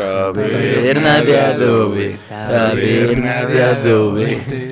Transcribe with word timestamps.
Taberna 0.00 1.20
de 1.20 1.38
adobe, 1.38 2.18
taberna 2.28 3.44
de 3.44 3.62
adobe. 3.62 4.69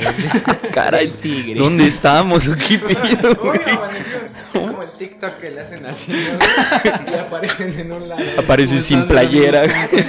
De 1.00 1.06
tigre. 1.08 1.60
¿Dónde 1.60 1.86
estamos? 1.86 2.48
¿O 2.48 2.56
¿Qué 2.56 2.78
pido? 2.78 3.38
Uy, 3.42 3.58
amaneció. 3.66 4.16
Es 4.54 4.60
como 4.60 4.82
el 4.82 4.90
TikTok 4.92 5.38
que 5.38 5.50
le 5.50 5.60
hacen 5.60 5.86
así, 5.86 6.12
¿no? 6.12 7.12
Y 7.12 7.14
aparecen 7.18 7.78
en 7.78 7.92
un 7.92 8.08
lado. 8.08 8.22
Aparece 8.38 8.74
¿Cómo 8.74 8.86
sin 8.86 9.08
playera. 9.08 9.62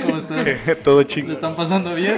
¿Cómo 0.04 0.18
están? 0.18 0.46
Todo 0.84 1.00
¿Le 1.02 1.08
chico. 1.08 1.32
están 1.32 1.56
pasando 1.56 1.94
bien? 1.94 2.18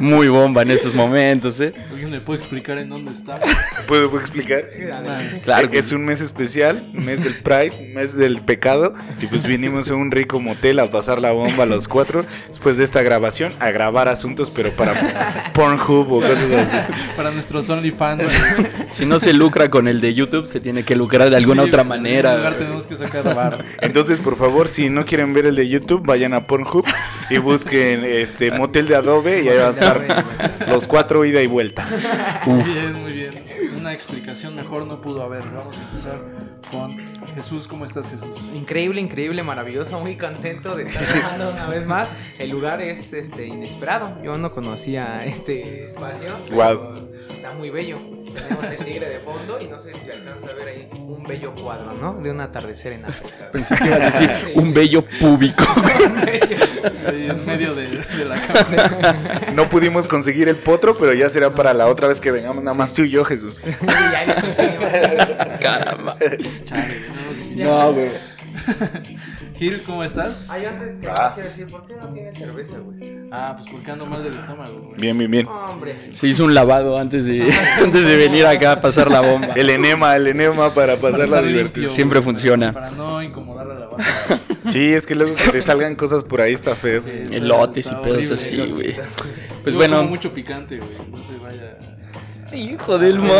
Muy 0.00 0.28
bomba 0.28 0.62
en 0.62 0.70
esos 0.70 0.94
momentos, 0.94 1.60
¿eh? 1.60 1.74
¿Alguien 1.90 2.10
me 2.10 2.20
puede 2.20 2.38
explicar 2.38 2.78
en 2.78 2.88
dónde 2.88 3.10
está? 3.10 3.38
¿Puedo, 3.86 4.08
puedo 4.10 4.20
explicar? 4.22 4.64
Adelante. 4.74 5.40
Claro 5.42 5.70
que 5.70 5.78
es 5.78 5.92
un 5.92 6.04
mes 6.04 6.20
especial, 6.22 6.90
un 6.94 7.04
mes 7.04 7.22
del 7.22 7.34
Pride, 7.34 7.72
un 7.88 7.94
mes 7.94 8.16
del 8.16 8.40
pecado. 8.40 8.94
Y 9.20 9.26
pues 9.26 9.44
vinimos 9.44 9.90
a 9.90 9.94
un 9.94 10.10
rico 10.10 10.40
motel 10.40 10.78
a 10.78 10.90
pasar 10.90 11.20
la 11.20 11.32
bomba 11.32 11.64
a 11.64 11.66
los 11.66 11.86
cuatro. 11.86 12.24
Después 12.48 12.78
de 12.78 12.84
esta 12.84 13.02
grabación, 13.02 13.52
a 13.60 13.70
grabar 13.70 14.08
asuntos, 14.08 14.50
pero 14.50 14.70
para 14.70 14.94
Pornhub 15.52 16.10
o 16.12 16.20
cosas 16.20 16.38
así. 16.38 16.92
Para 17.16 17.30
nuestros 17.30 17.68
OnlyFans. 17.68 18.22
Si 18.90 19.04
no 19.06 19.18
se 19.18 19.32
lucra 19.34 19.70
con 19.70 19.86
el 19.86 20.00
de 20.00 20.14
YouTube, 20.14 20.46
se 20.46 20.60
tiene 20.60 20.82
que 20.82 20.96
lucrar 20.96 21.30
de 21.30 21.36
alguna 21.36 21.62
Sí, 21.64 21.68
otra 21.68 21.82
En 21.82 21.92
algún 21.92 22.06
lugar 22.08 22.24
manera. 22.24 22.56
tenemos 22.58 22.86
que 22.86 22.96
sacar 22.96 23.34
bar. 23.34 23.64
Entonces, 23.80 24.18
por 24.18 24.36
favor, 24.36 24.66
si 24.68 24.88
no 24.88 25.04
quieren 25.04 25.34
ver 25.34 25.46
el 25.46 25.56
de 25.56 25.68
YouTube, 25.68 26.04
vayan 26.06 26.32
a 26.34 26.44
Pornhub 26.44 26.84
y 27.28 27.38
busquen 27.38 28.04
este 28.04 28.50
motel 28.50 28.86
de 28.86 28.96
Adobe 28.96 29.42
y 29.42 29.48
ahí 29.48 29.58
van 29.58 29.68
a 29.68 29.89
los 30.68 30.86
cuatro 30.86 31.24
ida 31.24 31.42
y 31.42 31.46
vuelta. 31.46 31.88
Muy 32.46 32.62
bien, 32.62 32.94
muy 32.94 33.12
bien. 33.12 33.44
Una 33.78 33.92
explicación 33.92 34.54
mejor 34.54 34.86
no 34.86 35.00
pudo 35.00 35.22
haber. 35.22 35.42
Vamos 35.42 35.76
a 35.78 35.82
empezar 35.82 36.20
con 36.70 36.98
Jesús. 37.34 37.66
¿Cómo 37.66 37.84
estás, 37.84 38.08
Jesús? 38.08 38.38
Increíble, 38.54 39.00
increíble, 39.00 39.42
maravilloso, 39.42 39.98
muy 40.00 40.16
contento 40.16 40.76
de 40.76 40.84
estar 40.84 41.04
grabando 41.06 41.50
una 41.50 41.68
vez 41.68 41.86
más. 41.86 42.08
El 42.38 42.50
lugar 42.50 42.80
es 42.80 43.12
este 43.12 43.46
inesperado. 43.46 44.22
Yo 44.22 44.38
no 44.38 44.52
conocía 44.52 45.24
este 45.24 45.86
espacio. 45.86 46.38
pero 46.44 46.54
Guau. 46.54 47.08
Está 47.30 47.52
muy 47.52 47.70
bello. 47.70 48.19
Tenemos 48.34 48.64
el 48.66 48.84
tigre 48.84 49.08
de 49.08 49.20
fondo 49.20 49.60
y 49.60 49.66
no 49.66 49.80
sé 49.80 49.92
si 49.94 50.00
se 50.00 50.12
alcanza 50.12 50.48
a 50.50 50.52
ver 50.54 50.68
ahí 50.68 50.88
un 50.92 51.24
bello 51.24 51.54
cuadro, 51.54 51.92
¿no? 51.94 52.14
De 52.14 52.30
un 52.30 52.40
atardecer 52.40 52.92
en 52.92 53.04
África. 53.04 53.50
Pensé 53.52 53.76
que 53.76 53.86
iba 53.86 53.96
a 53.96 53.98
decir 53.98 54.30
un 54.54 54.72
bello 54.72 55.04
púbico. 55.04 55.64
Ahí 57.06 57.28
en 57.30 57.46
medio 57.46 57.74
de, 57.74 57.88
de 57.88 58.24
la 58.24 58.40
cámara. 58.40 59.16
No 59.54 59.68
pudimos 59.68 60.08
conseguir 60.08 60.48
el 60.48 60.56
potro, 60.56 60.96
pero 60.96 61.12
ya 61.12 61.28
será 61.28 61.54
para 61.54 61.74
la 61.74 61.86
otra 61.86 62.08
vez 62.08 62.20
que 62.20 62.30
vengamos, 62.30 62.62
nada 62.62 62.76
más 62.76 62.94
tú 62.94 63.02
y 63.02 63.10
yo, 63.10 63.24
Jesús. 63.24 63.58
Ya 63.82 64.26
lo 64.26 64.34
conseguimos. 64.36 64.90
Caramba. 65.60 66.16
Chale. 66.64 66.94
No, 67.56 67.92
güey. 67.92 68.10
Gil, 69.60 69.82
¿cómo 69.82 70.02
estás? 70.02 70.48
Ay, 70.50 70.64
antes 70.64 70.98
que 71.00 71.06
Ah. 71.06 71.32
quiero 71.34 71.50
decir, 71.50 71.66
¿por 71.68 71.84
qué 71.84 71.94
no 71.94 72.08
tiene 72.08 72.32
cerveza, 72.32 72.78
güey? 72.78 73.18
Ah, 73.30 73.56
pues 73.58 73.68
porque 73.70 73.90
ando 73.90 74.06
mal 74.06 74.24
del 74.24 74.38
estómago, 74.38 74.74
güey. 74.78 74.98
Bien, 74.98 75.18
bien, 75.18 75.30
bien. 75.30 75.46
Hombre. 75.46 76.08
Se 76.12 76.26
hizo 76.28 76.44
un 76.46 76.54
lavado 76.54 76.96
antes 76.98 77.26
de, 77.26 77.42
antes 77.84 78.06
de 78.06 78.16
venir 78.16 78.46
acá 78.46 78.72
a 78.72 78.80
pasar 78.80 79.10
la 79.10 79.20
bomba. 79.20 79.48
El 79.54 79.68
enema, 79.68 80.16
el 80.16 80.28
enema 80.28 80.70
para 80.72 80.96
Para 80.96 81.00
pasar 81.12 81.18
la 81.18 81.24
estar 81.36 81.44
divertida. 81.44 81.90
Siempre 81.90 82.20
güey, 82.20 82.24
funciona. 82.32 82.72
Para 82.72 82.90
no 82.92 83.22
incomodar 83.22 83.70
a 83.70 83.74
la 83.78 83.86
banda. 83.86 84.04
Sí, 84.70 84.92
es 84.92 85.04
que 85.06 85.14
luego 85.16 85.34
que 85.34 85.50
te 85.50 85.62
salgan 85.62 85.96
cosas 85.96 86.22
por 86.22 86.40
ahí 86.40 86.52
está 86.52 86.76
feo. 86.76 87.02
Sí, 87.02 87.10
está- 87.10 87.36
Elotes 87.36 87.86
y 87.86 87.88
está 87.88 88.02
pedos 88.02 88.30
horrible. 88.30 88.34
así, 88.64 88.72
güey. 88.72 88.94
Yo 88.94 89.02
Pues 89.64 89.74
como 89.74 89.76
bueno. 89.76 90.02
mucho 90.04 90.32
picante, 90.32 90.78
güey. 90.78 90.90
No 91.10 91.22
se 91.22 91.36
vaya. 91.38 91.76
Hijo 92.56 92.98
del 92.98 93.18
güey. 93.20 93.30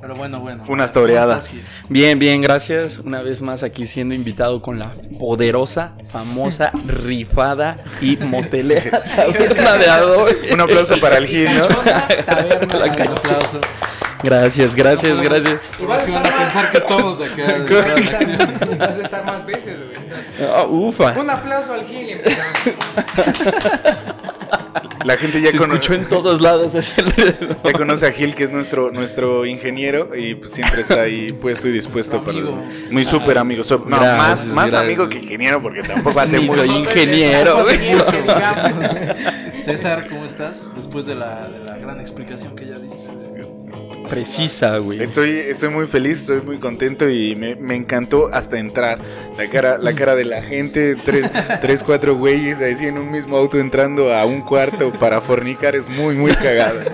Pero 0.00 0.14
bueno, 0.14 0.40
bueno. 0.40 0.64
Unas 0.68 0.90
¿Cómo 0.92 1.02
toreadas. 1.06 1.38
estás, 1.46 1.50
Gil? 1.50 1.64
Bien, 1.88 2.18
bien, 2.18 2.40
gracias. 2.40 2.98
Una 3.00 3.22
vez 3.22 3.42
más 3.42 3.62
aquí 3.62 3.84
siendo 3.86 4.14
invitado 4.14 4.62
con 4.62 4.78
la 4.78 4.92
poderosa, 5.18 5.92
famosa, 6.12 6.70
rifada 6.86 7.78
y 8.00 8.16
motelera 8.16 9.02
taberna 9.16 9.72
de 9.74 9.88
Adobe. 9.88 10.36
Un 10.52 10.60
aplauso 10.60 10.98
para 11.00 11.18
el 11.18 11.26
Gil, 11.26 11.48
¿no? 11.58 11.66
Taberna. 11.66 12.74
La 12.78 12.84
Un 12.86 12.94
calle. 12.94 13.10
aplauso. 13.10 13.60
Gracias, 14.22 14.74
gracias, 14.74 15.20
gracias. 15.22 15.60
Y 15.80 15.84
vas 15.84 16.02
a 16.02 16.04
Si 16.06 16.10
van 16.10 16.24
a 16.26 16.28
estar 16.28 16.40
más- 16.40 16.52
pensar 16.52 16.70
que 16.72 16.78
estamos 16.78 17.20
acá. 17.20 17.52
de 17.52 17.60
toda 17.60 17.86
la 17.86 17.94
acción. 17.94 18.78
Vas 18.78 18.88
a 18.88 19.00
estar 19.02 19.24
más 19.24 19.46
veces, 19.46 19.76
güey. 19.76 20.48
Ah, 20.54 20.64
ufa. 20.68 21.12
Un 21.18 21.30
aplauso 21.30 21.72
al 21.72 21.84
Gil. 21.84 22.18
La 25.04 25.16
gente 25.16 25.40
ya, 25.40 25.50
Se 25.50 25.58
cono- 25.58 25.74
escuchó 25.74 25.94
en 25.94 26.06
todos 26.08 26.40
lados 26.40 26.72
ya 27.64 27.72
conoce 27.76 28.06
a 28.06 28.12
Gil, 28.12 28.34
que 28.34 28.44
es 28.44 28.50
nuestro, 28.50 28.90
nuestro 28.90 29.46
ingeniero, 29.46 30.10
y 30.16 30.34
pues 30.34 30.50
siempre 30.52 30.80
está 30.82 31.02
ahí 31.02 31.32
puesto 31.40 31.68
y 31.68 31.72
dispuesto 31.72 32.22
para. 32.24 32.38
Muy 32.90 33.04
súper 33.04 33.38
amigo. 33.38 33.62
So- 33.64 33.84
no, 33.86 33.96
Gracias, 33.98 34.18
más, 34.18 34.46
más 34.46 34.54
gracias. 34.70 34.82
amigo 34.82 35.08
que 35.08 35.18
ingeniero, 35.18 35.62
porque 35.62 35.82
tampoco 35.82 36.18
hace 36.20 36.40
mucho. 36.40 36.64
soy 36.64 36.68
ingeniero. 36.76 37.58
César, 39.62 40.08
¿cómo 40.08 40.24
estás? 40.24 40.70
Después 40.74 41.06
de 41.06 41.14
la, 41.14 41.48
de 41.48 41.58
la 41.64 41.76
gran 41.78 42.00
explicación 42.00 42.56
que 42.56 42.66
ya 42.66 42.78
diste. 42.78 43.08
Precisa, 44.08 44.78
güey. 44.78 45.02
Estoy, 45.02 45.30
estoy 45.30 45.68
muy 45.68 45.86
feliz, 45.86 46.20
estoy 46.20 46.40
muy 46.40 46.58
contento 46.58 47.08
y 47.08 47.36
me, 47.36 47.54
me 47.56 47.76
encantó 47.76 48.28
hasta 48.32 48.58
entrar. 48.58 48.98
La 49.36 49.48
cara, 49.48 49.78
la 49.78 49.92
cara 49.94 50.14
de 50.14 50.24
la 50.24 50.42
gente, 50.42 50.96
tres, 50.96 51.30
tres, 51.60 51.82
cuatro 51.82 52.16
güeyes 52.16 52.60
así 52.60 52.86
en 52.86 52.98
un 52.98 53.10
mismo 53.10 53.36
auto 53.36 53.58
entrando 53.58 54.14
a 54.14 54.24
un 54.24 54.42
cuarto 54.42 54.92
para 54.92 55.20
fornicar 55.20 55.74
es 55.74 55.88
muy, 55.88 56.14
muy 56.14 56.32
cagada. 56.32 56.84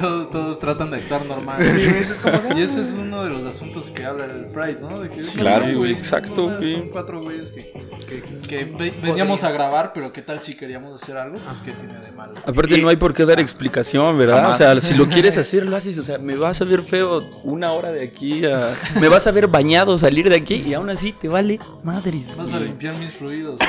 Todos, 0.00 0.30
todos 0.30 0.58
tratan 0.58 0.90
de 0.90 0.98
actuar 0.98 1.24
normal. 1.26 1.58
Y 2.56 2.62
ese 2.62 2.80
es 2.80 2.92
uno 2.92 3.24
de 3.24 3.30
los 3.30 3.44
asuntos 3.44 3.90
que 3.90 4.04
habla 4.04 4.24
el 4.26 4.46
Pride, 4.46 4.78
¿no? 4.80 5.00
De 5.00 5.10
que 5.10 5.22
Sí, 5.22 5.36
claro, 5.36 5.64
güey, 5.64 5.74
güey, 5.76 5.92
exacto, 5.92 6.50
no, 6.50 6.56
güey. 6.58 6.72
Son 6.74 6.88
cuatro 6.88 7.22
güeyes 7.22 7.52
que, 7.52 7.72
que, 8.08 8.22
que 8.48 8.64
ve- 8.64 8.94
veníamos 9.02 9.44
a 9.44 9.50
grabar, 9.50 9.92
pero 9.92 10.12
¿qué 10.12 10.22
tal 10.22 10.40
si 10.40 10.56
queríamos 10.56 11.00
hacer 11.02 11.16
algo? 11.16 11.38
Pues 11.44 11.60
¿qué 11.60 11.72
tiene 11.72 11.98
de 12.00 12.12
malo? 12.12 12.34
Aparte 12.46 12.76
Y- 12.78 12.82
no 12.82 12.88
hay 12.88 12.96
por 12.96 13.14
qué 13.14 13.24
dar 13.24 13.40
explicación, 13.40 14.18
¿verdad? 14.18 14.36
Jamás. 14.42 14.54
O 14.54 14.58
sea, 14.58 14.80
si 14.80 14.94
lo 14.94 15.06
quieres 15.06 15.36
hacer, 15.38 15.66
lo 15.66 15.76
haces. 15.76 15.98
O 15.98 16.02
sea, 16.02 16.18
me 16.18 16.36
vas 16.36 16.60
a 16.60 16.64
ver 16.64 16.82
feo 16.82 17.28
una 17.42 17.72
hora 17.72 17.92
de 17.92 18.04
aquí 18.04 18.44
a... 18.46 18.68
Me 19.00 19.08
vas 19.08 19.26
a 19.26 19.30
ver 19.32 19.46
bañado 19.48 19.96
salir 19.98 20.28
de 20.28 20.36
aquí 20.36 20.56
y 20.66 20.74
aún 20.74 20.90
así 20.90 21.12
te 21.12 21.28
vale 21.28 21.58
madres. 21.82 22.36
Vas 22.36 22.52
a 22.52 22.60
limpiar 22.60 22.94
mis 22.96 23.10
fluidos. 23.10 23.58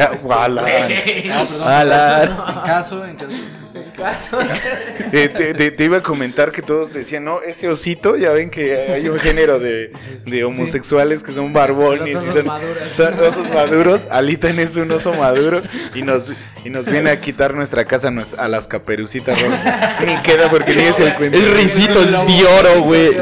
Ah, 0.00 0.10
guala. 0.22 0.62
Ah, 0.66 1.44
perdón. 1.48 1.68
Ala. 1.68 2.22
En 2.24 2.60
caso, 2.66 3.04
en 3.04 3.16
caso. 3.16 3.28
pues, 3.30 3.67
Eh, 5.12 5.28
te, 5.30 5.54
te- 5.54 5.70
te 5.70 5.84
iba 5.84 5.98
a 5.98 6.02
comentar 6.02 6.52
que 6.52 6.60
todos 6.60 6.92
decían, 6.92 7.24
no, 7.24 7.40
ese 7.42 7.66
osito, 7.68 8.16
ya 8.16 8.30
ven 8.32 8.50
que 8.50 8.76
hay 8.92 9.08
un 9.08 9.18
género 9.18 9.58
de, 9.58 9.90
de 10.26 10.44
homosexuales 10.44 11.22
que 11.22 11.32
son 11.32 11.52
barbones. 11.54 12.12
Los 12.14 12.24
y 12.24 12.30
son, 12.30 12.46
maduros. 12.46 12.78
son 12.94 13.14
osos 13.20 13.48
maduros. 13.54 14.06
Alitan 14.10 14.58
es 14.58 14.76
un 14.76 14.90
oso 14.90 15.14
maduro 15.14 15.62
y 15.94 16.02
nos, 16.02 16.30
y 16.64 16.68
nos 16.70 16.84
viene 16.90 17.10
a 17.10 17.20
quitar 17.20 17.54
nuestra 17.54 17.86
casa 17.86 18.10
nuestra- 18.10 18.44
a 18.44 18.48
las 18.48 18.68
caperucitas 18.68 19.40
rojas. 19.40 20.00
Ni 20.06 20.16
queda 20.20 20.50
porque 20.50 20.74
ni 20.74 20.82
es 20.82 21.00
el 21.00 21.14
cuento. 21.14 21.38
Es 21.38 21.54
risitos 21.54 22.10
de 22.10 22.44
oro, 22.44 22.82
güey. 22.82 23.16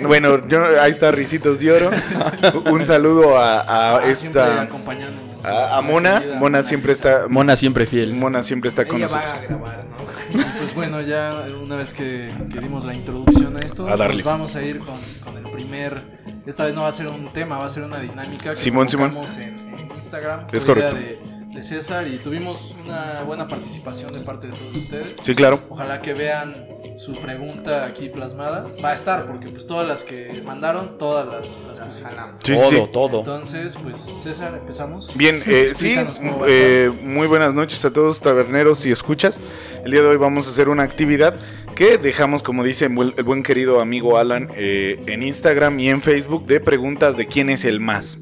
Bueno, 0.00 0.48
yo, 0.48 0.64
ahí 0.80 0.90
está 0.90 1.10
Ricitos 1.10 1.58
de 1.60 1.72
Oro. 1.72 1.90
Un 2.70 2.84
saludo 2.86 3.36
a, 3.38 3.60
a 3.60 3.96
Ah, 3.98 4.02
esta. 4.08 4.62
acompañándonos. 4.62 5.25
A, 5.46 5.78
a 5.78 5.80
Mona. 5.82 6.20
Querida 6.20 6.38
Mona 6.38 6.62
siempre 6.62 6.92
está. 6.92 7.26
Mona 7.28 7.56
siempre 7.56 7.86
fiel. 7.86 8.14
Mona 8.14 8.42
siempre 8.42 8.68
está 8.68 8.84
con 8.86 8.96
Ella 8.96 9.08
va 9.08 9.16
nosotros. 9.22 9.38
a 9.38 9.46
grabar, 9.46 9.84
¿no? 9.86 10.40
Y 10.40 10.44
pues 10.58 10.74
bueno, 10.74 11.00
ya 11.00 11.44
una 11.62 11.76
vez 11.76 11.94
que, 11.94 12.32
que 12.52 12.60
dimos 12.60 12.84
la 12.84 12.94
introducción 12.94 13.56
a 13.56 13.60
esto, 13.60 13.88
A 13.88 13.96
darle. 13.96 14.14
pues 14.14 14.24
vamos 14.24 14.56
a 14.56 14.62
ir 14.62 14.78
con, 14.80 14.96
con 15.24 15.36
el 15.36 15.50
primer. 15.52 16.02
Esta 16.46 16.64
vez 16.64 16.74
no 16.74 16.82
va 16.82 16.88
a 16.88 16.92
ser 16.92 17.08
un 17.08 17.32
tema, 17.32 17.58
va 17.58 17.66
a 17.66 17.70
ser 17.70 17.82
una 17.84 17.98
dinámica 17.98 18.50
que 18.50 18.54
Simón, 18.56 18.88
Simón. 18.88 19.16
en, 19.38 19.78
en 19.78 19.90
Instagram. 19.96 20.46
Es 20.52 20.64
correcto. 20.64 20.94
de, 20.96 21.18
de 21.56 21.62
César 21.62 22.06
y 22.06 22.18
tuvimos 22.18 22.74
una 22.84 23.22
buena 23.24 23.48
participación 23.48 24.12
de 24.12 24.20
parte 24.20 24.46
de 24.48 24.52
todos 24.52 24.76
ustedes. 24.76 25.16
Sí, 25.20 25.34
claro. 25.34 25.60
Ojalá 25.70 26.02
que 26.02 26.12
vean 26.14 26.68
su 26.98 27.14
pregunta 27.20 27.84
aquí 27.84 28.08
plasmada. 28.08 28.66
Va 28.84 28.90
a 28.90 28.94
estar, 28.94 29.26
porque 29.26 29.48
pues 29.48 29.66
todas 29.66 29.86
las 29.88 30.04
que 30.04 30.42
mandaron, 30.44 30.98
todas 30.98 31.26
las, 31.26 31.58
las 31.76 31.88
pusimos. 31.88 32.38
Sí, 32.44 32.52
todo, 32.54 32.68
sí. 32.70 32.88
todo. 32.92 33.18
Entonces, 33.20 33.76
pues 33.82 34.00
César, 34.00 34.54
empezamos. 34.58 35.10
Bien, 35.16 35.42
eh, 35.46 35.72
sí, 35.74 35.94
a 35.94 36.06
eh, 36.46 36.90
muy 37.02 37.26
buenas 37.26 37.52
noches 37.54 37.84
a 37.84 37.90
todos 37.92 38.20
taberneros 38.20 38.84
y 38.86 38.90
escuchas. 38.92 39.40
El 39.84 39.92
día 39.92 40.02
de 40.02 40.08
hoy 40.08 40.16
vamos 40.16 40.46
a 40.48 40.50
hacer 40.50 40.68
una 40.68 40.82
actividad 40.84 41.38
que 41.74 41.98
dejamos, 41.98 42.42
como 42.42 42.64
dice 42.64 42.86
el 42.86 42.94
buen- 42.94 43.14
el 43.18 43.24
buen 43.24 43.42
querido 43.42 43.80
amigo 43.80 44.16
Alan, 44.16 44.50
eh, 44.56 45.02
en 45.06 45.22
Instagram 45.22 45.78
y 45.80 45.90
en 45.90 46.00
Facebook 46.00 46.46
de 46.46 46.60
preguntas 46.60 47.16
de 47.18 47.26
quién 47.26 47.50
es 47.50 47.64
el 47.66 47.80
más. 47.80 48.18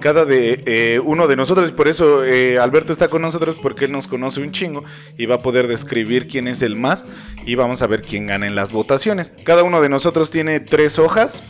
Cada 0.00 0.24
de 0.24 0.62
eh, 0.66 1.00
uno 1.02 1.26
de 1.26 1.36
nosotros, 1.36 1.70
y 1.70 1.72
por 1.72 1.88
eso 1.88 2.22
eh, 2.24 2.58
Alberto 2.58 2.92
está 2.92 3.08
con 3.08 3.22
nosotros, 3.22 3.56
porque 3.62 3.86
él 3.86 3.92
nos 3.92 4.06
conoce 4.08 4.40
un 4.40 4.52
chingo 4.52 4.84
y 5.16 5.26
va 5.26 5.36
a 5.36 5.42
poder 5.42 5.68
describir 5.68 6.28
quién 6.28 6.48
es 6.48 6.60
el 6.62 6.76
más 6.76 7.06
y 7.46 7.54
vamos 7.54 7.80
a 7.80 7.86
ver 7.86 8.02
quién 8.02 8.26
gana 8.26 8.46
en 8.46 8.54
las 8.54 8.72
votaciones. 8.72 9.32
Cada 9.44 9.62
uno 9.62 9.80
de 9.80 9.88
nosotros 9.88 10.30
tiene 10.30 10.60
tres 10.60 10.98
hojas 10.98 11.42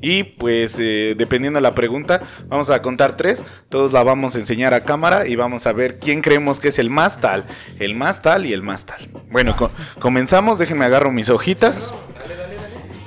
y 0.00 0.24
pues 0.24 0.78
eh, 0.80 1.14
dependiendo 1.16 1.58
de 1.58 1.62
la 1.62 1.74
pregunta, 1.76 2.22
vamos 2.48 2.70
a 2.70 2.82
contar 2.82 3.16
tres, 3.16 3.44
todos 3.68 3.92
la 3.92 4.02
vamos 4.02 4.34
a 4.34 4.40
enseñar 4.40 4.74
a 4.74 4.84
cámara 4.84 5.28
y 5.28 5.36
vamos 5.36 5.66
a 5.68 5.72
ver 5.72 6.00
quién 6.00 6.22
creemos 6.22 6.58
que 6.58 6.68
es 6.68 6.78
el 6.80 6.90
más 6.90 7.20
tal, 7.20 7.44
el 7.78 7.94
más 7.94 8.20
tal 8.20 8.46
y 8.46 8.52
el 8.52 8.62
más 8.62 8.84
tal. 8.84 9.08
Bueno, 9.30 9.56
co- 9.56 9.70
comenzamos, 10.00 10.58
déjenme 10.58 10.84
agarro 10.84 11.12
mis 11.12 11.28
hojitas. 11.30 11.94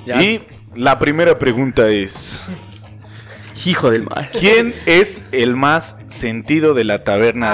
Ya. 0.06 0.22
Y 0.22 0.42
la 0.76 1.00
primera 1.00 1.38
pregunta 1.38 1.90
es... 1.90 2.42
Hijo 3.64 3.90
del 3.90 4.04
mal. 4.04 4.30
¿Quién 4.38 4.76
es 4.86 5.22
el 5.32 5.56
más 5.56 5.98
sentido 6.10 6.74
de 6.74 6.84
la 6.84 7.04
taberna? 7.04 7.52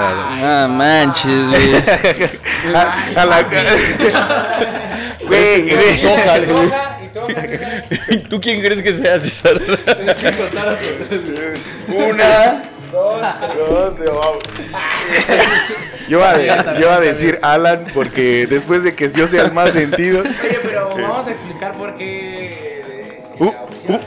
Ah, 0.64 0.68
manches, 0.68 1.48
güey. 1.48 1.74
A, 2.74 3.04
a 3.16 3.24
la 3.26 3.42
Güey, 5.26 5.70
sus 5.70 6.02
güey. 6.02 6.12
hojas, 6.14 6.48
güey. 6.48 8.22
¿Tú 8.28 8.40
quién 8.40 8.60
crees 8.60 8.82
que 8.82 8.92
sea, 8.92 9.18
César? 9.18 9.60
Una, 11.88 12.62
dos, 12.92 13.98
dos, 13.98 13.98
vamos. 13.98 14.38
Yo 16.08 16.18
iba, 16.18 16.30
a, 16.30 16.74
yo 16.74 16.80
iba 16.80 16.94
a 16.96 17.00
decir 17.00 17.38
Alan 17.42 17.86
porque 17.94 18.46
después 18.46 18.82
de 18.82 18.94
que 18.94 19.10
yo 19.12 19.26
sea 19.28 19.44
el 19.44 19.52
más 19.52 19.70
sentido, 19.72 20.20
Oye, 20.20 20.58
pero 20.62 20.90
vamos 20.90 21.26
a 21.26 21.30
explicar 21.30 21.72
por 21.72 21.94
qué. 21.96 22.31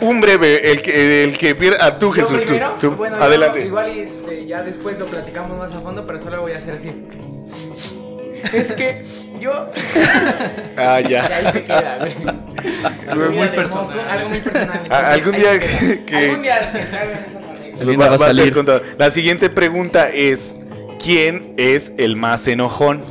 Un 0.02 0.22
breve, 0.22 0.72
el 0.72 0.82
que, 0.82 1.24
el 1.24 1.38
que 1.38 1.56
pierda, 1.56 1.78
ah, 1.82 1.98
tú 2.00 2.08
Yo 2.08 2.14
Jesús, 2.14 2.42
tú, 2.42 2.48
primero, 2.48 2.78
tú. 2.80 2.92
bueno, 2.92 3.18
yo 3.18 3.24
adelante. 3.24 3.66
igual 3.66 3.90
y 3.96 4.00
eh, 4.32 4.46
ya 4.48 4.62
después 4.64 4.98
lo 5.00 5.06
platicamos 5.08 5.58
más 5.58 5.74
a 5.74 5.80
fondo, 5.80 6.06
pero 6.06 6.20
solo 6.22 6.42
voy 6.42 6.54
a 6.54 6.58
hacer 6.58 6.76
así. 6.76 6.92
Es 8.54 8.72
que 8.74 9.04
yo. 9.40 9.70
Ah, 10.78 11.00
Y 11.02 11.10
ya. 11.10 11.26
ahí 11.26 11.52
se 11.52 11.64
queda, 11.66 11.98
güey. 12.00 12.14
Algo 13.10 13.32
muy 13.32 13.48
personal. 13.50 13.86
moco, 13.86 14.00
Algo 14.10 14.30
muy 14.30 14.40
personal. 14.40 14.70
A- 14.70 14.82
entonces, 14.82 15.06
algún 15.14 15.32
día 15.34 15.52
se 15.54 15.60
que- 15.60 16.06
que- 16.06 16.18
Algún 16.18 16.42
día 16.44 16.72
que 16.72 16.84
salgan 16.84 17.24
esas 17.26 17.44
anécdotas. 17.46 17.78
Saliendo 17.78 18.00
va 18.00 18.06
a 18.06 18.10
Va- 18.10 18.16
a 18.16 18.20
ser 18.20 18.28
salir. 18.28 18.54
contado. 18.54 18.82
La 18.98 19.12
siguiente 19.12 19.50
pregunta 19.50 20.10
es: 20.10 20.58
¿Quién 21.04 21.54
es 21.58 21.94
el 21.98 22.16
más 22.16 22.48
enojón? 22.48 23.04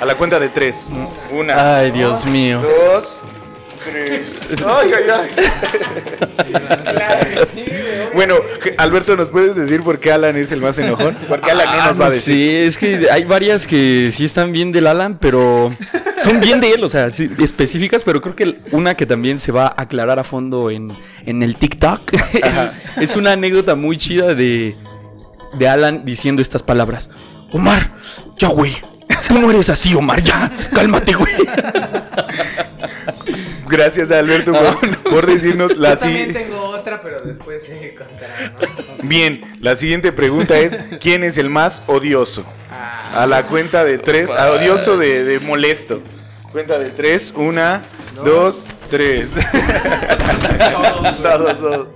A 0.00 0.04
la 0.04 0.14
cuenta 0.16 0.38
de 0.38 0.48
tres. 0.48 0.88
Una, 1.32 1.78
Ay, 1.78 1.90
Dios 1.90 2.26
mío. 2.26 2.60
dos, 2.60 3.20
tres. 3.84 4.38
Ay, 4.66 4.90
ay, 4.96 5.04
ay. 5.14 5.30
Bueno, 8.14 8.36
Alberto, 8.78 9.16
¿nos 9.16 9.28
puedes 9.30 9.54
decir 9.56 9.82
por 9.82 9.98
qué 10.00 10.12
Alan 10.12 10.36
es 10.36 10.52
el 10.52 10.60
más 10.60 10.78
enojón? 10.78 11.16
Porque 11.28 11.50
Alan 11.50 11.66
no 11.66 11.72
Ah, 11.82 11.86
nos 11.88 12.00
va 12.00 12.06
a 12.06 12.10
decir. 12.10 12.34
Sí, 12.34 12.48
es 12.66 12.78
que 12.78 13.08
hay 13.10 13.24
varias 13.24 13.66
que 13.66 14.10
sí 14.12 14.24
están 14.24 14.52
bien 14.52 14.72
del 14.72 14.86
Alan, 14.86 15.18
pero 15.20 15.72
son 16.18 16.40
bien 16.40 16.60
de 16.60 16.72
él, 16.72 16.82
o 16.84 16.88
sea, 16.88 17.12
sí, 17.12 17.30
específicas, 17.38 18.02
pero 18.02 18.20
creo 18.20 18.34
que 18.34 18.56
una 18.72 18.94
que 18.94 19.06
también 19.06 19.38
se 19.38 19.52
va 19.52 19.66
a 19.66 19.82
aclarar 19.82 20.18
a 20.18 20.24
fondo 20.24 20.70
en, 20.70 20.96
en 21.24 21.42
el 21.42 21.56
TikTok 21.56 22.12
es, 22.32 22.58
es 23.00 23.16
una 23.16 23.32
anécdota 23.32 23.74
muy 23.74 23.98
chida 23.98 24.34
de, 24.34 24.76
de 25.58 25.68
Alan 25.68 26.04
diciendo 26.04 26.42
estas 26.42 26.62
palabras. 26.62 27.10
Omar, 27.52 27.92
ya 28.38 28.48
güey, 28.48 28.72
tú 29.28 29.38
no 29.38 29.50
eres 29.50 29.68
así, 29.70 29.94
Omar, 29.94 30.22
ya, 30.22 30.50
cálmate, 30.74 31.14
güey. 31.14 31.34
Gracias 33.68 34.10
a 34.10 34.18
Alberto 34.20 34.52
por, 34.52 34.98
por 35.10 35.26
decirnos 35.26 35.76
la 35.76 35.94
Yo 35.94 35.98
también 36.00 36.32
tengo 36.32 36.60
otra, 36.68 37.02
pero 37.02 37.20
después 37.20 37.64
se 37.64 37.94
contará, 37.94 38.52
¿no? 38.52 39.08
Bien, 39.08 39.56
la 39.60 39.76
siguiente 39.76 40.12
pregunta 40.12 40.58
es: 40.58 40.78
¿Quién 41.00 41.24
es 41.24 41.36
el 41.38 41.50
más 41.50 41.82
odioso? 41.86 42.44
Ah, 42.70 43.22
A 43.22 43.26
la 43.26 43.42
cuenta 43.42 43.84
de 43.84 43.98
tres. 43.98 44.30
ah, 44.36 44.52
odioso 44.52 44.96
de, 44.98 45.22
de 45.24 45.40
molesto. 45.40 46.00
Cuenta 46.52 46.78
de 46.78 46.90
tres. 46.90 47.32
Una, 47.36 47.82
dos, 48.24 48.66
tres. 48.90 49.30
Todos, 51.22 51.58
todos. 51.58 51.88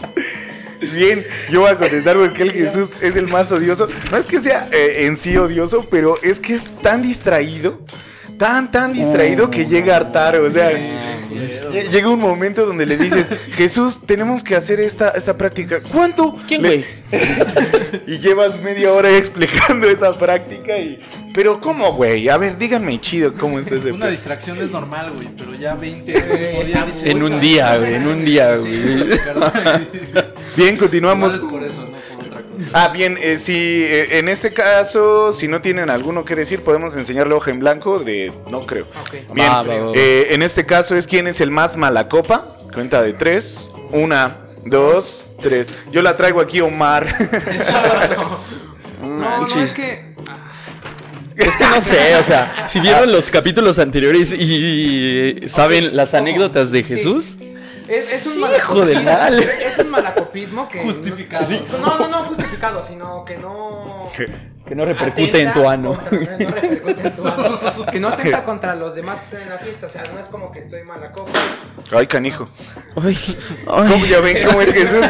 Bien, 0.94 1.26
yo 1.50 1.60
voy 1.60 1.70
a 1.70 1.76
contestar 1.76 2.16
porque 2.16 2.42
el 2.42 2.52
Jesús 2.52 2.90
es 3.00 3.14
el 3.16 3.26
más 3.28 3.52
odioso. 3.52 3.86
No 4.10 4.16
es 4.16 4.26
que 4.26 4.40
sea 4.40 4.68
eh, 4.72 5.04
en 5.06 5.16
sí 5.16 5.36
odioso, 5.36 5.86
pero 5.90 6.14
es 6.22 6.40
que 6.40 6.54
es 6.54 6.64
tan 6.82 7.02
distraído, 7.02 7.80
tan, 8.40 8.70
tan 8.70 8.92
distraído 8.94 9.50
que 9.50 9.66
llega 9.66 9.92
a 9.92 9.96
hartar. 9.98 10.36
O 10.40 10.50
sea, 10.50 10.70
lle- 10.72 11.90
llega 11.90 12.08
un 12.08 12.18
momento 12.20 12.64
donde 12.64 12.86
le 12.86 12.96
dices, 12.96 13.26
Jesús, 13.52 14.00
tenemos 14.06 14.42
que 14.42 14.56
hacer 14.56 14.80
esta, 14.80 15.10
esta 15.10 15.36
práctica. 15.36 15.78
¿Cuánto? 15.92 16.38
¿Quién, 16.48 16.62
güey? 16.62 16.84
y 18.06 18.18
llevas 18.18 18.58
media 18.62 18.92
hora 18.94 19.14
explicando 19.14 19.88
esa 19.90 20.16
práctica 20.16 20.76
y... 20.78 20.98
Pero 21.34 21.60
¿cómo, 21.60 21.92
güey? 21.92 22.28
A 22.28 22.38
ver, 22.38 22.56
díganme 22.58 22.98
chido 23.00 23.32
cómo 23.34 23.60
está 23.60 23.76
ese 23.76 23.92
Una 23.92 24.08
distracción 24.08 24.58
es 24.58 24.70
normal, 24.70 25.12
güey, 25.12 25.28
pero 25.36 25.54
ya 25.54 25.74
20 25.76 26.12
Eh, 26.16 26.54
por 26.56 26.66
día 26.66 26.86
En 27.04 27.22
un 27.22 27.40
día, 27.40 27.76
güey, 27.76 27.94
en 27.94 28.06
un 28.08 28.24
día, 28.24 28.56
güey. 28.56 28.80
Bien, 30.56 30.76
continuamos. 30.76 31.36
es 31.36 31.42
por 31.42 31.62
eso, 31.62 31.82
no. 31.84 31.99
Ah, 32.72 32.88
bien, 32.88 33.18
eh, 33.20 33.38
si 33.38 33.54
eh, 33.56 34.18
en 34.18 34.28
este 34.28 34.52
caso, 34.52 35.32
si 35.32 35.48
no 35.48 35.60
tienen 35.60 35.90
alguno 35.90 36.24
que 36.24 36.34
decir, 36.36 36.62
podemos 36.62 36.96
enseñarle 36.96 37.34
hoja 37.34 37.50
en 37.50 37.60
blanco 37.60 37.98
de... 38.00 38.32
No 38.50 38.66
creo. 38.66 38.86
Bien, 39.32 39.48
Va, 39.50 39.62
va, 39.62 39.74
va, 39.76 39.84
va. 39.86 39.92
eh, 39.94 40.28
en 40.30 40.42
este 40.42 40.66
caso 40.66 40.96
es 40.96 41.06
quién 41.06 41.26
es 41.26 41.40
el 41.40 41.50
más 41.50 41.76
mala 41.76 42.08
copa. 42.08 42.46
Cuenta 42.72 43.02
de 43.02 43.12
tres. 43.14 43.68
Una, 43.92 44.36
dos, 44.64 45.32
tres. 45.40 45.68
Yo 45.90 46.02
la 46.02 46.16
traigo 46.16 46.40
aquí, 46.40 46.60
Omar. 46.60 47.06
No, 49.00 49.08
no, 49.08 49.16
Manches. 49.40 49.70
es 49.70 49.72
que. 49.72 50.10
Es 51.36 51.56
que 51.56 51.64
no 51.64 51.80
sé, 51.80 52.16
o 52.16 52.22
sea, 52.22 52.66
si 52.66 52.80
vieron 52.80 53.10
los 53.10 53.30
capítulos 53.30 53.78
anteriores 53.78 54.30
y 54.34 55.36
saben 55.48 55.96
las 55.96 56.12
anécdotas 56.12 56.70
de 56.70 56.82
Jesús, 56.82 57.38
Es, 57.90 58.12
es 58.12 58.26
un 58.26 58.32
Sí, 58.34 58.38
malacopismo. 58.38 58.76
hijo 58.76 58.86
del 58.86 59.04
mal. 59.04 59.38
Es 59.70 59.78
un 59.78 59.90
malacopismo 59.90 60.68
que. 60.68 60.78
Justificado. 60.82 61.46
No, 61.80 61.98
no, 61.98 62.08
no 62.08 62.16
justificado, 62.24 62.84
sino 62.84 63.24
que 63.24 63.36
no. 63.38 64.08
que 64.66 64.74
no 64.74 64.84
repercute 64.84 65.40
en 65.40 65.52
tu 65.52 65.68
ano. 65.68 65.94
contra- 65.94 66.38
no 66.38 66.50
repercute 66.54 67.08
en 67.08 67.16
tu 67.16 67.26
ano. 67.26 67.58
Que 67.90 67.98
no 68.00 68.08
atenta 68.08 68.44
contra 68.44 68.74
los 68.76 68.94
demás 68.94 69.18
que 69.20 69.24
están 69.24 69.42
en 69.42 69.50
la 69.50 69.58
fiesta. 69.58 69.86
O 69.86 69.90
sea, 69.90 70.02
no 70.12 70.18
es 70.20 70.28
como 70.28 70.52
que 70.52 70.60
estoy 70.60 70.82
mala 70.84 71.10
copa. 71.12 71.32
Ay, 71.92 72.06
canijo. 72.06 72.48
Ay, 73.02 73.18
¿Cómo 73.64 74.04
ay, 74.04 74.08
ya 74.08 74.20
ven 74.20 74.46
cómo 74.46 74.60
es 74.62 74.72
Jesús? 74.72 75.04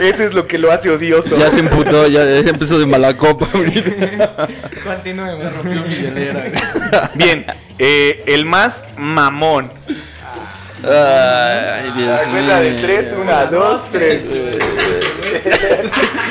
Eso 0.00 0.24
es 0.24 0.34
lo 0.34 0.46
que 0.46 0.58
lo 0.58 0.70
hace 0.70 0.90
odioso. 0.90 1.36
ya 1.38 1.50
se 1.50 1.60
emputó, 1.60 2.06
ya 2.08 2.22
empezó 2.38 2.78
de 2.78 2.86
mala 2.86 3.16
copa. 3.16 3.46
Continuemos. 4.84 5.56
Rompió 5.56 5.82
mi 5.82 5.94
hielera. 5.94 7.10
Bien, 7.14 7.46
eh, 7.78 8.22
el 8.26 8.44
más 8.44 8.84
mamón. 8.96 9.70
Ay, 10.84 11.90
Dios 11.96 12.20
Ay, 12.24 12.30
cuenta 12.30 12.60
de 12.60 12.70
mío. 12.70 12.78
tres, 12.82 13.14
una, 13.18 13.46
dos, 13.46 13.82
tres. 13.90 14.22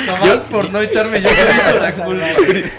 Nomás 0.06 0.38
por 0.50 0.70
no 0.72 0.82
echarme 0.82 1.22
yo 1.22 1.30
solito 1.30 1.80
la 1.82 1.92
culpa. 1.92 2.26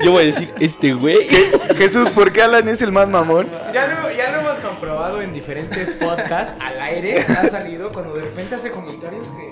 Yo 0.02 0.12
voy 0.12 0.22
a 0.22 0.26
decir, 0.26 0.50
este 0.60 0.92
güey. 0.92 1.28
Jesús, 1.76 2.10
¿por 2.10 2.32
qué 2.32 2.42
Alan 2.42 2.68
es 2.68 2.80
el 2.82 2.92
más 2.92 3.08
mamón? 3.08 3.48
Ya 3.72 3.86
lo, 3.86 4.10
ya 4.10 4.30
lo 4.30 4.40
hemos 4.40 4.58
comprobado 4.60 5.20
en 5.20 5.32
diferentes 5.34 5.90
podcasts 5.90 6.54
al 6.60 6.80
aire. 6.80 7.24
Ha 7.28 7.48
salido 7.48 7.92
cuando 7.92 8.14
de 8.14 8.22
repente 8.22 8.54
hace 8.54 8.70
comentarios 8.70 9.28
que. 9.28 9.47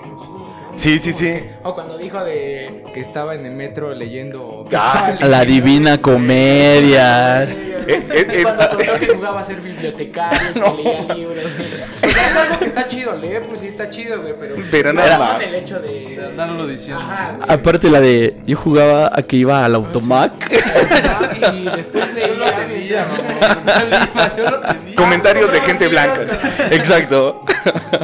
Sí, 0.77 0.99
sí, 0.99 1.11
sí. 1.11 1.25
que- 1.25 1.49
o 1.63 1.73
cuando 1.73 1.97
dijo 1.97 2.23
de 2.23 2.83
que 2.93 2.99
estaba 2.99 3.33
en 3.35 3.45
el 3.45 3.53
metro 3.53 3.93
leyendo. 3.93 4.65
Ah, 4.73 5.13
La 5.21 5.43
divina 5.43 5.97
comedia. 5.97 7.43
Eh, 7.43 7.49
eh, 7.87 8.27
es- 8.31 8.43
Cuando 8.43 8.69
contó 8.69 8.93
que 8.99 9.07
jugaba 9.15 9.39
a 9.41 9.43
ser 9.43 9.61
bibliotecario, 9.61 10.53
que 10.53 10.83
leía 10.83 11.13
libros. 11.15 11.43
güey. 11.57 11.67
O 12.03 12.09
sea, 12.13 12.27
es 12.29 12.35
algo 12.35 12.59
que 12.59 12.65
está 12.65 12.87
chido. 12.87 13.15
Leer, 13.17 13.43
pues 13.47 13.61
sí 13.61 13.67
está 13.67 13.89
chido, 13.89 14.21
güey. 14.21 14.33
Pero, 14.39 14.55
Pero 14.69 14.93
no 14.93 15.01
nada 15.01 15.17
más. 15.17 15.41
el 15.41 15.55
hecho 15.55 15.79
de. 15.79 16.15
De 16.17 16.25
andarlo 16.27 16.67
diciendo. 16.67 17.01
Ajá. 17.01 17.39
Aparte 17.47 17.89
la 17.89 17.99
de 18.01 18.35
yo 18.45 18.55
jugaba 18.57 19.09
a 19.13 19.21
que 19.23 19.37
iba 19.37 19.63
al 19.65 19.73
automac. 19.75 20.31
Ajá, 20.53 21.53
Y 21.53 21.63
después 21.65 22.13
leía. 22.13 22.27
Yo 22.27 22.35
lo 22.35 22.51
tenía, 22.51 23.07
mamá. 24.13 24.33
Yo 24.37 24.43
lo 24.43 24.59
tenía. 24.61 24.95
Comentarios 24.95 25.51
de 25.51 25.61
gente 25.61 25.87
blanca. 25.87 26.25
Exacto. 26.71 27.43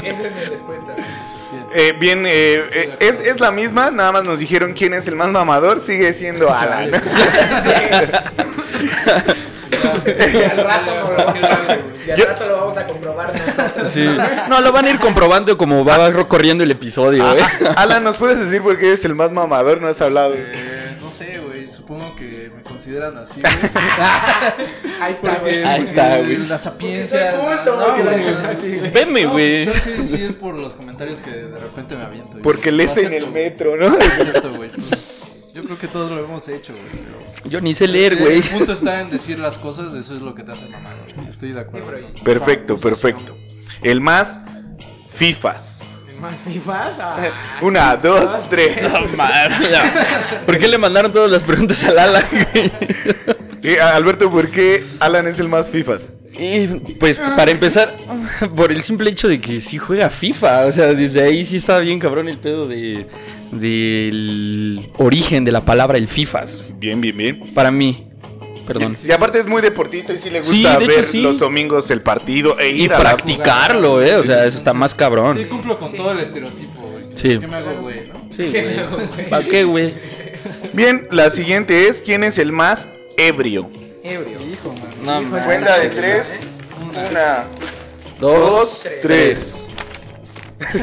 Es 0.03 0.20
respuesta. 0.20 0.23
Eh, 1.75 1.94
bien, 2.00 2.25
eh, 2.25 2.63
eh, 2.72 2.96
es, 3.00 3.15
es 3.25 3.39
la 3.39 3.51
misma, 3.51 3.89
nada 3.92 4.12
más 4.12 4.24
nos 4.24 4.39
dijeron 4.39 4.74
quién 4.74 4.94
es 4.94 5.08
el 5.08 5.15
más 5.15 5.30
mamador, 5.30 5.80
sigue 5.80 6.13
siendo 6.13 6.53
Alan. 6.53 6.92
Y 10.06 10.44
al 10.44 10.58
rato, 10.58 10.92
no 10.96 11.12
lo, 11.12 12.06
y 12.06 12.12
al 12.12 12.18
Yo- 12.18 12.25
rato 12.25 12.46
lo 12.48 12.58
vamos 12.58 12.77
a 12.77 12.86
comprobar 12.86 13.34
nosotros. 13.34 13.89
Sí. 13.89 14.06
No, 14.50 14.62
lo 14.62 14.72
van 14.72 14.86
a 14.86 14.89
ir 14.92 15.00
comprobando 15.00 15.58
como 15.58 15.84
va 15.86 16.12
corriendo 16.27 16.63
el 16.63 16.72
episodio, 16.72 17.25
¿eh? 17.36 17.42
Alan, 17.75 18.03
¿nos 18.03 18.18
puedes 18.18 18.39
decir 18.39 18.62
por 18.62 18.77
qué 18.77 18.88
eres 18.88 19.06
el 19.06 19.15
más 19.15 19.32
mamador? 19.32 19.82
No 19.82 19.88
has 19.88 20.01
hablado. 20.01 20.34
Eh, 20.36 20.98
no 21.01 21.10
sé, 21.12 21.39
supongo 21.84 22.16
que 22.16 22.50
me 22.56 22.63
consideran 22.63 23.18
así, 23.18 23.42
güey. 23.42 23.54
Ahí 25.02 25.13
está, 25.13 25.22
Porque, 25.22 25.40
güey. 25.40 25.63
Ahí 25.63 25.84
está, 25.84 26.18
güey. 26.20 26.38
La 26.48 26.58
sapiencia. 26.58 27.36
Veme, 28.94 29.24
No, 29.24 29.32
güey. 29.32 29.66
yo 29.66 29.74
sí, 29.74 29.92
sí 30.08 30.24
es 30.24 30.36
por 30.36 30.56
los 30.56 30.74
comentarios 30.75 31.20
que 31.20 31.30
de 31.32 31.60
repente 31.60 31.96
me 31.96 32.04
aviento. 32.04 32.38
Porque 32.42 32.72
lees 32.72 32.96
en 32.98 33.08
acepto, 33.08 33.25
el 33.25 33.32
metro, 33.32 33.75
¿no? 33.78 33.90
Lo 33.90 33.98
acepto, 34.00 34.54
güey. 34.54 34.70
Pues, 34.70 35.20
Yo 35.54 35.63
creo 35.63 35.78
que 35.78 35.88
todos 35.88 36.12
lo 36.12 36.24
hemos 36.24 36.48
hecho, 36.48 36.74
güey. 36.74 36.86
pero- 36.90 37.50
Yo 37.50 37.60
ni 37.62 37.74
sé 37.74 37.88
leer, 37.88 38.16
güey. 38.18 38.38
El 38.38 38.44
punto 38.44 38.74
está 38.74 39.02
en 39.02 39.10
decir 39.10 39.40
las 39.40 39.58
cosas, 39.58 39.94
eso 39.94 40.16
es 40.16 40.22
lo 40.22 40.34
que 40.34 40.44
te 40.44 40.52
hace 40.54 40.68
mamado. 40.70 40.98
güey. 41.16 41.28
Estoy 41.30 41.52
de 41.52 41.60
acuerdo. 41.62 41.92
Perfecto, 42.24 42.78
perfecto. 42.78 43.38
El 43.82 44.00
más 44.02 44.42
FIFAs. 45.10 45.83
¿El 46.24 46.30
más 46.30 46.39
FIFAs? 46.39 47.00
Ah. 47.01 47.60
Una, 47.62 47.98
dos, 47.98 48.50
tres. 48.50 48.77
¿Por 50.46 50.58
qué 50.58 50.70
le 50.70 50.77
mandaron 50.77 51.12
todas 51.12 51.30
las 51.30 51.44
preguntas 51.44 51.84
al 51.84 52.00
Alan? 52.00 52.24
Alberto, 53.94 54.32
¿por 54.32 54.50
qué 54.50 54.86
Alan 55.01 55.27
es 55.27 55.39
el 55.39 55.50
más 55.50 55.70
FIFAs? 55.70 56.13
Y 56.39 56.68
pues 56.96 57.20
para 57.20 57.51
empezar, 57.51 57.98
por 58.56 58.72
el 58.72 58.82
simple 58.84 59.10
hecho 59.10 59.27
de 59.27 59.42
que 59.42 59.60
sí 59.60 59.77
juega 59.77 60.10
FIFA, 60.10 60.68
o 60.68 60.72
sea, 60.72 60.88
desde 60.94 61.22
ahí 61.24 61.44
sí 61.44 61.58
estaba 61.58 61.82
bien 61.82 62.00
cabrón 62.00 62.30
el 62.30 62.38
pedo 62.38 62.70
de 62.70 63.06
del 63.51 64.89
origen 64.98 65.44
de 65.44 65.51
la 65.51 65.65
palabra 65.65 65.98
el 65.98 66.08
FIFAs. 66.08 66.63
Bien, 66.80 67.01
bien, 67.01 67.18
bien. 67.18 67.53
Para 67.53 67.70
mí, 67.70 68.08
perdón. 68.65 68.96
Y 69.03 69.12
aparte 69.12 69.39
es 69.39 69.46
muy 69.48 69.62
deportista 69.62 70.13
y 70.13 70.17
sí 70.17 70.29
le 70.29 70.43
Sí, 70.43 70.63
gusta 70.63 70.77
hecho, 70.77 70.88
ver 70.88 71.03
sí. 71.05 71.22
los 71.22 71.39
domingos 71.39 71.89
el 71.91 72.01
partido 72.01 72.58
e 72.60 72.70
Y 72.70 72.84
ir 72.84 72.93
a 72.93 72.98
la 72.98 73.01
practicarlo, 73.15 74.01
eh, 74.01 74.15
o 74.15 74.24
sea, 74.24 74.46
eso 74.46 74.58
está 74.58 74.74
más 74.74 74.91
Sí, 74.91 74.98
cabrón. 74.98 75.43
cumplo 75.50 75.77
con 75.79 75.93
todo 75.93 76.12
el 76.12 76.20
estereotipo, 76.20 76.82
güey. 76.82 77.03
Sí. 77.15 77.38
¿Qué 77.39 77.48
me 77.48 77.55
hago, 77.58 77.82
güey? 77.82 78.08
no? 78.08 78.27
Sí. 78.32 78.51
¿Para 79.29 79.46
qué, 79.46 79.63
güey? 79.63 79.93
Bien, 80.74 81.08
la 81.12 81.29
siguiente 81.29 81.88
es 81.88 82.01
¿quién 82.01 82.24
es 82.24 82.38
el 82.38 82.51
más 82.51 82.89
ebrio? 83.17 83.70
Ebrio. 84.03 84.39
Hijo, 84.51 84.74
man. 84.74 84.89
No, 85.05 85.22
Hijo, 85.22 85.29
man. 85.32 85.43
Cuenta 85.46 85.79
de 85.79 85.89
tres. 85.89 86.39
Una, 87.10 87.46
Dos, 88.20 88.39
dos, 88.84 88.88
tres. 89.01 89.58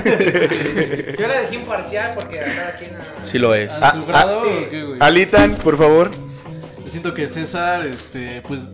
Yo 1.18 1.26
la 1.26 1.40
dejé 1.42 1.54
imparcial 1.54 2.14
porque 2.14 2.40
a 2.40 2.44
cada 2.44 2.76
quien. 2.78 2.90
a- 2.96 3.24
Sí 3.24 3.38
lo 3.38 3.54
es. 3.54 3.72
¿A 3.80 3.92
su 3.92 4.04
grado 4.06 4.42
sí. 4.44 4.48
o 4.66 4.70
qué, 4.70 4.82
güey? 4.84 4.96
Alitan, 5.00 5.54
por 5.56 5.76
favor. 5.78 6.10
Siento 6.90 7.14
que 7.14 7.28
César, 7.28 7.86
este, 7.86 8.42
pues 8.42 8.72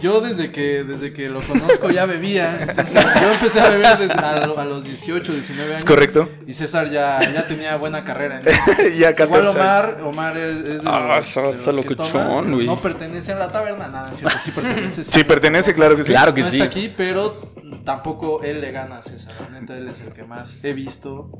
yo 0.00 0.20
desde 0.22 0.50
que 0.52 0.82
desde 0.84 1.12
que 1.12 1.28
lo 1.28 1.40
conozco 1.42 1.90
ya 1.90 2.06
bebía, 2.06 2.58
entonces 2.62 3.02
yo 3.20 3.32
empecé 3.32 3.60
a 3.60 3.68
beber 3.68 3.98
desde 3.98 4.14
a, 4.14 4.46
lo- 4.46 4.58
a 4.58 4.64
los 4.64 4.84
18, 4.84 5.32
19 5.32 5.68
años. 5.70 5.78
Es 5.80 5.84
correcto. 5.84 6.28
Y 6.46 6.52
César 6.54 6.90
ya, 6.90 7.18
ya 7.32 7.46
tenía 7.46 7.76
buena 7.76 8.02
carrera 8.04 8.40
en 8.40 8.48
eso. 8.48 8.60
ya 8.98 9.14
14 9.14 9.24
Igual. 9.24 9.46
Omar, 9.56 10.00
Omar 10.02 10.36
es, 10.38 10.56
es 10.68 10.82
de 10.82 10.88
Ah, 10.90 11.16
los, 11.18 11.34
de 11.66 11.72
los 11.74 11.84
que 11.86 11.96
toma. 11.96 12.42
No 12.42 12.80
pertenece 12.80 13.32
a 13.32 13.38
la 13.38 13.52
taberna, 13.52 13.88
nada, 13.88 14.08
cierto, 14.14 14.38
sí 14.42 14.50
pertenece. 14.54 15.04
Sí, 15.04 15.24
pertenece, 15.24 15.74
claro 15.74 15.96
que 15.96 16.02
sí. 16.02 16.10
Claro 16.12 16.32
que 16.34 16.40
no 16.42 16.48
sí. 16.48 16.56
está 16.56 16.64
aquí, 16.66 16.92
pero 16.96 17.52
tampoco 17.84 18.42
él 18.42 18.60
le 18.62 18.72
gana 18.72 18.98
a 18.98 19.02
César. 19.02 19.32
Neta, 19.52 19.76
él 19.76 19.88
es 19.88 20.00
el 20.00 20.12
que 20.12 20.24
más 20.24 20.58
he 20.62 20.72
visto 20.72 21.30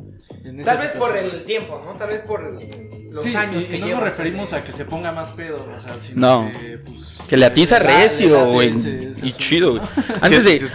en 0.44 0.62
Tal 0.62 0.76
vez 0.78 0.92
por 0.92 1.16
el 1.16 1.44
tiempo, 1.44 1.82
¿no? 1.86 1.92
Tal 1.92 2.08
vez 2.10 2.20
por 2.20 2.44
los 3.10 3.24
Sí, 3.24 3.34
años 3.34 3.64
y, 3.64 3.66
que 3.66 3.76
y 3.76 3.80
no 3.80 3.86
llevas 3.86 4.04
nos 4.04 4.10
referimos 4.16 4.52
a 4.52 4.62
que 4.64 4.72
se 4.72 4.84
ponga 4.84 5.10
más 5.12 5.30
pedo, 5.32 5.66
o 5.74 5.78
sea, 5.78 5.98
sino 5.98 6.44
No. 6.44 6.50
que, 6.60 6.78
pues, 6.78 7.18
Que 7.28 7.36
le 7.36 7.46
atiza 7.46 7.78
le 7.80 7.84
da- 7.86 7.90
le 7.96 8.02
recio, 8.02 8.46
güey. 8.46 8.72
Y 9.22 9.32
chido. 9.32 9.80
Antes 10.20 10.44
de, 10.44 10.58
sí. 10.58 10.66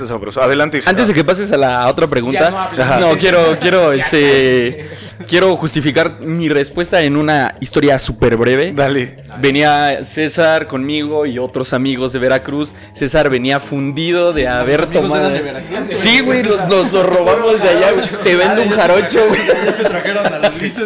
Adelante. 0.42 0.82
Antes 0.86 1.08
de 1.08 1.14
que 1.14 1.24
pases 1.24 1.52
a 1.52 1.58
la 1.58 1.88
otra 1.88 2.08
pregunta, 2.08 2.70
no 3.00 3.18
quiero, 3.18 3.58
quiero, 3.60 3.92
ese, 3.94 4.90
quiero 5.28 5.56
justificar 5.56 6.20
mi 6.20 6.50
respuesta 6.50 7.02
en 7.02 7.16
una 7.18 7.56
historia 7.62 7.98
súper 8.00 8.38
breve. 8.38 8.74
Dale. 8.74 9.18
Venía 9.40 10.04
César 10.04 10.68
conmigo 10.68 11.26
y 11.26 11.40
otros 11.40 11.74
amigos 11.74 12.14
de 12.14 12.20
Veracruz. 12.20 12.76
César 12.94 13.30
venía 13.30 13.60
fundido 13.60 14.34
de 14.34 14.48
haber 14.48 14.86
tomado. 14.88 15.16
eran 15.30 15.34
de 15.34 15.42
Veracruz, 15.42 15.90
Sí, 16.00 16.20
güey, 16.22 16.44
los, 16.44 16.70
los- 16.70 16.92
los 16.92 17.06
robamos 17.06 17.62
de 17.62 17.70
allá, 17.70 17.92
güey. 17.92 18.06
Te 18.24 18.36
vendo 18.36 18.62
un 18.62 18.70
jarocho, 18.70 19.26
güey. 19.28 19.42
Ya 19.66 19.74
se 19.74 19.84
trajeron 19.84 20.26
a 20.28 20.40
los 20.40 20.56
grises. 20.58 20.86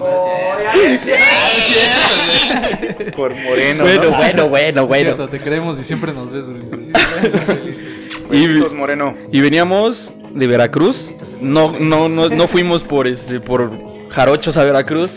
Oh, 0.00 0.20
Por 3.16 3.34
Moreno. 3.34 3.84
Bueno, 3.84 4.04
¿no? 4.10 4.16
bueno, 4.16 4.48
bueno, 4.48 4.86
bueno. 4.86 5.04
Cierto, 5.14 5.28
te 5.28 5.40
creemos 5.40 5.78
y 5.78 5.84
siempre 5.84 6.12
nos 6.12 6.32
ves, 6.32 6.46
Ulises. 6.46 7.84
Y, 8.30 8.46
Moreno. 8.74 9.14
y 9.30 9.40
veníamos 9.40 10.14
de 10.32 10.46
Veracruz. 10.46 11.12
No, 11.40 11.72
no, 11.78 12.08
no, 12.08 12.28
no 12.28 12.48
fuimos 12.48 12.82
por 12.84 13.06
este, 13.06 13.40
por 13.40 13.70
jarochos 14.10 14.56
a 14.56 14.64
Veracruz. 14.64 15.14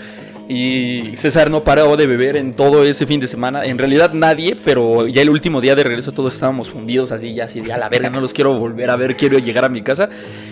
Y 0.48 1.16
César 1.16 1.50
no 1.50 1.64
paró 1.64 1.98
de 1.98 2.06
beber 2.06 2.38
en 2.38 2.54
todo 2.54 2.84
ese 2.84 3.08
fin 3.08 3.20
de 3.20 3.28
semana. 3.28 3.66
En 3.66 3.80
realidad 3.80 4.14
nadie, 4.14 4.56
pero 4.64 5.08
ya 5.08 5.22
el 5.24 5.30
último 5.30 5.60
día 5.60 5.76
de 5.76 5.84
regreso 5.84 6.12
todos 6.12 6.36
estábamos 6.36 6.70
fundidos 6.70 7.12
así, 7.12 7.34
ya 7.34 7.46
así, 7.46 7.64
ya 7.66 7.78
la 7.78 7.90
verga, 7.90 8.12
no 8.12 8.22
los 8.22 8.32
quiero 8.32 8.60
volver 8.60 8.92
a 8.92 8.96
ver, 8.96 9.16
quiero 9.16 9.40
llegar 9.40 9.66
a 9.66 9.70
mi 9.70 9.82
casa. 9.82 10.10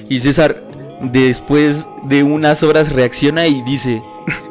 Y 0.09 0.19
César, 0.19 0.63
después 1.01 1.87
de 2.03 2.23
unas 2.23 2.63
horas, 2.63 2.91
reacciona 2.91 3.47
y 3.47 3.61
dice, 3.61 4.01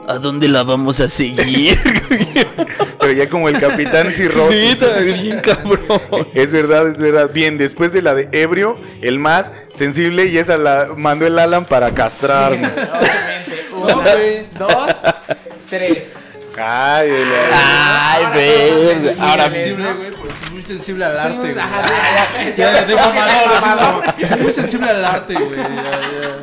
¿a 0.08 0.14
dónde 0.14 0.48
la 0.48 0.62
vamos 0.62 1.00
a 1.00 1.08
seguir? 1.08 1.78
Pero 3.00 3.12
ya 3.12 3.28
como 3.28 3.48
el 3.48 3.58
capitán 3.58 4.10
cirrosis. 4.14 4.78
Bien 5.20 5.40
cabrón. 5.40 6.28
Es 6.34 6.52
verdad, 6.52 6.88
es 6.88 6.98
verdad. 6.98 7.30
Bien, 7.32 7.58
después 7.58 7.92
de 7.92 8.02
la 8.02 8.14
de 8.14 8.28
ebrio, 8.32 8.78
el 9.00 9.18
más 9.18 9.52
sensible 9.70 10.26
y 10.26 10.38
esa 10.38 10.56
la 10.56 10.88
mandó 10.96 11.26
el 11.26 11.38
Alan 11.38 11.64
para 11.64 11.90
castrarme. 11.90 12.68
Obviamente. 13.74 14.46
Uno, 14.58 14.68
dos, 14.68 14.96
tres. 15.68 16.16
Ay, 16.58 17.08
el- 17.10 17.28
Ay, 17.52 18.24
ves. 18.34 19.18
Ahora 19.20 19.48
sí, 19.50 19.54
sensible, 19.60 19.92
güey, 19.94 20.10
pues 20.10 20.50
muy 20.52 20.62
sensible 20.62 21.04
al 21.06 21.18
arte, 21.18 21.52
güey. 21.52 21.54
Ya, 22.56 22.82
de. 22.82 24.36
Muy 24.42 24.52
sensible 24.52 24.90
al 24.90 25.04
arte, 25.04 25.34
güey. 25.34 25.56
ya, 25.58 25.66
ya. 25.66 26.38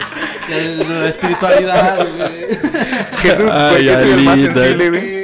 Ya, 0.49 0.83
La 1.01 1.07
espiritualidad, 1.09 1.97
güey. 2.17 2.47
Jesús, 3.21 3.51
¿por 3.51 3.77
qué 3.77 3.95
soy 3.99 4.11
el 4.11 4.19
más 4.21 4.39
sensible, 4.39 4.89
güey? 4.89 5.18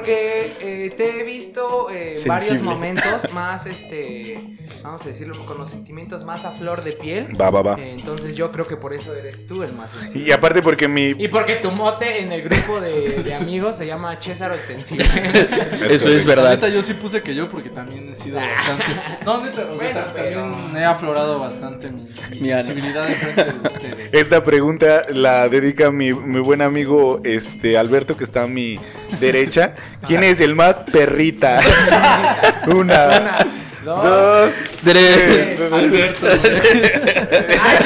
Porque 0.00 0.52
eh, 0.60 0.90
te 0.96 1.20
he 1.20 1.24
visto 1.24 1.88
eh, 1.90 2.14
varios 2.26 2.62
momentos 2.62 3.30
más, 3.34 3.66
este, 3.66 4.40
vamos 4.82 5.02
a 5.02 5.08
decirlo, 5.08 5.44
con 5.44 5.58
los 5.58 5.68
sentimientos 5.70 6.24
más 6.24 6.44
a 6.46 6.52
flor 6.52 6.82
de 6.82 6.92
piel. 6.92 7.38
Va, 7.38 7.50
va, 7.50 7.62
va. 7.62 7.74
Eh, 7.78 7.92
entonces 7.92 8.34
yo 8.34 8.50
creo 8.50 8.66
que 8.66 8.76
por 8.76 8.94
eso 8.94 9.14
eres 9.14 9.46
tú 9.46 9.62
el 9.62 9.74
más 9.74 9.90
sensible. 9.90 10.28
Y 10.28 10.32
aparte 10.32 10.62
porque 10.62 10.88
mi... 10.88 11.10
Y 11.18 11.28
porque 11.28 11.56
tu 11.56 11.70
mote 11.70 12.22
en 12.22 12.32
el 12.32 12.42
grupo 12.42 12.80
de, 12.80 13.22
de 13.22 13.34
amigos 13.34 13.76
se 13.76 13.86
llama 13.86 14.16
César 14.20 14.52
el 14.52 14.60
Sensible. 14.60 15.04
Eso 15.90 16.08
es 16.08 16.24
La 16.24 16.34
verdad. 16.34 16.50
neta, 16.50 16.68
yo 16.68 16.82
sí 16.82 16.94
puse 16.94 17.20
que 17.22 17.34
yo 17.34 17.48
porque 17.50 17.68
también 17.70 18.08
he 18.08 18.14
sido 18.14 18.36
bastante. 18.36 18.84
No, 19.24 19.44
neta, 19.44 19.62
o 19.70 19.76
sea, 19.78 19.92
Bueno, 19.92 20.00
ta- 20.00 20.12
pero- 20.14 20.40
también 20.40 20.76
he 20.76 20.84
aflorado 20.84 21.38
bastante 21.38 21.88
mi, 21.90 22.38
sensibilidad 22.38 23.06
en 23.08 23.16
frente 23.16 23.44
de 23.44 23.68
ustedes. 23.68 24.14
Esta 24.14 24.42
pregunta 24.42 25.04
la 25.12 25.48
dedica 25.48 25.90
mi, 25.90 26.14
mi 26.14 26.40
buen 26.40 26.62
amigo 26.62 27.20
este 27.24 27.76
Alberto 27.76 28.16
que 28.16 28.24
está 28.24 28.42
a 28.44 28.46
mi 28.46 28.80
derecha. 29.20 29.74
¿Quién 30.06 30.24
es 30.24 30.40
el 30.40 30.54
más 30.54 30.78
perrita? 30.78 31.60
Una, 32.66 33.06
Una, 33.06 33.46
dos, 33.84 34.02
dos, 34.04 34.50
Tres. 34.82 35.56
tres. 35.56 35.72
Alberto, 35.72 36.26
Ay, 37.62 37.78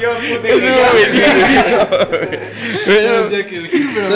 yo 0.00 0.10
puse 0.18 0.48
el 0.50 0.60
Gil, 3.68 3.90
pero- 3.94 4.08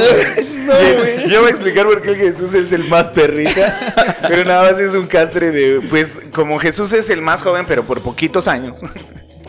Yo 1.29 1.41
voy 1.41 1.47
a 1.47 1.51
explicar 1.51 1.87
por 1.87 2.03
qué 2.03 2.15
Jesús 2.15 2.55
es 2.55 2.73
el 2.73 2.85
más 2.85 3.09
perrita, 3.09 3.93
pero 4.29 4.45
nada 4.45 4.71
más 4.71 4.79
es 4.81 4.95
un 4.95 5.07
castre 5.07 5.51
de, 5.51 5.81
pues 5.89 6.19
como 6.33 6.59
Jesús 6.59 6.93
es 6.93 7.09
el 7.11 7.23
más 7.23 7.43
joven, 7.43 7.65
pero 7.67 7.85
por 7.85 8.01
poquitos 8.01 8.47
años, 8.49 8.79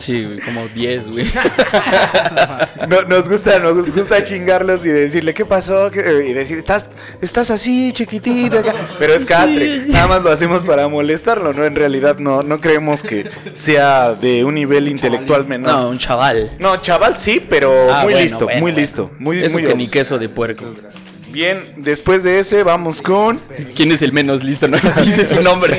Sí, 0.02 0.24
güey, 0.24 0.38
como 0.40 0.66
10, 0.68 1.08
güey. 1.10 1.26
no- 2.88 3.02
nos 3.02 3.28
gusta, 3.28 3.58
nos 3.58 3.86
gusta 3.94 4.24
chingarlos 4.24 4.84
y 4.84 4.88
decirle 4.88 5.32
qué 5.34 5.44
pasó, 5.46 5.90
¿Qué-?" 5.90 6.26
y 6.28 6.32
decir 6.32 6.58
estás, 6.58 6.86
estás 7.20 7.50
así 7.50 7.92
chiquitito, 7.92 8.58
acá?". 8.58 8.74
pero 8.98 9.14
es 9.14 9.24
castre, 9.24 9.82
nada 9.88 10.06
más 10.08 10.22
lo 10.22 10.30
hacemos 10.30 10.62
para 10.62 10.88
molestarlo, 10.88 11.52
no, 11.52 11.64
en 11.64 11.76
realidad 11.76 12.18
no, 12.18 12.42
no 12.42 12.60
creemos 12.60 13.02
que 13.02 13.30
sea 13.52 14.14
de 14.14 14.44
un 14.44 14.54
nivel 14.54 14.88
intelectual 14.88 15.46
menor. 15.46 15.70
No, 15.72 15.88
un 15.90 15.98
chaval. 15.98 16.50
No, 16.58 16.80
chaval 16.82 17.16
sí, 17.18 17.40
pero 17.48 17.72
Ah, 17.92 18.02
muy 18.02 18.12
bueno, 18.14 18.20
listo, 18.24 18.44
bueno, 18.46 18.60
muy 18.60 18.72
bueno. 18.72 18.78
listo, 18.80 19.10
muy, 19.18 19.42
Eso 19.42 19.54
muy 19.56 19.62
que 19.62 19.68
obvio. 19.68 19.76
ni 19.76 19.88
queso 19.88 20.18
de 20.18 20.28
puerco. 20.28 20.64
Bien, 21.32 21.72
después 21.78 22.22
de 22.22 22.38
ese 22.38 22.62
vamos 22.62 23.00
con 23.00 23.40
¿Quién 23.74 23.90
es 23.90 24.02
el 24.02 24.12
menos 24.12 24.44
listo? 24.44 24.68
No 24.68 24.76
dice 25.04 25.24
su 25.24 25.40
nombre. 25.42 25.76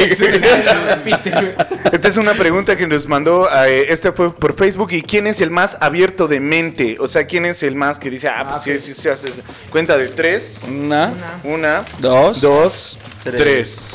Esta 1.91 2.07
es 2.07 2.17
una 2.17 2.33
pregunta 2.33 2.75
que 2.75 2.87
nos 2.87 3.07
mandó, 3.07 3.47
eh, 3.65 3.85
este 3.89 4.11
fue 4.11 4.33
por 4.33 4.55
Facebook, 4.55 4.91
¿y 4.91 5.03
quién 5.03 5.27
es 5.27 5.41
el 5.41 5.51
más 5.51 5.77
abierto 5.79 6.27
de 6.27 6.39
mente? 6.39 6.97
O 6.99 7.07
sea, 7.07 7.25
¿quién 7.27 7.45
es 7.45 7.61
el 7.63 7.75
más 7.75 7.99
que 7.99 8.09
dice, 8.09 8.27
ah, 8.27 8.43
pues 8.43 8.55
Ah, 8.55 8.59
sí, 8.63 8.79
sí, 8.79 8.93
sí, 8.93 9.09
hace 9.09 9.29
eso? 9.29 9.41
Cuenta 9.69 9.97
de 9.97 10.07
tres, 10.07 10.59
Una, 10.67 11.11
una, 11.43 11.85
dos, 11.99 12.41
dos, 12.41 12.97
tres. 13.23 13.35
tres. 13.37 13.89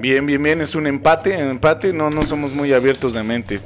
Bien, 0.00 0.24
bien, 0.24 0.42
bien, 0.42 0.60
es 0.62 0.74
un 0.74 0.86
empate, 0.86 1.38
empate, 1.38 1.92
no, 1.92 2.08
no 2.10 2.22
somos 2.22 2.52
muy 2.54 2.72
abiertos 2.72 3.12
de 3.12 3.22
mente. 3.22 3.60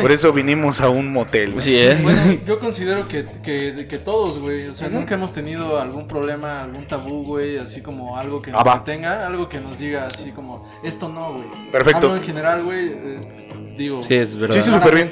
Por 0.00 0.10
eso 0.10 0.32
vinimos 0.32 0.80
a 0.80 0.88
un 0.88 1.12
motel. 1.12 1.60
Sí, 1.60 1.76
¿eh? 1.78 1.98
Bueno, 2.02 2.38
yo 2.46 2.58
considero 2.58 3.06
que, 3.06 3.26
que, 3.42 3.86
que 3.88 3.98
todos, 3.98 4.38
güey. 4.38 4.66
O 4.68 4.74
sea, 4.74 4.88
nunca 4.88 5.14
hemos 5.14 5.32
tenido 5.32 5.78
algún 5.80 6.08
problema, 6.08 6.62
algún 6.62 6.86
tabú, 6.88 7.24
güey. 7.24 7.58
Así 7.58 7.82
como 7.82 8.16
algo 8.16 8.40
que 8.40 8.50
Ah, 8.50 8.54
nos 8.54 8.66
va. 8.66 8.78
detenga, 8.78 9.26
algo 9.26 9.48
que 9.48 9.60
nos 9.60 9.78
diga 9.78 10.06
así 10.06 10.30
como, 10.32 10.66
esto 10.82 11.08
no, 11.08 11.34
güey. 11.34 11.44
Perfecto. 11.70 11.98
Hablo 11.98 12.16
en 12.16 12.22
general, 12.22 12.62
güey. 12.64 12.88
eh, 12.88 13.74
digo, 13.76 14.02
Sí, 14.02 14.14
es 14.14 14.36
verdad. 14.36 14.56
Sí, 14.56 14.62
sí, 14.62 14.70
súper 14.70 14.94
bien. 14.94 15.10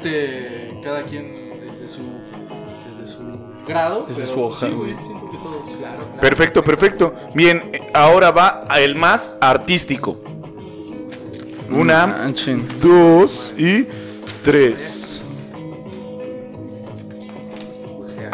cada 0.82 1.02
quien 1.04 1.60
desde 1.66 1.86
su, 1.86 2.02
desde 2.88 3.06
su 3.12 3.22
grado. 3.68 4.06
Desde 4.08 4.22
pero, 4.22 4.34
su 4.34 4.40
pues, 4.40 4.56
hoja, 4.56 4.66
Sí, 4.68 4.72
güey, 4.72 4.92
güey. 4.94 5.04
siento 5.04 5.30
que 5.30 5.36
todos. 5.36 5.68
Claro, 5.78 5.96
claro. 5.98 6.20
Perfecto, 6.20 6.64
perfecto. 6.64 7.14
Bien, 7.34 7.62
eh, 7.72 7.80
ahora 7.92 8.30
va 8.30 8.66
el 8.80 8.94
más 8.94 9.36
artístico. 9.40 10.22
Una, 11.74 12.06
Manchen. 12.06 12.66
dos 12.80 13.54
y 13.56 13.86
tres. 14.44 15.20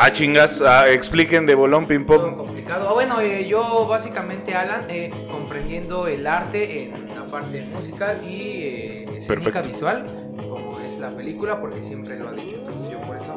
Ah, 0.01 0.13
chingas, 0.13 0.63
ah, 0.63 0.89
expliquen 0.89 1.45
de 1.47 1.55
bolón 1.57 1.87
ping 1.87 2.05
todo 2.07 2.25
pong. 2.27 2.37
complicado. 2.37 2.89
Ah, 2.89 2.93
bueno, 2.93 3.21
eh, 3.21 3.47
yo 3.49 3.87
básicamente, 3.89 4.55
Alan, 4.55 4.85
eh, 4.89 5.11
comprendiendo 5.31 6.07
el 6.07 6.27
arte 6.27 6.85
en 6.85 7.15
la 7.15 7.27
parte 7.27 7.63
musical 7.63 8.21
y 8.25 8.63
eh, 8.63 9.03
escénica 9.17 9.45
Perfecto. 9.63 9.69
visual, 9.69 10.07
como 10.49 10.79
es 10.81 10.99
la 10.99 11.11
película, 11.11 11.61
porque 11.61 11.83
siempre 11.83 12.17
lo 12.17 12.29
ha 12.29 12.33
dicho, 12.33 12.57
entonces 12.59 12.91
yo 12.91 13.01
por 13.03 13.17
eso. 13.17 13.35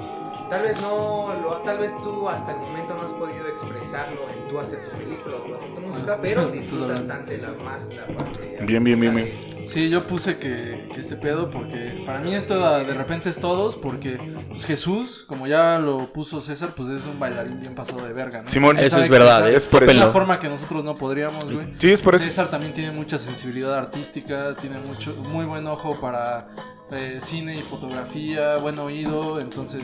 Tal 0.52 0.64
vez 0.64 0.82
no, 0.82 1.34
lo, 1.42 1.50
tal 1.64 1.78
vez 1.78 1.96
tú 2.04 2.28
hasta 2.28 2.52
el 2.52 2.58
momento 2.58 2.94
no 2.94 3.04
has 3.04 3.14
podido 3.14 3.48
expresarlo 3.48 4.28
en 4.30 4.50
tú 4.50 4.60
hacer 4.60 4.80
tu 4.84 4.98
película 4.98 5.38
o 5.38 5.40
tú 5.44 5.56
hacer 5.56 5.74
tu 5.74 5.80
música, 5.80 6.20
pero 6.22 6.48
disfrutas 6.52 7.08
tanto 7.08 7.32
la 7.32 7.64
más 7.64 7.88
la 7.88 8.06
parte 8.06 8.60
Bien, 8.64 8.84
bien, 8.84 9.00
bien. 9.00 9.34
Sí, 9.66 9.90
yo 9.90 10.06
puse 10.06 10.40
que, 10.40 10.90
que 10.94 11.00
este 11.00 11.16
pedo 11.16 11.50
porque 11.50 12.04
para 12.06 12.20
mí 12.20 12.36
esto 12.36 12.66
ah, 12.66 12.80
de 12.80 12.94
repente 12.94 13.30
es 13.30 13.40
todos 13.40 13.78
porque 13.78 14.20
pues, 14.50 14.66
Jesús, 14.66 15.24
como 15.26 15.48
ya 15.48 15.80
lo 15.80 16.12
puso 16.12 16.42
César, 16.42 16.74
pues 16.76 16.90
es 16.90 17.06
un 17.06 17.18
bailarín 17.18 17.62
bien 17.62 17.74
pasado 17.74 18.06
de 18.06 18.12
verga, 18.12 18.42
¿no? 18.42 18.50
Simón, 18.50 18.78
Eso 18.78 19.00
es 19.00 19.08
verdad, 19.08 19.50
es 19.50 19.66
por 19.66 19.86
eso. 19.86 19.96
una 19.96 20.12
forma 20.12 20.38
que 20.38 20.50
nosotros 20.50 20.84
no 20.84 20.98
podríamos, 20.98 21.46
güey. 21.50 21.68
Sí, 21.78 21.94
es 21.94 22.02
por 22.02 22.16
eso. 22.16 22.26
César 22.26 22.50
también 22.50 22.74
tiene 22.74 22.92
mucha 22.92 23.18
sensibilidad 23.18 23.74
artística, 23.74 24.54
tiene 24.58 24.80
mucho, 24.80 25.16
muy 25.16 25.46
buen 25.46 25.66
ojo 25.68 25.98
para 26.02 26.50
eh, 26.92 27.20
cine 27.22 27.58
y 27.58 27.64
fotografía, 27.64 28.58
buen 28.58 28.78
oído, 28.80 29.40
entonces 29.40 29.84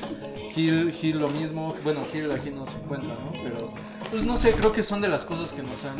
Gil, 0.53 0.91
Gil 0.91 1.19
lo 1.19 1.29
mismo, 1.29 1.73
bueno, 1.83 2.01
Gil 2.11 2.31
aquí 2.31 2.49
no 2.49 2.65
se 2.65 2.77
encuentra, 2.77 3.13
¿no? 3.15 3.31
Pero, 3.43 3.73
pues 4.11 4.23
no 4.23 4.37
sé, 4.37 4.51
creo 4.51 4.71
que 4.71 4.83
son 4.83 5.01
de 5.01 5.07
las 5.07 5.23
cosas 5.25 5.51
que 5.53 5.61
nos 5.63 5.85
han, 5.85 5.95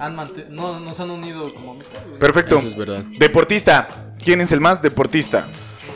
han 0.00 0.16
mante- 0.16 0.46
no, 0.48 0.80
nos 0.80 0.98
han 1.00 1.10
unido 1.10 1.52
como 1.54 1.72
amistad. 1.72 2.00
güey. 2.06 2.18
Perfecto. 2.18 2.58
Eso 2.58 2.68
es 2.68 2.76
verdad. 2.76 3.04
Deportista. 3.18 4.12
¿Quién 4.22 4.40
es 4.40 4.52
el 4.52 4.60
más 4.60 4.80
deportista? 4.82 5.46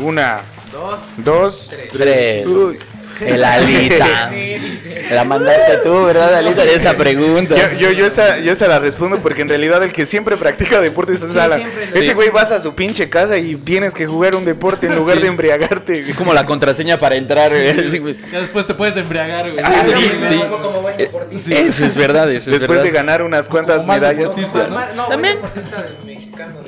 Una, 0.01 0.43
Dos, 0.71 1.01
dos, 1.19 1.67
tres. 1.71 1.89
Tres. 1.93 2.47
Uy. 2.47 2.77
El 3.21 3.45
Alita. 3.45 4.31
La 5.11 5.25
mandaste 5.25 5.79
tú, 5.79 6.05
¿verdad, 6.05 6.35
Alita? 6.35 6.65
De 6.65 6.75
esa 6.75 6.95
pregunta. 6.95 7.55
Yo, 7.73 7.79
yo, 7.79 7.91
yo, 7.93 8.07
esa, 8.07 8.39
yo 8.39 8.53
esa 8.53 8.69
la 8.69 8.79
respondo 8.79 9.19
porque 9.21 9.41
en 9.43 9.49
realidad 9.49 9.83
el 9.83 9.93
que 9.93 10.05
siempre 10.05 10.37
practica 10.37 10.81
deportes 10.81 11.23
es 11.23 11.33
Sí, 11.33 11.39
Alan. 11.39 11.63
Ese 11.95 12.09
Sí. 12.09 12.13
güey 12.13 12.29
vas 12.31 12.51
a 12.53 12.61
su 12.61 12.75
pinche 12.75 13.09
casa 13.09 13.39
y 13.39 13.57
tienes 13.57 13.95
que 13.95 14.07
jugar 14.07 14.35
un 14.37 14.45
deporte 14.45 14.87
en 14.87 14.97
lugar 14.97 15.17
Sí. 15.17 15.23
de 15.23 15.29
embriagarte. 15.29 16.09
Es 16.09 16.17
como 16.19 16.35
la 16.35 16.45
contraseña 16.45 16.99
para 16.99 17.17
entrar. 17.17 17.51
güey. 17.51 17.89
Sí, 17.89 17.99
güey. 17.99 18.17
Ya 18.31 18.41
después 18.41 18.67
te 18.67 18.75
puedes 18.75 18.97
embriagar, 18.97 19.51
güey. 19.51 19.65
Ah, 19.65 19.83
sí, 19.87 20.13
me 20.21 20.27
sí. 20.29 20.37
vuelvo 20.37 20.61
como 20.61 20.83
buen 20.83 20.97
deportista. 20.99 21.55
Eso 21.55 21.87
es 21.87 21.95
verdad, 21.95 22.31
eso 22.31 22.51
es 22.51 22.61
Después 22.61 22.83
de 22.83 22.91
ganar 22.91 23.23
unas 23.23 23.49
cuantas 23.49 23.87
medallas. 23.87 24.31
mal- 24.71 24.91
no, 24.95 25.05
También. 25.07 25.39
buen 25.41 25.53
deportista 25.55 25.83
de- 25.83 26.05
mexicano 26.05 26.61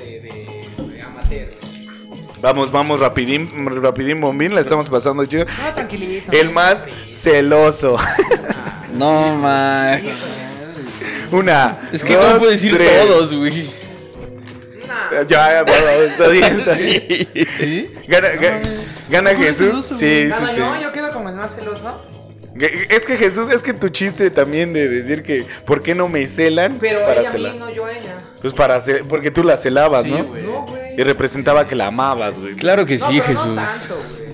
Vamos, 2.40 2.72
vamos, 2.72 3.00
rapidín, 3.00 3.48
rapidín, 3.82 4.20
bombín, 4.20 4.54
la 4.54 4.60
estamos 4.62 4.88
pasando 4.88 5.24
chido. 5.26 5.44
No, 5.44 5.74
tranquilito. 5.74 6.32
El 6.32 6.46
no, 6.48 6.52
más 6.52 6.84
sí. 6.84 7.12
celoso. 7.12 7.98
No, 8.94 9.36
Max. 9.36 10.36
Una. 11.32 11.78
Es 11.92 12.02
que 12.02 12.14
dos, 12.16 12.32
no 12.32 12.38
puedo 12.38 12.50
decir 12.50 12.72
tres. 12.74 13.06
todos, 13.06 13.34
güey. 13.34 13.68
Nah. 14.86 15.22
Ya, 15.22 15.24
ya, 15.26 15.62
bueno, 15.62 15.86
está 16.10 16.28
bien, 16.28 16.60
está 16.60 16.72
bien. 16.72 17.02
Sí. 17.08 17.46
¿Sí? 17.58 17.90
Gana, 18.08 18.28
ga- 18.32 18.60
gana 19.08 19.32
¿Cómo 19.32 19.44
es 19.44 19.48
Jesús. 19.58 19.86
celoso, 19.86 19.98
Sí, 19.98 20.26
güey? 20.28 20.50
sí, 20.50 20.56
yo, 20.56 20.80
yo 20.80 20.92
quedo 20.92 21.12
como 21.12 21.28
el 21.28 21.36
más 21.36 21.54
celoso. 21.54 22.02
Es 22.88 23.06
que 23.06 23.16
Jesús, 23.16 23.52
es 23.52 23.62
que 23.62 23.72
tu 23.74 23.88
chiste 23.90 24.28
también 24.30 24.72
de 24.72 24.88
decir 24.88 25.22
que 25.22 25.46
¿por 25.64 25.82
qué 25.82 25.94
no 25.94 26.08
me 26.08 26.26
celan? 26.26 26.78
Pero 26.80 27.00
para 27.06 27.20
ella 27.20 27.28
a 27.28 27.32
celar. 27.32 27.52
mí, 27.52 27.58
no 27.58 27.70
yo 27.70 27.84
a 27.84 27.92
ella. 27.92 28.18
Pues 28.40 28.52
para 28.52 28.80
ce- 28.80 29.04
porque 29.04 29.30
tú 29.30 29.44
la 29.44 29.56
celabas, 29.56 30.02
Sí, 30.02 30.10
¿no? 30.10 30.18
No, 30.24 30.66
güey. 30.66 30.79
Y 31.00 31.04
representaba 31.04 31.66
que 31.66 31.74
la 31.74 31.86
amabas, 31.86 32.38
güey. 32.38 32.54
Claro 32.56 32.84
que 32.84 32.98
No, 32.98 33.06
sí, 33.08 33.14
pero 33.14 33.24
Jesús. 33.26 33.46
No 33.46 33.54
tanto, 33.54 33.94
güey. 33.96 34.30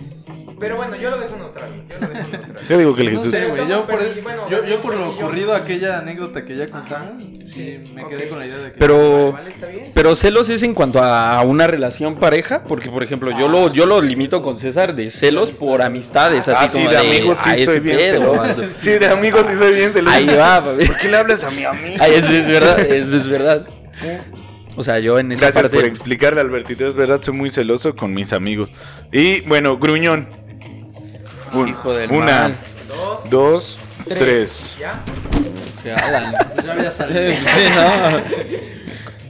Pero 0.59 0.77
bueno, 0.77 0.97
yo 0.97 1.11
lo 1.11 1.19
dejo 1.19 1.37
neutral. 1.37 1.85
Yo 1.87 2.01
lo 2.01 2.09
dejo 2.09 2.29
neutral. 2.29 2.67
Yo 2.69 2.79
digo 2.79 2.95
que 2.97 3.03
el 3.03 3.13
No 3.13 3.23
Jesús. 3.23 3.39
sé, 3.39 3.47
güey. 3.49 3.69
Yo 3.69 3.87
por, 3.87 3.99
Perdí, 3.99 4.21
bueno, 4.23 4.43
yo, 4.51 4.57
perdí, 4.59 4.71
yo 4.71 4.81
por 4.81 4.95
lo 4.97 5.05
yo. 5.17 5.27
ocurrido, 5.27 5.55
aquella 5.55 5.99
anécdota 5.99 6.45
que 6.47 6.57
ya 6.57 6.69
contamos, 6.71 7.23
sí, 7.23 7.39
sí, 7.45 7.93
me 7.95 8.03
ok. 8.05 8.09
quedé 8.09 8.29
con 8.31 8.39
la 8.39 8.47
idea 8.47 8.57
de 8.57 8.73
que. 8.73 8.79
Pero, 8.79 9.33
Vale, 9.33 9.51
está 9.51 9.67
bien. 9.67 9.91
pero 9.95 10.17
celos 10.17 10.49
es 10.49 10.63
en 10.65 10.73
cuanto 10.75 11.01
a 11.03 11.41
una 11.43 11.67
relación 11.67 12.17
pareja, 12.19 12.65
porque 12.65 12.89
por 12.89 13.03
ejemplo 13.05 13.31
yo 13.39 13.49
lo 13.49 13.71
yo 13.71 13.85
lo 13.87 14.01
limito 14.01 14.41
con 14.43 14.57
César 14.59 14.95
de 14.97 15.11
celos 15.11 15.51
por 15.53 15.83
amistades, 15.83 16.49
así 16.49 16.65
Ah, 16.65 16.69
sí, 16.69 16.79
como 16.79 16.91
de 16.91 16.97
amigos 16.97 17.39
sí 17.39 17.51
"Ay, 17.53 17.65
soy 17.67 17.81
bien 17.81 17.99
pedo, 17.99 18.21
celoso. 18.23 18.43
vato". 18.49 18.63
Sí, 18.81 18.91
de 18.93 19.07
amigos 19.09 19.47
sí 19.49 19.57
soy 19.57 19.75
bien 19.75 19.93
celoso. 19.93 20.17
Ahí 20.17 20.27
va, 20.27 20.65
papi. 20.65 20.87
¿Por 20.87 20.97
qué 20.97 21.09
le 21.11 21.17
hablas 21.19 21.45
a 21.45 21.51
mi 21.51 21.65
amigo? 21.65 21.97
Ay, 22.01 22.15
eso 22.15 22.33
es 22.33 22.49
verdad, 22.49 22.81
eso 22.81 23.15
es 23.15 23.29
verdad. 23.29 23.67
O 24.77 24.83
sea, 24.83 24.99
yo 24.99 25.19
en 25.19 25.33
esa 25.33 25.47
Gracias 25.47 25.63
parte 25.63 25.77
por 25.77 25.85
explicarle, 25.87 26.41
Albertito. 26.41 26.87
Es 26.87 26.95
verdad, 26.95 27.21
soy 27.23 27.35
muy 27.35 27.51
celoso 27.51 27.97
con 27.97 28.13
mis 28.13 28.33
amigos. 28.33 28.69
Y 29.11 29.41
bueno, 29.43 29.79
gruñón. 29.79 30.29
Un- 31.53 31.69
Hijo 31.69 31.93
del 31.95 32.11
una, 32.11 32.25
mal. 32.43 32.57
Dos, 32.89 33.31
dos, 33.31 33.79
tres. 34.09 34.77
¿Ya? 34.79 35.01
Que 35.83 35.93
Alan. 35.93 36.35
Ya 36.65 36.73
había 36.73 36.91
salido. 36.91 37.21
Sí, 37.33 37.65
no. 37.75 38.19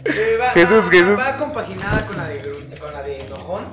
Eh, 0.08 0.38
va, 0.40 0.50
Jesús, 0.50 0.86
va, 0.86 0.90
Jesús. 0.90 1.18
Va 1.18 1.36
compaginada 1.36 2.06
con 2.06 2.16
la 2.16 2.28
de, 2.28 2.40
con 2.80 2.92
la 2.92 3.02
de 3.02 3.20
Enojón. 3.22 3.64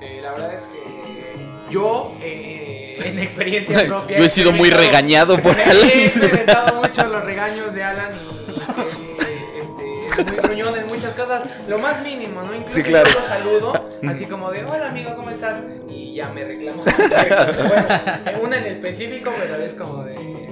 Eh, 0.00 0.20
la 0.22 0.30
verdad 0.32 0.54
es 0.54 0.62
que 0.62 1.72
yo, 1.72 2.14
eh, 2.22 3.00
en 3.04 3.18
experiencia 3.18 3.86
propia. 3.86 4.18
Yo 4.18 4.24
he 4.24 4.28
sido 4.28 4.52
muy 4.52 4.70
regañado 4.70 5.38
por 5.38 5.58
He 5.58 5.62
Alan. 5.64 5.88
experimentado 5.90 6.80
mucho 6.80 7.04
los 7.06 7.24
regaños 7.24 7.74
de 7.74 7.82
Alan 7.84 8.12
y 8.16 8.29
es 10.18 10.26
muy 10.26 10.36
gruñón 10.36 10.76
en 10.76 10.86
muchas 10.88 11.14
cosas. 11.14 11.42
Lo 11.68 11.78
más 11.78 12.02
mínimo, 12.02 12.42
¿no? 12.42 12.54
Incluso 12.54 12.76
Sí, 12.76 12.82
claro. 12.82 13.08
yo 13.10 13.20
lo 13.20 13.26
saludo, 13.26 13.90
así 14.08 14.26
como 14.26 14.50
de, 14.50 14.64
hola 14.64 14.88
amigo, 14.88 15.14
¿cómo 15.16 15.30
estás? 15.30 15.62
Y 15.88 16.14
ya 16.14 16.28
me 16.30 16.44
reclamo. 16.44 16.84
bueno, 17.68 18.40
una 18.42 18.58
en 18.58 18.66
específico, 18.66 19.32
pero 19.38 19.56
es 19.56 19.74
como 19.74 20.04
de, 20.04 20.49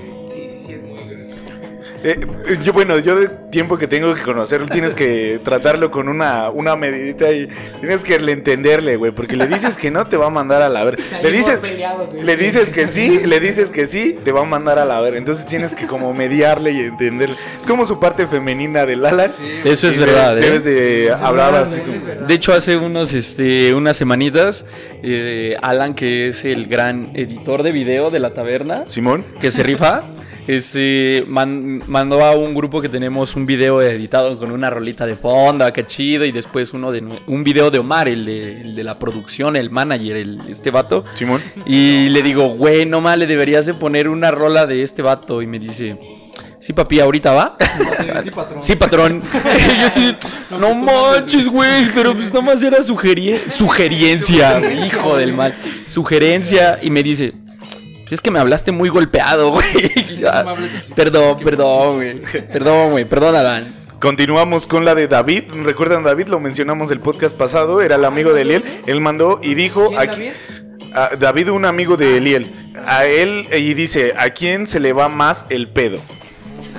Eh, 2.04 2.20
eh, 2.46 2.58
yo, 2.62 2.72
bueno, 2.72 2.98
yo 2.98 3.16
de 3.16 3.28
tiempo 3.50 3.76
que 3.76 3.88
tengo 3.88 4.14
que 4.14 4.22
conocerlo, 4.22 4.68
tienes 4.68 4.94
que 4.94 5.40
tratarlo 5.42 5.90
con 5.90 6.08
una, 6.08 6.48
una 6.50 6.76
medidita 6.76 7.32
y 7.32 7.48
tienes 7.80 8.04
que 8.04 8.20
le 8.20 8.32
entenderle, 8.32 8.96
güey, 8.96 9.10
porque 9.10 9.34
le 9.36 9.46
dices 9.48 9.76
que 9.76 9.90
no, 9.90 10.06
te 10.06 10.16
va 10.16 10.26
a 10.26 10.30
mandar 10.30 10.62
a 10.62 10.68
la 10.68 10.84
ver. 10.84 10.98
Le 11.22 11.32
dices, 11.32 11.56
peleados 11.58 12.12
de 12.12 12.22
le 12.22 12.32
este- 12.32 12.44
dices 12.44 12.68
que 12.68 12.86
sí, 12.86 13.20
le 13.24 13.40
dices 13.40 13.70
que 13.70 13.86
sí, 13.86 14.16
te 14.22 14.30
va 14.30 14.42
a 14.42 14.44
mandar 14.44 14.78
a 14.78 14.84
la 14.84 15.00
ver. 15.00 15.14
Entonces 15.16 15.44
tienes 15.46 15.74
que 15.74 15.86
como 15.86 16.12
mediarle 16.14 16.70
y 16.72 16.80
entenderle. 16.80 17.34
Es 17.60 17.66
como 17.66 17.84
su 17.84 17.98
parte 17.98 18.26
femenina 18.26 18.86
del 18.86 19.04
Alan. 19.04 19.32
Eso 19.64 19.88
es 19.88 19.98
verdad, 19.98 20.36
debes, 20.36 20.64
¿eh? 20.66 20.70
debes 20.70 21.18
de 21.18 21.24
hablar 21.24 21.54
así. 21.56 21.80
Como-. 21.80 22.26
De 22.26 22.34
hecho, 22.34 22.52
hace 22.52 22.76
unos, 22.76 23.12
este, 23.12 23.74
unas 23.74 23.96
semanitas, 23.96 24.66
eh, 25.02 25.56
Alan, 25.62 25.94
que 25.94 26.28
es 26.28 26.44
el 26.44 26.66
gran 26.66 27.10
editor 27.14 27.62
de 27.62 27.72
video 27.72 28.10
de 28.10 28.20
la 28.20 28.34
taberna, 28.34 28.84
Simón. 28.86 29.24
que 29.40 29.50
se 29.50 29.62
rifa, 29.62 30.04
este, 30.48 31.24
man- 31.28 31.82
mandó 31.86 32.24
a 32.24 32.34
un 32.34 32.54
grupo 32.54 32.80
que 32.82 32.88
tenemos 32.88 33.36
un 33.36 33.46
video 33.46 33.80
editado 33.82 34.36
con 34.38 34.50
una 34.50 34.70
rolita 34.70 35.06
de 35.06 35.14
fondo, 35.14 35.64
acá 35.64 35.84
chido, 35.86 36.24
y 36.24 36.32
después 36.32 36.72
uno 36.74 36.90
de 36.90 37.04
un 37.26 37.44
video 37.44 37.70
de 37.70 37.78
Omar, 37.78 38.08
el 38.08 38.24
de, 38.24 38.62
el 38.62 38.74
de 38.74 38.82
la 38.82 38.98
producción, 38.98 39.54
el 39.56 39.70
manager, 39.70 40.16
el, 40.16 40.40
este 40.48 40.70
vato. 40.70 41.04
Simón. 41.14 41.40
Y 41.66 42.08
le 42.08 42.22
digo, 42.22 42.48
güey, 42.48 42.86
no 42.86 43.00
mal, 43.00 43.18
le 43.20 43.26
deberías 43.26 43.66
de 43.66 43.74
poner 43.74 44.08
una 44.08 44.30
rola 44.30 44.66
de 44.66 44.82
este 44.82 45.02
vato. 45.02 45.42
Y 45.42 45.46
me 45.46 45.58
dice, 45.58 45.98
sí, 46.60 46.72
papi, 46.72 46.98
ahorita 47.00 47.32
va. 47.32 47.56
Sí, 48.22 48.30
patrón. 48.30 48.62
Sí, 48.62 48.76
patrón. 48.76 49.22
Y 49.76 49.80
yo 49.82 49.90
sí, 49.90 50.16
no 50.58 50.74
manches, 50.74 51.46
güey, 51.48 51.86
pero 51.94 52.14
pues 52.14 52.32
nada 52.32 52.44
más 52.44 52.62
era 52.62 52.78
sugerie- 52.78 53.38
sugerencia, 53.50 54.60
hijo 54.86 55.16
del 55.16 55.34
mal. 55.34 55.54
Sugerencia. 55.86 56.78
Y 56.82 56.90
me 56.90 57.02
dice, 57.02 57.32
pues 58.08 58.14
es 58.14 58.20
que 58.22 58.30
me 58.30 58.38
hablaste 58.38 58.72
muy 58.72 58.88
golpeado, 58.88 59.50
güey. 59.52 59.92
Perdón, 60.96 61.38
perdón, 61.44 61.96
güey. 61.96 62.22
Perdón, 62.22 62.92
güey, 62.92 63.04
perdón, 63.04 63.36
Alan. 63.36 63.74
Continuamos 64.00 64.66
con 64.66 64.86
la 64.86 64.94
de 64.94 65.08
David. 65.08 65.44
¿Recuerdan 65.62 66.04
David? 66.04 66.28
Lo 66.28 66.40
mencionamos 66.40 66.90
el 66.90 67.00
podcast 67.00 67.36
pasado. 67.36 67.82
Era 67.82 67.96
el 67.96 68.06
amigo 68.06 68.32
de 68.32 68.42
Eliel. 68.42 68.64
Él 68.86 69.02
mandó 69.02 69.40
y 69.42 69.54
dijo 69.54 69.88
¿Quién, 69.88 70.00
aquí. 70.00 70.20
David? 70.20 70.94
a 70.94 71.16
David, 71.16 71.50
un 71.50 71.66
amigo 71.66 71.98
de 71.98 72.16
Eliel. 72.16 72.72
A 72.86 73.04
él 73.04 73.46
y 73.52 73.74
dice, 73.74 74.14
¿a 74.16 74.30
quién 74.30 74.66
se 74.66 74.80
le 74.80 74.94
va 74.94 75.10
más 75.10 75.44
el 75.50 75.68
pedo? 75.68 76.00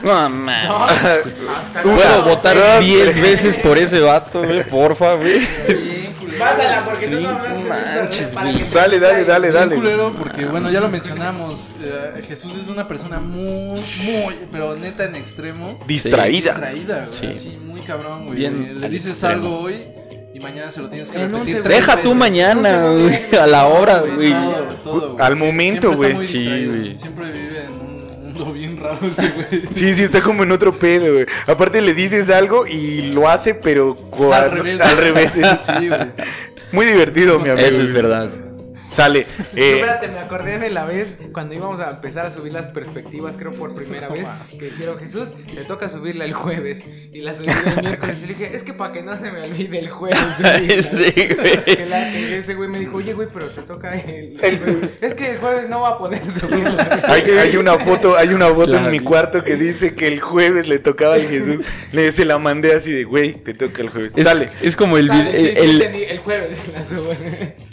No, 0.01 0.29
man. 0.29 0.67
Puedo 1.83 2.23
votar 2.23 2.79
10 2.79 3.21
veces 3.21 3.57
por 3.59 3.77
ese 3.77 3.99
vato, 3.99 4.41
güey. 4.41 4.63
Porfa, 4.67 5.13
güey. 5.13 5.41
Pásala, 6.39 6.85
porque 6.85 7.07
tú 7.07 7.19
no 7.19 7.29
hablaste 7.29 7.63
de 7.63 7.69
manches, 7.69 8.33
güey. 8.33 8.57
que- 8.57 8.75
Dale, 8.75 8.99
dale, 8.99 9.25
dale, 9.25 9.51
dale. 9.51 9.75
culero 9.75 10.13
porque, 10.17 10.45
bueno, 10.45 10.69
ya 10.71 10.79
lo 10.79 10.89
mencionamos. 10.89 11.71
eh, 11.81 12.23
Jesús 12.27 12.55
es 12.57 12.67
una 12.67 12.87
persona 12.87 13.19
muy, 13.19 13.79
muy, 14.03 14.35
pero 14.51 14.75
neta 14.75 15.05
en 15.05 15.15
extremo. 15.15 15.79
Distraída. 15.87 16.51
Distraída, 16.53 16.95
güey. 17.05 17.11
Sí. 17.13 17.27
Así, 17.27 17.57
muy 17.65 17.81
cabrón, 17.81 18.25
güey. 18.25 18.37
Bien 18.39 18.79
Le 18.79 18.85
al 18.85 18.91
dices 18.91 19.11
extremo. 19.11 19.33
algo 19.35 19.59
hoy 19.61 19.83
y 20.33 20.39
mañana 20.39 20.69
se 20.71 20.81
lo 20.81 20.89
tienes 20.89 21.11
que 21.11 21.17
En 21.17 21.23
un 21.25 21.29
repetir. 21.31 21.47
segundo. 21.55 21.69
tres 21.69 21.77
Deja 21.79 21.95
tú 21.97 22.09
veces. 22.09 22.15
mañana, 22.17 22.89
güey. 22.91 23.19
A 23.41 23.47
la 23.47 23.67
hora, 23.67 23.97
güey. 23.99 24.31
Todo, 24.31 24.63
todo, 24.83 25.13
güey. 25.13 25.25
Al 25.25 25.33
Sie- 25.33 25.39
momento, 25.39 25.93
siempre 25.93 25.93
está 25.93 25.97
güey. 26.05 26.13
muy 26.15 26.25
Sí, 26.25 26.37
distraído. 26.39 26.71
güey. 26.75 26.95
Siempre 26.95 27.31
vive 27.31 27.63
en 27.65 27.71
un 27.73 27.88
bien 28.53 28.77
raro 28.77 28.99
ese 29.05 29.29
güey. 29.29 29.63
Sí, 29.71 29.93
sí, 29.93 30.03
está 30.03 30.21
como 30.21 30.43
en 30.43 30.51
otro 30.51 30.71
pedo, 30.71 31.13
güey. 31.13 31.25
Aparte 31.47 31.81
le 31.81 31.93
dices 31.93 32.29
algo 32.29 32.65
y 32.67 33.11
lo 33.13 33.29
hace, 33.29 33.53
pero 33.55 33.97
Al 34.33 34.51
revés. 34.51 34.81
Al 34.81 34.97
revés. 34.97 35.31
Sí, 35.33 35.87
güey. 35.87 35.99
Muy 36.71 36.85
divertido, 36.85 37.39
mi 37.39 37.49
amigo. 37.49 37.67
Eso 37.67 37.81
es 37.81 37.93
verdad. 37.93 38.29
Sale. 38.91 39.19
eh, 39.55 39.73
Espérate, 39.75 40.07
me 40.07 40.19
acordé 40.19 40.57
de 40.59 40.69
la 40.69 40.85
vez 40.85 41.17
cuando 41.31 41.53
íbamos 41.55 41.79
a 41.79 41.91
empezar 41.91 42.25
a 42.25 42.31
subir 42.31 42.51
las 42.51 42.69
perspectivas, 42.71 43.37
creo 43.37 43.53
por 43.53 43.75
primera 43.75 44.07
vez, 44.09 44.27
que 44.49 44.65
dijeron, 44.65 44.97
Jesús, 44.99 45.29
te 45.53 45.63
toca 45.65 45.89
subirla 45.89 46.25
el 46.25 46.33
jueves. 46.33 46.83
Y 47.13 47.21
la 47.21 47.33
subí 47.33 47.47
el 47.75 47.81
miércoles 47.83 48.19
y 48.23 48.27
le 48.27 48.33
dije, 48.33 48.55
es 48.55 48.63
que 48.63 48.73
para 48.73 48.91
que 48.91 49.03
no 49.03 49.15
se 49.17 49.31
me 49.31 49.41
olvide 49.43 49.79
el 49.79 49.89
jueves. 49.89 50.19
subirla". 50.37 50.83
Sí, 50.83 51.13
güey. 51.35 51.63
Que, 51.79 51.85
la- 51.85 52.11
que 52.11 52.37
ese 52.39 52.55
güey 52.55 52.67
me 52.69 52.79
dijo, 52.79 52.97
oye, 52.97 53.13
güey, 53.13 53.27
pero 53.31 53.49
te 53.49 53.61
toca 53.61 53.93
el, 53.95 54.37
el 54.41 54.57
jueves". 54.59 54.89
Es 55.01 55.13
que 55.13 55.31
el 55.31 55.37
jueves 55.37 55.69
no 55.69 55.81
va 55.81 55.89
a 55.89 55.97
poder 55.97 56.21
subirla. 56.29 57.01
hay, 57.07 57.21
hay 57.29 57.57
una 57.57 57.77
foto, 57.77 58.17
hay 58.17 58.29
una 58.29 58.47
foto 58.47 58.75
en 58.77 58.89
mi 58.91 58.99
cuarto 58.99 59.43
que 59.43 59.55
dice 59.55 59.93
que 59.95 60.07
el 60.07 60.19
jueves 60.19 60.67
le 60.67 60.79
tocaba 60.79 61.15
al 61.15 61.23
Jesús. 61.27 61.63
Le 61.91 62.11
se 62.11 62.25
la 62.25 62.37
mandé 62.39 62.73
así 62.73 62.91
de, 62.91 63.03
güey, 63.03 63.33
te 63.35 63.53
toca 63.53 63.81
el 63.81 63.89
jueves. 63.89 64.13
Es, 64.15 64.25
Sale. 64.25 64.49
es 64.61 64.75
como 64.75 64.97
el, 64.97 65.07
Sale, 65.07 65.31
vid- 65.31 65.35
sí, 65.35 65.41
sí, 65.41 65.53
el, 65.57 65.81
entendí, 65.81 66.03
el 66.03 66.17
jueves 66.19 66.61
la 66.73 66.83
subo. 66.85 67.13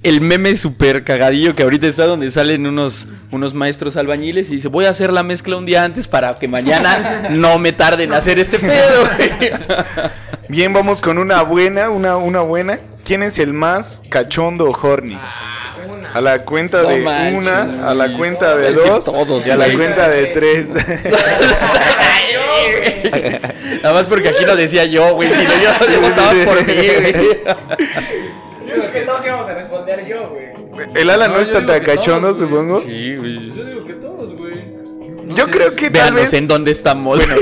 El 0.08 0.20
meme 0.20 0.56
super 0.56 1.02
cagadillo 1.02 1.56
que 1.56 1.64
ahorita 1.64 1.88
está 1.88 2.06
donde 2.06 2.30
salen 2.30 2.64
unos, 2.66 3.08
unos 3.32 3.54
maestros 3.54 3.96
albañiles 3.96 4.50
y 4.50 4.56
dice 4.56 4.68
voy 4.68 4.84
a 4.84 4.90
hacer 4.90 5.12
la 5.12 5.24
mezcla 5.24 5.56
un 5.56 5.66
día 5.66 5.82
antes 5.82 6.06
para 6.06 6.36
que 6.36 6.46
mañana 6.46 7.26
no 7.30 7.58
me 7.58 7.72
tarde 7.72 8.04
en 8.04 8.12
hacer 8.12 8.38
este 8.38 8.60
pedo. 8.60 9.04
güey". 9.16 9.28
Bien, 10.48 10.72
vamos 10.72 11.00
con 11.00 11.18
una 11.18 11.42
buena, 11.42 11.90
una, 11.90 12.16
una 12.18 12.40
buena. 12.42 12.78
¿Quién 13.04 13.24
es 13.24 13.36
el 13.40 13.52
más 13.52 14.02
cachondo 14.08 14.70
horny? 14.70 15.14
Una. 15.16 16.12
A 16.14 16.20
la 16.20 16.38
cuenta 16.44 16.82
No 16.82 16.88
de 16.88 16.98
manches, 16.98 17.48
una, 17.48 17.90
a 17.90 17.94
la 17.94 18.16
cuenta 18.16 18.54
de 18.56 18.72
dos 18.72 19.04
todos, 19.04 19.44
y 19.44 19.50
a 19.50 19.56
la 19.56 19.64
güey. 19.66 19.76
cuenta 19.76 20.08
de 20.08 20.26
tres. 20.26 20.68
Nada 23.82 23.94
más 23.94 24.06
porque 24.06 24.28
aquí 24.28 24.44
lo 24.44 24.54
decía 24.56 24.84
yo, 24.84 25.14
güey. 25.14 25.30
Si 25.32 25.42
no, 25.42 25.50
yo 25.92 26.00
votaba 26.00 26.32
por 26.44 26.64
mí, 26.64 26.74
güey. 26.74 27.14
El 30.96 31.10
ala 31.10 31.28
no, 31.28 31.38
está 31.38 31.64
tan 31.64 31.66
todos, 31.66 31.80
cachondo, 31.80 32.34
supongo. 32.34 32.80
Sí, 32.80 33.16
güey. 33.16 33.52
Yo 33.54 33.64
digo 33.64 33.84
que 33.84 33.92
todos, 33.94 34.34
güey. 34.36 34.54
No 35.26 35.36
Yo 35.36 35.44
sé. 35.46 35.50
creo 35.50 35.74
que 35.74 35.90
tal 35.90 36.14
vez. 36.14 36.32
en 36.32 36.46
dónde 36.48 36.70
estamos. 36.72 37.20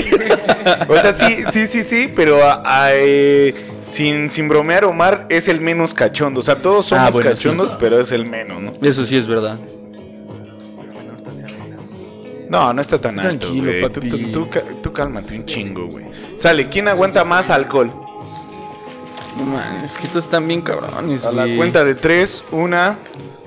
O 0.89 0.97
sea, 0.97 1.13
sí, 1.13 1.45
sí, 1.51 1.67
sí, 1.67 1.83
sí, 1.83 2.11
pero 2.17 2.43
a- 2.43 2.63
a, 2.65 2.89
eh, 2.95 3.55
sin, 3.87 4.31
sin 4.31 4.49
bromear, 4.49 4.87
Omar 4.87 5.27
es 5.29 5.47
el 5.49 5.61
menos 5.61 5.93
cachondo. 5.93 6.41
O 6.41 6.43
sea, 6.43 6.63
todos 6.63 6.87
somos 6.87 7.07
Ah, 7.07 7.11
bueno, 7.13 7.31
cachondos, 7.31 7.69
sí. 7.71 7.77
pero 7.79 8.01
es 8.01 8.11
el 8.13 8.25
menos, 8.25 8.63
¿no? 8.63 8.73
Eso 8.81 9.05
sí 9.05 9.15
es 9.19 9.27
verdad. 9.27 9.59
No, 12.49 12.73
no 12.73 12.81
está 12.81 13.01
tan 13.01 13.19
alto, 13.19 13.47
Tranquilo, 13.47 13.65
güey. 13.71 13.83
Tú, 13.83 14.01
papi. 14.01 14.09
tú, 14.11 14.33
tú 14.33 14.49
ca- 14.51 14.65
tú 14.83 14.93
cálmate 14.93 15.35
un 15.37 15.45
chingo, 15.47 15.87
güey. 15.87 16.07
Sale, 16.37 16.69
¿quién 16.69 16.89
aguanta 16.89 17.25
más 17.25 17.51
alcohol? 17.51 17.93
No 19.37 19.45
man, 19.47 19.83
es 19.85 19.97
que 19.97 20.07
estos 20.07 20.25
están 20.25 20.47
bien 20.47 20.61
cabrones, 20.63 21.25
A 21.27 21.33
la 21.33 21.47
cuenta 21.57 21.85
de 21.85 21.95
tres, 21.97 22.45
una, 22.53 22.97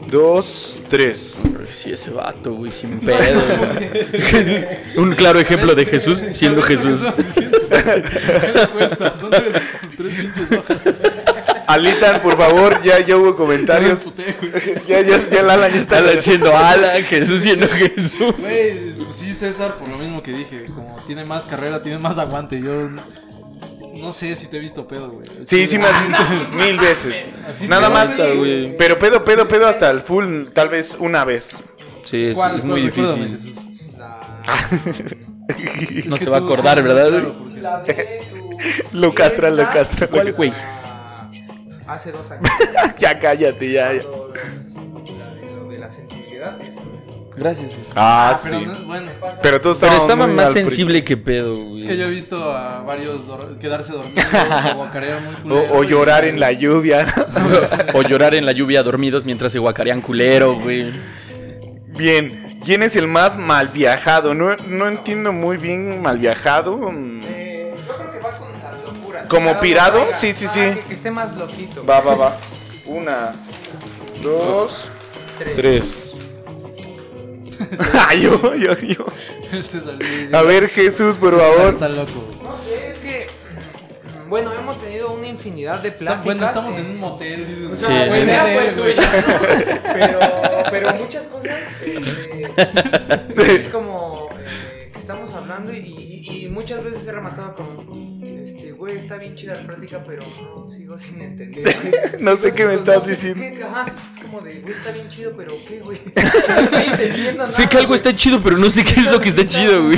dos, 0.10 0.82
tres. 0.89 1.41
Sí, 1.72 1.91
ese 1.91 2.12
vato, 2.12 2.54
güey, 2.54 2.72
sin 2.72 3.00
pedo. 3.00 3.41
güey. 3.58 4.65
Un 4.98 5.13
claro 5.15 5.39
ejemplo 5.39 5.76
de 5.76 5.86
Jesús 5.86 6.26
siendo 6.32 6.62
Jesús. 6.62 7.02
¿Qué 7.36 8.67
cuesta? 8.74 9.13
Son 9.15 9.30
tres, 9.30 9.54
tres 9.96 10.17
pinches 10.17 10.52
hojas. 10.52 10.78
Alitan, 11.67 12.22
por 12.22 12.38
favor, 12.38 12.82
ya, 12.82 13.00
ya 13.02 13.17
hubo 13.17 13.36
comentarios. 13.36 14.13
Ya 14.88 15.02
ya, 15.02 15.17
ya, 15.17 15.30
ya 15.30 15.43
Lala 15.43 15.67
ya 15.67 15.82
está. 15.82 15.98
Alan 15.98 16.22
siendo 16.22 16.56
Alan, 16.56 17.04
Jesús 17.04 17.41
siendo 17.41 17.67
Jesús. 17.67 18.36
Güey, 18.39 18.96
sí, 19.12 19.34
César, 19.34 19.76
por 19.76 19.89
lo 19.89 19.98
mismo 19.98 20.24
que 20.24 20.32
dije, 20.32 20.65
como 20.74 20.98
tiene 21.06 21.26
más 21.26 21.46
carrera, 21.46 21.82
tiene 21.82 21.98
más 22.00 22.17
aguante. 22.17 22.62
Yo 22.62 22.80
no, 23.98 24.12
sé 24.12 24.36
si 24.36 24.48
te 24.48 24.58
he 24.58 24.60
visto 24.60 24.88
pedo, 24.88 25.10
güey. 25.12 25.30
Sí, 25.46 25.68
sí 25.68 25.78
me 25.78 25.86
has 25.88 26.08
visto 26.08 26.24
mil 26.54 26.80
veces. 26.80 27.16
Así 27.48 27.68
Nada 27.68 27.90
más, 27.90 28.10
basta, 28.10 28.32
güey. 28.34 28.76
pero 28.78 28.98
pedo, 29.00 29.24
pedo, 29.26 29.48
pedo 29.48 29.68
hasta 29.68 29.90
el 29.92 30.02
full, 30.02 30.48
tal 30.54 30.70
vez 30.70 30.96
una 31.00 31.24
vez. 31.26 31.58
Sí, 32.04 32.26
es, 32.28 32.38
¿Cuál? 32.38 32.56
es 32.56 32.64
muy 32.64 32.82
Recuérdame, 32.90 33.26
difícil. 33.28 33.54
Jesús. 33.56 33.64
No 36.08 36.18
se 36.18 36.30
va 36.30 36.38
a 36.38 36.40
acordar, 36.42 36.82
¿verdad? 36.84 37.08
Claro, 37.10 37.38
porque- 37.40 37.62
La 37.62 37.80
de 37.82 37.94
tu. 38.30 38.48
Lo 38.98 39.14
castra, 39.14 39.50
lo 39.50 39.58
fiesta, 39.58 39.74
castra. 39.74 40.08
¿Cuál, 40.08 40.34
güey? 40.34 40.52
Hace 41.88 42.12
dos 42.12 42.30
años. 42.32 42.50
ya 43.00 43.18
cállate, 43.20 43.72
ya, 43.72 43.94
ya. 43.94 44.02
Cuando 44.04 45.12
la 45.18 45.34
de- 45.34 45.56
Lo 45.56 45.64
de 45.70 45.78
la 45.78 45.90
sensibilidad. 45.90 46.60
esa. 46.62 46.82
Gracias. 47.38 47.71
Ah, 47.95 48.36
Pero 48.43 48.60
sí. 48.60 48.65
no- 48.65 48.86
bueno, 48.86 49.12
Pero 49.43 49.62
Pero 49.62 49.71
estaba 49.95 50.26
muy 50.28 50.36
más 50.36 50.52
sensible 50.52 51.04
que 51.04 51.15
pedo, 51.17 51.56
güey. 51.65 51.80
es 51.82 51.86
que 51.86 51.95
yo 51.95 52.06
he 52.06 52.10
visto 52.10 52.52
a 52.52 52.82
varios 52.82 53.28
dor- 53.28 53.60
quedarse 53.60 53.93
dormidos 53.93 54.26
o 54.73 54.76
guacarear 54.78 55.21
muy 55.21 55.36
culero. 55.36 55.73
O, 55.73 55.78
o 55.78 55.84
y- 55.84 55.88
llorar 55.88 56.26
en 56.26 56.39
la 56.39 56.52
lluvia. 56.52 57.06
o 57.93 58.02
llorar 58.02 58.34
en 58.34 58.45
la 58.45 58.52
lluvia 58.54 58.82
dormidos 58.82 59.23
mientras 59.23 59.52
se 59.52 59.60
guacarean 59.60 60.02
culero, 60.02 60.56
güey. 60.56 60.91
Bien, 61.88 62.60
¿quién 62.65 62.82
es 62.84 62.95
el 62.95 63.08
más 63.08 63.38
mal 63.38 63.69
viajado? 63.69 64.34
No, 64.34 64.56
no 64.56 64.88
entiendo 64.88 65.32
muy 65.32 65.58
bien 65.58 66.02
mal 66.02 66.17
viajado. 66.17 66.73
Eh, 67.23 67.73
yo 67.88 67.95
creo 67.97 68.12
que 68.12 68.19
va 68.19 68.32
con 68.32 68.47
las 68.62 68.84
locuras. 68.84 69.28
¿Como 69.30 69.60
pirado? 69.60 70.04
uno 70.04 70.12
Sí, 70.12 70.34
sí, 70.34 70.45
ah, 70.47 70.52
sí. 70.52 70.60
Que, 70.60 70.80
que 70.88 70.93
esté 70.95 71.12
más 71.12 71.36
loquito. 71.36 71.86
Va, 71.86 72.00
va, 72.02 72.15
va. 72.15 72.38
Una, 72.86 73.34
dos, 74.23 74.89
Tres. 75.38 75.56
tres. 75.56 76.07
Ah, 77.93 78.13
yo, 78.15 78.56
yo, 78.56 78.78
yo. 78.78 79.06
El 79.52 79.63
César, 79.63 79.96
sí, 80.00 80.30
A 80.34 80.41
ver, 80.43 80.70
Jesús, 80.70 81.17
por 81.17 81.34
César 81.34 81.52
favor. 81.56 81.74
Está 81.74 81.89
loco. 81.89 82.28
No 82.43 82.56
sé, 82.58 82.89
es 82.89 82.98
que. 83.00 83.28
Bueno, 84.28 84.52
hemos 84.54 84.80
tenido 84.82 85.12
una 85.13 85.28
infinidad 85.28 85.80
de 85.82 85.88
Está- 85.89 86.00
pláticas. 86.22 86.26
bueno, 86.26 86.46
estamos 86.46 86.76
eh, 86.78 86.80
en 86.82 86.86
un 86.91 87.00
motel. 87.00 87.72
Sí. 87.78 87.86
la 87.88 88.20
idea 88.20 88.41
fue 88.43 88.74
güey. 88.74 88.96
tuya, 88.96 89.10
¿no? 89.22 89.93
Pero, 89.93 90.20
pero 90.70 90.93
muchas 90.96 91.28
cosas. 91.28 91.56
este, 91.86 93.56
es 93.56 93.67
como 93.70 94.30
eh, 94.38 94.89
que 94.93 95.00
estamos 95.00 95.34
hablando 95.34 95.74
y, 95.74 95.78
y- 95.80 96.46
y 96.46 96.50
muchas 96.50 96.84
veces 96.84 97.08
he 97.08 97.12
rematado 97.13 97.56
con. 97.56 98.17
Este, 98.48 98.72
güey, 98.72 98.98
está 98.98 99.18
bien 99.18 99.36
chida 99.36 99.56
la 99.56 99.64
práctica, 99.66 100.04
pero 100.08 100.24
no 100.56 100.70
sigo 100.70 100.98
sin 100.98 101.22
entender. 101.30 101.64
güey. 101.64 102.22
No 102.24 102.36
Sigo 102.38 102.50
sé 102.50 102.56
qué 102.56 102.66
me 102.66 102.74
estás 102.76 103.04
no 103.04 103.10
diciendo. 103.10 103.44
qué- 103.58 103.64
ajá, 103.64 103.86
es 104.14 104.20
como 104.22 104.42
de, 104.42 104.60
güey, 104.62 104.74
está 104.74 104.92
bien 104.92 105.10
chido, 105.10 105.34
pero 105.36 105.54
¿qué, 105.68 105.80
güey? 105.80 105.98
No 107.38 107.52
Sé 107.52 107.68
que 107.68 107.78
algo 107.78 107.90
güey. 107.90 107.98
está 107.98 108.16
chido, 108.16 108.42
pero 108.42 108.58
no 108.58 108.72
sé 108.72 108.84
qué 108.84 109.00
es 109.02 109.12
lo 109.12 109.20
que 109.20 109.30
está 109.30 109.46
chido, 109.48 109.84
güey. 109.84 109.98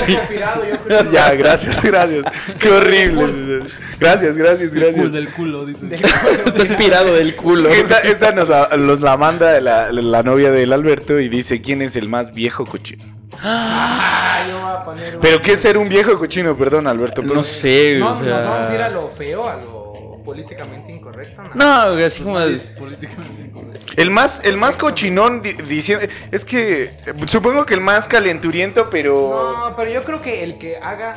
Ya, 1.12 1.34
gracias, 1.36 1.82
gracias. 1.84 2.24
Qué 2.60 2.70
horrible. 2.70 3.64
Gracias, 4.00 4.38
gracias, 4.38 4.74
gracias. 4.74 5.12
del 5.12 5.30
culo, 5.30 5.66
dice. 5.66 5.88
Está 5.94 6.64
inspirado 6.66 7.14
del 7.14 7.36
culo. 7.36 7.70
Esa, 7.70 8.00
esa 8.00 8.32
nos, 8.32 8.48
la, 8.50 8.70
nos 8.78 9.02
la 9.02 9.18
manda 9.18 9.60
la, 9.60 9.92
la 9.92 10.24
novia 10.24 10.52
del 10.52 10.72
Alberto 10.74 11.20
y 11.20 11.28
dice 11.30 11.62
quién 11.62 11.82
es 11.82 11.96
el 11.98 12.08
más 12.08 12.34
viejo 12.34 12.66
cochino. 12.66 13.19
Ah, 13.34 14.46
yo 14.50 14.60
voy 14.60 14.70
a 14.72 14.84
poner 14.86 15.16
un- 15.16 15.22
Pero 15.22 15.42
qué 15.42 15.54
es 15.54 15.60
ser 15.62 15.78
un 15.78 15.88
viejo 15.90 16.18
cochino, 16.18 16.58
perdón, 16.58 16.88
Alberto. 16.88 17.22
pero- 17.22 17.36
No 17.36 17.44
sé, 17.44 17.98
No, 18.00 18.08
o 18.08 18.10
nos 18.10 18.22
vamos 18.46 18.70
a 18.70 18.76
ir 18.76 18.82
a 18.82 18.90
lo 18.90 19.10
feo, 19.10 19.48
a 19.48 19.56
lo 19.58 20.22
políticamente 20.26 20.92
incorrecto. 20.92 21.44
¿no? 21.44 21.50
No, 21.56 22.06
así 22.06 22.24
como. 22.24 22.40
Es 22.40 22.72
políticamente 22.72 23.42
incorrecto. 23.44 23.94
El 23.96 24.12
más, 24.12 24.42
el 24.44 24.58
más 24.58 24.78
cochinón 24.78 25.42
di- 25.42 25.54
diciendo. 25.54 26.06
Es 26.32 26.46
que 26.46 26.92
supongo 27.28 27.66
que 27.66 27.74
el 27.74 27.82
más 27.82 28.08
calenturiento, 28.08 28.90
pero. 28.90 29.56
No, 29.70 29.76
pero 29.76 29.92
yo 29.92 30.04
creo 30.04 30.22
que 30.22 30.44
el 30.44 30.58
que 30.60 30.78
haga, 30.78 31.16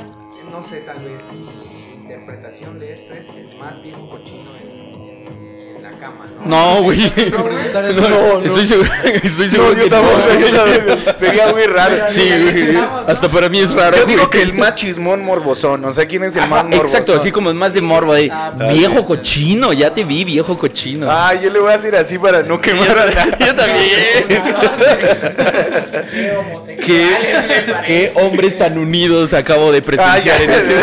no 0.51 0.63
sé, 0.65 0.81
tal 0.81 1.05
vez 1.05 1.23
mi 1.33 1.95
interpretación 1.95 2.79
de 2.81 2.93
esto 2.95 3.15
es 3.15 3.29
el 3.29 3.59
más 3.59 3.83
viejo 3.83 4.09
cochino 4.09 4.51
en, 4.57 4.92
en- 5.87 5.93
la 5.93 5.99
cama, 5.99 6.27
¿no? 6.45 6.77
No, 6.77 6.83
güey. 6.83 7.01
No, 7.33 8.09
No. 8.09 8.41
Estoy 8.45 8.67
seguro, 8.67 8.91
estoy 9.23 9.47
No, 9.47 9.53
seguro 9.53 9.75
yo 9.77 9.89
tampoco. 9.89 10.19
Sería 11.19 11.47
muy 11.49 11.63
raro. 11.65 12.05
Sí, 12.09 12.29
güey. 12.43 12.79
Hasta 13.07 13.29
para 13.31 13.49
mí 13.49 13.61
es 13.61 13.73
raro. 13.73 13.97
Yo 13.97 14.05
digo 14.07 14.29
que 14.31 14.43
el 14.43 14.53
más 14.53 14.75
chismón 14.75 15.25
morbosón. 15.25 15.85
O 15.85 15.93
sea, 15.93 16.07
¿quién 16.07 16.25
es 16.25 16.37
el 16.37 16.49
más 16.49 16.65
morbosón? 16.65 16.87
Exacto, 16.87 17.15
así 17.15 17.31
como 17.31 17.51
es 17.51 17.57
más 17.57 17.75
de 17.75 17.81
morbo 17.81 18.15
de 18.15 18.31
Ah, 18.33 18.53
viejo 18.73 19.05
cochino, 19.07 19.73
ya 19.73 19.93
te 19.95 20.05
vi, 20.05 20.25
viejo 20.25 20.59
cochino. 20.59 21.07
Ah, 21.11 21.35
yo 21.35 21.51
le 21.51 21.59
voy 21.59 21.73
a 21.73 21.77
hacer 21.77 21.95
así 21.97 22.19
para 22.19 22.43
no 22.43 22.61
quemar 22.61 22.97
a 22.99 23.07
yo 23.39 23.55
también. 23.55 24.43
Qué 26.11 26.37
homosexuales, 26.37 26.79
me 26.79 26.85
¿Qué, 26.85 27.73
parece. 27.73 27.87
qué 27.87 28.13
hombres 28.21 28.59
tan 28.59 28.79
unidos 28.79 29.33
acabo 29.33 29.73
de 29.73 29.83
presenciar 29.83 30.39
Ah, 30.41 30.43
en 30.45 30.51
este. 30.51 30.77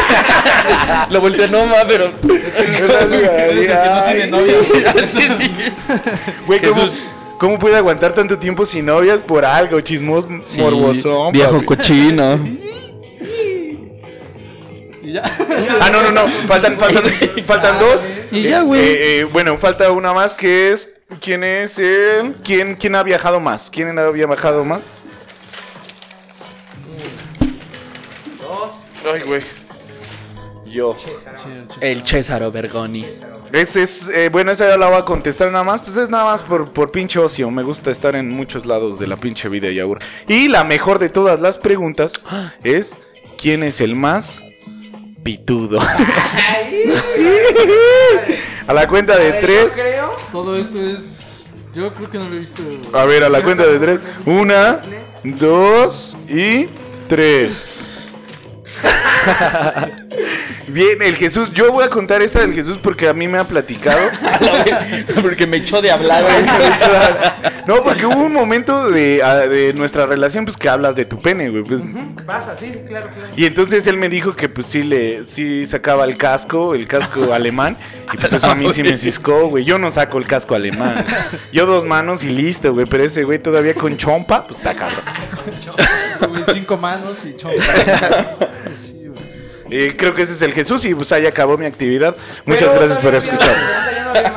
Lo 1.12 1.22
volteé, 1.22 1.48
no 1.48 1.66
ma, 1.66 1.78
pero. 1.88 2.06
El 2.06 2.12
que 2.76 3.90
no 3.90 4.04
tiene 4.06 4.28
novia. 4.28 4.56
Sí, 5.08 5.22
sí. 5.22 5.52
Güey, 6.46 6.60
¿cómo, 6.60 6.74
Jesús. 6.74 7.00
¿cómo 7.40 7.60
puede 7.60 7.76
aguantar 7.78 8.14
tanto 8.14 8.38
tiempo 8.38 8.66
sin 8.66 8.86
novias 8.86 9.22
por 9.22 9.46
algo? 9.46 9.80
Chismos 9.82 10.28
Sí, 10.46 10.60
morbosón. 10.62 11.32
Viejo 11.32 11.54
papi. 11.54 11.66
cochino. 11.66 12.40
Y 15.02 15.14
ya. 15.14 15.24
Ah, 15.82 15.90
no, 15.92 16.04
no, 16.04 16.12
no. 16.12 16.28
Faltan, 16.48 16.78
faltan, 16.78 17.04
faltan 17.46 17.80
dos. 17.80 18.02
Y 18.32 18.44
ya, 18.44 18.62
güey. 18.62 18.82
Eh, 18.82 19.20
eh, 19.20 19.24
bueno, 19.24 19.58
falta 19.58 19.90
una 19.92 20.14
más 20.14 20.36
que 20.36 20.72
es. 20.72 20.98
¿Quién 21.22 21.44
es 21.44 21.80
el. 21.80 22.36
¿Quién, 22.44 22.76
quién 22.76 22.96
ha 22.96 23.02
viajado 23.02 23.40
más? 23.40 23.70
¿Quién 23.72 23.98
ha 23.98 24.10
viajado 24.10 24.64
más? 24.66 24.82
Dos. 28.40 28.84
Ay, 29.12 29.22
güey. 29.22 29.42
Yo. 30.66 30.96
El 31.82 32.06
César 32.06 32.52
Bergoni. 32.52 33.06
Ese 33.52 33.82
es, 33.84 34.10
eh, 34.10 34.30
bueno, 34.30 34.52
esa 34.52 34.68
ya 34.68 34.78
la 34.78 34.88
voy 34.88 35.00
a 35.00 35.06
contestar 35.06 35.52
nada 35.52 35.64
más. 35.64 35.82
Pues 35.82 35.98
es 35.98 36.10
nada 36.10 36.26
más 36.26 36.42
por, 36.42 36.72
por 36.72 36.92
pinche 36.92 37.20
ocio. 37.20 37.50
Me 37.50 37.64
gusta 37.64 37.92
estar 37.92 38.16
en 38.16 38.30
muchos 38.30 38.66
lados 38.66 39.00
de 39.00 39.08
la 39.08 39.16
pinche 39.18 39.50
vida 39.50 39.70
y 39.70 39.80
aburro. 39.80 40.02
Y 40.28 40.48
la 40.48 40.64
mejor 40.64 41.00
de 41.00 41.10
todas 41.10 41.42
las 41.42 41.58
preguntas 41.58 42.24
es: 42.64 42.98
¿quién 43.38 43.64
es 43.64 43.82
el 43.82 43.96
más 43.96 44.44
pitudo? 45.24 45.80
A 48.68 48.74
la 48.74 48.88
cuenta 48.88 49.18
de 49.18 49.32
ver, 49.32 49.42
tres. 49.42 49.68
Yo 49.70 49.74
creo. 49.74 50.16
Todo 50.32 50.56
esto 50.56 50.80
es. 50.80 51.46
Yo 51.74 51.92
creo 51.94 52.10
que 52.12 52.20
no 52.20 52.30
lo 52.30 52.36
he 52.36 52.40
visto. 52.40 52.62
A 52.94 53.06
ver, 53.06 53.24
a 53.24 53.30
la 53.30 53.42
cuenta 53.42 53.66
de 53.66 53.80
tres. 53.80 54.00
Una, 54.26 54.80
dos 55.24 56.16
y 56.28 56.68
tres. 57.08 57.99
Bien, 60.68 61.02
el 61.02 61.16
Jesús. 61.16 61.52
Yo 61.54 61.72
voy 61.72 61.84
a 61.84 61.90
contar 61.90 62.22
esta 62.22 62.40
del 62.42 62.54
Jesús 62.54 62.78
porque 62.82 63.08
a 63.08 63.14
mí 63.14 63.28
me 63.28 63.38
ha 63.40 63.44
platicado. 63.46 64.00
Porque 65.22 65.48
me 65.48 65.58
echó 65.58 65.82
de 65.82 65.92
hablar. 65.92 66.24
No, 67.68 67.84
porque 67.84 68.06
hubo 68.06 68.16
un 68.22 68.34
momento 68.34 68.90
de, 68.90 69.22
a- 69.24 69.36
de 69.48 69.74
nuestra 69.74 70.06
relación 70.06 70.46
pues 70.46 70.58
que 70.58 70.70
hablas 70.70 70.96
de 70.96 71.06
tu 71.06 71.22
pene, 71.22 71.50
güey. 71.50 71.64
pues. 71.64 71.82
¿Qué 72.18 72.24
pasa? 72.24 72.56
Sí, 72.56 72.72
sí, 72.72 72.80
claro, 72.88 73.10
claro. 73.14 73.32
Y 73.36 73.46
entonces 73.46 73.86
él 73.88 73.98
me 73.98 74.10
dijo 74.10 74.36
que 74.36 74.50
pues 74.50 74.68
sí 74.68 74.84
le 74.84 75.26
sí 75.26 75.66
sacaba 75.66 76.06
el 76.06 76.18
casco, 76.18 76.74
el 76.74 76.88
casco 76.88 77.34
alemán, 77.34 77.78
y 78.14 78.18
pues 78.18 78.34
eso 78.34 78.48
a 78.50 78.56
mí 78.56 78.72
sí 78.72 78.82
me 78.84 78.98
ciscó, 78.98 79.48
güey. 79.50 79.66
Yo 79.66 79.78
no 79.78 79.92
saco 79.92 80.18
el 80.18 80.26
casco 80.26 80.56
alemán. 80.56 81.06
Yo 81.52 81.66
dos 81.66 81.86
manos 81.86 82.24
y 82.24 82.30
listo, 82.30 82.74
güey, 82.74 82.86
pero 82.88 83.04
ese 83.04 83.24
güey 83.24 83.40
todavía 83.40 83.74
con 83.74 83.98
chompa, 83.98 84.46
pues 84.48 84.60
está 84.60 84.74
cabrón. 84.76 85.02
Güey, 86.28 86.44
cinco 86.54 86.78
manos 86.78 87.18
y 87.26 87.36
chompa. 87.38 87.58
Sí, 88.80 89.08
güey. 89.08 89.20
Eh, 89.72 89.96
creo 89.98 90.14
que 90.16 90.24
ese 90.24 90.34
es 90.34 90.42
el 90.42 90.54
Jesús 90.54 90.84
y 90.86 90.96
pues 90.96 91.12
ahí 91.12 91.26
acabó 91.28 91.58
mi 91.58 91.66
actividad. 91.66 92.16
Muchas 92.46 92.68
Pero 92.70 92.80
gracias 92.80 93.02
por 93.04 93.16
escuchar. 93.16 93.56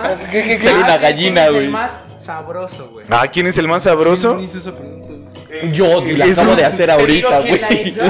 más. 0.03 0.19
Soy 0.63 0.73
una 0.75 0.95
Ah, 0.95 0.99
gallina, 0.99 1.47
¿quién 1.47 1.47
es 1.47 1.51
güey. 1.53 1.65
el 1.67 1.71
más 1.71 1.99
sabroso, 2.19 2.89
güey. 2.91 3.07
Ah, 3.11 3.27
¿quién 3.29 3.47
es 3.47 3.57
el 3.59 3.67
más 3.69 3.83
sabroso? 3.85 4.35
Ni 4.37 4.45
hizo 4.45 4.59
esa 4.59 4.73
pregunta. 4.77 5.11
Yo 5.73 6.03
la 6.05 6.25
acabo 6.27 6.57
de 6.57 6.65
hacer 6.65 6.91
ahorita, 6.91 7.41
güey. 7.41 7.61
hizo. 7.89 8.03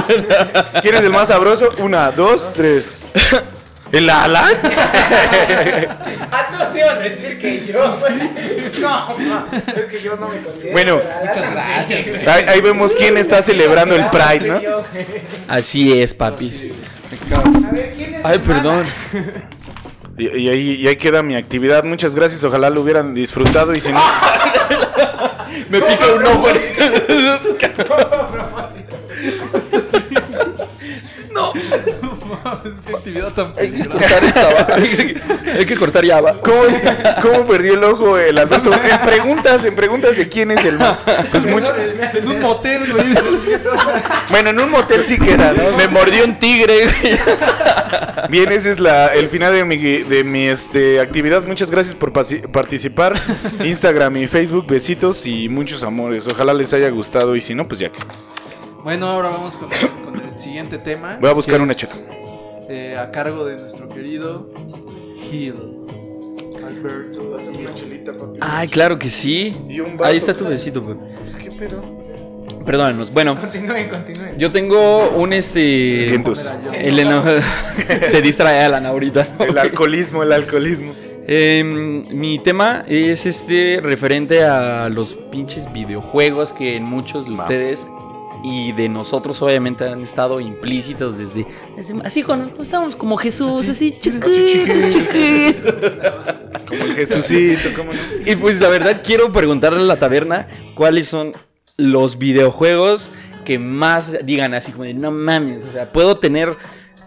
¿Quién 0.81 0.95
es 0.95 1.01
el 1.01 1.11
más 1.11 1.27
sabroso? 1.29 1.69
Una, 1.79 2.11
dos, 2.11 2.51
tres. 2.53 3.01
¿El 3.93 4.09
Alan? 4.09 4.53
Ah, 6.35 6.47
todos 6.51 6.75
iban 6.75 6.97
a 6.97 7.01
decir 7.01 7.37
que 7.37 7.63
yo, 7.63 7.93
güey. 7.99 8.13
No, 8.81 9.17
ma, 9.19 9.45
es 9.75 9.85
que 9.85 10.01
yo 10.01 10.15
no 10.15 10.29
me 10.29 10.41
considero. 10.41 10.71
Bueno, 10.71 10.95
muchas 10.95 11.45
sí, 11.45 11.51
gracias, 11.53 12.07
güey. 12.07 12.27
Ahí, 12.27 12.45
ahí 12.47 12.61
vemos 12.61 12.93
quién 12.93 13.17
está 13.17 13.43
celebrando 13.43 13.95
el 13.95 14.09
Pride, 14.09 14.47
¿no? 14.47 14.59
Yo. 14.59 14.83
Así 15.47 16.01
es, 16.01 16.15
papis. 16.15 16.65
A 17.35 17.71
ver, 17.71 17.93
¿quién 17.95 18.15
es 18.15 18.25
Ay, 18.25 18.39
perdón. 18.39 18.87
Y, 20.17 20.39
y 20.39 20.49
ahí, 20.49 20.71
y 20.81 20.87
ahí 20.87 20.95
queda 20.95 21.21
mi 21.21 21.35
actividad. 21.35 21.83
Muchas 21.83 22.15
gracias. 22.15 22.43
Ojalá 22.43 22.71
lo 22.71 22.81
hubieran 22.81 23.13
disfrutado. 23.13 23.73
Y 23.73 23.79
si 23.79 23.91
no, 23.91 24.01
Me 25.69 25.81
pica 25.81 26.07
un 26.15 26.25
ojo. 26.25 26.47
Qué 32.87 32.95
actividad 32.95 33.33
tan 33.33 33.53
peligrosa. 33.53 33.99
cortar 33.99 34.23
esta 34.23 34.47
va. 34.53 34.75
Hay 35.59 35.65
que 35.65 35.75
cortar 35.75 36.05
ya, 36.05 36.19
va. 36.21 36.39
¿cómo, 36.41 36.55
cómo 37.21 37.45
perdió 37.45 37.73
el 37.75 37.83
ojo 37.83 38.17
el? 38.17 38.37
En 38.43 38.99
preguntas, 39.05 39.63
en 39.65 39.75
preguntas 39.75 40.17
de 40.17 40.27
quién 40.29 40.51
es 40.51 40.63
el 40.65 40.77
más. 40.77 40.97
Pues 41.31 41.45
mucho. 41.45 41.73
En 42.13 42.27
un 42.27 42.41
motel, 42.41 42.91
güey. 42.91 43.05
Bueno, 44.29 44.49
en 44.49 44.59
un 44.59 44.71
motel 44.71 45.05
sí 45.05 45.17
queda, 45.17 45.53
¿no? 45.53 45.77
Me 45.77 45.87
mordió 45.87 46.23
un 46.25 46.37
tigre, 46.39 46.85
güey. 46.85 47.19
Bien, 48.29 48.51
ese 48.51 48.71
es 48.71 48.79
la, 48.79 49.07
el 49.13 49.27
final 49.29 49.53
de 49.53 49.65
mi, 49.65 49.77
de 49.77 50.23
mi 50.23 50.47
este, 50.47 50.99
actividad. 50.99 51.43
Muchas 51.43 51.69
gracias 51.69 51.95
por 51.95 52.11
pasi- 52.13 52.41
participar. 52.51 53.13
Instagram 53.63 54.17
y 54.17 54.27
Facebook, 54.27 54.65
besitos 54.67 55.25
y 55.25 55.49
muchos 55.49 55.83
amores. 55.83 56.27
Ojalá 56.27 56.53
les 56.53 56.73
haya 56.73 56.89
gustado. 56.89 57.35
Y 57.35 57.41
si 57.41 57.53
no, 57.53 57.67
pues 57.67 57.79
ya 57.79 57.91
que. 57.91 57.99
Bueno, 58.83 59.07
ahora 59.07 59.29
vamos 59.29 59.55
con, 59.55 59.69
con 59.69 60.21
el 60.29 60.37
siguiente 60.37 60.77
tema. 60.77 61.17
Voy 61.21 61.29
a 61.29 61.33
buscar 61.33 61.55
que 61.57 61.61
una 61.61 61.71
es, 61.71 61.77
chela. 61.77 61.93
Eh, 62.69 62.97
a 62.97 63.11
cargo 63.11 63.45
de 63.45 63.57
nuestro 63.57 63.89
querido 63.89 64.49
Gil. 65.29 65.55
Alberto. 66.65 67.37
Ay, 68.39 68.67
claro 68.67 68.97
que 68.97 69.09
sí. 69.09 69.55
Y 69.69 69.79
un 69.79 69.97
vaso. 69.97 70.09
Ahí 70.11 70.17
está 70.17 70.33
tu 70.35 70.45
besito, 70.45 70.85
Pepe. 70.85 70.99
¿Qué 71.43 71.51
pedo? 71.51 71.83
Perdónanos. 72.65 73.11
Bueno, 73.11 73.37
Continúen, 73.39 73.89
continúen. 73.89 74.37
yo 74.37 74.51
tengo 74.51 75.09
un 75.11 75.33
este. 75.33 76.07
Vientos. 76.09 76.45
El 76.73 76.99
eno- 76.99 77.23
se 78.05 78.21
distrae 78.21 78.63
Alan 78.63 78.85
ahorita. 78.85 79.27
¿no? 79.37 79.45
El 79.45 79.57
alcoholismo, 79.57 80.23
el 80.23 80.31
alcoholismo. 80.31 80.93
Em, 81.25 82.05
mi 82.17 82.39
tema 82.39 82.83
es 82.87 83.25
este 83.25 83.79
referente 83.81 84.43
a 84.43 84.89
los 84.89 85.13
pinches 85.13 85.71
videojuegos 85.71 86.51
que 86.53 86.75
en 86.75 86.83
muchos 86.83 87.27
de 87.27 87.33
ustedes 87.33 87.87
y 88.43 88.71
de 88.73 88.89
nosotros 88.89 89.41
obviamente 89.41 89.85
han 89.85 90.01
estado 90.01 90.39
implícitos 90.39 91.17
desde, 91.17 91.47
desde- 91.77 92.01
así 92.03 92.23
cuando, 92.23 92.45
cuando 92.47 92.63
estábamos 92.63 92.95
como 92.95 93.15
Jesús, 93.17 93.67
así, 93.69 93.97
chiquito, 93.99 94.27
chiquito. 94.29 94.73
chiquito. 94.89 95.73
Como 96.67 96.83
el 96.83 96.95
Jesucito, 96.95 97.69
¿cómo 97.75 97.93
no? 97.93 97.99
Y 98.25 98.35
pues 98.35 98.59
la 98.59 98.69
verdad 98.69 99.01
quiero 99.03 99.31
preguntarle 99.31 99.79
a 99.79 99.83
la 99.83 99.99
taberna 99.99 100.47
cuáles 100.75 101.07
son 101.07 101.33
los 101.77 102.17
videojuegos 102.17 103.11
que 103.45 103.59
más 103.59 104.25
digan 104.25 104.53
así 104.53 104.71
como 104.71 104.83
de 104.85 104.93
no 104.93 105.11
mames, 105.11 105.63
o 105.65 105.71
sea, 105.71 105.91
puedo 105.91 106.17
tener 106.19 106.55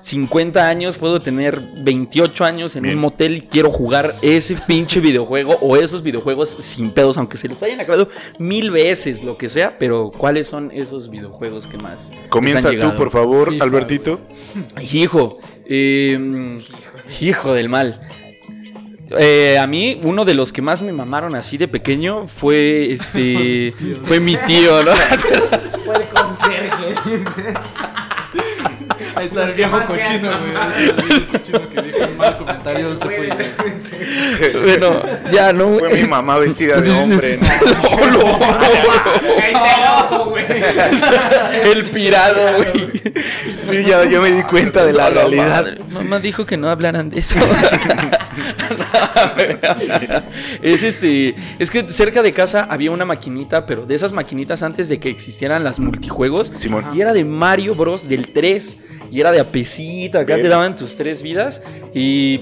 50 0.02 0.68
años, 0.68 0.98
puedo 0.98 1.20
tener 1.20 1.60
28 1.78 2.44
años 2.44 2.76
en 2.76 2.84
Bien. 2.84 2.94
un 2.94 3.00
motel 3.00 3.36
y 3.36 3.40
quiero 3.42 3.70
jugar 3.70 4.14
ese 4.22 4.56
pinche 4.66 5.00
videojuego 5.00 5.56
o 5.60 5.76
esos 5.76 6.02
videojuegos 6.02 6.56
sin 6.60 6.90
pedos, 6.90 7.18
aunque 7.18 7.36
se 7.36 7.48
los 7.48 7.62
hayan 7.62 7.80
acabado 7.80 8.08
mil 8.38 8.70
veces, 8.70 9.22
lo 9.24 9.36
que 9.36 9.48
sea, 9.48 9.78
pero 9.78 10.12
¿cuáles 10.16 10.46
son 10.46 10.70
esos 10.72 11.10
videojuegos 11.10 11.66
que 11.66 11.78
más? 11.78 12.10
han 12.10 12.28
Comienza 12.28 12.70
tú, 12.70 12.96
por 12.96 13.10
favor, 13.10 13.52
FIFA. 13.52 13.64
Albertito. 13.64 14.20
Hijo, 14.92 15.38
eh, 15.66 16.58
hijo 17.20 17.52
del 17.52 17.68
mal. 17.68 18.00
Eh, 19.18 19.56
a 19.58 19.66
mí, 19.66 20.00
uno 20.02 20.24
de 20.24 20.34
los 20.34 20.52
que 20.52 20.62
más 20.62 20.82
me 20.82 20.92
mamaron 20.92 21.34
así 21.36 21.56
de 21.58 21.68
pequeño 21.68 22.26
fue 22.26 22.90
este. 22.92 23.72
fue 24.02 24.20
mi 24.20 24.36
tío, 24.36 24.82
¿no? 24.82 24.92
Fue 25.84 25.96
el 25.96 26.08
conserje. 26.08 26.94
Ahí 29.16 29.26
está 29.26 29.44
el 29.44 29.52
viejo 29.54 29.78
cochino, 29.86 30.28
güey. 30.28 30.52
El 30.88 30.94
viejo 31.08 31.32
cochino 31.32 31.68
que 31.70 31.82
dijo 31.82 31.98
un 32.04 32.16
mal 32.18 32.36
comentario 32.36 32.94
se 32.94 33.04
fue. 33.04 33.28
bueno, 34.62 35.02
ya 35.32 35.52
no. 35.52 35.78
Fue 35.78 35.94
mi 35.94 36.04
mamá 36.04 36.38
vestida 36.38 36.76
de 36.76 36.90
hombre. 36.90 37.38
¿no? 37.38 37.46
Loco, 40.10 40.30
güey. 40.30 40.44
El 41.64 41.90
pirado, 41.90 42.56
güey. 42.56 42.90
Sí, 43.62 43.84
ya 43.84 44.04
yo 44.04 44.20
me 44.20 44.32
di 44.32 44.42
cuenta 44.42 44.84
de 44.84 44.92
la 44.92 45.04
Solo 45.08 45.20
realidad. 45.20 45.64
Mamá 45.90 46.18
dijo 46.18 46.44
que 46.44 46.56
no 46.58 46.68
hablaran 46.68 47.08
de 47.08 47.20
eso. 47.20 47.36
es 50.62 50.82
este, 50.82 51.34
es 51.58 51.70
que 51.70 51.86
cerca 51.88 52.22
de 52.22 52.32
casa 52.32 52.66
había 52.70 52.90
una 52.90 53.04
maquinita, 53.04 53.66
pero 53.66 53.86
de 53.86 53.94
esas 53.94 54.12
maquinitas 54.12 54.62
antes 54.62 54.88
de 54.88 54.98
que 54.98 55.08
existieran 55.10 55.64
las 55.64 55.78
multijuegos. 55.80 56.52
Simón. 56.56 56.86
Y 56.94 57.00
era 57.00 57.12
de 57.12 57.24
Mario 57.24 57.74
Bros. 57.74 58.08
del 58.08 58.32
3. 58.32 58.78
Y 59.10 59.20
era 59.20 59.32
de 59.32 59.40
apesito. 59.40 60.18
Acá 60.18 60.34
Bien. 60.34 60.42
te 60.42 60.48
daban 60.48 60.76
tus 60.76 60.96
tres 60.96 61.22
vidas. 61.22 61.62
Y 61.94 62.40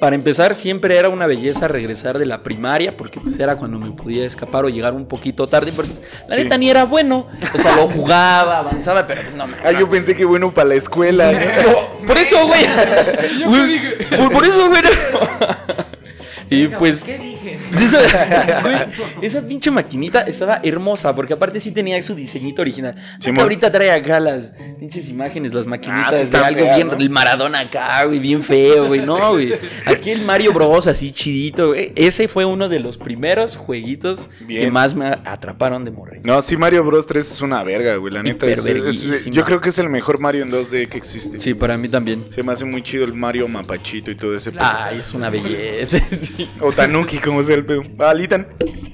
para 0.00 0.16
empezar, 0.16 0.54
siempre 0.54 0.96
era 0.98 1.08
una 1.08 1.26
belleza 1.26 1.68
regresar 1.68 2.18
de 2.18 2.26
la 2.26 2.42
primaria, 2.42 2.96
porque 2.96 3.20
pues 3.20 3.38
era 3.38 3.56
cuando 3.56 3.78
me 3.78 3.92
podía 3.92 4.26
escapar 4.26 4.64
o 4.64 4.68
llegar 4.68 4.92
un 4.92 5.06
poquito 5.06 5.46
tarde, 5.46 5.72
porque 5.72 5.92
pues, 5.92 6.02
la 6.28 6.36
Sí. 6.36 6.42
neta 6.42 6.58
ni 6.58 6.68
era 6.68 6.84
bueno. 6.84 7.28
O 7.54 7.58
sea, 7.58 7.76
lo 7.76 7.86
jugaba, 7.86 8.58
avanzaba, 8.58 9.06
pero 9.06 9.22
pues 9.22 9.34
no 9.36 9.46
me. 9.46 9.56
Ah, 9.64 9.70
yo 9.70 9.88
pensé 9.88 10.16
que 10.16 10.24
bueno 10.24 10.52
para 10.52 10.70
la 10.70 10.74
escuela. 10.74 11.30
¿no? 11.32 11.38
No, 11.64 12.06
por 12.06 12.18
eso, 12.18 12.44
güey. 12.46 12.66
Güey, 13.46 13.80
Por, 14.18 14.32
por 14.32 14.44
eso, 14.44 14.68
güey. 14.68 14.82
Y 16.50 16.68
pues. 16.68 17.04
¿Qué? 17.04 17.33
Pues 17.78 17.92
esa, 17.92 18.60
güey, 18.62 18.76
esa 19.22 19.42
pinche 19.46 19.70
maquinita 19.70 20.20
estaba 20.22 20.60
hermosa, 20.62 21.14
porque 21.14 21.34
aparte 21.34 21.60
sí 21.60 21.70
tenía 21.72 22.00
su 22.02 22.14
diseñito 22.14 22.62
original. 22.62 22.94
Sí, 23.18 23.30
ahorita 23.36 23.70
trae 23.72 23.90
acá 23.90 24.20
las 24.20 24.54
pinches 24.78 25.08
imágenes, 25.08 25.52
las 25.54 25.66
maquinitas 25.66 26.14
Ah, 26.14 26.24
sí 26.24 26.30
de 26.30 26.38
algo 26.38 26.64
bien, 26.74 26.86
¿no? 26.88 26.92
el 26.94 27.10
Maradona 27.10 27.60
acá, 27.60 28.04
güey, 28.04 28.18
bien 28.18 28.42
feo, 28.42 28.86
güey. 28.88 29.00
No, 29.00 29.32
güey. 29.32 29.54
Aquí 29.86 30.10
el 30.10 30.22
Mario 30.22 30.52
Bros. 30.52 30.86
así 30.86 31.12
chidito, 31.12 31.68
güey. 31.68 31.92
Ese 31.96 32.28
fue 32.28 32.44
uno 32.44 32.68
de 32.68 32.80
los 32.80 32.98
primeros 32.98 33.56
jueguitos 33.56 34.30
que 34.46 34.70
más 34.70 34.94
me 34.94 35.06
atraparon 35.06 35.84
de 35.84 35.90
morrer. 35.90 36.20
No, 36.24 36.40
sí, 36.42 36.56
Mario 36.56 36.84
Bros 36.84 37.06
3 37.06 37.30
es 37.30 37.40
una 37.42 37.62
verga, 37.62 37.96
güey. 37.96 38.12
La 38.12 38.22
neta, 38.22 38.46
es- 38.46 38.64
es- 38.64 39.24
yo 39.26 39.44
creo 39.44 39.60
que 39.60 39.68
es 39.70 39.78
el 39.78 39.88
mejor 39.88 40.20
Mario 40.20 40.42
en 40.42 40.50
2D 40.50 40.88
que 40.88 40.98
existe. 40.98 41.40
Sí, 41.40 41.54
para 41.54 41.76
mí 41.76 41.88
también. 41.88 42.24
Se 42.34 42.42
me 42.42 42.52
hace 42.52 42.64
muy 42.64 42.82
chido 42.82 43.04
el 43.04 43.14
Mario 43.14 43.48
Mapachito 43.48 44.10
y 44.10 44.16
todo 44.16 44.34
ese. 44.34 44.52
Ay, 44.58 44.98
es 45.00 45.12
una 45.14 45.30
belleza. 45.30 45.98
O 46.60 46.72
Tanuki, 46.72 47.18
como 47.18 47.42
sea 47.42 47.56
el 47.56 47.63
pedo. 47.64 47.82
Ah, 47.98 48.14
Litan. 48.14 48.46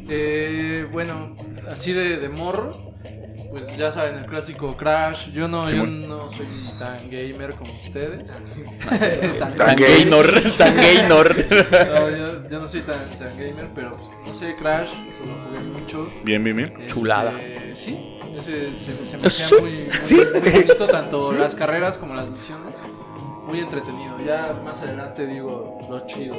Eh, 0.09 0.87
bueno, 0.91 1.37
así 1.71 1.93
de, 1.93 2.17
de 2.19 2.29
morro, 2.29 2.95
pues 3.51 3.77
ya 3.77 3.91
saben, 3.91 4.17
el 4.19 4.27
clásico 4.27 4.77
Crash. 4.77 5.31
Yo 5.33 5.49
no, 5.49 5.65
yo 5.65 5.71
Simón. 5.71 6.09
no 6.09 6.31
soy 6.31 6.47
tan 6.79 7.11
gamer 7.11 7.55
como 7.55 7.73
ustedes. 7.79 8.31
Tan- 9.39 9.55
Tan 9.57 9.77
gay. 9.77 9.89
gaynor, 10.05 10.33
tan 10.57 10.77
gaynor. 10.77 11.37
No, 11.71 12.11
yo, 12.11 12.49
yo 12.49 12.61
no 12.61 12.69
soy 12.69 12.81
tan, 12.81 12.99
tan 13.19 13.37
gamer, 13.39 13.69
pero 13.75 13.97
pues, 13.97 14.09
no 14.27 14.35
sé, 14.35 14.57
Crash, 14.57 14.91
lo 15.27 15.35
jugué 15.45 15.61
mucho. 15.61 16.09
Bien, 16.25 16.43
bien, 16.43 16.57
bien. 16.57 16.73
Este, 16.79 16.87
Chulada. 16.89 17.33
Sí, 17.75 18.19
ese 18.37 18.75
se, 18.75 19.05
se 19.05 19.17
me 19.19 19.31
Sí. 19.31 19.43
hacía 19.45 19.61
muy, 19.61 19.73
muy, 19.85 19.91
Sí. 20.01 20.15
muy 20.17 20.51
bonito, 20.51 20.87
tanto 20.89 21.33
las 21.33 21.55
carreras 21.55 21.99
como 21.99 22.15
las 22.15 22.29
misiones. 22.29 22.79
Muy 23.47 23.59
entretenido. 23.61 24.17
Ya 24.25 24.61
más 24.65 24.83
adelante 24.83 25.27
digo 25.27 25.79
los 25.91 26.07
chidos. 26.07 26.39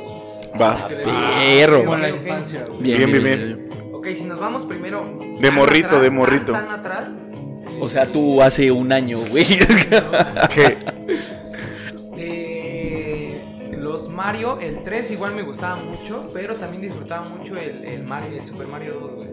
Va. 0.60 0.88
Quedé 0.88 1.04
Perro. 1.04 1.80
Como 1.86 1.96
en 1.96 2.02
la 2.02 2.10
infancia, 2.10 2.66
güey. 2.68 2.82
Bien, 2.82 3.12
Bien, 3.12 3.24
bien. 3.24 3.70
Ok, 3.94 4.08
si 4.16 4.24
nos 4.26 4.40
vamos 4.40 4.64
primero. 4.64 5.04
De 5.40 5.48
tan 5.48 5.56
morrito, 5.56 5.88
atrás, 5.88 6.02
de 6.02 6.08
tan, 6.08 6.16
morrito. 6.18 6.52
Tan, 6.54 6.72
atrás. 6.72 7.18
O 7.80 7.88
sea, 7.90 8.06
tú 8.06 8.42
hace 8.42 8.72
un 8.72 8.92
año, 8.92 9.20
güey. 9.30 9.46
¿Qué? 10.54 10.78
Eh, 12.18 13.70
los 13.78 14.10
Mario, 14.10 14.60
el 14.60 14.84
3 14.84 15.12
igual 15.12 15.34
me 15.36 15.42
gustaba 15.44 15.78
mucho, 15.78 16.30
pero 16.34 16.56
también 16.56 16.82
disfrutaba 16.82 17.28
mucho 17.28 17.58
el, 17.58 17.84
el 17.84 18.04
Mario, 18.04 18.40
el 18.42 18.48
Super 18.48 18.68
Mario 18.68 19.00
2, 19.00 19.14
güey. 19.16 19.32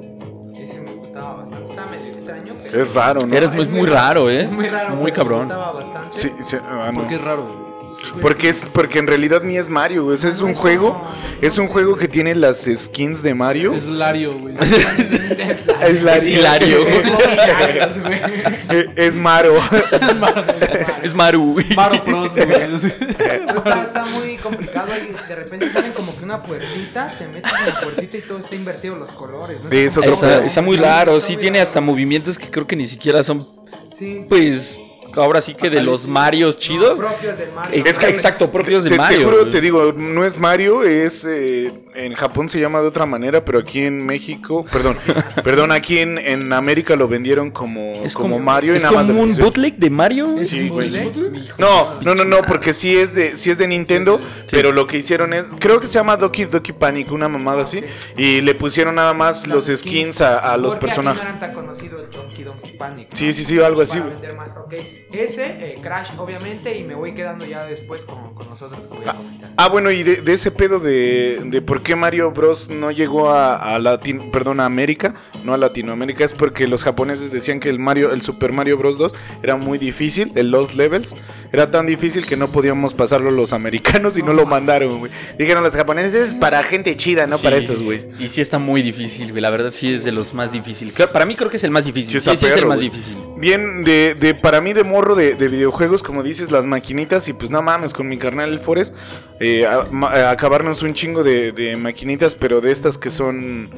Ese 0.62 0.81
me 0.81 0.92
gustaba 0.94 1.35
bastante, 1.37 1.70
estaba 1.70 1.90
medio 1.90 2.07
extraño. 2.12 2.54
Pero 2.62 2.83
Es 2.83 2.94
raro, 2.94 3.26
¿no? 3.26 3.35
Eres- 3.35 3.54
es 3.54 3.68
muy 3.70 3.87
raro, 3.87 4.28
¿eh? 4.31 4.40
Es 4.42 4.50
muy 4.50 4.66
raro. 4.68 4.96
Muy 4.96 5.12
cabrón. 5.12 5.48
Me 5.48 5.54
gustaba 5.54 5.72
bastante. 5.72 6.16
Sí, 6.18 6.33
sí, 6.40 6.57
ah, 6.61 6.90
no. 6.92 7.00
Porque 7.00 7.14
es 7.16 7.20
raro. 7.20 7.67
Pues, 8.00 8.22
Porque 8.22 8.48
es 8.48 8.64
porque 8.72 8.98
en 9.00 9.06
realidad 9.06 9.42
ni 9.42 9.58
es 9.58 9.68
Mario, 9.68 10.04
güey. 10.04 10.14
O 10.14 10.18
sea, 10.18 10.30
es 10.30 10.40
un 10.40 10.50
es 10.52 10.58
juego, 10.58 11.04
es 11.42 11.58
un 11.58 11.66
juego 11.68 11.96
que 11.96 12.08
tiene 12.08 12.34
las 12.34 12.64
skins 12.76 13.22
de 13.22 13.34
Mario. 13.34 13.74
Es 13.74 13.87
Lario, 13.87 14.32
güey. 14.38 14.54
Es 15.80 16.28
hilario. 16.28 16.80
Hilarios, 16.88 18.00
güey. 18.00 18.14
Eh, 18.70 18.87
Es 18.96 19.14
Maro. 19.14 19.54
Es 21.02 21.14
Maru, 21.14 21.52
güey. 21.54 21.66
Maro 21.74 22.02
Bros, 22.04 22.34
güey. 22.34 22.46
Está, 23.56 23.82
está 23.82 24.04
muy 24.06 24.37
complicado 24.37 24.88
y 24.96 25.12
de 25.28 25.34
repente 25.34 25.70
salen 25.70 25.92
como 25.92 26.16
que 26.16 26.24
una 26.24 26.42
puertita, 26.42 27.12
te 27.18 27.26
metes 27.28 27.52
en 27.52 27.66
la 27.74 27.80
puertita 27.80 28.16
y 28.16 28.20
todo 28.22 28.38
está 28.38 28.54
invertido 28.54 28.96
los 28.96 29.11
colores. 29.12 29.58
es 29.70 29.96
otro 29.96 30.12
Está, 30.12 30.44
está 30.44 30.62
muy 30.62 30.76
raro, 30.76 31.20
sí 31.20 31.37
tiene 31.37 31.61
hasta 31.61 31.80
movimientos 31.80 32.38
que 32.38 32.50
creo 32.50 32.66
que 32.66 32.76
ni 32.76 32.87
siquiera 32.87 33.22
son, 33.22 33.46
Sí. 33.94 34.24
pues, 34.28 34.80
ahora 35.18 35.40
sí 35.40 35.54
que 35.54 35.70
de 35.70 35.83
los 35.83 36.07
Marios 36.07 36.57
chidos. 36.59 37.00
No, 37.00 37.09
propios 37.09 37.38
del 37.38 37.52
Mario. 37.52 37.85
Es 37.85 37.98
que 37.98 38.09
exacto, 38.09 38.50
propios 38.50 38.85
de 38.85 38.90
Te- 38.90 38.96
te, 38.96 39.02
Mario. 39.02 39.24
juro, 39.24 39.38
güey. 39.40 39.50
te 39.50 39.61
digo, 39.61 39.92
no 39.92 40.24
es 40.24 40.38
Mario, 40.38 40.83
es 40.85 41.24
eh, 41.28 41.72
en 41.94 42.14
Japón 42.14 42.48
se 42.48 42.61
llama 42.61 42.81
de 42.81 42.87
otra 42.88 43.07
manera, 43.07 43.44
pero 43.44 43.59
aquí 43.59 43.83
en 43.83 44.04
México, 44.07 44.64
perdón, 44.70 44.96
perdón, 45.44 45.72
aquí 45.72 45.98
en, 45.98 46.18
en 46.18 46.52
América 46.52 46.96
lo 46.96 47.09
vendieron 47.09 47.50
como, 47.50 48.02
Es 48.04 48.14
como, 48.14 48.35
como, 48.37 48.44
Mario 48.44 48.74
y 48.74 48.76
es 48.76 48.83
nada 48.85 49.07
como 49.07 49.22
un 49.22 49.37
bootleg 49.37 49.76
de 49.76 49.90
Mario. 49.90 50.37
¿Es 50.38 50.48
Sí, 50.50 50.61
un 50.61 50.68
güey. 50.70 50.88
bootleg? 50.90 51.42
No, 51.59 52.00
no, 52.02 52.14
no, 52.14 52.24
no, 52.24 52.42
porque 52.42 52.72
sí 52.74 52.96
es 52.96 53.14
de, 53.14 53.37
sí 53.37 53.50
es 53.50 53.59
de 53.59 53.66
Nintendo, 53.66 54.18
Sí, 54.18 54.46
pero 54.50 54.72
lo 54.72 54.87
que 54.87 54.98
hicieron 54.98 55.33
es, 55.33 55.46
creo 55.59 55.81
que 55.81 55.87
se 55.87 55.94
llama 55.94 56.16
Doki 56.16 56.44
Doki 56.44 56.72
Panic, 56.72 57.11
una 57.12 57.28
mamada 57.28 57.62
así, 57.62 57.83
y 58.16 58.40
le 58.40 58.54
pusieron 58.54 58.94
nada 58.94 59.12
más 59.14 59.46
los 59.46 59.66
skins 59.66 60.20
a, 60.20 60.38
a 60.38 60.57
los 60.57 60.74
personajes. 60.76 61.22
No 61.22 61.28
eran 61.28 61.40
tan 61.40 61.52
conocido 61.54 61.98
el 62.02 62.11
Donkey 62.11 62.44
Donkey 62.44 62.72
Panic. 62.76 63.09
¿no? 63.11 63.16
Sí, 63.16 63.33
sí, 63.33 63.44
sí, 63.44 63.61
algo 63.61 63.83
así, 63.83 63.98
Para 63.98 64.11
vender 64.11 64.35
más. 64.37 64.48
Ese, 65.12 65.46
eh, 65.60 65.78
Crash, 65.82 66.10
obviamente, 66.18 66.76
y 66.78 66.84
me 66.84 66.94
voy 66.94 67.14
quedando 67.14 67.44
ya 67.46 67.64
después 67.64 68.04
con, 68.04 68.34
con 68.34 68.48
los 68.48 68.60
otros 68.60 68.86
que 68.86 68.94
voy 68.94 69.08
a 69.08 69.14
comentar. 69.14 69.50
Ah, 69.56 69.68
bueno, 69.68 69.90
y 69.90 70.02
de, 70.02 70.16
de 70.16 70.32
ese 70.34 70.50
pedo 70.50 70.78
de, 70.80 71.40
de 71.46 71.62
por 71.62 71.82
qué 71.82 71.96
Mario 71.96 72.30
Bros. 72.30 72.68
no 72.68 72.90
llegó 72.90 73.30
a, 73.30 73.74
a 73.74 73.78
Latin, 73.78 74.30
perdón, 74.30 74.60
a 74.60 74.66
América, 74.66 75.14
no 75.44 75.54
a 75.54 75.58
Latinoamérica, 75.58 76.24
es 76.24 76.34
porque 76.34 76.68
los 76.68 76.84
japoneses 76.84 77.32
decían 77.32 77.58
que 77.58 77.70
el 77.70 77.78
Mario, 77.78 78.12
el 78.12 78.22
Super 78.22 78.52
Mario 78.52 78.76
Bros. 78.76 78.98
2 78.98 79.14
era 79.42 79.56
muy 79.56 79.78
difícil, 79.78 80.32
el 80.34 80.50
Lost 80.50 80.74
Levels, 80.74 81.16
era 81.52 81.70
tan 81.70 81.86
difícil 81.86 82.26
que 82.26 82.36
no 82.36 82.48
podíamos 82.48 82.92
pasarlo 82.94 83.30
los 83.30 83.52
americanos 83.52 84.18
y 84.18 84.22
no 84.22 84.32
lo 84.34 84.44
mandaron, 84.44 84.98
güey. 84.98 85.12
Dijeron 85.38 85.64
los 85.64 85.74
japoneses 85.74 86.34
para 86.34 86.62
gente 86.62 86.96
chida, 86.96 87.26
no 87.26 87.38
Sí, 87.38 87.44
para 87.44 87.56
estos, 87.56 87.82
güey. 87.82 88.06
Y 88.18 88.28
sí 88.28 88.40
está 88.40 88.58
muy 88.58 88.82
difícil, 88.82 89.30
güey. 89.30 89.40
La 89.40 89.50
verdad 89.50 89.70
sí 89.70 89.94
es 89.94 90.04
de 90.04 90.12
los 90.12 90.34
más 90.34 90.52
difíciles. 90.52 90.92
Para 91.08 91.24
mí 91.24 91.34
creo 91.34 91.50
que 91.50 91.56
es 91.56 91.64
el 91.64 91.70
más 91.70 91.86
difícil. 91.86 92.20
Sí, 92.20 92.36
Sí, 92.36 92.46
es 92.46 92.56
el 92.56 92.66
más 92.66 92.80
difícil. 92.80 93.16
Bien, 93.36 93.84
de, 93.84 94.14
de 94.18 94.34
para 94.34 94.60
mí 94.60 94.72
de 94.72 94.84
morro 94.98 95.14
de, 95.14 95.37
de 95.37 95.48
videojuegos, 95.48 96.02
como 96.02 96.24
dices, 96.24 96.50
las 96.50 96.66
maquinitas 96.66 97.28
y 97.28 97.32
pues 97.32 97.50
no 97.50 97.62
mames, 97.62 97.92
con 97.92 98.08
mi 98.08 98.18
carnal 98.18 98.50
el 98.50 98.58
Forest, 98.58 98.92
eh, 99.38 99.64
a 99.64 100.30
acabarnos 100.30 100.82
un 100.82 100.92
chingo 100.92 101.22
de 101.22 101.76
maquinitas, 101.78 102.34
pero 102.34 102.61
de 102.61 102.72
estas 102.72 102.98
que 102.98 103.08
son, 103.08 103.70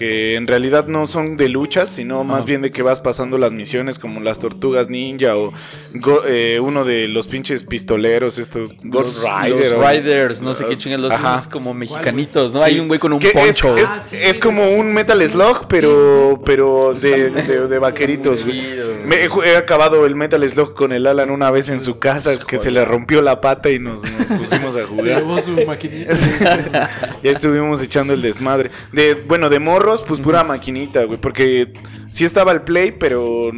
que 0.00 0.34
en 0.34 0.46
realidad 0.46 0.86
no 0.86 1.06
son 1.06 1.36
de 1.36 1.50
luchas, 1.50 1.90
sino 1.90 2.24
más 2.24 2.46
bien 2.46 2.62
de 2.62 2.70
que 2.70 2.80
vas 2.82 3.02
pasando 3.02 3.36
las 3.36 3.52
misiones 3.52 3.98
como 3.98 4.18
las 4.20 4.38
tortugas 4.38 4.88
ninja 4.88 5.36
o 5.36 5.52
go- 5.96 6.22
eh, 6.26 6.58
uno 6.58 6.86
de 6.86 7.06
los 7.06 7.26
pinches 7.28 7.64
pistoleros, 7.64 8.38
estos 8.38 8.70
Ghost 8.82 9.22
Los, 9.22 9.24
Rider. 9.42 9.60
los 9.60 9.72
o- 9.74 9.86
Riders, 9.90 10.40
no 10.42 10.54
sé 10.54 10.64
qué 10.64 10.78
chingas, 10.78 11.00
los 11.02 11.12
Ajá. 11.12 11.34
esos 11.34 11.48
como 11.48 11.74
mexicanitos, 11.74 12.54
¿no? 12.54 12.62
Hay 12.62 12.80
un 12.80 12.88
güey 12.88 12.98
con 12.98 13.12
un 13.12 13.22
es, 13.22 13.30
poncho. 13.32 13.76
es- 13.76 13.84
Ah, 13.86 14.00
sí, 14.00 14.16
es 14.18 14.36
sí, 14.36 14.40
como 14.40 14.70
un 14.70 14.94
Metal. 14.94 15.20
Slug, 15.20 15.66
pero, 15.68 16.40
pero 16.46 16.94
de, 16.94 17.28
de- 17.28 17.68
de 17.68 17.78
vaqueritos. 17.78 18.46
Me 18.46 19.16
he, 19.44 19.56
acabado 19.56 20.06
el 20.06 20.14
Metal 20.14 20.48
Slug 20.48 20.72
con 20.72 20.92
el 20.92 21.06
Alan 21.06 21.28
una 21.30 21.50
vez 21.50 21.68
en 21.68 21.78
su 21.80 21.98
casa 21.98 22.38
que 22.38 22.58
se 22.58 22.70
le 22.70 22.84
rompió 22.86 23.20
la 23.20 23.42
pata 23.42 23.68
y 23.68 23.78
nos, 23.78 24.02
nos 24.02 24.38
pusimos 24.38 24.74
a 24.76 24.78
Se 24.78 24.84
jugar. 24.86 25.04
llevó 25.18 25.38
su 25.40 25.50
maquinita. 25.66 26.14
ya 27.22 27.30
estuvimos 27.30 27.82
echando 27.82 28.14
el 28.14 28.22
desmadre. 28.22 28.70
De, 28.92 29.12
bueno, 29.14 29.50
de 29.50 29.58
pues 30.02 30.20
pura 30.20 30.44
maquinita, 30.44 31.04
güey. 31.04 31.20
Porque 31.20 31.72
sí 32.10 32.24
estaba 32.24 32.52
el 32.52 32.62
Play, 32.62 32.92
pero 32.92 33.50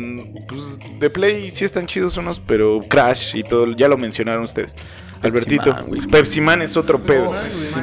pues 0.48 0.78
de 0.98 1.10
Play 1.10 1.50
sí 1.50 1.64
están 1.64 1.86
chidos 1.86 2.16
unos, 2.16 2.40
pero 2.40 2.80
Crash 2.88 3.36
y 3.36 3.42
todo, 3.42 3.70
ya 3.76 3.88
lo 3.88 3.96
mencionaron 3.96 4.44
ustedes. 4.44 4.74
Albertito. 5.22 5.74
Pepsi 6.10 6.40
Man 6.40 6.62
es 6.62 6.76
otro 6.76 6.98
pedo. 6.98 7.30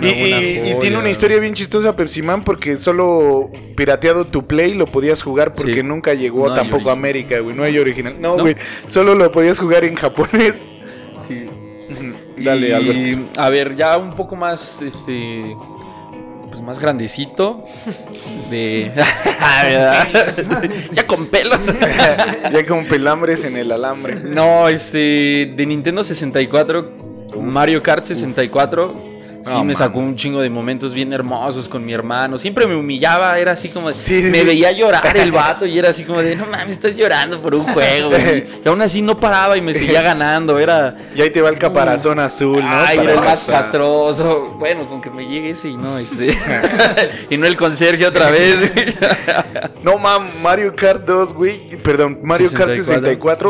Y, 0.02 0.76
tiene 0.80 0.98
una 0.98 1.10
historia 1.10 1.40
bien 1.40 1.54
chistosa 1.54 1.96
Pepsi 1.96 2.22
Man 2.22 2.44
porque 2.44 2.78
solo 2.78 3.50
pirateado 3.78 4.26
tu 4.26 4.46
Play 4.46 4.74
lo 4.74 4.88
podías 4.88 5.22
jugar 5.24 5.54
porque 5.54 5.76
Sí. 5.76 5.84
nunca 5.84 6.14
llegó 6.14 6.50
No 6.50 6.56
tampoco 6.56 6.90
a. 6.90 6.94
América, 6.94 7.40
güey. 7.40 7.56
No 7.56 7.64
hay 7.64 7.78
original. 7.78 8.20
No, 8.20 8.36
¿No? 8.36 8.44
güey. 8.44 8.58
Solo 8.88 9.16
lo 9.16 9.32
podías 9.32 9.58
jugar 9.58 9.86
en 9.86 9.96
japonés. 9.96 10.62
Dale, 12.38 12.70
y, 12.70 12.72
Alberto. 12.72 13.42
A 13.42 13.50
ver, 13.50 13.76
ya 13.76 13.98
un 13.98 14.16
poco 14.16 14.36
más, 14.36 14.82
este, 14.82 15.56
pues 16.50 16.62
más 16.62 16.80
grandecito. 16.80 17.64
De. 18.50 18.92
ya 20.94 21.06
con 21.06 21.28
pelos. 21.28 21.60
ya 22.54 22.66
como 22.68 22.84
pelambres 22.84 23.44
en 23.46 23.58
el 23.58 23.72
alambre. 23.72 24.16
no, 24.16 24.68
este, 24.70 25.54
de 25.56 25.66
Nintendo 25.66 26.04
64, 26.04 26.92
Mario 27.40 27.82
Kart 27.82 28.06
64. 28.06 29.09
Sí, 29.50 29.64
me 29.64 29.76
sacó 29.76 30.00
un 30.00 30.16
chingo 30.16 30.42
de 30.42 30.50
momentos 30.50 30.94
bien 30.94 31.12
hermosos 31.14 31.68
con 31.70 31.86
mi 31.86 31.94
hermano. 31.94 32.38
Siempre 32.38 32.68
me 32.68 32.76
humillaba, 32.76 33.38
era 33.40 33.52
así 33.54 33.70
como. 33.70 33.90
de- 33.90 33.96
Sí, 33.96 34.22
sí, 34.22 34.30
me 34.30 34.40
sí. 34.42 34.46
veía 34.46 34.72
llorar 34.72 35.16
el 35.18 35.32
vato 35.34 35.66
y 35.66 35.78
era 35.78 35.90
así 35.90 36.04
como 36.04 36.22
de, 36.22 36.36
no 36.36 36.46
mames, 36.46 36.76
estás 36.76 36.96
llorando 36.96 37.42
por 37.42 37.56
un 37.56 37.64
juego. 37.66 38.10
güey". 38.10 38.46
Y 38.64 38.68
aún 38.68 38.82
así 38.82 39.02
no 39.02 39.20
paraba 39.20 39.58
y 39.58 39.62
me 39.62 39.74
seguía 39.74 40.02
ganando. 40.02 40.58
Era. 40.60 40.96
Y 41.16 41.22
ahí 41.22 41.30
te 41.30 41.42
va 41.42 41.50
el 41.50 41.58
caparazón 41.58 42.20
azul, 42.20 42.62
¿no? 42.64 42.70
Ay, 42.70 43.00
era 43.00 43.14
el 43.14 43.20
más 43.22 43.44
castroso. 43.46 44.56
Bueno, 44.58 44.88
con 44.90 45.02
que 45.02 45.10
me 45.10 45.26
llegue 45.28 45.52
ese 45.52 45.70
y 45.70 45.78
no, 45.78 45.98
este. 45.98 46.38
y 47.30 47.38
no 47.38 47.46
el 47.46 47.56
conserje 47.58 48.06
otra 48.06 48.30
vez. 48.32 48.72
No 49.84 49.98
mames, 49.98 50.34
Mario 50.42 50.76
Kart 50.76 51.06
2, 51.06 51.34
güey. 51.34 51.70
Perdón, 51.78 52.20
Mario 52.22 52.52
Kart 52.52 52.72
64. 52.74 52.84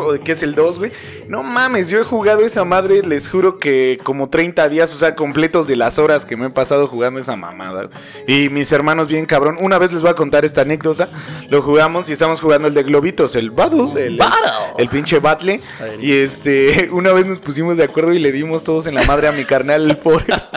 64, 0.01 0.07
o 0.07 0.23
que 0.23 0.31
es 0.33 0.43
el 0.43 0.53
2, 0.53 0.77
güey. 0.79 0.91
No 1.27 1.41
mames, 1.43 1.89
yo 1.89 1.99
he 1.99 2.03
jugado 2.03 2.45
esa 2.45 2.63
madre, 2.65 3.01
les 3.01 3.27
juro 3.27 3.57
que 3.57 3.99
como 4.03 4.29
30 4.29 4.69
días, 4.69 4.93
o 4.93 4.97
sea, 4.97 5.15
completos 5.15 5.67
de 5.67 5.75
las 5.89 5.97
horas 5.97 6.23
que 6.23 6.37
me 6.37 6.45
he 6.45 6.49
pasado 6.51 6.87
jugando 6.87 7.19
esa 7.19 7.35
mamada. 7.35 7.89
Y 8.27 8.49
mis 8.49 8.71
hermanos 8.71 9.07
bien 9.07 9.25
cabrón. 9.25 9.55
Una 9.59 9.79
vez 9.79 9.91
les 9.91 10.03
voy 10.03 10.11
a 10.11 10.13
contar 10.13 10.45
esta 10.45 10.61
anécdota. 10.61 11.09
Lo 11.49 11.63
jugamos 11.63 12.07
y 12.09 12.13
estamos 12.13 12.39
jugando 12.39 12.67
el 12.67 12.75
de 12.75 12.83
globitos, 12.83 13.35
el 13.35 13.49
Battle, 13.49 13.89
el, 13.93 13.97
el, 13.97 14.17
Battle. 14.17 14.51
el 14.77 14.87
pinche 14.87 15.17
Battle. 15.17 15.59
Y 15.99 16.13
este, 16.13 16.89
una 16.93 17.11
vez 17.11 17.25
nos 17.25 17.39
pusimos 17.39 17.75
de 17.75 17.85
acuerdo 17.85 18.13
y 18.13 18.19
le 18.19 18.31
dimos 18.31 18.63
todos 18.63 18.85
en 18.85 18.93
la 18.93 19.03
madre 19.05 19.29
a 19.29 19.31
mi 19.31 19.45
carnal 19.45 19.89
el 19.89 19.97
Forest. 19.97 20.53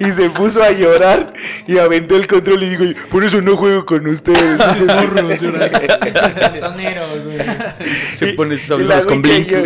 Y 0.00 0.10
se 0.10 0.30
puso 0.30 0.60
a 0.64 0.72
llorar 0.72 1.32
y 1.68 1.78
aventó 1.78 2.16
el 2.16 2.26
control 2.26 2.64
y 2.64 2.70
dijo, 2.70 3.00
por 3.08 3.22
eso 3.22 3.40
no 3.40 3.56
juego 3.56 3.86
con 3.86 4.04
ustedes. 4.08 4.60
Güey. 7.22 7.42
Se 8.12 8.28
pone 8.32 8.56
la 8.56 8.74
audífonos 8.74 9.06
con 9.06 9.22
Blink. 9.22 9.48
yo-. 9.48 9.62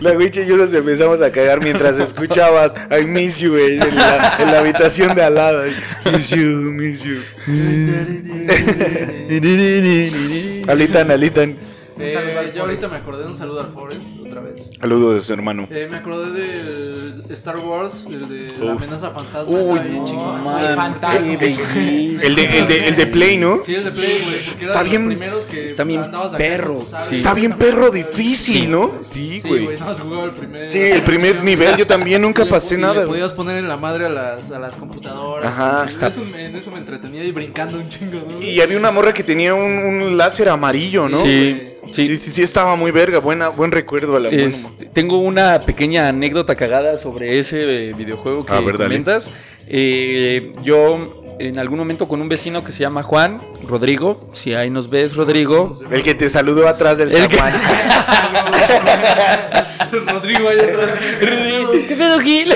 La 0.00 0.12
güicha 0.12 0.40
y 0.42 0.46
yo 0.46 0.56
nos 0.56 0.72
empezamos 0.74 1.20
a 1.20 1.30
cagar 1.30 1.62
mientras 1.62 1.98
escuchabas 1.98 2.72
I 2.90 3.04
miss 3.06 3.38
you, 3.38 3.52
güey, 3.52 3.78
en 3.80 3.94
la, 3.94 4.31
en 4.38 4.52
la 4.52 4.58
habitación 4.60 5.14
de 5.14 5.22
al 5.22 5.34
lado. 5.34 5.64
Miss 6.12 6.30
you, 6.30 6.46
miss 6.72 7.02
you. 7.02 7.18
Alitan, 10.68 11.10
alitan. 11.10 11.56
Eh, 11.98 12.52
yo 12.54 12.62
ahorita 12.62 12.88
me 12.88 12.96
acordé 12.96 13.24
de 13.24 13.28
un 13.28 13.36
saludo 13.36 13.60
al 13.60 13.68
Forest 13.70 14.02
otra 14.32 14.40
vez. 14.42 14.70
Saludos, 14.80 15.30
hermano. 15.30 15.68
Eh, 15.70 15.86
me 15.90 15.98
acordé 15.98 16.30
del 16.32 17.24
Star 17.30 17.58
Wars, 17.58 18.06
el 18.10 18.28
de 18.28 18.52
la 18.64 18.72
amenaza 18.72 19.10
fantasma. 19.10 19.52
Uy, 19.54 19.60
estaba 19.60 19.80
bien 19.80 19.98
no, 19.98 20.04
chingón. 20.06 20.44
man. 20.44 20.76
fantasma. 20.76 21.20
qué 21.30 21.36
bellísimo. 21.36 22.20
El 22.22 22.34
de, 22.34 22.58
el, 22.58 22.68
de, 22.68 22.86
el 22.88 22.96
de 22.96 23.06
Play, 23.06 23.36
¿no? 23.36 23.60
Sí, 23.64 23.74
el 23.74 23.84
de 23.84 23.90
Play, 23.92 24.20
güey, 24.24 24.36
porque 24.46 24.64
era 24.64 24.72
Está 24.72 24.84
de 24.84 24.90
bien- 24.90 25.02
los 25.04 25.14
primeros 25.14 25.46
que 25.46 25.64
está 25.64 25.84
bien 25.84 26.00
andabas 26.02 26.28
acá 26.28 26.38
perro, 26.38 26.84
sable. 26.84 27.06
sí. 27.06 27.14
Está 27.14 27.34
bien 27.34 27.52
perro 27.54 27.90
difícil, 27.90 28.70
¿no? 28.70 28.92
Sí, 29.02 29.40
Sí, 29.42 29.48
güey. 29.48 29.64
güey, 29.64 29.78
no 29.78 29.88
has 29.90 30.00
jugado 30.00 30.24
el 30.24 30.30
primer. 30.32 30.68
Sí, 30.68 30.78
el 30.78 31.02
primer 31.02 31.42
nivel 31.44 31.76
yo 31.76 31.86
también 31.86 32.22
nunca 32.22 32.44
pasé 32.46 32.76
nada. 32.78 32.94
Le 32.94 32.98
güey. 33.00 33.08
podías 33.20 33.32
poner 33.32 33.56
en 33.58 33.68
la 33.68 33.76
madre 33.76 34.06
a 34.06 34.08
las, 34.08 34.50
a 34.50 34.58
las 34.58 34.76
computadoras. 34.76 35.46
Ajá. 35.52 35.82
En 35.82 35.88
Está- 35.88 36.08
eso, 36.08 36.24
me- 36.24 36.46
en 36.46 36.56
eso 36.56 36.70
me 36.70 36.78
entretenía 36.78 37.24
y 37.24 37.32
brincando 37.32 37.78
un 37.78 37.88
chingo, 37.88 38.20
¿no? 38.28 38.42
Y 38.42 38.60
había 38.60 38.78
una 38.78 38.90
morra 38.90 39.12
que 39.12 39.22
tenía 39.22 39.54
un, 39.54 39.62
un 39.62 40.16
láser 40.16 40.48
amarillo, 40.48 41.08
¿no? 41.08 41.16
Sí, 41.18 41.68
Sí, 41.90 42.06
sí. 42.08 42.16
sí, 42.16 42.30
sí, 42.30 42.42
estaba 42.42 42.76
muy 42.76 42.90
verga. 42.90 43.18
Buena, 43.18 43.48
buen 43.48 43.72
recuerdo 43.72 44.16
a 44.16 44.20
la 44.20 44.28
buena- 44.30 44.44
Este, 44.44 44.86
tengo 44.86 45.18
una 45.18 45.62
pequeña 45.62 46.08
anécdota 46.08 46.54
cagada 46.54 46.96
sobre 46.96 47.38
ese 47.38 47.90
eh, 47.90 47.92
videojuego 47.94 48.46
que 48.46 48.52
A 48.52 48.60
ver, 48.60 48.78
dale. 48.78 48.84
comentas. 48.90 49.32
Eh, 49.66 50.52
yo 50.62 51.18
en 51.38 51.58
algún 51.58 51.78
momento 51.78 52.06
con 52.08 52.20
un 52.22 52.28
vecino 52.28 52.62
que 52.62 52.72
se 52.72 52.80
llama 52.80 53.02
Juan, 53.02 53.42
Rodrigo, 53.66 54.28
si 54.32 54.54
ahí 54.54 54.70
nos 54.70 54.88
ves, 54.90 55.16
Rodrigo. 55.16 55.76
El 55.90 56.02
que 56.02 56.14
te 56.14 56.28
saludó 56.28 56.68
atrás 56.68 56.98
del 56.98 57.12
El 57.12 57.28
que-. 57.28 57.36
Rodrigo 60.06 60.48
ahí 60.48 60.58
atrás. 60.60 60.90
¿Qué 61.20 61.94
pedo, 61.96 62.20
Gil? 62.20 62.54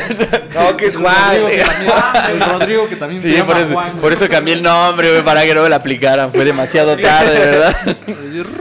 No, 0.54 0.76
que 0.76 0.86
es 0.86 0.94
El 0.96 1.02
Juan. 1.02 1.16
Rodrigo 1.40 1.48
que 1.50 1.64
también- 1.64 1.92
El 2.30 2.40
Rodrigo 2.40 2.88
que 2.88 2.96
también 2.96 3.22
se 3.22 3.28
Sí, 3.28 3.34
llama 3.34 3.52
por 3.52 3.62
eso, 3.62 3.72
Juan. 3.74 3.92
por 3.98 4.12
eso 4.12 4.28
cambié 4.28 4.54
el 4.54 4.62
nombre, 4.62 5.10
güey, 5.10 5.22
para 5.22 5.42
que 5.44 5.54
no 5.54 5.62
me 5.62 5.68
la 5.68 5.76
aplicaran. 5.76 6.32
Fue 6.32 6.44
demasiado 6.44 6.96
tarde, 6.96 7.38
¿verdad? 7.38 7.76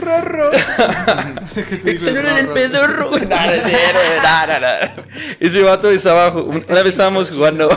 Rorro. 0.00 0.50
¿Qué 1.54 1.62
te 1.62 1.76
digo, 1.76 1.88
Excelente 1.90 2.30
en 2.30 2.36
el 2.38 2.48
pedorro. 2.48 3.08
güey. 3.10 3.22
No, 3.26 3.36
es. 3.50 3.62
Ese 5.40 5.62
vato 5.62 5.90
estaba. 5.90 6.32
ju- 6.32 6.44
Una 6.68 6.82
vez 6.82 6.94
estábamos 6.94 7.30
jugando. 7.30 7.68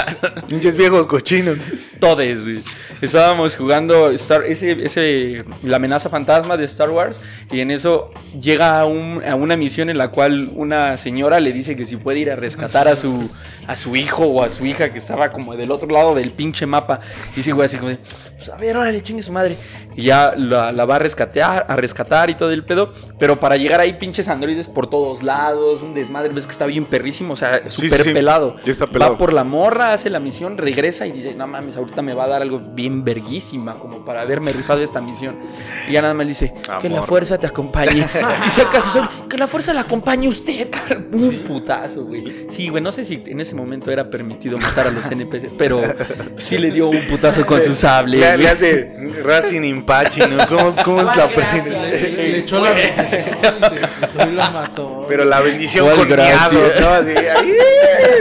Pinches 0.48 0.76
viejos 0.76 1.06
cochinos. 1.06 1.56
Todes, 2.00 2.44
güey. 2.44 2.62
Estábamos 3.00 3.54
jugando 3.56 4.10
Star, 4.10 4.42
ese, 4.44 4.72
ese, 4.84 5.44
la 5.62 5.76
amenaza 5.76 6.10
fantasma 6.10 6.56
de 6.56 6.64
Star 6.64 6.90
Wars 6.90 7.20
y 7.50 7.60
en 7.60 7.70
eso 7.70 8.10
llega 8.40 8.80
a, 8.80 8.86
un- 8.86 9.22
a 9.24 9.36
una 9.36 9.56
misión 9.56 9.88
en 9.88 9.98
la 9.98 10.08
cual 10.08 10.47
una 10.54 10.96
señora 10.96 11.40
le 11.40 11.52
dice 11.52 11.76
que 11.76 11.86
si 11.86 11.96
puede 11.96 12.18
ir 12.18 12.30
a 12.30 12.36
rescatar 12.36 12.88
a 12.88 12.96
su, 12.96 13.30
a 13.66 13.76
su 13.76 13.96
hijo 13.96 14.24
o 14.24 14.42
a 14.42 14.50
su 14.50 14.66
hija 14.66 14.92
que 14.92 14.98
estaba 14.98 15.30
como 15.30 15.56
del 15.56 15.70
otro 15.70 15.88
lado 15.88 16.14
del 16.14 16.32
pinche 16.32 16.66
mapa. 16.66 17.00
Y 17.32 17.36
dice, 17.36 17.52
güey, 17.52 17.66
así 17.66 17.76
como 17.78 17.90
de, 17.90 17.98
pues 18.36 18.48
a 18.48 18.56
ver, 18.56 18.76
órale, 18.76 19.02
chingue 19.02 19.22
su 19.22 19.32
madre. 19.32 19.56
Y 19.98 20.02
ya 20.02 20.32
la, 20.36 20.70
la 20.70 20.84
va 20.84 20.94
a 20.94 20.98
rescatar, 21.00 21.66
a 21.68 21.74
rescatar 21.74 22.30
y 22.30 22.36
todo 22.36 22.52
el 22.52 22.64
pedo. 22.64 22.92
Pero 23.18 23.40
para 23.40 23.56
llegar 23.56 23.80
ahí, 23.80 23.94
pinches 23.94 24.28
androides 24.28 24.68
por 24.68 24.88
todos 24.88 25.24
lados, 25.24 25.82
un 25.82 25.92
desmadre, 25.92 26.32
ves 26.32 26.46
que 26.46 26.52
está 26.52 26.66
bien 26.66 26.84
perrísimo, 26.84 27.32
o 27.32 27.36
sea, 27.36 27.68
súper 27.68 28.04
sí, 28.04 28.12
pelado. 28.12 28.54
ya 28.64 28.70
está 28.70 28.86
pelado. 28.86 29.14
Va 29.14 29.18
por 29.18 29.32
la 29.32 29.42
morra, 29.42 29.92
hace 29.92 30.08
la 30.08 30.20
misión, 30.20 30.56
regresa 30.56 31.04
y 31.04 31.10
dice, 31.10 31.34
no 31.34 31.48
mames, 31.48 31.76
ahorita 31.76 32.00
me 32.00 32.14
va 32.14 32.26
a 32.26 32.28
dar 32.28 32.42
algo 32.42 32.60
bien 32.60 33.02
verguísima 33.02 33.80
como 33.80 34.04
para 34.04 34.20
haberme 34.20 34.52
rifado 34.52 34.80
esta 34.82 35.00
misión. 35.00 35.36
Y 35.88 35.94
ya 35.94 36.02
nada 36.02 36.14
más 36.14 36.26
le 36.26 36.30
dice, 36.30 36.54
que 36.80 36.88
la 36.88 37.02
fuerza 37.02 37.36
te 37.38 37.48
acompañe. 37.48 38.06
y 38.46 38.50
si 38.52 38.60
acaso 38.60 38.90
son, 38.90 39.08
que 39.28 39.36
la 39.36 39.48
fuerza 39.48 39.74
la 39.74 39.80
acompañe 39.80 40.28
usted. 40.28 40.68
Un 41.12 41.42
putazo, 41.44 42.04
güey. 42.04 42.46
Sí, 42.50 42.68
güey, 42.68 42.80
no 42.80 42.92
sé 42.92 43.04
si 43.04 43.24
en 43.26 43.40
ese 43.40 43.56
momento 43.56 43.90
era 43.90 44.08
permitido 44.08 44.58
matar 44.58 44.86
a 44.86 44.90
los 44.92 45.10
NPCs, 45.10 45.54
pero 45.58 45.82
sí 46.36 46.56
le 46.56 46.70
dio 46.70 46.88
un 46.88 47.00
putazo 47.08 47.44
con 47.44 47.60
su 47.64 47.74
sable. 47.74 48.36
Le 48.36 48.48
hace 48.48 48.92
Racing 49.24 49.62
Impachi, 49.88 50.20
¿no? 50.20 50.46
¿Cómo, 50.46 50.74
cómo 50.84 51.00
es 51.00 51.16
la 51.16 51.26
gracias. 51.28 51.66
Le, 51.66 52.10
le 52.12 52.38
echó 52.40 52.60
la 52.60 52.72
bendición 52.72 53.06
y 53.58 53.64
se 53.68 53.80
quitó 54.06 54.28
y 54.28 54.32
la 54.32 54.50
mató. 54.50 55.06
Pero 55.08 55.24
la 55.24 55.40
bendición 55.40 55.86
¿Cuál 55.86 55.96
con 55.98 56.08
gracia? 56.08 56.58
miados, 56.58 56.80
¿no? 56.80 56.88
Así, 56.90 57.14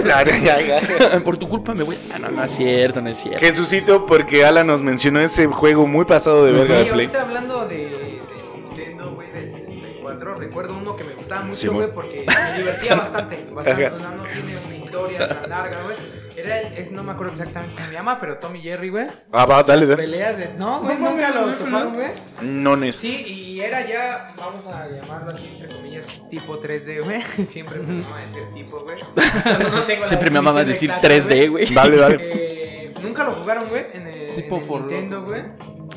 no, 0.04 0.26
no, 0.26 0.38
ya, 0.46 0.62
ya. 0.62 1.20
Por 1.24 1.36
tu 1.38 1.50
culpa 1.50 1.74
me 1.74 1.84
voy. 1.84 1.98
Ah, 2.14 2.20
no, 2.20 2.30
no 2.30 2.44
es 2.44 2.52
cierto, 2.52 3.02
no 3.02 3.10
es 3.10 3.18
cierto. 3.18 3.40
Jesucito, 3.40 4.06
porque 4.06 4.46
Alan 4.46 4.66
nos 4.68 4.82
mencionó 4.82 5.20
ese 5.20 5.46
juego 5.48 5.86
muy 5.86 6.06
pasado 6.06 6.46
de 6.46 6.54
verga 6.54 6.76
de 6.76 6.82
Y 6.84 6.86
Play. 6.86 7.06
ahorita 7.08 7.22
hablando 7.22 7.66
de, 7.68 7.76
de 7.78 8.22
Nintendo, 8.56 9.12
güey, 9.14 9.30
del 9.32 9.52
64, 9.52 10.36
recuerdo 10.36 10.74
uno 10.78 10.96
que 10.96 11.04
me 11.04 11.14
gustaba 11.14 11.42
mucho, 11.42 11.74
güey, 11.74 11.92
porque 11.94 12.26
me 12.26 12.58
divertía 12.60 12.96
bastante. 12.96 13.46
bastante 13.52 13.88
o 13.88 13.98
sea, 13.98 14.12
no 14.16 14.24
tiene 14.24 14.58
una 14.66 14.76
historia 14.76 15.28
tan 15.28 15.50
larga, 15.50 15.82
güey. 15.84 15.98
Era 16.38 16.60
el, 16.60 16.78
es, 16.78 16.92
no 16.92 17.02
me 17.02 17.14
acuerdo 17.14 17.34
exactamente 17.34 17.74
cómo 17.76 17.88
se 17.88 17.94
llama, 17.94 18.20
pero 18.20 18.38
Tommy 18.38 18.62
Jerry, 18.62 18.90
güey. 18.90 19.08
Ah, 19.32 19.48
va, 19.48 19.64
dale, 19.64 19.88
dale. 19.88 20.04
Peleas 20.04 20.38
de. 20.38 20.54
No, 20.54 20.82
güey, 20.82 20.96
nunca 21.00 21.32
lo 21.32 21.52
toparon, 21.54 21.96
güey. 21.96 22.10
No 22.42 22.78
nes. 22.78 22.96
Sí, 22.96 23.26
y 23.26 23.60
era 23.60 23.84
ya, 23.88 24.28
vamos 24.38 24.68
a 24.68 24.88
llamarlo 24.88 25.32
así, 25.32 25.48
entre 25.48 25.68
comillas, 25.76 26.06
tipo 26.30 26.62
3D, 26.62 27.04
güey. 27.04 27.24
Siempre 27.48 27.80
me 27.80 28.04
amaba 28.04 28.22
decir 28.22 28.44
tipo, 28.54 28.80
güey. 28.82 28.98
Cuando 29.44 29.70
no 29.70 29.82
tengo 29.82 30.02
la 30.02 30.08
Siempre 30.08 30.30
me 30.30 30.38
amaba 30.38 30.64
decir 30.64 30.92
exacta, 30.92 31.08
3D, 31.10 31.50
güey. 31.50 31.74
Dale, 31.74 31.98
dale. 31.98 32.58
Eh, 32.78 32.94
Nunca 33.02 33.24
lo 33.24 33.34
jugaron, 33.34 33.66
güey, 33.68 33.86
en 33.94 34.08
el, 34.08 34.34
Tipo 34.34 34.58
en 34.58 34.64
el 34.64 34.70
Nintendo, 34.70 35.24
güey. 35.24 35.44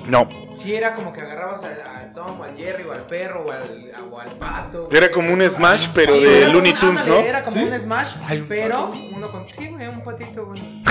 No. 0.07 0.28
Sí, 0.57 0.74
era 0.74 0.95
como 0.95 1.12
que 1.12 1.20
agarrabas 1.20 1.62
al, 1.62 1.70
al 1.80 2.12
Tom, 2.12 2.41
o 2.41 2.45
al 2.45 2.57
Jerry, 2.57 2.84
o 2.84 2.93
al 2.93 3.07
perro, 3.07 3.45
o 3.47 3.51
al, 3.53 3.91
o 4.11 4.20
al 4.20 4.30
pato. 4.38 4.88
Era 4.93 5.11
como 5.11 5.32
un 5.32 5.49
Smash, 5.49 5.88
pero 5.95 6.14
Sí, 6.14 6.24
de 6.24 6.41
como 6.43 6.53
Looney 6.55 6.72
un- 6.72 6.78
Tunes, 6.78 7.01
ándale, 7.01 7.20
¿no? 7.22 7.26
Era 7.28 7.45
como 7.45 7.57
¿Sí? 7.57 7.62
un 7.64 7.80
Smash, 7.80 8.09
pero 8.49 8.93
uno 9.14 9.30
con. 9.32 9.47
Sí, 9.51 9.68
güey, 9.68 9.88
un 9.88 10.03
patito, 10.03 10.47
güey. 10.47 10.61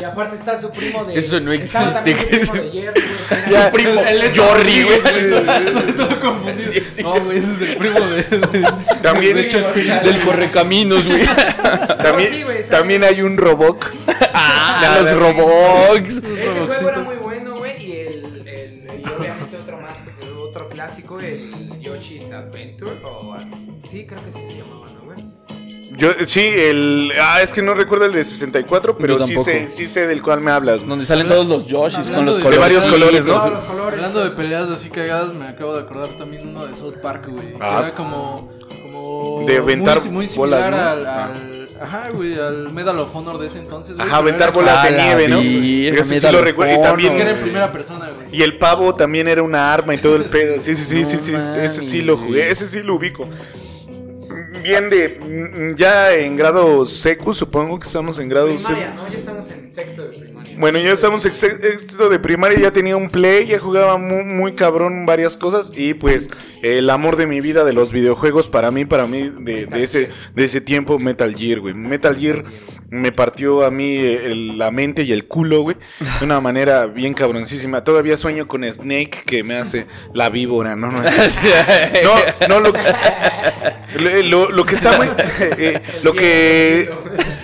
y 0.00 0.04
aparte 0.04 0.36
está 0.36 0.60
su 0.60 0.70
primo 0.70 1.04
de. 1.04 1.18
Eso 1.18 1.40
no 1.40 1.52
existe, 1.52 2.14
su 2.44 2.52
primo 2.52 2.52
de 2.54 2.70
Jerry, 2.70 3.00
güey. 3.00 3.44
que 3.44 3.50
Ya, 3.50 3.60
era- 3.62 3.70
primo, 3.70 4.00
El- 4.00 4.22
el 4.22 4.38
Jorri, 4.38 4.82
güey. 4.84 5.00
Todo 5.96 6.20
confundido. 6.20 6.70
Sí, 6.70 6.82
sí. 6.90 7.02
No, 7.02 7.20
güey, 7.20 7.38
ese 7.38 7.52
es 7.54 7.60
el 7.70 7.76
primo 7.78 8.00
de. 8.00 8.22
de- 8.22 8.72
También, 9.02 9.36
Del 9.36 10.20
correcaminos, 10.24 11.06
güey. 11.06 11.22
también, 12.02 12.28
sí, 12.30 12.42
güey, 12.42 12.56
¿sabes? 12.58 12.70
también 12.70 13.04
hay 13.04 13.22
un 13.22 13.36
Robok. 13.36 13.84
Ah, 14.32 14.98
los 15.00 15.12
Roblox. 15.12 16.18
Ese 16.18 16.20
juego 16.66 16.88
era 16.88 16.98
muy 17.00 17.16
bueno, 17.16 17.33
sí, 24.04 24.06
creo 24.06 24.24
que 24.24 24.32
sí 24.32 24.44
se 24.44 24.56
llamaba, 24.58 24.86
¿no, 24.90 25.04
güey? 25.04 25.24
Yo, 25.96 26.10
sí, 26.26 26.40
el. 26.40 27.12
Ah, 27.20 27.40
es 27.42 27.52
que 27.52 27.62
no 27.62 27.72
recuerdo 27.74 28.06
el 28.06 28.12
de 28.12 28.24
64, 28.24 28.98
pero 28.98 29.16
Yo 29.18 29.24
sí 29.26 29.34
tampoco. 29.34 29.50
sé, 29.50 29.68
sí 29.68 29.88
sé 29.88 30.06
del 30.08 30.22
cual 30.22 30.40
me 30.40 30.50
hablas. 30.50 30.84
Donde 30.86 31.04
salen 31.04 31.26
todos 31.28 31.46
los 31.46 31.66
Yoshis 31.66 32.10
con 32.10 32.26
los 32.26 32.36
Hablando 32.38 32.42
colores. 32.42 32.50
de 32.50 32.58
varios 32.58 32.84
colores, 32.84 33.26
¿no? 33.26 33.50
Los 33.50 33.60
colores. 33.64 33.94
Hablando 34.00 34.24
de 34.24 34.30
peleas 34.30 34.68
así 34.70 34.90
cagadas, 34.90 35.32
me 35.34 35.46
acabo 35.46 35.74
de 35.76 35.82
acordar 35.82 36.16
también 36.16 36.48
uno 36.48 36.66
de 36.66 36.74
South 36.74 36.96
Park, 37.00 37.28
güey. 37.28 37.52
Que 37.52 37.58
Ah. 37.60 37.78
era 37.80 37.94
como. 37.94 38.50
como 38.82 39.44
De 39.46 39.56
aventar 39.58 39.98
muy, 40.02 40.10
muy 40.10 40.26
similar 40.26 40.70
bolas, 40.70 40.70
¿no? 40.70 40.88
al, 40.90 41.06
Ah. 41.06 41.24
al- 41.26 41.60
Ajá, 41.80 42.08
güey, 42.12 42.38
al 42.38 42.72
Medal 42.72 42.98
of 43.00 43.14
Honor 43.16 43.36
de 43.38 43.48
ese 43.48 43.58
entonces, 43.58 43.96
güey. 43.96 44.06
Ajá, 44.06 44.18
pero 44.18 44.28
aventar 44.28 44.48
era- 44.50 44.52
bolas 44.60 44.76
Ah, 44.78 44.84
de 44.86 44.90
la 44.96 45.04
nieve, 45.04 45.28
¿no? 45.28 45.40
virgen, 45.40 45.94
Ese 45.94 46.04
sí 46.04 46.14
Medal 46.14 46.32
lo 46.32 46.38
of 46.38 46.44
recuerdo. 46.44 46.72
Y 46.72 46.76
Honor, 46.76 46.86
también. 46.88 47.14
Que 47.16 47.22
era 47.22 47.30
en 47.32 47.40
primera 47.40 47.72
persona, 47.72 48.10
güey. 48.10 48.28
Y 48.32 48.42
el 48.42 48.58
pavo 48.58 48.94
también 48.94 49.26
era 49.28 49.42
una 49.42 49.72
arma 49.74 49.94
y 49.94 49.98
todo 49.98 50.14
el 50.16 50.22
pedo. 50.24 50.60
Sí, 50.60 50.74
sí, 50.76 50.84
sí, 50.84 51.02
No 51.02 51.08
sí, 51.08 51.16
sí, 51.18 51.34
ese 51.34 51.68
sí 51.82 51.96
mames, 51.98 52.06
lo 52.06 52.16
jugué, 52.16 52.48
ese 52.50 52.68
sí 52.68 52.82
lo 52.82 52.94
ubico. 52.94 53.28
Bien 54.64 54.88
de, 54.88 55.08
mm, 55.20 55.76
ya 55.76 56.14
en 56.14 56.36
grado 56.36 56.86
secu, 56.86 57.34
supongo 57.34 57.78
que 57.78 57.86
estamos 57.86 58.18
en 58.18 58.30
grado 58.30 58.50
secu. 58.58 58.72
Primaria, 58.72 58.94
¿no? 58.94 59.08
Ya 59.10 59.18
estamos 59.18 59.50
en 59.50 59.74
sexto 59.74 60.08
de 60.08 60.18
primaria. 60.18 60.56
Bueno, 60.58 60.78
ya 60.78 60.92
estamos 60.92 61.26
en 61.26 61.34
sexto 61.34 62.08
de 62.08 62.18
primaria, 62.18 62.58
ya 62.58 62.70
tenía 62.70 62.96
un 62.96 63.10
play, 63.10 63.46
ya 63.46 63.58
jugaba 63.58 63.98
muy, 63.98 64.24
muy 64.24 64.54
cabrón 64.54 65.04
varias 65.04 65.36
cosas 65.36 65.70
y 65.74 65.92
pues 65.92 66.30
el 66.62 66.88
amor 66.88 67.16
de 67.16 67.26
mi 67.26 67.42
vida 67.42 67.64
de 67.64 67.74
los 67.74 67.92
videojuegos 67.92 68.48
para 68.48 68.70
mí, 68.70 68.86
para 68.86 69.06
mí 69.06 69.30
de, 69.38 69.66
de 69.66 69.82
ese, 69.82 70.08
de 70.34 70.44
ese 70.44 70.62
tiempo, 70.62 70.98
Metal 70.98 71.34
Gear, 71.34 71.60
güey. 71.60 71.74
Metal 71.74 72.16
Gear 72.16 72.44
me 72.94 73.12
partió 73.12 73.64
a 73.64 73.70
mí 73.70 73.96
eh, 73.96 74.26
el- 74.26 74.58
la 74.58 74.70
mente 74.70 75.02
y 75.02 75.12
el 75.12 75.24
culo, 75.26 75.62
güey, 75.62 75.76
de 76.20 76.24
una 76.24 76.40
manera 76.40 76.86
bien 76.86 77.14
cabroncísima. 77.14 77.84
Todavía 77.84 78.16
sueño 78.16 78.46
con 78.48 78.64
Snake 78.64 79.22
que 79.26 79.42
me 79.44 79.56
hace 79.56 79.86
la 80.12 80.28
víbora, 80.30 80.76
no, 80.76 80.90
no, 80.92 81.00
no, 81.02 82.48
no 82.48 82.60
lo, 82.60 82.72
Lo, 84.00 84.22
lo- 84.22 84.50
lo 84.50 84.64
que 84.64 84.74
está 84.74 84.96
muy. 84.96 85.06
eh, 85.58 85.80
lo 86.02 86.12
que. 86.14 86.90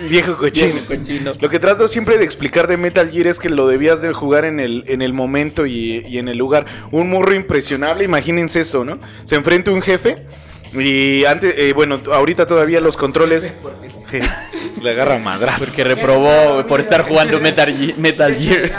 Viejo 0.09 0.35
cochino. 0.37 0.73
Viejo 0.73 0.85
cochino. 0.87 1.33
Lo 1.39 1.49
que 1.49 1.59
trato 1.59 1.87
siempre 1.87 2.17
de 2.17 2.25
explicar 2.25 2.67
de 2.67 2.77
Metal 2.77 3.09
Gear 3.09 3.27
es 3.27 3.39
que 3.39 3.49
lo 3.49 3.67
debías 3.67 4.01
de 4.01 4.11
jugar 4.13 4.45
en 4.45 4.59
el, 4.59 4.83
en 4.87 5.01
el 5.01 5.13
momento 5.13 5.65
y, 5.65 6.05
y 6.07 6.17
en 6.17 6.27
el 6.27 6.37
lugar. 6.37 6.65
Un 6.91 7.09
morro 7.09 7.33
impresionable, 7.33 8.03
imagínense 8.03 8.59
eso, 8.61 8.83
¿no? 8.83 8.99
Se 9.23 9.35
enfrenta 9.35 9.71
a 9.71 9.73
un 9.73 9.81
jefe 9.81 10.25
y 10.73 11.23
antes, 11.25 11.53
eh, 11.57 11.73
bueno, 11.73 12.01
ahorita 12.13 12.47
todavía 12.47 12.79
los 12.81 12.95
controles... 12.97 13.53
Le 14.81 14.89
agarra 14.91 15.17
madras. 15.17 15.59
Porque 15.59 15.83
reprobó 15.83 16.65
por 16.67 16.79
estar 16.79 17.03
jugando 17.03 17.39
Metal, 17.39 17.75
Ge- 17.75 17.95
Metal 17.97 18.35
Gear. 18.35 18.71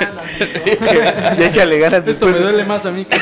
ya 1.39 1.45
échale 1.47 1.78
ganas 1.78 2.01
Esto 2.01 2.11
después, 2.26 2.35
me 2.35 2.41
duele 2.41 2.64
más 2.64 2.87
a 2.87 2.91
mí 2.91 3.05
que 3.05 3.16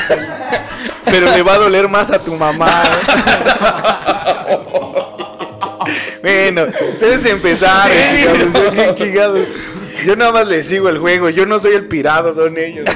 pero 1.05 1.29
le 1.29 1.41
va 1.41 1.55
a 1.55 1.57
doler 1.57 1.89
más 1.89 2.09
a 2.11 2.19
tu 2.19 2.33
mamá. 2.35 2.83
bueno, 6.23 6.67
ustedes 6.91 7.25
empezaron, 7.25 7.91
bien 8.71 8.95
chingados. 8.95 9.39
Yo 10.05 10.15
nada 10.15 10.31
más 10.31 10.47
les 10.47 10.67
sigo 10.67 10.89
el 10.89 10.97
juego, 10.97 11.29
yo 11.29 11.45
no 11.45 11.59
soy 11.59 11.73
el 11.73 11.87
pirado, 11.87 12.33
son 12.33 12.57
ellos. 12.57 12.85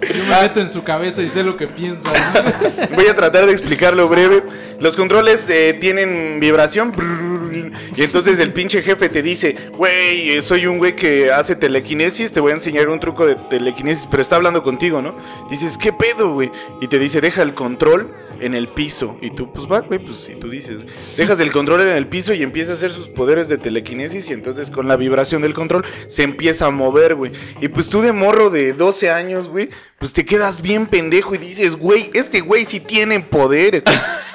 yo 0.00 0.24
me 0.24 0.40
meto 0.40 0.60
en 0.60 0.70
su 0.70 0.82
cabeza 0.82 1.22
y 1.22 1.28
sé 1.28 1.42
lo 1.42 1.56
que 1.56 1.66
piensa. 1.66 2.08
¿no? 2.10 2.96
Voy 2.96 3.06
a 3.06 3.14
tratar 3.14 3.46
de 3.46 3.52
explicarlo 3.52 4.08
breve. 4.08 4.42
Los 4.78 4.96
controles 4.96 5.48
eh, 5.50 5.76
tienen 5.78 6.40
vibración. 6.40 6.92
brrr, 6.92 7.72
Y 7.94 8.02
entonces 8.02 8.38
el 8.38 8.52
pinche 8.52 8.82
jefe 8.82 9.08
te 9.10 9.22
dice, 9.22 9.56
güey, 9.76 10.30
eh, 10.32 10.42
soy 10.42 10.66
un 10.66 10.78
güey 10.78 10.96
que 10.96 11.30
hace 11.30 11.56
telequinesis, 11.56 12.32
te 12.32 12.40
voy 12.40 12.52
a 12.52 12.54
enseñar 12.54 12.88
un 12.88 13.00
truco 13.00 13.26
de 13.26 13.34
telequinesis, 13.34 14.06
pero 14.10 14.22
está 14.22 14.36
hablando 14.36 14.62
contigo, 14.62 15.02
¿no? 15.02 15.14
Dices, 15.50 15.76
¿qué 15.76 15.92
pedo, 15.92 16.32
güey? 16.32 16.50
Y 16.80 16.88
te 16.88 16.98
dice, 16.98 17.20
deja 17.20 17.42
el 17.42 17.52
control 17.54 18.10
en 18.40 18.54
el 18.54 18.68
piso. 18.68 19.18
Y 19.20 19.30
tú, 19.30 19.52
pues 19.52 19.66
va, 19.70 19.80
güey, 19.80 19.98
pues 19.98 20.18
si 20.18 20.34
tú 20.34 20.48
dices, 20.48 20.78
dejas 21.16 21.40
el 21.40 21.52
control 21.52 21.82
en 21.82 21.96
el 21.96 22.06
piso 22.06 22.34
y 22.34 22.42
empieza 22.42 22.72
a 22.72 22.74
hacer 22.74 22.90
sus 22.90 23.08
poderes 23.08 23.48
de 23.48 23.58
telequinesis 23.58 24.28
y 24.30 24.32
entonces 24.32 24.70
con 24.70 24.88
la 24.88 24.96
vibración 24.96 25.42
del 25.42 25.54
control 25.54 25.84
se 26.06 26.22
empieza 26.22 26.66
a 26.66 26.70
mover, 26.70 27.14
güey. 27.14 27.32
Y 27.60 27.68
pues 27.68 27.88
tú 27.88 28.00
de 28.00 28.12
morro 28.12 28.50
de 28.50 28.72
12 28.72 29.10
años, 29.10 29.48
güey, 29.48 29.68
pues 29.98 30.12
te 30.12 30.24
quedas 30.24 30.62
bien 30.62 30.86
pendejo 30.86 31.34
y 31.34 31.38
dices, 31.38 31.76
güey, 31.76 32.10
este 32.14 32.40
güey 32.40 32.64
sí 32.64 32.80
tiene 32.80 33.20
poderes. 33.20 33.84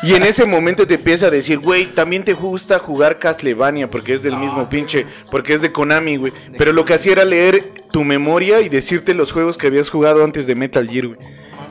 Y 0.04 0.14
en 0.14 0.24
ese 0.24 0.46
momento 0.46 0.86
te 0.86 0.96
empieza 0.96 1.28
a 1.28 1.32
decir, 1.32 1.60
güey, 1.60 1.88
también 1.88 2.24
te 2.24 2.34
gusta 2.34 2.80
jugar 2.80 3.20
Castlevania 3.20 3.90
porque 3.90 4.14
es 4.14 4.24
del 4.24 4.36
mismo 4.38 4.70
pinche, 4.70 5.06
porque 5.32 5.54
es 5.54 5.62
de 5.62 5.72
Konami, 5.72 6.18
güey. 6.18 6.34
Pero 6.58 6.74
lo 6.74 6.86
que 6.86 6.94
hacía 6.94 7.14
era 7.14 7.26
leer 7.26 7.74
tu 7.92 8.04
memoria 8.04 8.62
y 8.62 8.70
decirte 8.70 9.14
los 9.14 9.32
juegos 9.32 9.58
que 9.58 9.68
habías 9.68 9.90
jugado 9.90 10.24
antes 10.24 10.48
de 10.48 10.56
Metal 10.56 10.88
Gear, 10.90 11.08
güey. 11.08 11.20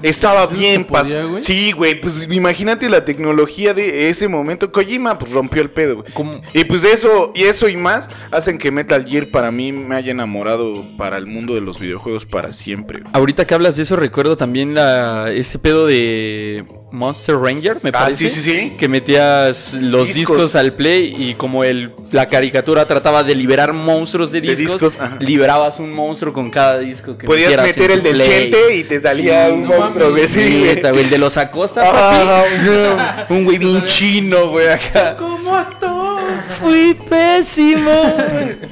Estaba 0.02 0.44
¿Eso 0.44 0.52
bien 0.54 0.82
se 0.82 0.88
podía, 0.88 1.22
pas- 1.24 1.28
güey? 1.30 1.42
Sí, 1.42 1.72
güey, 1.72 1.98
pues 2.00 2.28
imagínate 2.30 2.90
la 2.90 3.06
tecnología 3.06 3.72
de 3.72 4.10
ese 4.10 4.28
momento. 4.28 4.70
Kojima 4.70 5.18
pues 5.18 5.32
rompió 5.32 5.62
el 5.62 5.70
pedo, 5.70 5.96
güey. 5.96 6.12
¿Cómo? 6.12 6.42
Y 6.52 6.64
pues 6.64 6.84
eso 6.84 7.32
y 7.34 7.44
eso 7.44 7.68
y 7.70 7.76
más 7.76 8.10
hacen 8.30 8.58
que 8.58 8.70
Metal 8.70 9.02
Gear 9.06 9.28
para 9.30 9.50
mí 9.50 9.72
me 9.72 9.96
haya 9.96 10.10
enamorado 10.10 10.84
para 10.98 11.16
el 11.16 11.26
mundo 11.26 11.54
de 11.54 11.62
los 11.62 11.78
videojuegos 11.80 12.26
para 12.26 12.52
siempre. 12.52 13.00
güey. 13.00 13.10
Ahorita 13.14 13.46
que 13.46 13.54
hablas 13.54 13.76
de 13.76 13.84
eso, 13.84 13.96
recuerdo 13.96 14.36
también 14.36 14.74
la, 14.74 15.30
ese 15.32 15.58
pedo 15.58 15.86
de 15.86 16.66
Monster 16.94 17.36
Ranger, 17.36 17.78
me 17.82 17.90
Ah, 17.90 18.04
parece. 18.04 18.30
sí, 18.30 18.40
sí, 18.40 18.50
sí. 18.50 18.70
Que 18.78 18.88
metías 18.88 19.74
los 19.74 20.06
Discos. 20.14 20.36
discos, 20.36 20.54
al 20.54 20.72
play 20.74 21.14
y 21.18 21.34
como 21.34 21.64
el, 21.64 21.92
la 22.12 22.28
caricatura 22.28 22.86
trataba 22.86 23.22
de 23.24 23.34
liberar 23.34 23.72
monstruos 23.72 24.30
de 24.32 24.40
De 24.40 24.54
discos, 24.54 24.96
liberabas 25.18 25.80
un 25.80 25.92
monstruo 25.92 26.32
con 26.32 26.50
cada 26.50 26.78
disco 26.78 27.18
que 27.18 27.26
Podías 27.26 27.50
metieras 27.50 27.66
meter 27.76 27.90
en 27.90 28.06
el 28.06 28.18
del. 28.18 28.28
Chente 28.28 28.76
y 28.76 28.84
te 28.84 29.00
salía 29.00 29.46
Sí, 29.48 29.52
un 29.52 29.62
no 29.64 29.68
monstruo, 29.78 30.10
güey. 30.10 30.22
mames, 30.22 30.30
sí, 30.30 30.40
güey. 30.40 30.62
Neta, 30.74 30.90
güey, 30.92 31.04
el 31.04 31.10
de 31.10 31.18
los 31.18 31.36
Acosta, 31.36 31.82
Ah, 31.84 32.42
papi. 32.44 33.32
un 33.34 33.44
güey 33.44 33.58
bien 33.58 33.84
chino, 33.84 34.48
güey, 34.50 34.68
acá. 34.68 35.16
¿Cómo 35.18 35.54
actor? 35.56 36.20
Fui 36.60 36.94
pésimo. 36.94 37.90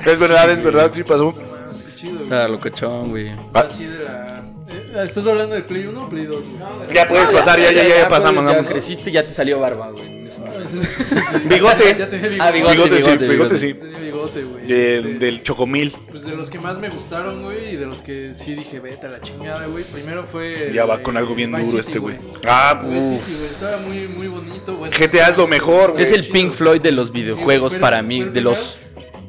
Es 0.06 0.20
verdad, 0.20 0.50
es 0.50 0.62
verdad, 0.62 0.90
sí 0.94 1.02
pasó. 1.02 1.34
Está 2.16 2.48
locochón, 2.48 3.10
güey. 3.10 3.30
Así 3.52 3.84
de 3.84 4.04
la. 4.04 4.31
¿Estás 4.94 5.26
hablando 5.26 5.54
de 5.54 5.62
Play 5.62 5.86
1 5.86 6.04
o 6.04 6.08
Play 6.08 6.26
2? 6.26 6.44
güey? 6.44 6.94
Ya 6.94 7.06
puedes 7.06 7.30
pasar, 7.30 7.58
ya, 7.58 7.72
ya, 7.72 7.82
ya, 7.82 7.98
ya 8.00 8.08
pasamos. 8.08 8.44
Ya 8.44 8.52
vamos. 8.56 8.70
creciste, 8.70 9.10
ya 9.10 9.26
te 9.26 9.32
salió 9.32 9.58
barba, 9.58 9.90
güey. 9.90 10.22
Bigote. 11.44 11.96
Ya 11.98 12.08
tenía 12.08 12.38
Ah, 12.40 12.50
bigote. 12.50 12.74
bigote, 12.74 12.94
Bigote, 12.96 13.18
sí, 13.18 13.26
bigote, 13.28 13.58
sí. 13.58 13.74
Tenía 13.74 13.98
bigote, 13.98 14.44
güey. 14.44 14.66
Del, 14.66 15.06
Este, 15.06 15.18
del 15.18 15.42
chocomil. 15.42 15.96
Pues 16.08 16.24
de 16.24 16.34
los 16.36 16.48
que 16.50 16.58
más 16.58 16.78
me 16.78 16.88
gustaron, 16.88 17.42
güey, 17.42 17.74
y 17.74 17.76
de 17.76 17.86
los 17.86 18.02
que 18.02 18.34
sí 18.34 18.54
dije, 18.54 18.80
vete 18.80 19.06
a 19.06 19.10
la 19.10 19.20
chingada, 19.20 19.66
güey. 19.66 19.84
Primero 19.84 20.24
fue. 20.24 20.72
Ya 20.74 20.84
va 20.86 20.96
eh, 20.96 21.02
con 21.02 21.16
algo 21.16 21.34
bien 21.34 21.52
Vice 21.52 21.70
duro 21.70 21.82
City, 21.82 21.86
este 21.88 21.98
güey. 21.98 22.18
Ah, 22.46 22.80
güey. 22.82 23.16
Estaba 23.16 23.78
muy, 23.78 24.08
muy 24.16 24.28
bonito. 24.28 24.74
Bueno, 24.76 24.94
GTA 24.98 25.28
es 25.30 25.36
lo 25.36 25.46
mejor, 25.46 25.92
güey. 25.92 26.02
Es 26.02 26.12
el. 26.12 26.26
Pink 26.28 26.52
Floyd 26.52 26.80
de 26.80 26.92
los 26.92 27.12
videojuegos 27.12 27.72
Sí, 27.72 27.78
para 27.78 28.00
mí, 28.02 28.24
de 28.24 28.40
los... 28.40 28.80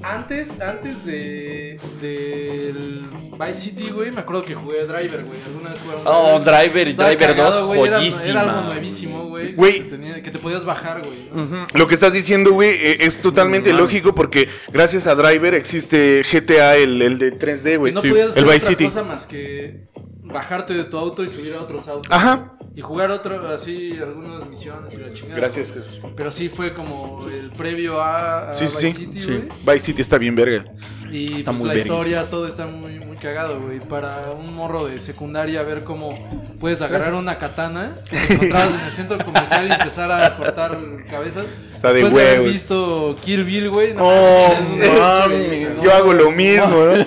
Antes, 0.01 0.59
antes 0.61 1.05
de. 1.05 1.77
del 2.01 3.03
Vice 3.39 3.53
City, 3.53 3.89
güey, 3.89 4.11
me 4.11 4.21
acuerdo 4.21 4.43
que 4.45 4.55
jugué 4.55 4.85
Driver, 4.85 5.23
güey. 5.23 5.39
Alguna 5.45 5.69
vez 5.71 5.79
jugaron 5.81 6.01
Oh, 6.05 6.39
Driver 6.39 6.87
y 6.87 6.93
Driver 6.93 7.17
cagado, 7.17 7.59
2, 7.61 7.67
güey, 7.75 7.87
era- 7.87 7.97
joyísima. 7.97 8.41
Era, 8.41 8.51
algo 8.57 8.67
nuevísimo, 8.67 9.27
güey. 9.29 9.55
Que, 9.55 9.97
te 9.97 10.21
que 10.21 10.31
te 10.31 10.39
podías 10.39 10.65
bajar, 10.65 11.01
güey. 11.03 11.29
¿no? 11.33 11.67
Lo 11.73 11.87
que 11.87 11.95
estás 11.95 12.13
diciendo, 12.13 12.51
güey, 12.51 12.69
eh, 12.71 12.97
es 13.01 13.21
totalmente 13.21 13.73
lógico 13.73 14.13
porque 14.15 14.47
gracias 14.71 15.07
a 15.07 15.15
Driver 15.15 15.53
existe 15.55 16.23
GTA, 16.31 16.75
el, 16.77 17.01
el 17.01 17.17
de 17.17 17.31
3D, 17.31 17.63
Que 17.71 17.77
güey. 17.77 17.93
no 17.93 18.01
Sí. 18.01 18.09
podías 18.09 18.29
hacer 18.29 18.43
el 18.43 18.45
Vice 18.49 18.57
otra 18.65 18.69
City. 18.69 18.83
cosa 18.85 19.03
más 19.03 19.25
que 19.27 19.87
bajarte 20.23 20.73
de 20.73 20.83
tu 20.85 20.97
auto 20.97 21.23
y 21.23 21.27
subir 21.27 21.53
a 21.55 21.61
otros 21.61 21.87
autos. 21.87 22.11
Ajá. 22.11 22.53
Y 22.75 22.81
jugar 22.81 23.11
otro, 23.11 23.47
así, 23.49 23.95
algunas 24.01 24.47
misiones 24.49 24.95
y 24.95 24.97
la 24.97 25.13
chingada. 25.13 25.39
Gracias, 25.39 25.73
Jesús. 25.73 26.01
Pero 26.15 26.31
sí 26.31 26.49
fue 26.49 26.73
como 26.73 27.27
el 27.29 27.51
previo 27.51 28.01
a, 28.01 28.51
a 28.51 28.55
Sí, 28.55 28.65
sí, 28.67 28.87
Vice 28.87 28.97
sí. 28.97 29.05
City, 29.05 29.21
Sí. 29.21 29.43
Vice 29.63 29.79
City 29.79 30.01
está 30.01 30.17
bien 30.17 30.35
verga. 30.35 30.65
Y 31.11 31.35
Está 31.35 31.51
pues, 31.51 31.59
muy 31.59 31.67
la 31.67 31.73
verguísima. 31.75 31.95
historia, 31.99 32.29
todo 32.31 32.47
está 32.47 32.65
muy, 32.65 32.99
muy 32.99 33.15
cagado, 33.17 33.61
güey. 33.61 33.79
Para 33.79 34.31
un 34.31 34.55
morro 34.55 34.87
de 34.87 34.99
secundaria, 34.99 35.61
ver 35.61 35.83
cómo 35.83 36.17
puedes 36.59 36.81
agarrar 36.81 37.13
una 37.13 37.37
katana 37.37 37.91
que 38.09 38.17
te 38.17 38.33
encontrabas 38.33 38.73
en 38.73 38.79
el 38.81 38.91
centro 38.91 39.17
comercial 39.23 39.67
y 39.67 39.71
empezar 39.71 40.11
a 40.11 40.35
cortar 40.35 40.79
cabezas. 41.11 41.45
Está 41.71 41.89
de 41.93 42.01
Después 42.01 42.13
haber 42.25 42.39
huevos. 42.39 42.53
visto 42.53 43.15
Kill 43.21 43.43
Bill, 43.43 43.69
güey. 43.69 43.93
No, 43.93 44.01
Oh, 44.03 44.55
¿no? 44.77 45.83
Yo 45.83 45.93
hago 45.93 46.11
lo 46.13 46.31
mismo, 46.31 46.85
¿no? 46.85 46.93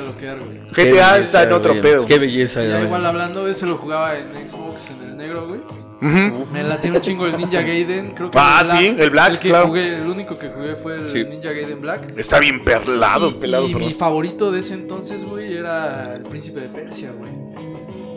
Güey. 0.00 0.58
Qué 0.74 0.84
GTA 0.84 1.12
belleza, 1.12 1.18
está 1.18 1.42
en 1.44 1.52
otro 1.52 1.70
güey. 1.72 1.82
pedo. 1.82 2.04
Qué 2.06 2.18
belleza, 2.18 2.62
Ya 2.64 2.72
güey. 2.74 2.84
igual 2.84 3.06
hablando, 3.06 3.46
ese 3.48 3.66
lo 3.66 3.76
jugaba 3.76 4.16
en 4.18 4.48
Xbox 4.48 4.90
en 4.90 5.02
el 5.10 5.16
negro, 5.16 5.46
güey. 5.48 5.60
Ujú. 6.02 6.46
Me 6.52 6.64
latió 6.64 6.92
un 6.92 7.00
chingo 7.00 7.26
el 7.26 7.36
Ninja 7.36 7.60
Gaiden. 7.62 8.10
Creo 8.12 8.30
que 8.30 8.38
Ah, 8.40 8.62
el 8.64 8.70
sí, 8.78 8.96
el 8.98 9.10
Black, 9.10 9.30
El 9.32 9.38
que 9.38 9.48
claro. 9.50 9.68
jugué, 9.68 9.96
el 9.96 10.08
único 10.08 10.36
que 10.36 10.48
jugué 10.48 10.74
fue 10.76 10.96
el 10.96 11.06
Sí. 11.06 11.24
Ninja 11.24 11.52
Gaiden 11.52 11.80
Black. 11.80 12.14
Está 12.18 12.40
bien 12.40 12.64
perlado, 12.64 13.30
Y- 13.30 13.34
pelado, 13.34 13.68
y 13.68 13.72
perdón. 13.72 13.88
mi 13.88 13.94
favorito 13.94 14.50
de 14.50 14.60
ese 14.60 14.74
entonces, 14.74 15.24
güey, 15.24 15.56
era 15.56 16.14
el 16.14 16.22
príncipe 16.24 16.60
de 16.60 16.68
Persia, 16.68 17.12
güey. 17.16 17.30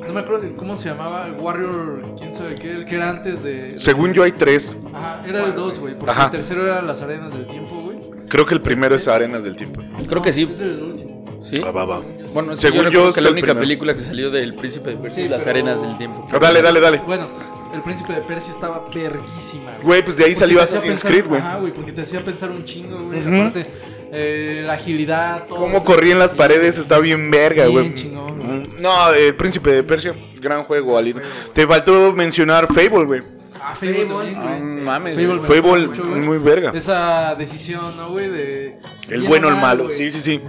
No 0.07 0.13
me 0.13 0.19
acuerdo 0.19 0.41
de 0.43 0.55
cómo 0.55 0.75
se 0.75 0.89
llamaba, 0.89 1.27
Warrior, 1.39 2.13
quién 2.17 2.33
sabe 2.33 2.55
qué, 2.55 2.71
el 2.75 2.85
que 2.85 2.95
era 2.95 3.09
antes 3.09 3.43
de... 3.43 3.71
de- 3.73 3.79
Según 3.79 4.13
yo 4.13 4.23
hay 4.23 4.31
tres. 4.33 4.75
Ajá, 4.93 5.21
era 5.27 5.43
el 5.45 5.55
2, 5.55 5.79
güey, 5.79 5.95
porque 5.95 6.11
Ajá. 6.11 6.25
el 6.25 6.31
tercero 6.31 6.63
eran 6.63 6.85
las 6.87 7.01
arenas 7.01 7.33
del 7.33 7.45
tiempo, 7.47 7.81
güey. 7.81 7.95
Creo 8.27 8.45
que 8.47 8.55
el 8.55 8.61
primero 8.61 8.95
es 8.95 9.07
Arenas 9.07 9.43
del 9.43 9.55
Tiempo. 9.55 9.81
Creo 10.09 10.19
que 10.21 10.33
sí. 10.33 10.47
Es 10.51 10.59
el 10.59 10.81
último. 10.81 11.14
¿Sí? 11.45 11.59
Va, 11.59 11.71
va, 11.71 11.85
va. 11.85 12.01
Bueno, 12.33 12.53
es 12.53 12.59
que 12.59 12.67
Según 12.67 12.85
yo 12.85 12.91
yo, 12.91 13.13
que 13.13 13.19
es 13.19 13.23
la 13.23 13.31
única 13.31 13.45
primero. 13.47 13.59
película 13.61 13.93
que 13.93 14.01
salió 14.01 14.31
del 14.31 14.55
Príncipe 14.55 14.89
de 14.91 14.97
Persia 14.97 15.15
Sí, 15.15 15.21
es 15.25 15.29
Las 15.31 15.43
pero- 15.43 15.51
Arenas 15.59 15.81
del 15.81 15.97
Tiempo. 15.97 16.27
Ah, 16.31 16.39
Dale, 16.39 16.61
dale, 16.61 16.79
dale. 16.79 16.97
Bueno, 17.05 17.27
el 17.73 17.81
príncipe 17.81 18.13
de 18.13 18.21
Persia 18.21 18.53
estaba 18.53 18.87
verguísima, 18.93 19.71
güey. 19.73 19.83
Güey, 19.83 20.05
pues 20.05 20.17
de 20.17 20.23
ahí 20.23 20.31
Porque 20.31 20.39
salió 20.39 20.61
Assassin's 20.61 21.03
Creed, 21.03 21.27
güey. 21.27 21.39
Ajá, 21.41 21.57
güey, 21.57 21.71
porque 21.73 21.91
te 21.91 22.01
hacía 22.01 22.19
pensar 22.21 22.49
un 22.49 22.63
chingo, 22.63 22.97
güey. 23.03 23.19
Ujú. 23.21 23.35
Aparte, 23.35 23.63
eh, 24.11 24.63
la 24.65 24.73
agilidad, 24.73 25.45
todo. 25.47 25.59
Cómo 25.59 25.77
está 25.77 25.85
corría 25.85 26.13
en 26.13 26.19
las 26.19 26.31
paredes 26.33 26.77
está 26.77 26.99
bien 26.99 27.29
verga, 27.29 27.65
Bien 27.67 27.73
güey. 27.79 27.93
chingón, 27.93 28.39
güey. 28.39 28.63
No, 28.79 29.13
el 29.13 29.35
Príncipe 29.35 29.71
de 29.71 29.83
Persia, 29.83 30.15
gran 30.41 30.63
juego, 30.63 30.97
Ali. 30.97 31.15
Te 31.53 31.67
faltó 31.67 32.11
mencionar 32.13 32.67
Fable, 32.67 33.05
güey. 33.05 33.21
Ah, 33.61 33.75
Fable 33.75 34.05
Fable, 34.05 34.31
también, 34.33 34.37
Ah, 34.37 34.57
güey. 34.61 34.81
mames. 34.83 35.15
Fable 35.15 35.33
me 35.41 35.41
Fable, 35.61 35.87
mucho, 35.87 36.03
muy 36.05 36.37
verga. 36.37 36.71
Esa 36.73 37.35
decisión, 37.35 37.97
¿no, 37.97 38.09
güey? 38.09 38.29
De. 38.29 38.77
El 39.09 39.23
bueno 39.23 39.47
o 39.47 39.49
el 39.49 39.55
mal, 39.55 39.63
malo, 39.77 39.83
güey. 39.85 39.97
sí, 39.97 40.11
sí, 40.11 40.21
sí. 40.21 40.41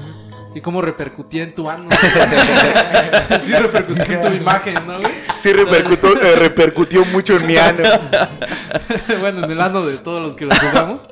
Y 0.57 0.63
cómo 0.63 0.81
repercutía 0.81 1.43
en 1.43 1.55
tu 1.55 1.69
ano. 1.69 1.91
sí, 3.43 3.53
repercutía 3.53 4.07
en 4.07 4.21
tu 4.23 4.33
imagen, 4.33 4.87
¿no, 4.87 4.99
güey? 5.01 5.13
Sí, 5.39 5.53
repercutó, 5.53 6.19
eh, 6.19 6.35
repercutió 6.35 7.05
mucho 7.05 7.37
en 7.37 7.47
mi 7.47 7.59
ano. 7.59 7.83
bueno, 9.21 9.45
en 9.45 9.51
el 9.51 9.61
ano 9.61 9.85
de 9.85 9.99
todos 9.99 10.23
los 10.23 10.35
que 10.35 10.47
lo 10.47 10.57
jugamos. 10.57 11.07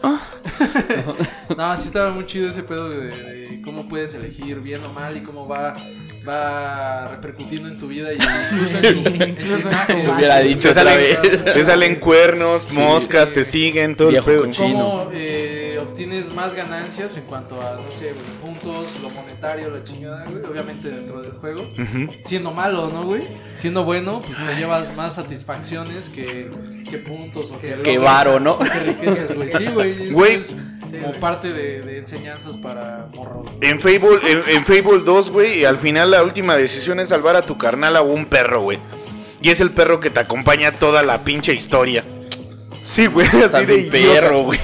no, 1.59 1.77
sí 1.77 1.89
estaba 1.89 2.11
muy 2.11 2.25
chido 2.25 2.49
ese 2.49 2.63
pedo 2.63 2.89
de, 2.89 3.09
de 3.09 3.61
cómo 3.63 3.87
puedes 3.87 4.15
elegir 4.15 4.61
bien 4.61 4.83
o 4.83 4.91
mal 4.95 5.15
y 5.15 5.21
cómo 5.21 5.47
va, 5.47 5.77
va 6.27 7.09
repercutiendo 7.09 7.69
en 7.69 7.79
tu 7.79 7.89
vida 7.89 8.15
y 8.15 8.17
incluso 8.17 8.79
en 8.79 9.05
tu, 9.05 9.25
en 9.25 9.37
tu 9.37 9.69
imagen. 9.69 10.09
Hubiera 10.09 10.39
dicho 10.39 10.73
Te 10.73 10.81
otra 10.81 10.85
salen, 10.85 11.21
vez. 11.21 11.45
te 11.53 11.65
salen 11.67 11.97
cuernos, 11.97 12.73
moscas, 12.73 13.31
te 13.31 13.45
siguen, 13.45 13.95
todo 13.95 14.09
el 14.09 14.23
pedo. 14.23 14.45
cochino. 14.47 14.73
Cómo 14.73 15.11
eh, 15.13 15.74
obtienes 15.79 16.33
más 16.33 16.55
ganancias 16.55 17.17
en 17.17 17.25
cuanto 17.25 17.61
a, 17.61 17.77
no 17.77 17.91
sé, 17.93 18.13
güey, 18.13 18.25
puntos, 18.43 18.87
lo 19.03 19.11
monetario, 19.11 19.71
la 19.71 19.83
chingada, 19.85 20.25
güey. 20.25 20.45
Obviamente 20.45 20.89
dentro 20.91 21.21
del 21.23 21.33
juego. 21.33 21.69
Siendo 22.25 22.51
malo, 22.53 22.89
¿no, 22.93 23.05
güey? 23.05 23.27
Siendo 23.57 23.85
bueno, 23.85 24.23
pues 24.25 24.39
te 24.45 24.55
llevas 24.57 24.95
más 24.97 25.15
satisfacciones 25.15 26.09
que, 26.09 26.51
que 26.91 26.99
puntos 26.99 27.51
o 27.53 27.61
que... 27.61 27.81
Que 27.83 27.99
varo, 27.99 28.41
¿no? 28.41 28.59
Que 28.59 28.69
riquezas, 28.81 29.35
güey. 29.35 29.51
Sí, 29.51 29.67
güey. 29.67 30.03
eso 30.09 30.13
Güey. 30.13 30.35
es 30.37 30.55
como 31.03 31.13
parte 31.21 31.53
de, 31.53 31.83
de 31.83 31.99
enseñanzas 31.99 32.57
para 32.57 33.09
morros. 33.15 33.47
En 33.61 33.81
Fable, 33.81 34.19
en, 34.25 34.43
en 34.49 34.65
Fable 34.65 35.01
2, 35.05 35.31
güey, 35.31 35.61
y 35.61 35.65
al 35.65 35.79
final 35.79 36.11
la 36.11 36.23
última 36.23 36.57
decisión 36.57 37.01
es 37.01 37.09
salvar 37.09 37.37
a 37.37 37.47
tu 37.47 37.59
carnal 37.59 37.97
o 37.97 38.05
un 38.05 38.27
perro, 38.27 38.63
güey. 38.63 38.79
Y 39.43 39.51
es 39.51 39.61
el 39.61 39.73
perro 39.73 40.01
que 40.01 40.11
te 40.11 40.21
acompaña 40.21 40.73
toda 40.73 41.03
la 41.03 41.23
pinche 41.25 41.53
historia. 41.53 42.03
Sí, 42.83 43.07
güey, 43.07 43.27
así 43.27 43.65
de 43.65 43.79
perro, 43.91 44.45
güey. 44.45 44.61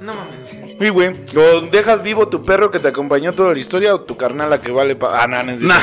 No 0.00 0.14
mames. 0.14 0.41
Sí, 0.82 0.88
güey. 0.88 1.14
O 1.36 1.60
dejas 1.70 2.02
vivo 2.02 2.26
tu 2.26 2.44
perro 2.44 2.70
que 2.72 2.80
te 2.80 2.88
acompañó 2.88 3.32
toda 3.32 3.52
la 3.52 3.58
historia 3.60 3.94
o 3.94 4.00
tu 4.00 4.16
carnal 4.16 4.50
la 4.50 4.60
que 4.60 4.72
vale 4.72 4.96
pa... 4.96 5.22
Ah, 5.22 5.28
no, 5.28 5.40
no 5.44 5.52
es 5.52 5.60
No, 5.60 5.74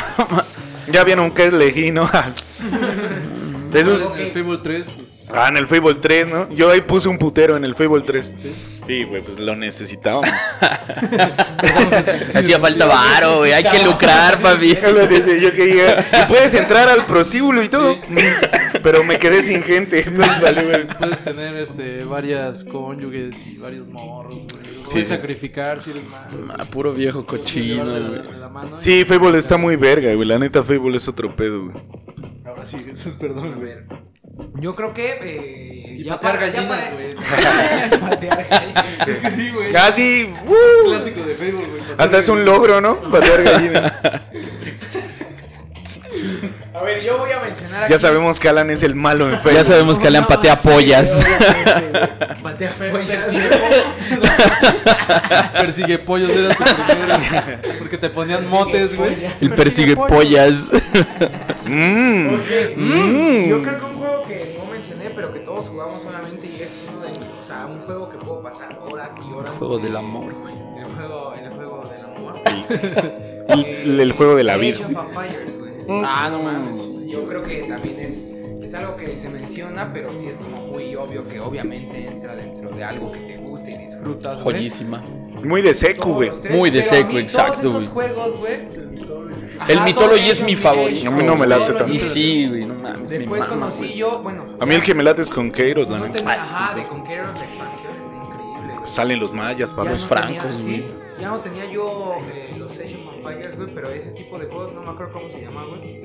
Ya 0.91 1.05
vieron 1.05 1.31
que 1.31 1.45
elegí, 1.45 1.91
¿no? 1.91 2.03
Eso 3.73 3.93
es- 3.93 4.01
En 4.19 4.25
el 4.25 4.31
Fable 4.31 4.57
3, 4.61 4.87
pues... 4.97 5.09
Ah, 5.33 5.47
en 5.49 5.57
el 5.57 5.67
Fable 5.67 5.95
3, 5.95 6.27
¿no? 6.27 6.49
Yo 6.49 6.69
ahí 6.71 6.81
puse 6.81 7.07
un 7.07 7.17
putero 7.17 7.55
en 7.55 7.63
el 7.63 7.75
Fable 7.75 8.01
3. 8.01 8.31
Sí, 8.87 9.03
güey, 9.03 9.21
pues 9.23 9.39
lo 9.39 9.55
necesitábamos. 9.55 10.27
hacía 12.33 12.59
falta 12.59 12.85
varo, 12.87 13.37
güey. 13.37 13.53
Hay 13.53 13.63
que 13.63 13.85
lucrar, 13.85 14.37
papi. 14.39 14.75
Yo 14.81 14.91
lo 14.91 15.05
decía, 15.07 15.37
yo 15.37 15.53
quería. 15.53 15.99
Y 15.99 16.27
puedes 16.27 16.53
entrar 16.55 16.89
al 16.89 17.05
prostíbulo 17.05 17.61
y 17.63 17.69
todo. 17.69 17.95
Mm, 18.07 18.17
Pero 18.83 19.03
me 19.03 19.19
quedé 19.19 19.43
sin 19.43 19.61
gente. 19.63 20.03
Entonces, 20.07 20.41
vale, 20.41 20.63
güey. 20.63 20.87
Puedes 20.87 21.19
tener 21.23 21.55
este 21.57 22.03
varias 22.03 22.63
cónyuges 22.63 23.45
y 23.47 23.57
varios 23.57 23.87
morros, 23.87 24.45
güey. 24.53 24.75
Los 24.77 24.87
puedes 24.87 25.07
sí. 25.07 25.15
sacrificar 25.15 25.79
si 25.79 25.91
eres 25.91 26.03
malo. 26.09 26.47
Ah, 26.57 26.65
puro 26.65 26.93
viejo 26.93 27.25
cochino, 27.25 27.85
güey. 27.85 28.21
Sí, 28.79 29.05
Fable 29.05 29.37
está 29.37 29.57
muy 29.57 29.75
verga, 29.75 30.13
güey. 30.13 30.27
La 30.27 30.39
neta, 30.39 30.63
Fable 30.63 30.97
es 30.97 31.07
otro 31.07 31.35
pedo, 31.35 31.65
güey. 31.65 31.75
Ahora 32.45 32.65
sí, 32.65 32.77
Jesús, 32.85 33.13
perdón, 33.15 33.53
A 33.53 33.59
ver. 33.59 33.85
Yo 34.55 34.75
creo 34.75 34.93
que. 34.93 35.19
Eh, 35.21 35.97
Y 35.99 36.03
patear 36.09 36.39
para- 36.39 36.47
gallinas, 36.47 36.93
güey. 36.93 37.15
patear 37.99 38.47
gallinas. 38.49 39.07
Es 39.07 39.17
que 39.19 39.31
sí, 39.31 39.49
güey. 39.51 39.71
Casi. 39.71 40.21
Es 40.21 40.27
uh, 40.27 40.85
clásico 40.87 41.23
de 41.25 41.33
Facebook, 41.35 41.67
güey. 41.69 41.81
hasta 41.97 42.17
es 42.19 42.29
un 42.29 42.45
logro, 42.45 42.81
¿no? 42.81 42.99
Patear 43.11 43.43
gallina. 43.43 44.01
A 46.79 46.83
ver, 46.83 47.03
yo 47.03 47.17
voy 47.17 47.29
a 47.31 47.39
mencionar 47.41 47.83
aquí. 47.83 47.93
Ya 47.93 47.99
sabemos 47.99 48.39
que 48.39 48.47
Alan 48.49 48.69
es 48.69 48.83
el 48.83 48.95
malo 48.95 49.29
en 49.29 49.37
Fable. 49.39 49.53
Ya 49.55 49.63
sabemos 49.65 49.99
que 49.99 50.07
Alan 50.07 50.25
patea 50.27 50.55
pollas. 50.55 51.15
güey. 51.15 51.31
Patea 52.41 52.71
pollas. 52.91 53.33
Persigue 55.53 55.99
pollos, 55.99 56.29
era 56.31 56.55
tu 56.55 56.63
primero. 56.63 57.15
Porque 57.79 57.97
te 57.97 58.09
ponían 58.09 58.47
motes, 58.49 58.95
güey. 58.95 59.17
El 59.41 59.49
persigue 59.51 59.95
pollas. 59.95 60.69
Mmm. 61.65 62.27
Mm. 62.77 63.49
Yo 63.49 63.61
creo 63.61 63.79
que 63.79 63.85
un 63.85 63.97
juego 63.97 64.23
que 64.27 64.55
no 64.57 64.71
mencioné, 64.71 65.09
pero 65.15 65.33
que 65.33 65.39
todos 65.39 65.69
jugamos 65.69 66.01
solamente 66.01 66.47
y 66.47 66.61
es 66.61 66.75
uno 66.89 67.01
de. 67.01 67.11
O 67.39 67.43
sea, 67.43 67.65
un 67.65 67.79
juego 67.81 68.09
que 68.09 68.17
puedo 68.17 68.41
pasar 68.41 68.77
horas 68.87 69.09
y 69.27 69.33
horas. 69.33 69.57
Juego 69.57 69.79
del 69.79 69.95
amor. 69.97 70.33
El 70.77 70.85
juego, 70.95 71.33
el 71.33 71.49
juego 71.49 71.89
del 71.89 72.05
amor. 72.05 72.39
El, 73.49 73.99
el 73.99 74.11
juego 74.13 74.35
de 74.35 74.43
la 74.43 74.53
Age 74.53 74.61
vida. 74.73 74.85
of 74.85 74.91
Empires, 74.91 75.57
güey. 75.59 75.68
Ah, 76.05 76.29
no 76.31 76.37
mames. 76.43 77.05
Yo 77.07 77.27
creo 77.27 77.43
que 77.43 77.63
también 77.63 77.99
es, 77.99 78.23
es 78.63 78.73
algo 78.73 78.95
que 78.95 79.17
se 79.17 79.29
menciona, 79.29 79.91
pero 79.93 80.13
sí 80.15 80.27
es 80.27 80.37
como 80.37 80.57
muy 80.67 80.95
obvio 80.95 81.27
que 81.27 81.39
obviamente 81.39 82.05
entra 82.07 82.35
dentro 82.35 82.69
de 82.69 82.83
algo 82.83 83.11
que 83.11 83.19
te 83.19 83.37
gusta 83.37 83.69
y 83.71 83.77
disfrutas, 83.77 84.43
güey. 84.43 84.57
Joyísima. 84.57 85.03
Muy 85.43 85.61
de 85.61 85.73
seco, 85.73 86.03
Todos 86.03 86.15
güey. 86.15 86.31
Muy 86.57 86.69
de 86.69 86.83
seco, 86.83 87.17
exacto, 87.17 87.61
Todos 87.61 87.73
güey. 87.73 87.83
esos 87.83 87.93
juegos, 87.93 88.37
güey. 88.37 88.89
El 89.67 89.77
Ajá, 89.77 89.85
Mythology 89.87 90.29
es 90.29 90.41
mi 90.41 90.55
favorito. 90.55 91.09
A 91.09 91.11
mí 91.11 91.23
no 91.23 91.35
me 91.35 91.45
late 91.45 91.73
tanto. 91.73 91.93
Y 91.93 91.99
sí, 91.99 92.47
güey, 92.47 92.65
no 92.65 92.75
mames. 92.75 93.11
me 93.11 93.17
Después 93.17 93.41
mama, 93.41 93.53
conocí 93.53 93.77
güey. 93.79 93.95
yo, 93.97 94.19
bueno. 94.21 94.45
A 94.59 94.65
mí 94.65 94.75
el 94.75 94.81
que 94.81 94.93
me 94.93 95.03
late 95.03 95.21
es 95.21 95.29
con 95.29 95.51
Keiros, 95.51 95.89
la 95.89 95.97
No 95.97 96.07
neta. 96.07 96.23
Ah, 96.25 96.33
ajá, 96.39 96.71
güey. 96.73 96.83
de 96.83 96.89
Conqueror, 96.89 97.33
la 97.37 97.43
expansión 97.43 97.91
está 97.99 98.15
increíble, 98.15 98.73
güey. 98.77 98.89
Salen 98.89 99.19
los 99.19 99.33
mayas, 99.33 99.69
Ya 99.71 99.75
para 99.75 99.91
los 99.91 100.01
no 100.01 100.07
francos, 100.07 100.55
tenía- 100.57 100.61
güey. 100.63 100.75
sí, 100.77 100.87
ya 101.19 101.27
no 101.29 101.39
tenía 101.39 101.65
yo 101.65 102.13
eh, 102.33 102.55
los 102.57 102.71
Age 102.79 102.95
of 102.95 103.08
Empires, 103.19 103.55
güey, 103.57 103.73
pero 103.73 103.89
ese 103.89 104.11
tipo 104.11 104.37
de 104.39 104.47
juegos, 104.47 104.73
no 104.73 104.81
me 104.83 104.91
acuerdo 104.91 105.13
cómo 105.13 105.29
se 105.29 105.41
llama, 105.41 105.65
güey. 105.65 106.03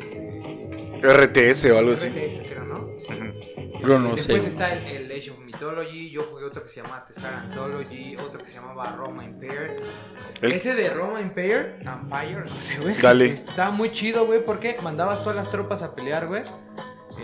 RTS 1.02 1.64
o 1.70 1.78
algo 1.78 1.92
así. 1.92 2.08
RTS, 2.08 2.48
creo, 2.48 2.64
¿no? 2.64 2.88
Sí. 2.98 3.08
Yo 3.86 3.98
no 3.98 4.14
Después 4.14 4.42
sé. 4.44 4.48
está 4.48 4.72
el, 4.72 4.86
el 4.86 5.10
Age 5.12 5.30
of 5.32 5.38
Mythology, 5.40 6.10
yo 6.10 6.22
jugué 6.24 6.44
otro 6.44 6.62
que 6.62 6.68
se 6.68 6.80
llama 6.82 7.04
Tessar 7.06 7.34
Anthology, 7.34 8.16
otro 8.16 8.40
que 8.40 8.46
se 8.46 8.54
llamaba 8.54 8.92
Roma 8.96 9.24
Empire. 9.24 9.76
El- 10.40 10.52
Ese 10.52 10.74
de 10.74 10.88
Roma 10.90 11.20
Empire, 11.20 11.76
Empire, 11.80 12.44
no 12.48 12.60
sé, 12.60 12.78
güey. 12.78 12.94
Dale. 12.94 13.26
Estaba 13.26 13.70
muy 13.70 13.90
chido, 13.90 14.24
güey, 14.26 14.44
porque 14.44 14.78
mandabas 14.82 15.20
todas 15.20 15.36
las 15.36 15.50
tropas 15.50 15.82
a 15.82 15.94
pelear, 15.94 16.26
güey. 16.28 16.42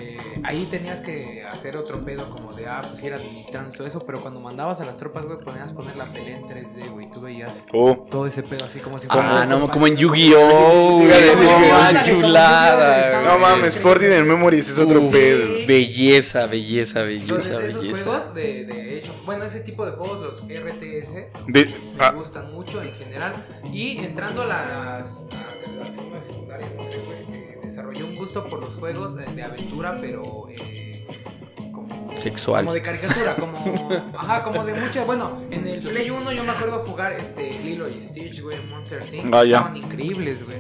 Eh, 0.01 0.19
ahí 0.45 0.67
tenías 0.71 1.01
que 1.01 1.43
hacer 1.45 1.77
otro 1.77 2.05
pedo 2.05 2.31
como 2.31 2.53
de, 2.53 2.67
ah, 2.67 2.83
pues 2.91 3.03
ir 3.03 3.13
administrando 3.13 3.73
todo 3.77 3.87
eso, 3.87 4.01
pero 4.07 4.21
cuando 4.23 4.41
mandabas 4.41 4.81
a 4.81 4.85
las 4.85 4.97
tropas, 4.97 5.27
güey, 5.27 5.39
ponías 5.39 5.73
poner 5.73 5.97
la 5.97 6.13
pelea 6.13 6.39
en 6.39 6.45
3D, 6.47 6.91
güey, 6.91 7.11
tú 7.11 7.21
veías 7.21 7.67
Oh. 7.73 8.07
todo 8.11 8.27
ese 8.27 8.43
pedo 8.43 8.65
así 8.65 8.81
como 8.81 8.99
si 8.99 9.07
Ah, 9.11 9.45
no, 9.49 9.69
como 9.71 9.87
en 9.87 9.97
Yu-Gi-Oh! 9.97 11.01
Sí, 11.01 11.07
sí, 11.07 11.13
sí, 11.13 11.45
no, 11.45 11.59
sí. 11.61 11.71
ah, 11.73 12.03
chulada. 12.05 13.23
No 13.23 13.39
mames, 13.39 13.77
Fortnite 13.79 14.23
Memories 14.25 14.69
es 14.71 14.79
otro 14.79 15.01
Uf, 15.03 15.13
pedo. 15.13 15.67
Belleza, 15.67 16.47
belleza, 16.47 17.03
Entonces 17.09 17.49
belleza, 17.51 17.67
esos 17.69 17.83
belleza. 17.83 18.05
juegos 18.11 18.35
de, 18.35 18.65
de 18.65 19.09
of- 19.11 19.25
bueno, 19.27 19.45
ese 19.45 19.61
tipo 19.61 19.85
de 19.87 19.93
juegos, 19.93 20.21
los 20.21 20.43
RTS, 20.43 21.29
De- 21.47 21.65
me 21.67 22.05
ah, 22.05 22.11
gustan 22.13 22.53
mucho 22.53 22.83
en 22.83 22.93
general. 22.95 23.47
Y 23.73 23.99
entrando 23.99 24.43
a 24.43 24.47
las 24.47 25.29
a 25.31 25.85
la 25.85 25.91
segunda 25.91 26.21
secundaria, 26.21 26.67
no 26.77 26.83
sé, 26.85 26.97
güey, 27.07 27.50
desarrollé 27.71 28.03
un 28.03 28.17
gusto 28.17 28.49
por 28.49 28.61
los 28.61 28.77
juegos 28.77 29.15
de, 29.15 29.27
de 29.27 29.43
aventura, 29.43 29.97
pero 30.01 30.47
eh, 30.51 31.07
como 31.73 32.17
Sexual. 32.17 32.65
como 32.65 32.75
de 32.75 32.83
caricatura, 32.83 33.35
como 33.37 33.89
ajá, 34.19 34.43
como 34.43 34.65
de 34.65 34.75
muchas, 34.75 35.07
bueno, 35.07 35.43
en 35.51 35.67
el 35.67 35.79
Play 35.79 36.11
1 36.11 36.33
yo 36.33 36.45
me 36.45 36.51
acuerdo 36.51 36.85
jugar 36.87 37.13
este 37.13 37.59
Lilo 37.61 37.89
y 37.89 38.03
Stitch, 38.03 38.43
güey, 38.43 38.59
Monster 38.67 39.03
Inc. 39.13 39.31
Ya. 39.33 39.43
estaban 39.43 39.77
increíbles, 39.77 40.45
güey. 40.45 40.59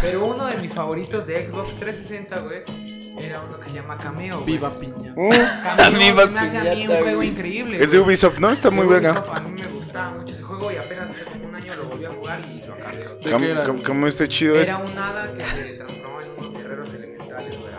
Pero 0.00 0.26
uno 0.26 0.46
de 0.46 0.56
mis 0.56 0.74
favoritos 0.74 1.26
de 1.26 1.48
Xbox 1.48 1.76
360, 1.78 2.38
güey, 2.40 2.97
era 3.20 3.40
uno 3.42 3.58
que 3.58 3.64
se 3.66 3.74
llama 3.74 3.98
Cameo, 3.98 4.40
güey. 4.40 4.46
Viva 4.52 4.72
piña. 4.78 5.12
uh, 5.16 5.30
Cameo 5.64 5.98
Viva 5.98 6.22
se 6.24 6.30
me 6.30 6.40
hace 6.40 6.58
a 6.58 6.74
mí 6.74 6.86
un 6.88 6.96
juego 6.96 7.16
güey. 7.16 7.28
increíble. 7.28 7.82
es 7.82 7.90
de. 7.90 7.98
Ubisoft, 8.00 8.38
¿no? 8.38 8.50
Está 8.50 8.70
muy. 8.70 8.86
Ubisoft, 8.86 9.28
A 9.34 9.40
mí 9.40 9.62
me 9.62 9.68
gustaba 9.68 10.10
mucho 10.18 10.34
ese 10.34 10.42
juego 10.42 10.72
y 10.72 10.76
apenas 10.76 11.10
hace 11.10 11.24
como 11.24 11.46
un 11.48 11.54
año 11.54 11.74
lo 11.76 11.88
volví 11.88 12.04
a 12.04 12.10
jugar 12.10 12.40
y 12.48 12.62
lo 12.66 12.74
acabé. 12.74 12.96
¿De 12.98 13.30
¿Cómo, 13.30 13.38
qué 13.44 13.50
era? 13.52 13.64
cómo- 13.64 13.82
cómo 13.82 14.06
está 14.06 14.26
chido 14.28 14.56
es? 14.56 14.68
Era 14.68 14.78
un 14.78 14.96
hada 14.98 15.32
que 15.34 15.44
se 15.44 15.62
transformaba 15.74 16.22
en 16.24 16.30
unos 16.38 16.52
guerreros 16.52 16.94
elementales, 16.94 17.58
güey. 17.58 17.72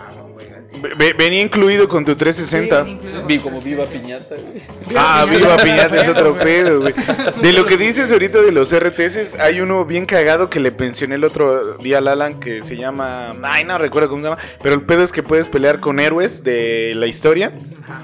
Venía 1.17 1.41
incluido 1.41 1.87
con 1.87 2.05
tu 2.05 2.15
360. 2.15 2.85
Sí, 2.85 2.99
Vi 3.27 3.39
con 3.39 3.49
como 3.53 3.61
viva 3.61 3.85
360. 3.85 3.89
piñata, 3.89 4.35
güey. 4.35 4.95
Ah, 4.95 5.25
Viva 5.29 5.57
Piñata 5.57 6.01
es 6.01 6.07
otro 6.07 6.35
pedo, 6.35 6.81
güey. 6.81 6.93
De 7.41 7.53
lo 7.53 7.65
que 7.65 7.75
dices 7.75 8.11
ahorita 8.11 8.39
de 8.41 8.51
los 8.51 8.71
RTS, 8.73 9.39
hay 9.39 9.61
uno 9.61 9.83
bien 9.85 10.05
cagado 10.05 10.49
que 10.49 10.59
le 10.59 10.71
pensioné 10.71 11.15
el 11.15 11.23
otro 11.23 11.73
día 11.77 11.97
al 11.97 12.07
Alan 12.07 12.39
que 12.39 12.61
se 12.61 12.77
llama. 12.77 13.35
Ay, 13.43 13.63
no 13.63 13.77
recuerdo 13.79 14.09
cómo 14.09 14.21
se 14.21 14.29
llama. 14.29 14.41
Pero 14.61 14.75
el 14.75 14.81
pedo 14.83 15.03
es 15.03 15.11
que 15.11 15.23
puedes 15.23 15.47
pelear 15.47 15.79
con 15.79 15.99
héroes 15.99 16.43
de 16.43 16.93
la 16.95 17.07
historia 17.07 17.51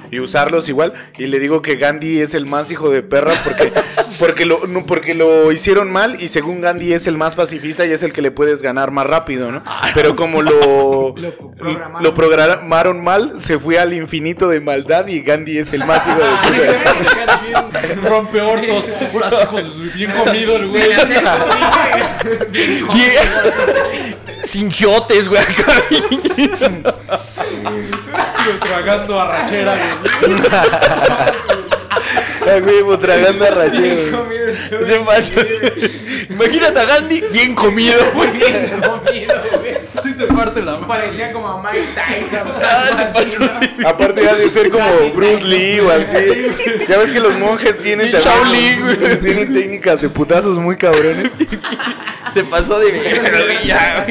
y 0.10 0.20
usarlos 0.20 0.68
igual. 0.68 0.94
Y 1.20 1.28
le 1.28 1.40
digo 1.40 1.62
que 1.62 1.76
Gandhi 1.76 2.20
es 2.22 2.34
el 2.34 2.48
más 2.48 2.72
hijo 2.72 2.90
de 2.90 3.04
perra 3.04 3.34
porque, 3.44 3.72
porque, 4.20 4.46
lo, 4.46 4.66
no, 4.68 4.86
porque 4.86 5.14
lo 5.14 5.52
hicieron 5.52 5.92
mal 5.92 6.22
y 6.22 6.30
según 6.30 6.62
Gandhi 6.62 6.94
es 6.94 7.06
el 7.06 7.18
más 7.18 7.36
pacifista 7.36 7.86
y 7.86 7.92
es 7.92 8.02
el 8.02 8.12
que 8.12 8.24
le 8.24 8.32
puedes 8.32 8.64
ganar 8.64 8.90
más 8.90 9.06
rápido, 9.06 9.52
¿no? 9.52 9.64
Pero 9.94 10.16
como 10.16 10.42
lo, 10.42 11.14
Lo 11.16 11.34
programaron. 11.36 12.04
lo 12.04 12.14
programaron 12.16 12.55
mal, 12.64 13.42
se 13.42 13.60
fue 13.60 13.80
al 13.80 13.94
infinito 13.94 14.50
de 14.50 14.60
maldad 14.60 15.08
y 15.08 15.22
Gandhi 15.22 15.58
es 15.58 15.74
el 15.74 15.86
más 15.86 16.06
hijo 16.08 16.20
de. 16.20 16.26
Bien 17.46 18.04
rompe 18.04 18.42
hortos. 18.42 18.86
Puras 19.12 19.34
hijos 19.44 19.94
bien 19.94 20.12
comido 20.12 20.56
el 20.58 20.68
güey. 20.68 20.84
Sin 24.44 24.72
giotes, 24.72 25.28
güey. 25.28 25.42
acá. 25.42 25.84
Tragando 28.60 29.20
arrachera, 29.20 29.76
güey. 29.76 30.36
A 32.46 32.58
huevo, 32.64 33.00
tragando 33.00 33.46
a 33.46 33.50
rachero. 33.50 34.28
Se. 34.86 35.34
Imagínate 36.30 36.80
a 36.80 36.86
Gandhi 36.86 37.22
bien 37.32 37.56
comido, 37.56 37.98
güey. 38.14 38.32
Bien 38.32 38.82
comido, 38.82 39.42
güey. 39.60 39.78
Te 40.18 40.28
parte 40.28 40.62
la 40.62 40.74
mano. 40.74 40.88
Parecía 40.88 41.32
como 41.34 41.48
a 41.48 41.62
Mike 41.62 41.88
Tyson. 41.94 42.48
Ah. 42.66 43.90
Aparte 43.90 44.28
ha 44.28 44.34
de 44.34 44.50
ser 44.50 44.70
como 44.70 45.12
Bruce 45.14 45.44
Lee 45.44 45.80
o 45.80 45.90
así. 45.90 46.86
Ya 46.90 46.98
ves 46.98 47.12
que 47.12 47.20
los 47.20 47.38
monjes 47.40 47.80
tienen 47.80 48.12
también-. 48.12 49.20
Tienen 49.22 49.54
técnicas 49.54 50.02
de 50.02 50.10
putazos 50.10 50.58
muy 50.58 50.76
cabrones. 50.78 51.32
Se 52.34 52.44
pasó 52.44 52.80
de 52.80 52.92
verga, 52.92 53.44
güey, 53.44 53.68
ya. 53.68 54.06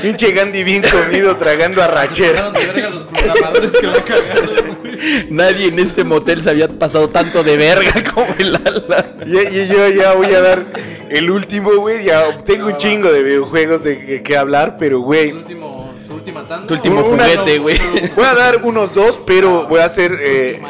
Pinche 0.00 0.32
Gandhi 0.32 0.62
bien 0.62 0.82
comido 0.82 1.34
tragando 1.36 1.82
a 1.82 1.88
rachera. 1.88 2.52
Pasaron 2.52 2.52
de 2.52 2.66
verga 2.66 2.90
los 2.90 3.02
programadores 3.04 3.72
que 3.72 3.86
la 3.86 4.04
cagaron, 4.04 4.78
güey. 4.80 5.26
Nadie 5.30 5.66
en 5.68 5.78
este 5.78 6.04
motel 6.04 6.42
se 6.42 6.50
había 6.50 6.68
pasado 6.68 7.08
tanto 7.08 7.42
de 7.42 7.56
verga 7.56 7.92
como 8.14 8.34
el 8.38 8.54
Alan. 8.54 9.14
Y, 9.26 9.38
y 9.38 9.66
yo 9.66 9.88
ya 9.88 10.12
voy 10.12 10.32
a 10.32 10.40
dar 10.40 10.64
el 11.08 11.30
último, 11.30 11.72
güey. 11.76 12.04
Ya 12.04 12.38
tengo 12.38 12.66
un 12.66 12.76
chingo 12.76 13.10
de 13.10 13.22
videojuegos 13.22 13.84
de 13.84 14.04
que, 14.04 14.22
que 14.22 14.36
hablar, 14.36 14.76
pero, 14.78 15.00
Tu 15.04 15.06
güey. 15.08 15.32
último, 15.32 15.94
tu 16.08 16.14
última 16.14 16.46
tanda. 16.46 16.66
Tu 16.66 16.74
último 16.74 17.04
Una- 17.04 17.24
juguete, 17.24 17.58
güey. 17.58 17.78
Voy 18.16 18.24
a 18.24 18.34
dar 18.34 18.60
unos 18.64 18.94
dos, 18.94 19.20
pero 19.26 19.66
voy 19.68 19.80
a 19.80 19.84
hacer 19.84 20.18
eh, 20.20 20.60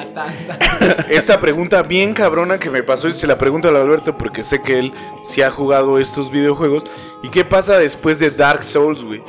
esta 1.08 1.40
pregunta 1.40 1.82
bien 1.82 2.12
cabrona 2.14 2.58
que 2.58 2.70
me 2.70 2.82
pasó 2.82 3.08
y 3.08 3.12
se 3.12 3.26
la 3.26 3.38
pregunto 3.38 3.68
al 3.68 3.76
Alberto 3.76 4.16
porque 4.18 4.42
sé 4.42 4.62
que 4.62 4.78
él 4.78 4.92
sí 5.22 5.42
ha 5.42 5.50
jugado 5.50 5.98
estos 5.98 6.30
videojuegos. 6.30 6.84
¿Y 7.22 7.28
qué 7.30 7.44
pasa 7.44 7.78
después 7.78 8.18
de 8.18 8.30
Dark 8.30 8.62
Souls, 8.64 9.02
güey? 9.02 9.22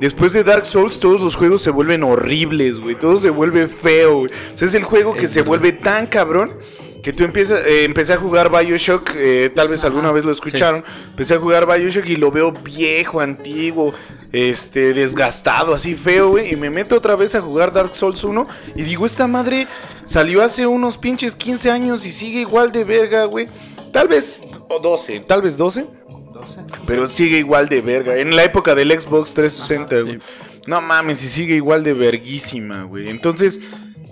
Después 0.00 0.32
de 0.32 0.44
Dark 0.44 0.66
Souls 0.66 1.00
todos 1.00 1.20
los 1.20 1.36
juegos 1.36 1.62
se 1.62 1.70
vuelven 1.70 2.02
horribles, 2.04 2.78
güey. 2.80 2.94
Todo 2.98 3.16
se 3.16 3.30
vuelve 3.30 3.66
feo, 3.68 4.18
güey. 4.20 4.30
O 4.54 4.56
sea, 4.56 4.68
es 4.68 4.74
el 4.74 4.84
juego 4.84 5.14
que 5.14 5.24
Es 5.26 5.32
se 5.32 5.40
verdad. 5.40 5.48
vuelve 5.48 5.72
tan 5.72 6.06
cabrón 6.06 6.52
que 7.02 7.12
tú 7.12 7.24
empiezas, 7.24 7.64
eh, 7.66 7.84
empecé 7.84 8.12
a 8.12 8.16
jugar 8.16 8.50
Bioshock, 8.50 9.10
eh, 9.14 9.50
tal 9.54 9.68
vez 9.68 9.84
alguna 9.84 10.12
vez 10.12 10.24
lo 10.24 10.32
escucharon, 10.32 10.84
empecé 11.08 11.34
a 11.34 11.38
jugar 11.38 11.66
Bioshock 11.66 12.06
y 12.06 12.16
lo 12.16 12.30
veo 12.30 12.52
viejo, 12.52 13.20
antiguo, 13.20 13.92
este, 14.32 14.92
desgastado, 14.92 15.74
así 15.74 15.94
feo, 15.94 16.30
güey, 16.30 16.52
y 16.52 16.56
me 16.56 16.70
meto 16.70 16.96
otra 16.96 17.16
vez 17.16 17.34
a 17.34 17.40
jugar 17.40 17.72
Dark 17.72 17.94
Souls 17.94 18.22
1 18.22 18.46
y 18.74 18.82
digo, 18.82 19.06
esta 19.06 19.26
madre 19.26 19.66
salió 20.04 20.42
hace 20.42 20.66
unos 20.66 20.98
pinches 20.98 21.34
15 21.34 21.70
años 21.70 22.04
y 22.06 22.12
sigue 22.12 22.40
igual 22.40 22.72
de 22.72 22.84
verga, 22.84 23.24
güey, 23.24 23.48
tal 23.92 24.08
vez 24.08 24.42
o 24.68 24.78
12, 24.78 25.20
tal 25.20 25.42
vez 25.42 25.56
12, 25.56 25.86
12. 26.32 26.60
pero 26.86 27.08
sigue 27.08 27.38
igual 27.38 27.68
de 27.68 27.80
verga, 27.80 28.16
en 28.16 28.36
la 28.36 28.44
época 28.44 28.74
del 28.74 28.90
Xbox 28.98 29.34
360, 29.34 30.00
güey. 30.02 30.18
No 30.66 30.80
mames, 30.80 31.24
y 31.24 31.28
sigue 31.28 31.54
igual 31.54 31.82
de 31.82 31.94
verguísima, 31.94 32.82
güey. 32.82 33.08
Entonces, 33.08 33.60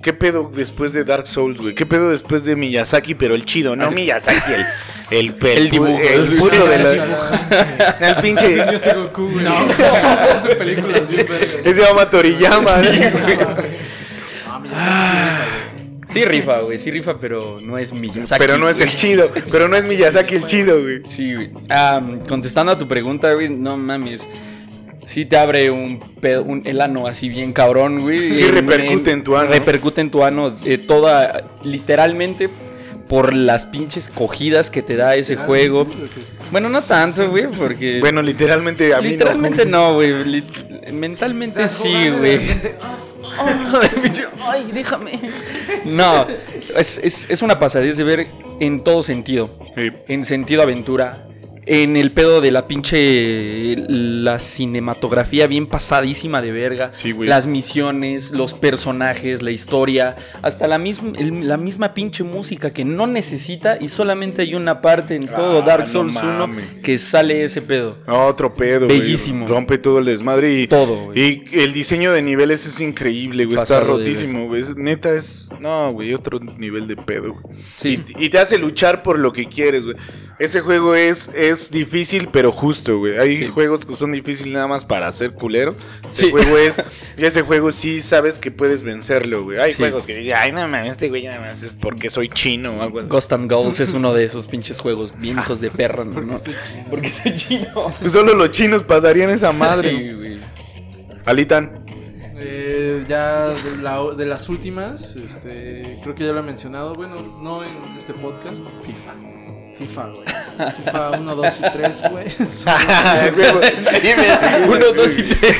¿qué 0.03 0.13
pedo 0.13 0.51
después 0.55 0.93
de 0.93 1.05
Dark 1.05 1.27
Souls, 1.27 1.61
güey? 1.61 1.75
¿Qué 1.75 1.87
pedo 1.87 2.11
después 2.11 2.45
de 2.45 2.57
Miyazaki, 2.57 3.15
pero 3.15 3.35
el 3.35 3.45
chido? 3.45 3.77
No 3.77 3.91
Miyazaki, 3.91 4.53
el... 4.53 4.65
El, 5.11 5.35
El 5.43 5.71
dibujo, 5.71 5.99
El, 5.99 6.37
puto 6.37 6.67
de 6.67 6.79
la... 6.79 7.97
El 8.01 8.17
pinche... 8.17 8.57
Yo 8.57 8.79
soy 8.79 8.93
Goku, 8.93 9.31
güey. 9.31 9.45
No, 9.45 9.55
hace 10.37 10.55
películas 10.55 11.09
bien. 11.09 11.27
Ese 11.65 11.75
se 11.75 11.81
llama 11.81 12.11
Toriyama. 12.11 12.71
Ah, 14.75 15.47
Sí 16.09 16.25
rifa, 16.25 16.61
güey, 16.61 16.79
sí 16.79 16.91
rifa, 16.91 17.19
pero 17.19 17.61
no 17.61 17.77
es 17.77 17.93
Miyazaki. 17.93 18.39
Pero 18.39 18.59
no 18.59 18.69
es 18.69 18.81
el 18.81 18.89
chido. 18.89 19.31
Pero 19.51 19.69
no 19.69 19.77
es 19.77 19.85
Miyazaki 19.85 20.37
el 20.37 20.45
chido, 20.47 20.81
güey. 20.81 21.03
Sí, 21.05 21.35
güey. 21.35 21.51
Ah, 21.69 22.01
contestando 22.27 22.73
a 22.73 22.79
tu 22.79 22.89
pregunta, 22.89 23.33
güey, 23.35 23.49
no 23.51 23.77
mames. 23.77 24.29
Sí 25.09 25.25
te 25.25 25.39
abre 25.39 25.71
un, 25.71 26.01
pedo, 26.21 26.43
un 26.43 26.67
el 26.67 26.83
ano 26.83 27.07
así 27.07 27.31
bien 27.31 27.55
cabrón, 27.55 28.03
güey. 28.03 28.31
Sí 28.31 28.43
repercute 28.43 29.11
en 29.11 29.25
tu 29.25 29.39
ano. 29.39 29.49
Repercute 29.51 30.03
en 30.03 30.11
tu 30.11 30.23
ano 30.23 30.55
eh, 30.67 30.77
toda, 30.77 31.45
literalmente, 31.63 32.51
por 33.09 33.33
las 33.33 33.65
pinches 33.65 34.11
cogidas 34.11 34.69
que 34.69 34.83
te 34.83 34.97
da 34.97 35.15
ese 35.15 35.37
juego. 35.37 35.87
Bueno, 36.51 36.69
no 36.69 36.83
tanto, 36.83 37.31
güey, 37.31 37.47
porque... 37.47 38.01
Bueno, 38.01 38.21
literalmente 38.21 38.93
a 38.93 39.01
mí 39.01 39.09
literalmente 39.09 39.65
no. 39.65 39.89
no, 39.89 39.95
güey. 39.95 40.13
lit- 40.25 40.93
mentalmente 40.93 41.67
sí, 41.69 41.89
jugando 41.89 42.27
y 42.27 42.31
de 42.31 42.37
güey. 42.37 42.41
ah, 42.83 43.81
Ay, 44.47 44.67
déjame. 44.75 45.13
No, 45.87 46.27
es, 46.77 47.01
es, 47.03 47.27
es 47.31 47.41
una 47.41 47.59
pasadez 47.59 47.97
de 47.97 48.05
ver 48.05 48.27
en 48.61 48.85
todo 48.85 49.03
sentido. 49.03 49.49
Sí. 49.75 49.91
En 50.07 50.27
sentido 50.27 50.61
aventura. 50.61 51.28
En 51.71 51.97
el 51.97 52.12
pedo 52.12 52.41
de 52.41 52.51
la 52.51 52.66
pinche. 52.66 53.77
La 53.89 54.41
cinematografía 54.41 55.47
bien 55.47 55.66
pasadísima 55.66 56.41
de 56.41 56.53
verga. 56.53 56.91
Sí, 56.95 57.12
güey. 57.12 57.29
Las 57.29 57.47
misiones, 57.47 58.31
los 58.33 58.55
personajes, 58.55 59.43
la 59.43 59.51
historia. 59.51 60.16
Hasta 60.43 60.66
la, 60.66 60.79
misma 60.79 61.12
la 61.19 61.57
misma 61.59 61.93
pinche 61.95 62.25
música 62.25 62.73
que 62.73 62.85
no 62.85 63.07
necesita. 63.07 63.77
Y 63.81 63.89
solamente 63.89 64.43
hay 64.43 64.55
una 64.55 64.81
parte 64.81 65.14
en 65.14 65.27
todo 65.27 65.62
Ah, 65.62 65.66
Dark 65.66 65.83
no 65.83 65.89
Souls 65.89 66.16
1 66.16 66.47
mames. 66.47 66.64
que 66.83 66.97
sale 66.99 67.45
ese 67.45 67.61
pedo. 67.62 67.99
Otro 68.07 68.55
pedo, 68.55 68.87
güey. 68.87 69.01
Bellísimo. 69.01 69.47
Rompe 69.47 69.79
todo 69.79 69.99
el 69.99 70.07
desmadre 70.07 70.61
y 70.61 70.66
Todo, 70.66 71.07
güey. 71.07 71.45
Y 71.53 71.61
el 71.61 71.73
diseño 71.73 72.12
de 72.12 72.23
niveles 72.23 72.64
es 72.66 72.81
increíble, 72.81 73.45
güey. 73.45 73.59
Está 73.59 73.81
Pasado 73.81 73.99
rotísimo, 73.99 74.47
güey. 74.47 74.62
Neta 74.77 75.12
es 75.14 75.51
no, 75.61 75.93
güey, 75.93 76.14
otro 76.14 76.39
nivel 76.41 76.89
de 76.89 76.97
pedo. 76.97 77.35
güey. 77.35 77.57
Sí. 77.77 78.03
Y, 78.19 78.27
y 78.27 78.29
te 78.31 78.39
hace 78.39 78.57
luchar 78.59 79.03
por 79.03 79.19
lo 79.19 79.33
que 79.33 79.47
quieres, 79.47 79.85
güey. 79.85 79.97
Ese 80.39 80.61
juego 80.61 80.95
es 80.95 81.28
es 81.34 81.68
difícil, 81.70 82.28
pero 82.32 82.53
justo, 82.53 82.97
güey. 82.99 83.18
Hay 83.18 83.36
Sí. 83.36 83.49
juegos 83.49 83.84
que 83.84 83.97
son 83.97 84.12
difíciles 84.12 84.53
nada 84.53 84.68
más 84.68 84.84
para 84.84 85.11
ser 85.11 85.32
culero. 85.32 85.74
Ese 86.12 86.26
Sí. 86.26 86.30
juego 86.30 86.57
es 86.57 86.80
y 87.16 87.24
ese 87.26 87.43
juego 87.43 87.72
sí 87.72 88.01
sabes 88.03 88.39
que 88.39 88.53
puedes 88.53 88.84
vencerlo, 88.84 89.43
güey. 89.43 89.59
Hay 89.59 89.72
Sí. 89.72 89.78
juegos 89.78 90.07
que 90.07 90.14
dicen, 90.14 90.34
"Ay, 90.36 90.53
no 90.53 90.61
mames, 90.68 90.93
este 90.93 91.09
güey 91.09 91.24
nada 91.24 91.41
más 91.41 91.62
es 91.64 91.72
porque 91.72 92.09
soy 92.09 92.28
chino 92.28 92.78
o 92.78 92.82
algo 92.82 93.01
así". 93.01 93.09
Ghost 93.09 93.32
and 93.32 93.51
Goals 93.51 93.80
es 93.80 93.93
uno 93.95 94.14
de 94.14 94.24
esos 94.24 94.47
pinches 94.49 94.78
juegos 94.78 95.12
bien 95.18 95.39
hijos 95.39 95.61
de 95.61 95.70
perra, 95.72 96.05
¿no? 96.05 96.14
Porque 96.22 96.39
soy 96.39 96.55
chino. 96.55 96.84
Porque 96.89 97.09
soy 97.11 97.34
chino. 97.34 97.95
Pues 97.99 98.12
solo 98.12 98.34
los 98.34 98.51
chinos 98.53 98.84
pasarían 98.84 99.30
esa 99.30 99.51
madre. 99.51 99.91
Sí, 99.91 100.12
güey. 100.12 100.39
Alitan. 101.24 101.84
Eh, 102.41 103.05
ya 103.09 103.49
de, 103.49 103.82
la- 103.82 104.14
de 104.16 104.24
las 104.24 104.49
últimas, 104.49 105.16
este, 105.16 105.99
creo 106.05 106.14
que 106.14 106.24
ya 106.24 106.32
lo 106.32 106.39
he 106.39 106.43
mencionado, 106.45 106.95
bueno, 106.95 107.20
no 107.43 107.64
en 107.64 107.76
este 107.97 108.12
podcast, 108.14 108.59
FIFA. 108.86 109.14
FIFA, 109.79 110.07
güey. 110.09 110.24
FIFA 110.85 111.11
1, 111.20 111.35
2 111.37 111.47
y 111.59 111.70
3, 111.72 112.03
güey. 112.11 112.31
Son- 112.47 112.74
Uno, 114.68 114.93
dos 114.93 115.16
y 115.18 115.22
tres. 115.22 115.57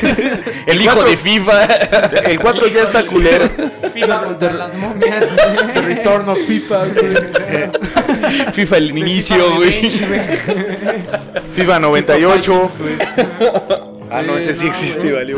El 0.67 0.81
hijo 0.81 1.03
de 1.03 1.15
FIFA. 1.15 1.63
El 2.25 2.39
4 2.39 2.67
ya 2.67 2.83
está 2.83 3.05
culero. 3.05 3.49
FIFA 3.93 4.23
contra 4.23 4.53
las 4.61 4.75
momias. 4.75 5.23
The 5.73 5.81
Return 5.81 6.27
of 6.29 6.37
FIFA, 6.45 6.85
güey. 6.87 7.15
FIFA 8.53 8.77
el 8.77 8.97
inicio, 8.97 9.55
güey. 9.55 9.89
FIFA 11.55 11.79
98. 11.79 12.53
Vikings, 12.53 12.77
güey. 12.77 12.97
Ah, 14.11 14.21
no, 14.21 14.37
Eh, 14.37 14.41
ese 14.41 14.53
sí 14.53 14.65
no, 14.65 14.71
existe, 14.71 15.01
güey. 15.11 15.13
valió. 15.13 15.37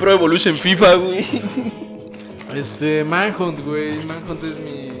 Pro 0.00 0.12
Evolution 0.12 0.56
FIFA, 0.56 0.94
güey. 0.94 1.26
Este, 2.54 3.04
Manhunt, 3.04 3.60
güey. 3.64 3.96
Manhunt 4.04 4.42
es 4.44 4.58
mi 4.58 4.97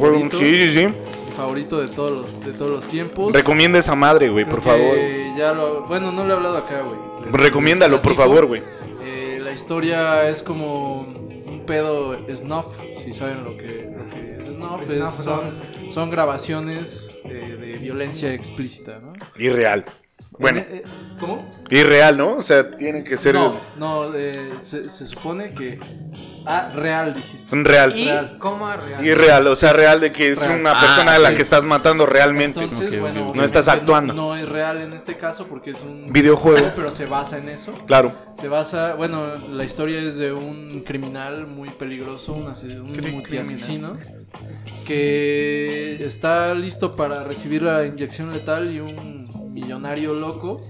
favorito. 0.00 0.36
sí, 0.38 0.70
sí. 0.70 0.86
Mi 0.86 1.32
favorito 1.36 1.80
de 1.80 1.88
todos 1.88 2.10
los, 2.10 2.44
de 2.44 2.52
todos 2.52 2.70
los 2.70 2.86
tiempos. 2.86 3.32
Recomienda 3.32 3.78
esa 3.78 3.94
madre, 3.94 4.28
güey, 4.28 4.44
por 4.44 4.60
favor. 4.62 4.94
que 4.94 5.34
Ya 5.38 5.52
lo, 5.52 5.86
bueno, 5.86 6.12
no 6.12 6.24
lo 6.24 6.32
he 6.32 6.36
hablado 6.36 6.58
acá, 6.58 6.82
güey. 6.82 6.98
Les- 7.24 7.32
Recomiéndalo, 7.32 7.94
les 7.96 8.02
por 8.02 8.14
favor, 8.16 8.46
güey. 8.46 8.62
Eh, 9.02 9.38
la 9.42 9.52
historia 9.52 10.28
es 10.28 10.42
como 10.42 11.00
un 11.00 11.64
pedo 11.66 12.16
snuff, 12.34 12.66
si 13.02 13.12
saben 13.12 13.44
lo 13.44 13.56
que, 13.56 13.90
lo 13.96 14.04
que 14.10 14.36
es 14.38 14.44
snuff. 14.54 14.82
es- 14.82 14.98
Snuff, 14.98 15.14
son, 15.24 15.54
son 15.90 16.10
grabaciones 16.10 17.10
eh, 17.24 17.56
de 17.60 17.78
violencia 17.78 18.32
explícita, 18.34 18.98
¿no? 19.00 19.12
Irreal. 19.38 19.84
Bueno, 20.38 20.60
Eh, 20.60 20.82
¿Cómo? 21.20 21.44
irreal, 21.70 22.16
¿no? 22.16 22.36
O 22.36 22.42
sea, 22.42 22.70
tiene 22.76 23.04
que 23.04 23.16
ser 23.16 23.34
No, 23.34 23.60
no, 23.76 24.14
eh, 24.14 24.54
se, 24.60 24.88
se 24.90 25.06
supone 25.06 25.52
que... 25.54 25.78
Ah, 26.46 26.70
real 26.74 27.14
dijiste. 27.14 27.54
un 27.54 27.64
real. 27.64 27.96
Y 27.96 28.04
Real. 28.06 28.36
coma 28.38 28.76
real. 28.76 29.06
Irreal, 29.06 29.46
o 29.46 29.56
sea, 29.56 29.72
real 29.72 30.00
de 30.00 30.10
que 30.12 30.32
es 30.32 30.40
Real. 30.40 30.60
una 30.60 30.72
Ah, 30.72 30.80
persona 30.80 31.14
a 31.14 31.18
la 31.18 31.30
sí. 31.30 31.36
que 31.36 31.42
estás 31.42 31.64
matando 31.64 32.06
realmente. 32.06 32.60
Entonces, 32.62 32.98
bueno, 33.00 33.32
No 33.34 33.44
estás 33.44 33.68
actuando. 33.68 34.12
No, 34.14 34.36
es 34.36 34.48
real 34.48 34.80
en 34.80 34.92
este 34.92 35.16
caso 35.16 35.46
porque 35.48 35.70
es 35.70 35.82
un 35.82 36.06
Videojuego. 36.12 36.72
pero 36.74 36.90
se 36.90 37.06
basa 37.06 37.38
en 37.38 37.48
eso. 37.48 37.74
Claro. 37.86 38.12
Se 38.40 38.48
basa, 38.48 38.94
bueno, 38.94 39.36
la 39.50 39.64
historia 39.64 40.00
es 40.00 40.16
de 40.16 40.32
un 40.32 40.82
criminal 40.86 41.46
muy 41.46 41.70
peligroso, 41.70 42.32
un, 42.32 42.46
un 42.46 43.10
multiasesino, 43.12 43.96
que 44.86 46.04
está 46.04 46.54
listo 46.54 46.92
para 46.92 47.24
recibir 47.24 47.62
la 47.62 47.84
inyección 47.84 48.32
letal 48.32 48.70
y 48.70 48.80
un 48.80 49.52
millonario 49.54 50.14
loco 50.14 50.60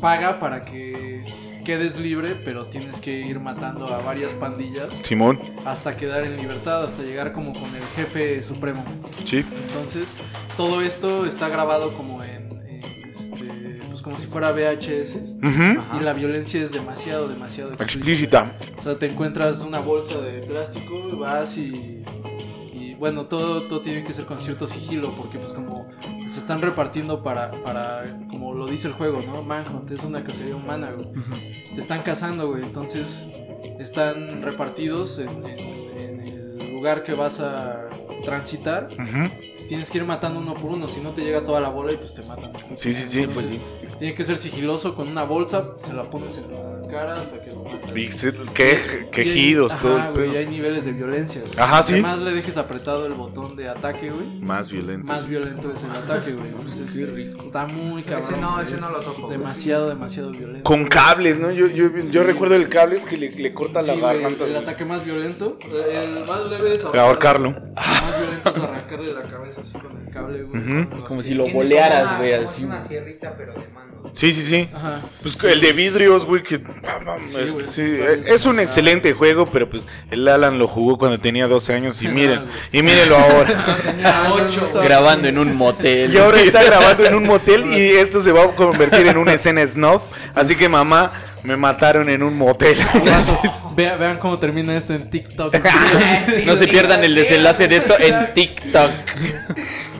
paga 0.00 0.38
para 0.38 0.64
que 0.64 1.24
quedes 1.64 1.98
libre, 1.98 2.34
pero 2.44 2.66
tienes 2.66 3.00
que 3.00 3.20
ir 3.20 3.40
matando 3.40 3.88
a 3.88 3.98
varias 3.98 4.34
pandillas 4.34 4.88
Simón. 5.02 5.40
hasta 5.64 5.96
quedar 5.96 6.24
en 6.24 6.36
libertad, 6.36 6.84
hasta 6.84 7.02
llegar 7.02 7.32
como 7.32 7.52
con 7.52 7.64
el 7.74 7.82
jefe 7.96 8.42
supremo. 8.42 8.84
Sí. 9.24 9.44
Entonces, 9.68 10.08
todo 10.56 10.82
esto 10.82 11.26
está 11.26 11.48
grabado 11.48 11.94
como 11.94 12.22
en, 12.22 12.50
en, 12.66 13.10
este, 13.10 13.44
pues 13.88 14.02
como 14.02 14.18
si 14.18 14.26
fuera 14.26 14.52
VHS. 14.52 15.16
Ujú. 15.42 15.98
Y 15.98 16.04
la 16.04 16.12
violencia 16.12 16.62
es 16.62 16.72
demasiado, 16.72 17.28
demasiado 17.28 17.72
Explícita. 17.74 18.56
O 18.78 18.82
sea, 18.82 18.98
te 18.98 19.06
encuentras 19.06 19.60
una 19.62 19.80
bolsa 19.80 20.20
de 20.20 20.40
plástico, 20.42 21.16
vas 21.16 21.56
y. 21.56 22.04
Bueno, 23.00 23.24
todo, 23.26 23.66
todo 23.66 23.80
tiene 23.80 24.04
que 24.04 24.12
ser 24.12 24.26
con 24.26 24.38
cierto 24.38 24.66
sigilo, 24.66 25.16
porque 25.16 25.38
pues 25.38 25.52
como 25.54 25.88
se 26.28 26.38
están 26.38 26.60
repartiendo 26.60 27.22
para, 27.22 27.50
para, 27.62 28.18
como 28.28 28.54
lo 28.54 28.66
dice 28.66 28.88
el 28.88 28.94
juego, 28.94 29.22
¿no? 29.26 29.42
Manhunt 29.42 29.90
es 29.90 30.04
una 30.04 30.22
cacería 30.22 30.54
humana, 30.54 30.92
güey. 30.92 31.08
Te 31.74 31.80
están 31.80 32.02
cazando, 32.02 32.48
güey. 32.50 32.62
Entonces 32.62 33.26
están 33.78 34.42
repartidos 34.42 35.18
en, 35.18 35.46
en- 35.46 35.98
en 35.98 36.20
el 36.60 36.72
lugar 36.74 37.02
que 37.02 37.14
vas 37.14 37.40
a 37.40 37.88
transitar. 38.24 38.90
Tienes 39.66 39.90
que 39.90 39.98
ir 39.98 40.04
matando 40.04 40.40
uno 40.40 40.54
por 40.54 40.72
uno, 40.72 40.86
si 40.86 41.00
no 41.00 41.10
te 41.10 41.22
llega 41.22 41.42
toda 41.44 41.60
la 41.60 41.68
bola 41.70 41.92
y 41.92 41.96
pues 41.96 42.12
te 42.12 42.22
matan. 42.22 42.52
Sí, 42.76 42.92
sí, 42.92 43.02
sí, 43.04 43.26
pues 43.32 43.46
sí. 43.46 43.60
Tiene 43.98 44.14
que 44.14 44.24
ser 44.24 44.36
sigiloso 44.36 44.94
con 44.94 45.08
una 45.08 45.22
bolsa, 45.24 45.70
se 45.78 45.92
la 45.94 46.10
pones 46.10 46.36
en 46.38 46.52
la 46.52 46.88
cara 46.88 47.18
hasta 47.18 47.40
que 47.42 47.50
que- 48.54 49.08
quejidos, 49.10 49.72
Ajá, 49.72 49.80
todo 49.82 49.98
el 49.98 50.12
güey, 50.12 50.36
hay 50.36 50.46
niveles 50.46 50.84
de 50.84 50.92
violencia. 50.92 51.40
güey. 51.42 51.52
Ajá, 51.58 51.82
sí. 51.82 52.00
Más 52.00 52.20
le 52.20 52.32
dejes 52.32 52.56
apretado 52.56 53.06
el 53.06 53.14
botón 53.14 53.56
de 53.56 53.68
ataque, 53.68 54.10
güey, 54.10 54.26
Más 54.40 54.70
violentos. 54.70 55.08
más 55.08 55.26
violento 55.28 55.72
es 55.72 55.82
el 55.84 55.90
ataque, 55.90 56.32
güey. 56.32 56.48
Entonces, 56.50 56.96
Está 57.44 57.66
muy 57.66 58.02
cabrón. 58.02 58.30
Ese 58.30 58.40
no, 58.40 58.60
ese 58.60 58.76
no 58.76 58.90
lo 58.90 59.00
toco. 59.00 59.28
Demasiado, 59.28 59.88
demasiado 59.88 60.30
violento. 60.30 60.64
Con 60.64 60.84
cables, 60.86 61.38
¿no? 61.38 61.50
Yo, 61.50 61.66
yo, 61.66 61.90
yo 61.96 62.04
Sí. 62.04 62.18
recuerdo 62.18 62.54
el 62.54 62.68
cable 62.68 62.96
es 62.96 63.04
que 63.04 63.16
le, 63.16 63.30
le 63.30 63.52
corta 63.54 63.82
la 63.82 63.94
Sí, 63.94 64.00
güey, 64.00 64.14
garganta. 64.20 64.44
el 64.44 64.56
ataque 64.56 64.84
más 64.84 65.04
violento, 65.04 65.58
el 65.62 66.24
más 66.26 66.46
leve 66.46 66.74
es 66.74 66.84
Ahorcarlo. 66.84 67.48
El 67.48 67.54
más 67.74 68.18
violento 68.20 68.48
es 68.50 68.56
arrancarle 68.58 69.12
la 69.14 69.22
cabeza 69.22 69.60
así 69.60 69.78
con 69.78 69.96
el 70.00 70.12
cable, 70.12 70.42
güey. 70.44 70.62
Con 70.62 70.90
los- 70.90 71.08
Como 71.08 71.22
si 71.22 71.34
lo 71.34 71.48
bolearas, 71.48 72.18
güey, 72.18 72.32
así. 72.34 72.62
Es 72.62 72.66
una 72.66 72.80
sierrita, 72.80 73.34
pero 73.36 73.52
de 73.52 73.68
mano. 73.68 73.90
Sí, 74.12 74.32
sí, 74.32 74.42
sí. 74.42 74.68
Ajá. 74.74 75.00
Pues 75.22 75.42
el 75.44 75.60
de 75.60 75.72
vidrios, 75.72 76.24
güey, 76.24 76.42
que 76.42 76.58
pam, 77.62 77.74
pam, 77.74 77.76
es, 77.76 77.76
güey, 77.76 78.20
sí, 78.20 78.28
eh, 78.28 78.34
es 78.34 78.46
un 78.46 78.60
excelente 78.60 79.12
juego, 79.12 79.50
pero 79.50 79.68
pues 79.68 79.86
el 80.10 80.26
Alan 80.28 80.58
lo 80.58 80.68
jugó 80.68 80.98
cuando 80.98 81.18
tenía 81.20 81.46
12 81.46 81.74
años 81.74 82.00
y 82.02 82.08
miren, 82.08 82.46
y 82.72 82.82
mírenlo 82.82 83.16
ahora. 83.16 83.78
Tenía 83.84 84.32
ocho. 84.32 84.70
Grabando 84.82 85.28
en 85.28 85.38
un 85.38 85.56
motel. 85.56 86.12
Y 86.12 86.18
ahora 86.18 86.40
está 86.40 86.62
grabando 86.64 87.04
en 87.04 87.14
un 87.14 87.26
motel 87.26 87.72
y 87.72 87.90
esto 87.90 88.22
se 88.22 88.32
va 88.32 88.44
a 88.44 88.48
convertir 88.54 89.06
en 89.06 89.16
una 89.16 89.34
escena 89.34 89.66
snuff, 89.66 90.02
así 90.34 90.56
que 90.56 90.68
mamá, 90.68 91.12
me 91.42 91.56
mataron 91.56 92.08
en 92.08 92.22
un 92.22 92.36
motel. 92.36 92.76
Vean, 93.76 93.98
vean 93.98 94.18
cómo 94.18 94.38
termina 94.38 94.76
esto 94.76 94.92
en 94.92 95.08
TikTok. 95.08 95.56
No 96.44 96.56
se 96.56 96.66
pierdan 96.66 97.04
el 97.04 97.14
desenlace 97.14 97.68
de 97.68 97.76
esto 97.76 97.94
en 97.98 98.34
TikTok. 98.34 98.90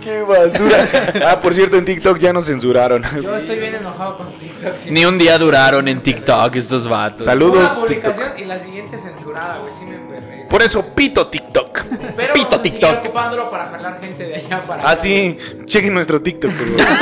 Qué 0.03 0.23
basura. 0.23 0.89
Ah, 1.27 1.41
por 1.41 1.55
cierto, 1.55 1.77
en 1.77 1.85
TikTok 1.85 2.19
ya 2.19 2.33
nos 2.33 2.47
censuraron. 2.47 3.05
Yo 3.23 3.37
estoy 3.37 3.59
bien 3.59 3.75
enojado 3.75 4.17
con 4.19 4.33
TikTok. 4.33 4.77
sí. 4.77 4.91
Ni 4.91 5.05
un 5.05 5.19
día 5.19 5.37
duraron 5.39 5.87
en 5.89 6.03
TikTok 6.03 6.55
estos 6.57 6.89
vatos. 6.89 7.23
Una 7.27 7.33
Saludos, 7.33 7.63
TikTok. 7.71 7.81
publicación 7.81 8.33
y 8.39 8.45
la 8.45 8.59
siguiente 8.59 8.99
censurada, 8.99 9.59
güey. 9.59 9.73
Sí 9.73 9.85
me 9.85 9.97
emperré. 9.97 10.40
Por 10.51 10.63
eso 10.63 10.85
pito 10.95 11.29
TikTok. 11.29 11.79
Pero 12.17 12.35
Pito 12.35 12.49
vamos 12.51 12.59
a 12.59 12.63
TikTok. 12.63 12.99
ocupándolo 13.05 13.51
para 13.51 13.67
jalar 13.67 14.01
gente 14.01 14.25
de 14.25 14.35
allá 14.35 14.63
para 14.67 14.83
Ah, 14.83 14.91
acá. 14.93 15.01
sí, 15.03 15.39
chequen 15.65 15.95
nuestro 15.95 16.21
TikTok, 16.21 16.51
por 16.53 16.67
favor. 16.79 17.01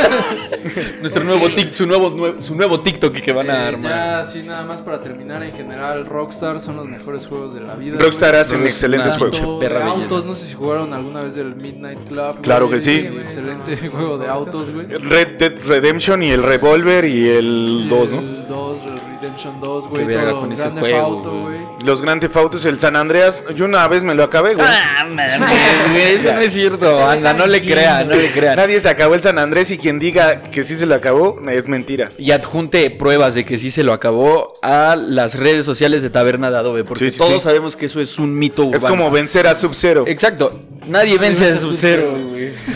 Nuestro 1.01 1.25
nuevo 1.25 1.49
tic, 1.55 1.73
su 1.73 1.87
nuevo, 1.87 2.11
nue- 2.11 2.41
su 2.41 2.55
nuevo 2.55 2.81
TikTok 2.81 3.15
que 3.15 3.33
van 3.33 3.51
a 3.51 3.65
Eh, 3.65 3.69
armar. 3.69 3.91
ya 3.91 4.19
así 4.21 4.43
nada 4.43 4.65
más 4.65 4.83
para 4.83 5.01
terminar, 5.01 5.43
en 5.43 5.53
general 5.53 6.05
Rockstar 6.07 6.61
son 6.61 6.77
los 6.77 6.87
mejores 6.87 7.27
juegos 7.27 7.55
de 7.55 7.61
la 7.61 7.75
vida. 7.75 7.99
Rockstar 7.99 8.35
hacen 8.37 8.61
Es 8.67 8.75
excelentes 8.75 9.17
juegos. 9.17 9.41
Perra 9.61 9.79
de 9.81 9.85
autos, 9.91 10.27
no 10.27 10.35
sé 10.35 10.47
si 10.47 10.55
jugaron 10.55 10.93
alguna 10.93 11.23
vez 11.23 11.37
el 11.37 11.55
Midnight 11.57 12.07
Club. 12.09 12.41
Claro 12.43 12.67
güey, 12.69 12.79
que 12.79 12.85
sí. 12.85 12.97
Excelente 13.23 13.77
juego 13.89 14.19
de 14.19 14.29
autos, 14.29 14.71
güey. 14.73 14.87
Red 14.89 15.39
Dead 15.39 15.55
Redemption 15.67 16.23
y 16.23 16.31
el 16.31 16.43
Revolver 16.43 17.05
y 17.07 17.29
el 17.29 17.87
2, 17.89 18.11
¿no? 18.11 18.19
El 18.21 18.49
2, 18.49 18.79
el 18.85 18.99
Redemption 19.21 19.61
2, 19.61 19.89
güey. 19.89 20.03
Qué 20.03 20.07
verga 20.17 20.31
todo 20.31 20.41
con 20.41 20.53
ese 20.53 20.63
Grand 20.65 20.75
Theft 20.81 20.91
juego, 20.93 21.07
Auto, 21.07 21.31
güey. 21.31 21.43
güey. 21.43 21.59
Los 21.85 22.03
Grand 22.03 22.21
Theft 22.21 22.37
Autos, 22.37 22.65
el 22.67 22.79
San 22.79 22.97
Andreas, 22.97 23.38
yo 23.55 23.65
una 23.65 23.87
vez 23.89 24.03
me 24.03 24.15
lo 24.15 24.25
acabé, 24.25 24.55
güey. 24.55 24.67
Ah, 24.69 25.05
mames, 25.09 25.39
güey, 25.91 26.03
eso 26.15 26.33
no 26.33 26.41
es 26.41 26.53
cierto. 26.53 27.07
Anda, 27.09 27.33
no 27.35 27.47
le 27.47 27.61
crean, 27.65 28.09
no 28.09 28.15
le 28.15 28.31
crean. 28.31 28.57
Nadie 28.57 28.81
se 28.81 28.89
acabó 28.89 29.15
el 29.15 29.23
San 29.23 29.39
Andrés 29.39 29.71
y 29.71 29.79
quien 29.79 29.99
diga 29.99 30.43
que 30.43 30.65
sí 30.65 30.77
se 30.77 30.87
lo 30.87 30.95
acabó 30.95 31.41
es 31.51 31.69
mentira. 31.69 32.13
Y 32.19 32.31
adjunte 32.33 32.91
pruebas 32.91 33.35
de 33.35 33.45
que 33.45 33.59
sí 33.59 33.71
se 33.71 33.83
lo 33.83 33.93
acabó 33.93 34.55
a 34.63 34.97
las 34.97 35.37
redes 35.39 35.65
sociales 35.65 36.03
de 36.03 36.11
Taberna 36.11 36.51
de 36.51 36.59
Adobe. 36.59 36.85
Porque 36.85 37.07
Sí, 37.07 37.11
sí, 37.13 37.19
todos 37.19 37.35
sí. 37.35 37.41
sabemos 37.41 37.77
que 37.77 37.87
eso 37.87 38.01
es 38.01 38.19
un 38.19 38.39
mito 38.39 38.63
urbano. 38.65 38.77
Es 38.79 38.85
como 38.85 39.11
vencer 39.11 39.47
a 39.47 39.55
Sub-Zero. 39.55 40.05
Exacto. 40.07 40.61
Nadie 40.87 41.19
vence 41.19 41.45
a 41.45 41.49
vence 41.49 41.59
a 41.59 41.67
Sub-Zero. 41.67 42.19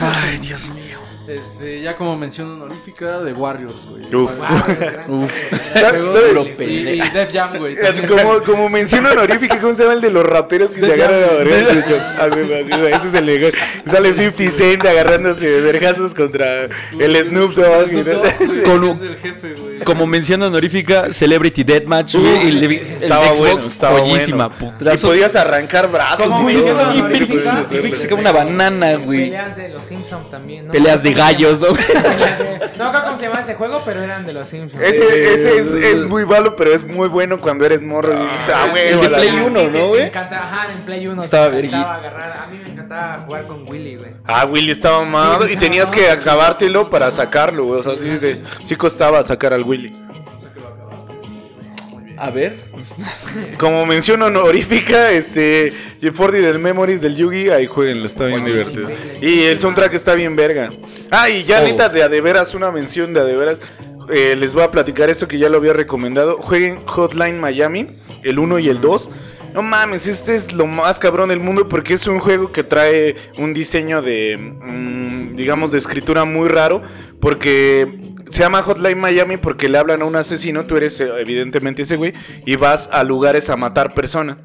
Ay, 0.01 0.39
Dios 0.39 0.71
mío. 0.71 0.92
Este, 1.29 1.81
ya 1.81 1.97
como 1.97 2.17
mención 2.17 2.51
honorífica 2.51 3.21
de 3.21 3.33
Warriors, 3.33 3.87
güey. 3.87 4.03
Uf. 4.15 4.33
Uf. 5.09 5.51
juego. 5.73 5.89
Juego 5.89 6.13
¿Sabe? 6.13 6.27
de- 6.27 6.35
Puro 6.35 6.65
y, 6.65 7.01
y 7.01 7.11
Def 7.11 7.33
Jam, 7.33 7.59
güey. 7.59 7.77
También. 7.77 8.09
Como, 8.09 8.43
como 8.43 8.69
mención 8.69 9.07
honorífica, 9.07 9.61
¿cómo 9.61 9.73
se 9.75 9.83
llama 9.85 9.95
el 9.95 10.01
de 10.01 10.11
los 10.11 10.25
raperos 10.27 10.71
que 10.73 10.81
se 10.81 10.93
agarran 10.93 11.23
a 11.23 11.27
Jam. 11.29 11.37
vergazos? 11.45 11.85
Ah, 12.19 12.27
güey, 12.29 12.47
güey, 12.49 12.65
güey, 12.65 12.93
Ese 12.93 13.09
es 13.09 13.15
el 13.15 13.25
mejor. 13.25 13.53
Sale 13.87 14.09
50 14.15 14.51
Cent 14.51 14.85
agarrándose 14.85 15.47
de 15.49 15.61
vergazos 15.61 16.13
contra 16.13 16.65
el 16.65 17.25
Snoop 17.25 17.53
Dogg. 17.55 17.93
güey, 17.93 18.63
Con 18.65 18.85
es 18.91 19.03
el 19.03 19.17
jefe, 19.17 19.55
güey. 19.55 19.72
Como 19.85 20.07
mención 20.07 20.43
honorífica, 20.43 21.13
Celebrity 21.13 21.65
Deathmatch, 21.65 22.17
güey. 22.17 22.49
el, 22.49 22.99
Xbox, 23.01 23.79
bueno, 23.81 23.99
joyísima. 24.07 24.49
bueno. 24.49 24.65
Y 24.69 24.71
Putrazo. 24.79 25.09
podías 25.09 25.37
arrancar 25.37 25.91
brazos. 25.91 26.27
Como 26.27 26.43
mención 26.43 26.77
No, 26.77 26.85
no, 26.85 27.05
honorífica, 27.05 28.15
una 28.15 28.33
banana, 28.33 28.95
güey. 28.97 29.25
Peleas 29.25 29.57
de 29.57 29.69
los 29.71 29.85
Simpsons 29.85 30.31
también. 30.31 30.67
¿no? 30.67 30.73
Peleas 30.73 31.03
de 31.03 31.13
¿Cómo 31.13 31.27
se 31.27 31.33
gallos? 31.33 31.61
¿no? 31.61 31.67
Peleas 31.75 32.39
de- 32.39 32.61
No 32.79 32.91
creo 32.91 33.05
cómo 33.05 33.17
se 33.19 33.25
llama 33.27 33.41
ese 33.41 33.55
juego, 33.55 33.83
pero 33.85 34.03
eran 34.03 34.27
de 34.27 34.33
los 34.33 34.49
Simpsons. 34.49 34.83
Ese, 34.83 35.35
ese 35.35 35.59
es, 35.59 35.75
es 35.75 36.07
muy 36.07 36.25
malo, 36.25 36.57
pero 36.57 36.73
es 36.75 36.85
muy 36.85 37.09
bueno 37.09 37.41
cuando 37.41 37.65
eres 37.67 37.83
morro 37.83 38.13
y 38.13 38.17
dices, 38.23 38.55
ah, 38.55 38.67
güey, 38.71 38.89
el 38.89 39.01
de 39.01 39.09
la 39.09 39.19
Play 39.19 39.31
vida". 39.31 39.43
uno, 39.45 39.61
Sí, 39.61 39.67
¿no, 39.67 39.73
te- 39.73 39.83
güey? 39.87 40.01
Te 40.01 40.07
encantaba, 40.09 40.43
ajá, 40.45 40.73
en 40.73 40.85
Play 40.85 41.07
1 41.07 41.23
Estaba 41.23 41.51
te 41.51 41.59
encantaba 41.59 41.95
vergui- 41.95 41.99
agarrar. 41.99 42.33
A 42.43 42.47
mí 42.51 42.59
me 42.63 42.71
encantaba 42.71 43.23
jugar 43.27 43.47
con 43.47 43.69
Willy, 43.69 43.97
güey. 43.97 44.11
Ah, 44.27 44.47
Willy 44.47 44.71
estaba 44.71 45.01
mamado 45.05 45.47
Sí, 45.47 45.55
y 45.55 45.57
tenías 45.57 45.91
que 45.91 46.09
acabártelo 46.11 46.91
para 46.91 47.11
sacarlo, 47.11 47.65
güey. 47.67 47.81
O 47.81 47.83
sea, 47.83 47.97
sí, 47.97 48.41
sí 48.63 48.77
costaba 48.77 49.23
sacar 49.23 49.53
al 49.53 49.63
Willy. 49.65 49.72
A 52.19 52.31
ver. 52.31 52.57
Como 53.59 53.85
mención 53.87 54.23
honorífica, 54.23 55.11
este, 55.11 55.73
Jeopardy 56.01 56.41
del 56.41 56.59
Memories 56.59 57.01
del 57.01 57.17
Yugi, 57.17 57.49
ahí 57.51 57.67
jueguenlo, 57.67 58.07
está 58.07 58.27
bien 58.27 58.45
divertido. 58.45 58.91
Y 59.21 59.43
el 59.43 59.59
soundtrack 59.61 59.95
está 59.95 60.15
bien 60.15 60.37
verga. 60.37 60.71
Ah, 61.11 61.29
y 61.29 61.43
ya 61.45 61.61
Oh. 61.61 61.65
neta 61.65 61.89
de 61.89 62.03
a 62.03 62.09
de 62.09 62.21
veras, 62.21 62.55
una 62.55 62.71
mención 62.71 63.13
de 63.13 63.21
a 63.21 63.25
de 63.25 63.37
veras. 63.37 63.61
eh, 64.15 64.37
les 64.37 64.53
voy 64.53 64.63
a 64.65 64.71
platicar 64.71 65.09
esto 65.11 65.27
que 65.27 65.39
ya 65.39 65.49
lo 65.49 65.57
había 65.59 65.73
recomendado. 65.73 66.37
Jueguen 66.39 66.85
Hotline 66.87 67.41
Miami, 67.41 67.87
el 68.25 68.39
1 68.39 68.59
y 68.59 68.69
el 68.69 68.81
2. 68.81 69.11
No 69.55 69.63
mames, 69.63 70.07
este 70.07 70.35
es 70.35 70.53
lo 70.53 70.67
más 70.67 70.99
cabrón 70.99 71.29
del 71.29 71.39
mundo 71.41 71.69
porque 71.69 71.95
es 71.95 72.07
un 72.07 72.19
juego 72.19 72.53
que 72.53 72.63
trae 72.65 73.15
un 73.39 73.53
diseño 73.55 74.03
de, 74.03 74.37
mm, 74.37 75.35
digamos, 75.35 75.71
de 75.73 75.79
escritura 75.79 76.25
muy 76.25 76.49
raro. 76.49 76.83
Porque 77.21 78.12
se 78.33 78.41
llama 78.41 78.63
Hotline 78.63 78.99
Miami 78.99 79.37
porque 79.37 79.69
le 79.69 79.77
hablan 79.77 80.01
a 80.01 80.07
un 80.07 80.17
asesino, 80.17 80.65
tú 80.65 80.77
eres 80.79 80.99
eh, 81.01 81.11
evidentemente 81.19 81.83
ese 81.83 81.97
güey, 81.97 82.15
y 82.47 82.57
vas 82.57 82.89
a 82.91 83.05
lugares 83.05 83.51
a 83.51 83.57
matar 83.57 83.93
personas. 83.93 84.39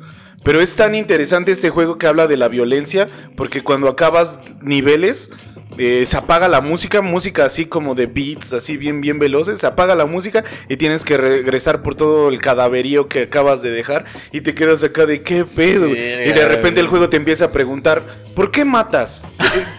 Pero 0.44 0.60
es 0.62 0.76
tan 0.76 0.94
interesante 0.94 1.54
este 1.54 1.70
juego 1.70 1.98
que 1.98 2.06
habla 2.06 2.28
de 2.28 2.36
la 2.36 2.50
violencia, 2.50 3.08
porque 3.38 3.64
cuando 3.64 3.88
acabas 3.88 4.40
niveles, 4.62 5.32
eh, 5.78 6.06
se 6.06 6.18
apaga 6.18 6.48
la 6.48 6.62
música, 6.62 7.02
música 7.02 7.46
así 7.46 7.66
como 7.66 7.96
de 7.96 8.06
beats, 8.08 8.54
así 8.54 8.78
bien, 8.78 9.02
bien 9.02 9.20
veloces, 9.20 9.60
se 9.60 9.68
apaga 9.68 9.96
la 9.96 10.06
música 10.06 10.44
y 10.70 10.78
tienes 10.78 11.04
que 11.04 11.18
regresar 11.18 11.82
por 11.84 11.96
todo 11.96 12.30
el 12.30 12.40
cadaverío 12.40 13.08
que 13.08 13.24
acabas 13.24 13.62
de 13.62 13.72
dejar 13.72 14.06
y 14.32 14.42
te 14.42 14.54
quedas 14.54 14.84
acá 14.84 15.06
de 15.06 15.22
qué 15.22 15.46
pedo. 15.46 15.88
y 15.88 16.32
de 16.34 16.48
repente 16.48 16.80
el 16.80 16.88
juego 16.88 17.10
te 17.10 17.18
empieza 17.18 17.46
a 17.46 17.52
preguntar, 17.52 18.04
¿por 18.36 18.52
qué 18.52 18.66
matas? 18.66 19.28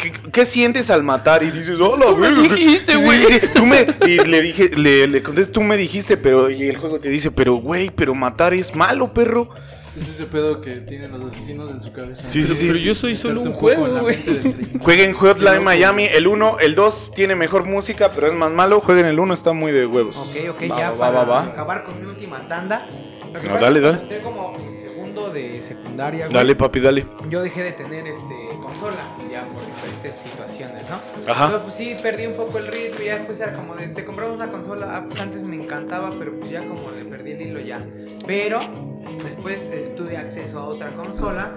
¿Qué, 0.01 0.11
qué- 0.13 0.31
qué 0.31 0.47
sientes 0.47 0.89
al 0.91 1.03
matar? 1.03 1.43
Y 1.43 1.51
dices, 1.51 1.79
hola, 1.81 2.07
Tú 2.07 2.17
me 2.17 2.31
dijiste, 2.31 2.97
güey. 2.97 3.21
Me, 3.65 3.87
y 4.09 4.19
le 4.25 4.41
dije, 4.43 4.71
le, 4.77 5.07
le 5.09 5.23
contesté, 5.23 5.53
tú 5.53 5.61
me 5.63 5.77
dijiste, 5.77 6.17
pero, 6.17 6.51
y 6.51 6.63
el 6.69 6.77
juego 6.77 6.99
te 7.01 7.09
dice, 7.09 7.31
pero 7.31 7.55
güey, 7.57 7.91
pero 7.91 8.15
matar 8.15 8.55
es 8.55 8.75
malo, 8.75 9.13
perro. 9.13 9.49
Es 10.01 10.09
ese 10.09 10.27
pedo 10.27 10.61
que 10.61 10.77
tienen 10.77 11.11
los 11.11 11.23
asesinos 11.23 11.71
en 11.71 11.81
su 11.81 11.93
cabeza. 11.93 12.23
Sí, 12.29 12.43
sí, 12.45 12.55
sí. 12.55 12.67
Pero 12.67 12.79
yo 12.79 12.95
soy 12.95 13.17
solo 13.17 13.41
un 13.41 13.53
juego, 13.53 13.89
güey. 14.01 14.19
Jueguen 14.81 15.13
Hotline 15.15 15.63
Miami, 15.63 16.05
el 16.05 16.27
1, 16.27 16.59
el 16.61 16.75
2 16.75 17.13
tiene 17.15 17.35
mejor 17.35 17.65
música, 17.65 18.13
pero 18.15 18.29
es 18.29 18.35
más 18.35 18.51
malo. 18.53 18.81
Jueguen 18.81 19.07
el 19.07 19.19
1, 19.19 19.35
está 19.35 19.53
muy 19.53 19.73
de 19.73 19.87
huevos. 19.87 20.17
Ok, 20.17 20.37
ok, 20.51 20.71
Va, 20.71 20.79
ya 20.79 20.91
va, 20.93 20.99
para 20.99 21.11
va, 21.11 21.25
va. 21.25 21.43
acabar 21.45 21.85
con 21.85 22.01
mi 22.01 22.09
última 22.09 22.47
tanda. 22.47 22.87
Lo 23.33 23.41
que 23.41 23.47
No, 23.47 23.55
pasa 23.55 23.65
dale, 23.67 23.79
es 23.79 23.85
que 23.85 23.91
dale. 23.91 24.03
entré 24.03 24.23
como 24.23 24.57
en 24.59 24.77
segundo 24.79 25.31
de 25.31 25.61
secundaria, 25.61 26.27
güey. 26.27 26.35
Dale, 26.35 26.57
papi, 26.57 26.81
dale. 26.81 27.07
Yo 27.29 27.43
dejé 27.43 27.63
de 27.63 27.73
tener 27.73 28.07
este 28.07 28.35
consola, 28.63 28.97
ya 29.31 29.43
por 29.43 29.65
diferentes 29.67 30.17
situaciones, 30.17 30.83
¿no? 30.89 31.31
Ajá. 31.31 31.47
Entonces, 31.47 31.61
pues 31.63 31.75
sí, 31.75 31.97
perdí 32.03 32.27
un 32.27 32.35
poco 32.35 32.59
el 32.59 32.67
ritmo, 32.69 33.01
ya 33.05 33.17
después 33.17 33.41
era 33.41 33.53
como 33.55 33.75
de, 33.75 33.89
te 33.89 34.05
compramos 34.05 34.37
una 34.37 34.51
consola, 34.51 34.97
ah, 34.97 35.05
pues 35.09 35.21
antes 35.21 35.45
me 35.45 35.57
encantaba, 35.57 36.13
pero 36.19 36.39
pues 36.39 36.51
ya 36.51 36.65
como 36.67 36.91
le 36.91 37.05
perdí 37.05 37.33
el 37.33 37.43
hilo 37.43 37.61
ya. 37.61 37.85
Pero 38.27 38.59
después 39.25 39.71
tuve 39.97 40.17
acceso 40.17 40.61
a 40.61 40.65
otra 40.65 40.95
consola 40.95 41.53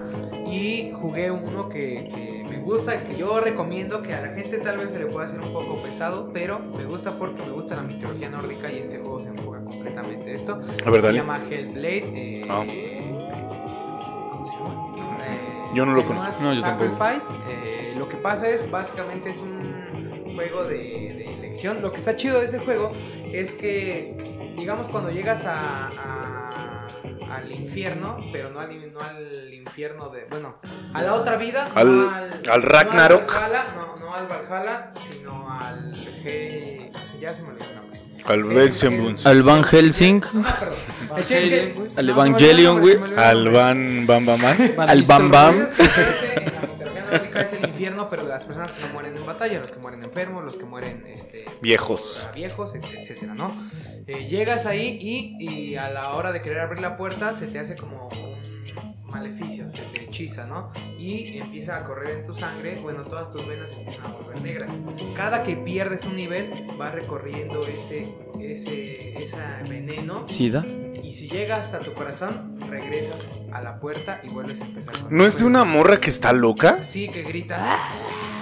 y 0.46 0.90
jugué 0.94 1.30
uno 1.30 1.68
que, 1.68 2.10
que 2.14 2.44
me 2.48 2.58
gusta, 2.58 3.04
que 3.04 3.16
yo 3.16 3.40
recomiendo, 3.40 4.02
que 4.02 4.14
a 4.14 4.20
la 4.22 4.28
gente 4.34 4.58
tal 4.58 4.78
vez 4.78 4.90
se 4.90 4.98
le 4.98 5.06
pueda 5.06 5.26
hacer 5.26 5.40
un 5.40 5.52
poco 5.52 5.82
pesado, 5.82 6.30
pero 6.32 6.58
me 6.58 6.84
gusta 6.84 7.18
porque 7.18 7.42
me 7.42 7.52
gusta 7.52 7.76
la 7.76 7.82
mitología 7.82 8.28
nórdica 8.28 8.70
y 8.72 8.78
este 8.78 8.98
juego 8.98 9.20
se 9.20 9.28
enfoca 9.28 9.60
completamente 9.82 10.34
esto. 10.34 10.52
A 10.86 10.90
ver, 10.90 11.00
Se 11.00 11.06
dale. 11.08 11.18
llama 11.18 11.40
Hellblade. 11.50 12.12
eh, 12.14 12.46
Ah. 12.48 12.64
¿Cómo 14.30 14.46
se 14.46 14.56
llama? 14.56 15.24
Eh, 15.24 15.70
Yo 15.74 15.86
no 15.86 15.94
lo 15.94 16.06
conozco. 16.06 16.42
No, 16.42 16.52
yo 16.52 16.60
tampoco. 16.62 16.96
Sacrifice. 16.98 17.34
eh, 17.48 17.94
lo 17.96 18.08
que 18.08 18.16
pasa 18.16 18.48
es, 18.48 18.70
básicamente, 18.70 19.30
es 19.30 19.38
un 19.38 20.32
juego 20.34 20.64
de, 20.64 20.76
de 20.76 21.34
elección. 21.34 21.82
Lo 21.82 21.92
que 21.92 21.98
está 21.98 22.16
chido 22.16 22.38
de 22.40 22.46
ese 22.46 22.58
juego 22.60 22.92
es 23.32 23.54
que, 23.54 24.52
digamos, 24.56 24.88
cuando 24.88 25.10
llegas 25.10 25.44
a, 25.46 25.88
a- 25.88 26.88
al 27.36 27.50
infierno, 27.50 28.18
pero 28.32 28.50
no 28.50 28.60
al, 28.60 28.92
no 28.92 29.00
al 29.00 29.52
infierno 29.54 30.10
de. 30.10 30.26
Bueno, 30.26 30.56
a 30.92 31.02
la 31.02 31.14
otra 31.14 31.36
vida. 31.36 31.70
Al- 31.74 32.40
al 32.50 32.62
Ragnarok. 32.62 33.30
No 33.32 33.38
al 33.38 33.54
no, 34.20 34.28
no 34.28 34.28
no 34.28 34.34
al 34.34 34.46
Valhalla, 34.48 34.92
sino 35.10 35.50
al 35.50 36.22
G. 36.24 36.90
Ya 37.20 37.32
se 37.34 37.42
me 37.42 37.48
olvidó 37.50 37.64
el 37.64 37.74
nombre. 37.76 38.00
Al 38.24 38.44
Belzebub. 38.44 39.16
Al 39.24 39.42
Van 39.42 39.64
Helsing. 39.64 40.20
Que- 41.28 41.90
Al 41.96 42.08
Evangelion, 42.08 42.80
güey. 42.80 42.96
Al. 43.16 43.50
Van 43.50 44.06
Bam. 44.06 44.28
Al 44.78 45.02
Bam 45.02 45.66
es 47.34 47.52
el 47.52 47.64
infierno, 47.68 48.08
pero 48.08 48.22
de 48.22 48.28
las 48.30 48.44
personas 48.44 48.72
que 48.72 48.80
no 48.80 48.88
mueren 48.88 49.16
en 49.16 49.26
batalla, 49.26 49.58
los 49.60 49.70
que 49.72 49.78
mueren 49.80 50.02
enfermos, 50.02 50.44
los 50.44 50.56
que 50.56 50.64
mueren 50.64 51.04
este, 51.08 51.44
Viejos. 51.60 52.26
viejos, 52.34 52.74
et- 52.74 52.84
etcétera, 52.84 53.34
¿no? 53.34 53.54
Eh, 54.06 54.28
llegas 54.28 54.64
ahí 54.66 54.98
y, 55.00 55.36
y 55.44 55.76
a 55.76 55.88
la 55.90 56.10
hora 56.10 56.32
de 56.32 56.40
querer 56.40 56.60
abrir 56.60 56.80
la 56.80 56.96
puerta 56.96 57.34
se 57.34 57.48
te 57.48 57.58
hace 57.58 57.76
como 57.76 58.08
un 58.08 58.51
maleficio, 59.12 59.70
se 59.70 59.78
te 59.78 60.04
hechiza, 60.04 60.46
¿no? 60.46 60.72
Y 60.98 61.38
empieza 61.38 61.76
a 61.78 61.84
correr 61.84 62.18
en 62.18 62.24
tu 62.24 62.34
sangre, 62.34 62.78
bueno, 62.82 63.02
todas 63.04 63.30
tus 63.30 63.46
venas 63.46 63.70
empiezan 63.72 64.06
a 64.06 64.08
volver 64.08 64.40
negras. 64.40 64.72
Cada 65.14 65.42
que 65.42 65.54
pierdes 65.56 66.04
un 66.06 66.16
nivel, 66.16 66.66
va 66.80 66.90
recorriendo 66.90 67.66
ese, 67.66 68.08
ese, 68.40 69.22
ese 69.22 69.36
veneno 69.68 70.28
Sida. 70.28 70.64
y 71.02 71.12
si 71.12 71.28
llega 71.28 71.56
hasta 71.56 71.80
tu 71.80 71.92
corazón, 71.92 72.56
regresas 72.68 73.28
a 73.52 73.60
la 73.60 73.78
puerta 73.78 74.20
y 74.24 74.28
vuelves 74.30 74.60
a 74.62 74.64
empezar. 74.64 74.98
con 74.98 75.16
¿No 75.16 75.26
es 75.26 75.38
de 75.38 75.44
una 75.44 75.64
morra 75.64 76.00
que 76.00 76.10
está 76.10 76.32
loca? 76.32 76.82
Sí, 76.82 77.08
que 77.08 77.22
grita. 77.22 77.56
¡Ah! 77.60 77.78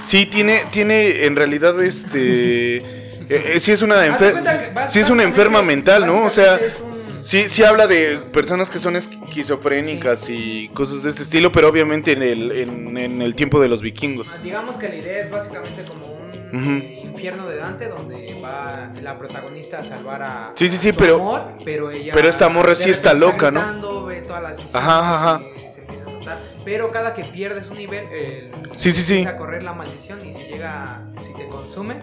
Sí, 0.07 0.27
tiene, 0.27 0.63
tiene 0.71 1.25
en 1.27 1.37
realidad 1.37 1.83
este... 1.83 2.77
eh, 3.31 3.55
eh, 3.55 3.61
sí 3.61 3.73
es 3.73 3.83
una, 3.83 4.07
enfer- 4.07 4.89
sí 4.89 4.99
es 5.01 5.11
una 5.11 5.23
enferma 5.25 5.63
mental, 5.63 6.07
¿no? 6.07 6.25
O 6.25 6.31
sea, 6.31 6.53
básicamente 6.53 6.67
es 6.77 6.81
un- 6.81 7.00
sí, 7.21 7.49
sí 7.49 7.63
habla 7.65 7.87
de 7.87 8.19
personas 8.33 8.71
que 8.71 8.79
son 8.79 8.97
esquizofrénicas 8.97 10.29
y 10.31 10.69
cosas 10.75 11.03
de 11.03 11.11
este 11.11 11.23
estilo, 11.23 11.53
pero 11.53 11.69
obviamente 11.69 12.13
en 12.13 12.23
el, 12.23 12.53
en, 12.53 12.97
en 12.99 13.23
el 13.23 13.35
tiempo 13.35 13.61
de 13.61 13.69
los 13.69 13.81
vikingos. 13.83 14.29
Digamos 14.43 14.77
que 14.77 14.89
la 14.89 14.97
idea 14.97 15.21
es 15.23 15.31
básicamente 15.31 15.85
como 15.91 16.07
un 16.07 16.21
Ujú. 16.53 16.71
eh, 16.85 17.01
infierno 17.05 17.47
de 17.47 17.57
Dante 17.57 17.89
donde 17.89 18.41
va 18.43 18.93
la 19.01 19.19
protagonista 19.19 19.79
a 19.81 19.83
salvar 19.85 20.23
a, 20.23 20.53
Sí, 20.57 20.69
sí, 20.69 20.77
a 20.77 20.79
sí, 20.81 20.91
su 20.91 20.97
pero- 20.99 21.15
amor, 21.15 21.43
pero 21.65 21.91
ella 21.91 22.13
pero 22.15 22.29
esta 22.29 22.49
morra 22.49 22.75
sí 22.75 22.91
está 22.91 23.15
loca, 23.15 23.51
¿no? 23.51 24.05
ve 24.07 24.23
todas 24.23 24.43
las 24.43 24.57
visiones 24.57 24.75
Ajá, 24.75 25.17
ajá. 25.37 25.43
y 25.65 25.71
se 25.71 25.83
empieza 25.83 26.07
a 26.07 26.11
soltar, 26.11 26.43
pero 26.65 26.91
cada 26.91 27.15
que 27.15 27.25
pierdes 27.25 27.71
un 27.71 27.79
nivel 27.79 28.05
el- 28.13 28.51
Sí, 28.75 28.91
sí, 28.93 29.03
sí. 29.03 29.13
empieza 29.19 29.31
a 29.31 29.37
correr 29.37 29.63
la 29.63 29.75
maldición 29.75 30.27
y 30.27 30.33
si 30.33 30.43
llega 30.45 31.05
si 31.21 31.33
te 31.35 31.47
consume 31.49 32.03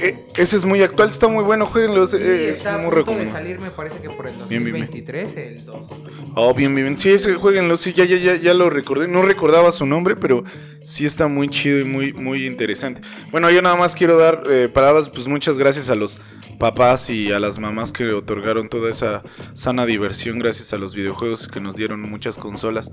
Eh, 0.00 0.26
ese 0.36 0.56
es 0.56 0.64
muy 0.64 0.82
actual, 0.82 1.08
está 1.08 1.26
muy 1.28 1.42
bueno, 1.42 1.66
jueguenlo, 1.66 2.04
es, 2.04 2.12
y 2.12 2.16
es 2.16 2.58
está 2.58 2.74
a 2.74 2.78
muy 2.78 2.90
punto 2.90 2.96
de 2.96 3.00
recomendable. 3.00 3.30
salir 3.30 3.58
me 3.58 3.70
parece 3.70 3.98
que 4.00 4.10
por 4.10 4.26
el 4.26 4.34
Bien, 4.36 4.48
bien, 4.48 4.64
bien. 4.64 4.86
2023 4.86 5.36
el 5.38 5.64
2 5.64 5.90
Oh, 6.34 6.52
bien, 6.54 6.74
bien, 6.74 6.86
bien. 6.88 6.98
Sí, 6.98 7.10
ese, 7.10 7.34
jueguenlo, 7.34 7.76
sí, 7.76 7.92
ya, 7.94 8.04
ya, 8.04 8.16
ya, 8.18 8.36
ya 8.36 8.52
lo 8.54 8.68
recordé. 8.68 9.08
No 9.08 9.22
recordaba 9.22 9.72
su 9.72 9.86
nombre, 9.86 10.16
pero 10.16 10.44
sí 10.84 11.06
está 11.06 11.28
muy 11.28 11.48
chido 11.48 11.78
y 11.80 11.84
muy, 11.84 12.12
muy 12.12 12.46
interesante. 12.46 13.00
Bueno, 13.30 13.50
yo 13.50 13.62
nada 13.62 13.76
más 13.76 13.94
quiero 13.94 14.18
dar 14.18 14.42
eh, 14.50 14.68
palabras, 14.68 15.08
pues 15.08 15.26
muchas 15.28 15.56
gracias 15.56 15.88
a 15.88 15.94
los 15.94 16.20
papás 16.58 17.10
y 17.10 17.32
a 17.32 17.38
las 17.38 17.58
mamás 17.58 17.92
que 17.92 18.12
otorgaron 18.12 18.68
toda 18.68 18.90
esa 18.90 19.22
sana 19.54 19.86
diversión 19.86 20.38
gracias 20.38 20.72
a 20.72 20.78
los 20.78 20.94
videojuegos 20.94 21.48
que 21.48 21.60
nos 21.60 21.76
dieron 21.76 22.00
muchas 22.02 22.36
consolas, 22.36 22.90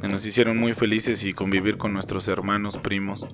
que 0.00 0.08
nos 0.08 0.24
hicieron 0.26 0.56
muy 0.56 0.74
felices 0.74 1.24
y 1.24 1.32
convivir 1.32 1.76
con 1.76 1.92
nuestros 1.92 2.28
hermanos, 2.28 2.78
primos, 2.78 3.26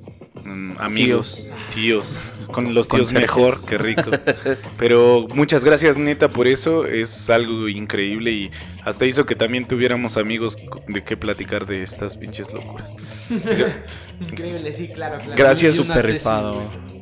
mm, 0.45 0.73
amigos, 0.79 1.49
tíos, 1.75 2.33
con 2.53 2.75
los 2.75 2.89
tíos 2.89 3.13
Conserjes. 3.13 3.37
mejor, 3.37 3.55
qué 3.69 3.79
rico. 3.79 4.11
Pero 4.79 5.27
muchas 5.35 5.65
gracias 5.65 5.97
neta 5.97 6.29
por 6.29 6.47
eso, 6.47 6.87
es 6.87 7.29
algo 7.31 7.69
increíble 7.69 8.31
y 8.31 8.51
hasta 8.85 9.07
hizo 9.07 9.27
que 9.27 9.35
también 9.35 9.67
tuviéramos 9.67 10.17
amigos 10.17 10.59
de 10.89 11.05
qué 11.05 11.17
platicar 11.17 11.67
de 11.67 11.83
estas 11.83 12.17
pinches 12.17 12.53
locuras. 12.53 12.95
increíble 14.21 14.73
sí 14.73 14.89
claro 14.89 15.19
claro 15.19 15.35
Gracias, 15.37 15.79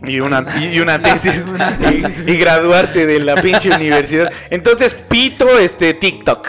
Y 0.06 0.20
una. 0.20 0.44
Y 0.60 0.78
una, 0.80 0.98
tesis 1.02 1.44
y, 2.26 2.30
y 2.30 2.36
graduarte 2.36 3.06
de 3.06 3.18
la 3.20 3.34
pinche 3.36 3.70
universidad. 3.74 4.30
Entonces, 4.50 4.94
pito 4.94 5.58
este 5.58 5.94
TikTok. 5.94 6.48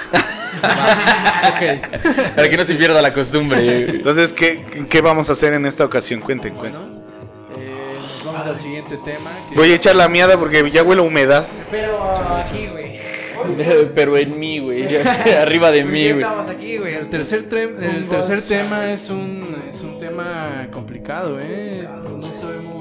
Ok. 0.60 2.36
Para 2.36 2.50
que 2.50 2.58
no 2.58 2.66
se 2.66 2.76
pierda 2.76 3.02
la 3.02 3.14
costumbre. 3.14 3.90
Entonces, 3.90 4.34
¿qué, 4.34 4.86
qué 4.90 5.02
vamos 5.02 5.30
a 5.30 5.34
hacer 5.34 5.54
en 5.54 5.66
esta 5.66 5.86
ocasión? 5.86 6.20
Cuenten, 6.20 6.54
cuenten. 6.54 6.82
Bueno, 6.82 7.02
eh, 7.58 7.96
nos 8.16 8.26
vamos 8.26 8.48
al 8.48 8.60
siguiente 8.60 8.98
tema. 9.04 9.32
que 9.50 9.56
Voy 9.56 9.72
a 9.72 9.76
echar 9.76 9.96
la 9.96 10.10
miada 10.10 10.38
porque 10.38 10.70
ya 10.70 10.84
huele 10.84 11.02
a 11.02 11.06
humedad. 11.06 11.46
pero 11.72 11.98
aquí 12.38 12.68
güey 12.68 13.00
Pero 13.96 14.18
en 14.18 14.38
mí, 14.38 14.60
güey. 14.60 14.98
Arriba 15.42 15.72
de 15.72 15.82
¿Por 15.84 15.92
mí, 15.92 16.12
güey. 16.12 16.24
estamos 16.24 16.48
aquí 16.50 16.78
güey 16.78 16.96
El 16.96 17.10
tercer, 17.10 17.46
el 17.82 18.08
tercer 18.10 18.42
tema 18.42 18.92
es 18.92 19.10
un, 19.10 19.56
es 19.68 19.82
un 19.82 19.98
tema 19.98 20.68
complicado, 20.72 21.40
¿eh? 21.42 21.88
No 22.04 22.22
sabemos 22.22 22.79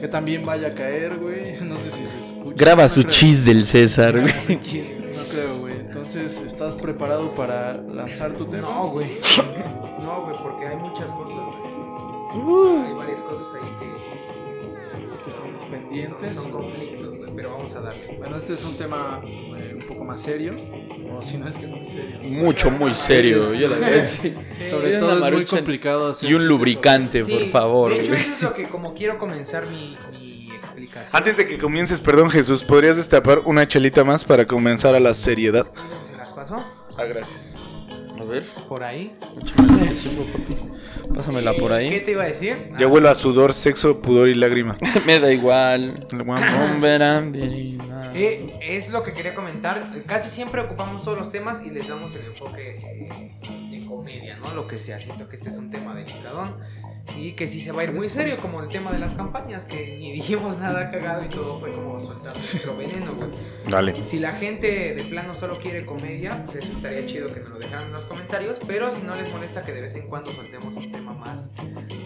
que 0.00 0.08
también 0.08 0.44
vaya 0.46 0.68
a 0.68 0.74
caer, 0.74 1.18
güey. 1.18 1.54
No 1.64 1.76
sé 1.78 1.90
si 1.90 2.06
se 2.06 2.18
escucha. 2.18 2.56
Graba 2.56 2.84
No 2.84 2.88
su 2.88 3.00
creo. 3.02 3.12
chis 3.12 3.44
del 3.44 3.66
César, 3.66 4.20
güey. 4.20 4.32
No 4.54 5.22
creo, 5.30 5.58
güey. 5.60 5.76
Entonces, 5.80 6.40
¿estás 6.40 6.76
preparado 6.76 7.32
para 7.34 7.74
lanzar 7.74 8.32
tu 8.36 8.46
tema? 8.46 8.62
No, 8.68 8.88
güey. 8.88 9.18
No, 10.02 10.22
güey, 10.24 10.36
porque 10.42 10.66
hay 10.66 10.76
muchas 10.76 11.10
cosas, 11.12 11.36
güey. 11.36 12.42
Uh. 12.42 12.84
Hay 12.86 12.94
varias 12.94 13.20
cosas 13.22 13.46
ahí 13.54 13.68
que. 13.78 14.20
Estamos 15.30 15.60
son- 15.60 15.70
pendientes. 15.70 16.36
Son, 16.36 16.50
conflictos, 16.52 17.18
güey, 17.18 17.30
pero 17.36 17.50
vamos 17.50 17.74
a 17.74 17.80
darle. 17.80 18.16
Bueno, 18.18 18.36
este 18.36 18.54
es 18.54 18.64
un 18.64 18.76
tema 18.76 19.20
eh, 19.24 19.76
un 19.80 19.86
poco 19.86 20.04
más 20.04 20.20
serio. 20.20 20.52
O 21.16 21.22
si 21.22 21.36
no 21.38 21.48
es 21.48 21.58
que 21.58 21.66
muy 21.66 21.86
serio. 21.86 22.18
Mucho, 22.22 22.70
muy 22.70 22.94
serio. 22.94 23.54
Yo 23.58 23.68
la 23.68 23.76
verdad, 23.78 24.04
sí. 24.06 24.34
Sobre 24.68 24.98
todo 24.98 25.26
es 25.26 25.32
muy 25.34 25.44
complicado 25.44 26.10
hacer 26.10 26.30
Y 26.30 26.34
un 26.34 26.46
lubricante, 26.46 27.24
Sí, 27.24 27.32
por 27.32 27.46
favor, 27.46 27.90
De 27.90 28.00
hecho, 28.00 28.14
eso 28.14 28.32
es 28.34 28.42
lo 28.42 28.54
que, 28.54 28.68
como 28.68 28.94
quiero 28.94 29.18
comenzar 29.18 29.66
mi, 29.66 29.96
mi 30.12 30.50
explicación. 30.54 31.10
Antes 31.16 31.36
de 31.36 31.46
que 31.46 31.58
comiences, 31.58 32.00
perdón 32.00 32.30
Jesús, 32.30 32.64
¿podrías 32.64 32.96
destapar 32.96 33.40
una 33.44 33.66
chelita 33.66 34.04
más 34.04 34.24
para 34.24 34.46
comenzar 34.46 34.94
a 34.94 35.00
la 35.00 35.14
seriedad? 35.14 35.66
¿Se 36.04 36.16
las 36.16 36.32
pasó? 36.32 36.64
Ah, 36.96 37.04
gracias. 37.04 37.56
A 38.18 38.24
ver, 38.24 38.44
Por 38.68 38.82
ahí. 38.84 39.16
papi. 39.56 39.90
Pásamela 41.14 41.52
por 41.54 41.68
¿Qué 41.70 41.74
ahí. 41.76 42.00
te 42.00 42.12
iba 42.12 42.22
a 42.24 42.26
decir? 42.26 42.56
Ya 42.78 42.86
Ah, 42.86 42.88
huelo 42.88 43.08
a 43.10 43.14
sudor, 43.14 43.52
sexo, 43.52 44.00
pudor 44.00 44.28
y 44.28 44.34
lágrima. 44.34 44.76
Me 45.06 45.18
da 45.20 45.32
igual. 45.32 46.06
Eh, 48.14 48.58
es 48.62 48.90
lo 48.90 49.02
que 49.02 49.12
quería 49.12 49.34
comentar. 49.34 49.90
Casi 50.06 50.30
siempre 50.30 50.60
ocupamos 50.60 51.04
todos 51.04 51.18
los 51.18 51.30
temas 51.30 51.64
y 51.64 51.70
les 51.70 51.88
damos 51.88 52.14
el 52.14 52.26
enfoque 52.26 52.78
eh, 53.42 53.70
de 53.70 53.86
comedia, 53.86 54.38
¿no? 54.38 54.54
Lo 54.54 54.66
que 54.66 54.78
sea. 54.78 54.98
Siento 55.00 55.28
que 55.28 55.36
este 55.36 55.48
es 55.48 55.58
un 55.58 55.70
tema 55.70 55.94
delicadón 55.94 56.56
y 57.16 57.32
que 57.32 57.48
sí 57.48 57.60
se 57.60 57.72
va 57.72 57.82
a 57.82 57.84
ir 57.84 57.92
muy 57.92 58.08
serio, 58.08 58.38
como 58.40 58.62
el 58.62 58.68
tema 58.68 58.92
de 58.92 58.98
las 58.98 59.12
campañas, 59.14 59.66
que 59.66 59.96
ni 59.98 60.12
dijimos 60.12 60.58
nada 60.58 60.90
cagado 60.90 61.24
y 61.24 61.28
todo 61.28 61.60
fue 61.60 61.72
como 61.72 62.00
soltar 62.00 62.32
nuestro 62.32 62.76
veneno, 62.76 63.14
güey. 63.14 63.30
Dale. 63.68 64.06
Si 64.06 64.18
la 64.18 64.32
gente 64.32 64.94
de 64.94 65.04
plano 65.04 65.34
solo 65.34 65.58
quiere 65.58 65.84
comedia, 65.84 66.44
pues 66.44 66.58
eso 66.58 66.72
estaría 66.72 67.04
chido 67.06 67.32
que 67.32 67.40
nos 67.40 67.50
lo 67.50 67.58
dejaran 67.58 67.86
en 67.86 67.92
los 67.92 68.04
comentarios. 68.04 68.58
Pero 68.66 68.90
si 68.92 69.02
no 69.02 69.14
les 69.14 69.30
molesta 69.30 69.64
que 69.64 69.72
de 69.72 69.82
vez 69.82 69.94
en 69.96 70.08
cuando 70.08 70.32
soltemos 70.32 70.76
un 70.76 70.90
tema 70.90 71.12
más, 71.12 71.52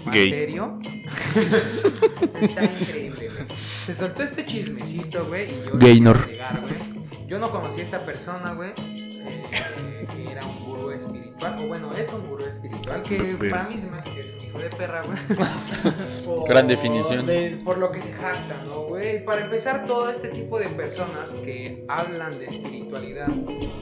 más 0.05 0.15
Gay. 0.15 0.31
serio, 0.31 0.79
está 2.41 2.65
increíble, 2.65 3.29
güey. 3.29 3.59
Se 3.85 3.95
soltó 3.95 4.23
este 4.23 4.47
chismecito, 4.47 5.27
güey, 5.27 5.51
y 5.51 5.65
yo. 5.65 5.79
Gaynor. 5.79 6.27
güey. 6.27 7.05
Yo 7.27 7.39
no 7.39 7.51
conocí 7.51 7.81
a 7.81 7.85
esta 7.85 8.05
persona, 8.05 8.53
güey. 8.53 9.04
Eh, 9.27 10.07
que 10.15 10.31
era 10.31 10.47
un 10.47 10.65
gurú 10.65 10.91
espiritual, 10.91 11.59
o 11.63 11.67
bueno, 11.67 11.93
es 11.95 12.13
un 12.13 12.29
gurú 12.29 12.45
espiritual, 12.45 13.03
que 13.03 13.17
Pero- 13.39 13.51
para 13.51 13.69
mí 13.69 13.79
se 13.79 13.91
me 13.91 13.99
hace 13.99 14.11
que 14.13 14.21
es 14.21 14.33
un 14.35 14.41
hijo 14.43 14.59
de 14.59 14.71
perra, 14.71 15.03
güey. 15.03 15.19
Por- 16.25 16.49
Gran 16.49 16.69
definición. 16.69 17.27
de- 17.27 17.61
por 17.65 17.79
lo 17.79 17.91
que 17.91 18.01
se 18.01 18.13
jacta, 18.13 18.63
¿no, 18.65 18.83
güey? 18.83 19.25
Para 19.25 19.45
empezar, 19.45 19.87
todo 19.87 20.11
este 20.11 20.29
tipo 20.29 20.59
de 20.59 20.69
personas 20.69 21.35
que 21.35 21.85
hablan 21.89 22.39
de 22.39 22.47
espiritualidad 22.47 23.29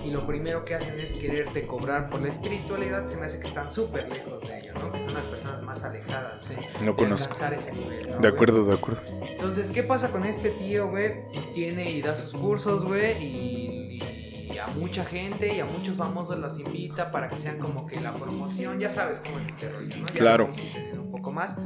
y 0.04 0.10
lo 0.10 0.26
primero 0.26 0.64
que 0.64 0.74
hacen 0.74 0.98
es 1.00 1.12
quererte 1.12 1.66
cobrar 1.66 2.08
por 2.10 2.20
la 2.22 2.28
espiritualidad, 2.28 3.04
se 3.04 3.16
me 3.16 3.26
hace 3.26 3.40
que 3.40 3.48
están 3.48 3.72
súper 3.72 4.08
lejos 4.08 4.42
de 4.42 4.58
ella, 4.58 4.72
¿no? 4.74 4.90
Que 4.92 5.02
son 5.02 5.14
las 5.14 5.24
personas 5.26 5.62
más 5.62 5.82
alejadas 5.84 6.44
¿sí? 6.44 6.54
No 6.80 6.92
de 6.92 6.96
conozco. 6.96 7.32
alcanzar 7.34 7.54
ese 7.58 7.72
nivel, 7.72 8.06
¿no, 8.08 8.12
De 8.14 8.18
güey? 8.18 8.32
acuerdo, 8.32 8.64
de 8.64 8.74
acuerdo. 8.74 9.00
Entonces, 9.28 9.70
¿qué 9.70 9.82
pasa 9.82 10.10
con 10.10 10.24
este 10.24 10.50
tío, 10.50 10.88
güey? 10.88 11.12
Tiene 11.52 11.90
y 11.90 12.02
da 12.02 12.14
sus 12.14 12.32
cursos, 12.34 12.84
güey, 12.84 13.22
y, 13.22 13.98
y 14.02 14.31
a 14.58 14.66
mucha 14.68 15.04
gente 15.04 15.54
y 15.54 15.60
a 15.60 15.64
muchos 15.64 15.96
famosos 15.96 16.38
los 16.38 16.58
invita 16.58 17.10
para 17.10 17.28
que 17.28 17.40
sean 17.40 17.58
como 17.58 17.86
que 17.86 18.00
la 18.00 18.14
promoción, 18.14 18.78
ya 18.78 18.90
sabes 18.90 19.20
cómo 19.20 19.38
es 19.38 19.48
este 19.48 19.70
rollo, 19.70 19.96
¿no? 19.96 20.06
Ya 20.06 20.14
Claro. 20.14 20.52
lo 20.94 21.02
un 21.02 21.10
poco 21.10 21.32
más. 21.32 21.56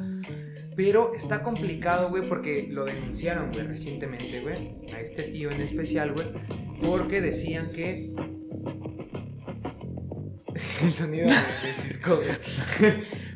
Pero 0.76 1.12
está 1.14 1.42
complicado, 1.42 2.10
güey, 2.10 2.28
porque 2.28 2.68
lo 2.70 2.84
denunciaron, 2.84 3.50
güey, 3.52 3.66
recientemente, 3.66 4.40
güey, 4.42 4.76
a 4.94 5.00
este 5.00 5.22
tío 5.24 5.50
en 5.50 5.60
especial, 5.62 6.12
güey, 6.12 6.26
porque 6.84 7.20
decían 7.22 7.64
que... 7.74 8.12
El 10.82 10.92
sonido 10.94 11.26
de, 11.28 11.34
de 11.34 11.74
Cisco, 11.74 12.16
güey. 12.16 12.28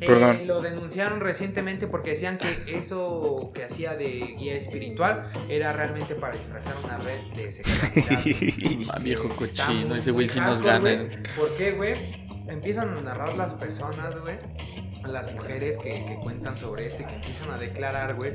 Eh, 0.01 0.45
lo 0.47 0.63
denunciaron 0.63 1.21
recientemente 1.21 1.87
porque 1.87 2.11
decían 2.11 2.39
que 2.39 2.79
eso 2.79 3.51
que 3.55 3.65
hacía 3.65 3.95
de 3.95 4.35
guía 4.39 4.55
espiritual 4.55 5.31
era 5.49 5.73
realmente 5.73 6.15
para 6.15 6.37
disfrazar 6.37 6.77
una 6.83 6.99
red 6.99 7.21
de 7.37 7.53
sexualidad. 7.53 8.91
Ah, 8.93 8.99
viejo 8.99 9.29
cochino, 9.37 9.95
ese 9.95 10.11
güey 10.11 10.27
sí 10.27 10.41
nos 10.41 10.63
gana. 10.63 11.09
¿Por 11.37 11.55
qué, 11.57 11.73
güey? 11.73 11.95
Empiezan 12.49 12.97
a 12.97 13.01
narrar 13.01 13.37
las 13.37 13.55
personas, 13.55 14.19
güey. 14.21 14.39
Las 15.05 15.33
mujeres 15.33 15.79
que, 15.79 16.05
que 16.05 16.17
cuentan 16.23 16.59
sobre 16.59 16.87
esto 16.87 17.03
y 17.03 17.07
que 17.07 17.15
empiezan 17.17 17.51
a 17.51 17.59
declarar, 17.59 18.15
güey, 18.15 18.35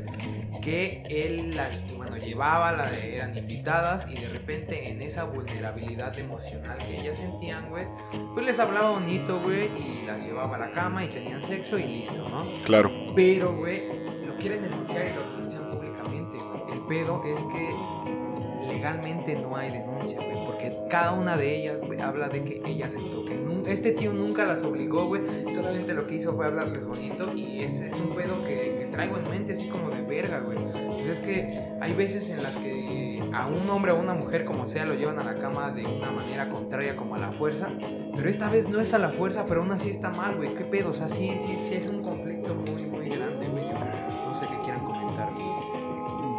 que 0.61 1.03
él 1.09 1.55
las, 1.55 1.71
bueno, 1.95 2.17
llevaba, 2.17 2.71
la 2.71 2.89
de- 2.89 3.15
eran 3.15 3.37
invitadas 3.37 4.07
y 4.09 4.15
de 4.19 4.27
repente 4.29 4.89
en 4.91 5.01
esa 5.01 5.25
vulnerabilidad 5.25 6.17
emocional 6.17 6.77
que 6.79 6.99
ellas 7.01 7.17
sentían, 7.17 7.69
güey, 7.69 7.85
pues 8.33 8.45
les 8.45 8.59
hablaba 8.59 8.91
bonito, 8.91 9.39
güey, 9.41 9.65
y 9.65 10.03
las 10.07 10.23
llevaba 10.25 10.55
a 10.55 10.59
la 10.59 10.71
cama 10.71 11.03
y 11.05 11.09
tenían 11.09 11.41
sexo 11.41 11.77
y 11.77 11.83
listo, 11.83 12.27
¿no? 12.29 12.45
Claro. 12.65 12.89
Pero, 13.15 13.55
güey, 13.55 13.83
lo 14.25 14.35
quieren 14.37 14.61
denunciar 14.63 15.07
y 15.07 15.13
lo 15.13 15.21
denuncian 15.31 15.69
públicamente, 15.69 16.37
güey. 16.37 16.73
El 16.73 16.85
pedo 16.87 17.21
es 17.25 17.43
que 17.43 18.67
legalmente 18.67 19.35
no 19.35 19.55
hay 19.55 19.71
denuncia, 19.71 20.17
güey. 20.19 20.45
Porque 20.71 20.89
cada 20.89 21.13
una 21.13 21.37
de 21.37 21.55
ellas, 21.55 21.83
güey, 21.83 22.01
habla 22.01 22.29
de 22.29 22.43
que 22.43 22.61
ella 22.65 22.87
aceptó 22.87 23.25
que 23.25 23.35
este 23.67 23.91
tío 23.91 24.13
nunca 24.13 24.45
las 24.45 24.63
obligó, 24.63 25.07
güey. 25.07 25.21
Solamente 25.51 25.93
lo 25.93 26.07
que 26.07 26.15
hizo 26.15 26.35
fue 26.35 26.45
hablarles 26.45 26.85
bonito. 26.85 27.33
Y 27.35 27.61
ese 27.61 27.87
es 27.87 27.99
un 27.99 28.15
pedo 28.15 28.43
que, 28.43 28.75
que 28.77 28.87
traigo 28.91 29.17
en 29.17 29.29
mente, 29.29 29.53
así 29.53 29.67
como 29.67 29.89
de 29.89 30.01
verga, 30.01 30.39
güey. 30.39 30.57
Pues 30.95 31.07
es 31.07 31.21
que 31.21 31.59
hay 31.81 31.93
veces 31.93 32.29
en 32.29 32.43
las 32.43 32.57
que 32.57 33.21
a 33.33 33.47
un 33.47 33.69
hombre 33.69 33.91
o 33.91 33.97
a 33.97 33.99
una 33.99 34.13
mujer, 34.13 34.45
como 34.45 34.67
sea, 34.67 34.85
lo 34.85 34.93
llevan 34.93 35.19
a 35.19 35.23
la 35.23 35.37
cama 35.39 35.71
de 35.71 35.85
una 35.85 36.11
manera 36.11 36.49
contraria, 36.49 36.95
como 36.95 37.15
a 37.15 37.19
la 37.19 37.31
fuerza. 37.31 37.69
Pero 38.15 38.29
esta 38.29 38.49
vez 38.49 38.69
no 38.69 38.79
es 38.79 38.93
a 38.93 38.99
la 38.99 39.09
fuerza, 39.09 39.45
pero 39.47 39.61
aún 39.61 39.71
así 39.71 39.89
está 39.89 40.09
mal, 40.09 40.35
güey. 40.35 40.53
¿Qué 40.55 40.63
pedo? 40.63 40.89
O 40.89 40.93
sea, 40.93 41.09
sí, 41.09 41.33
sí, 41.37 41.57
sí 41.59 41.75
es 41.75 41.87
un 41.87 42.03
conflicto 42.03 42.55
muy, 42.55 42.85
muy 42.85 43.09
grande, 43.09 43.47
güey. 43.47 43.65
No 43.65 44.33
sé 44.33 44.47
qué 44.47 44.57
quieran 44.63 44.85
comentar. 44.85 45.29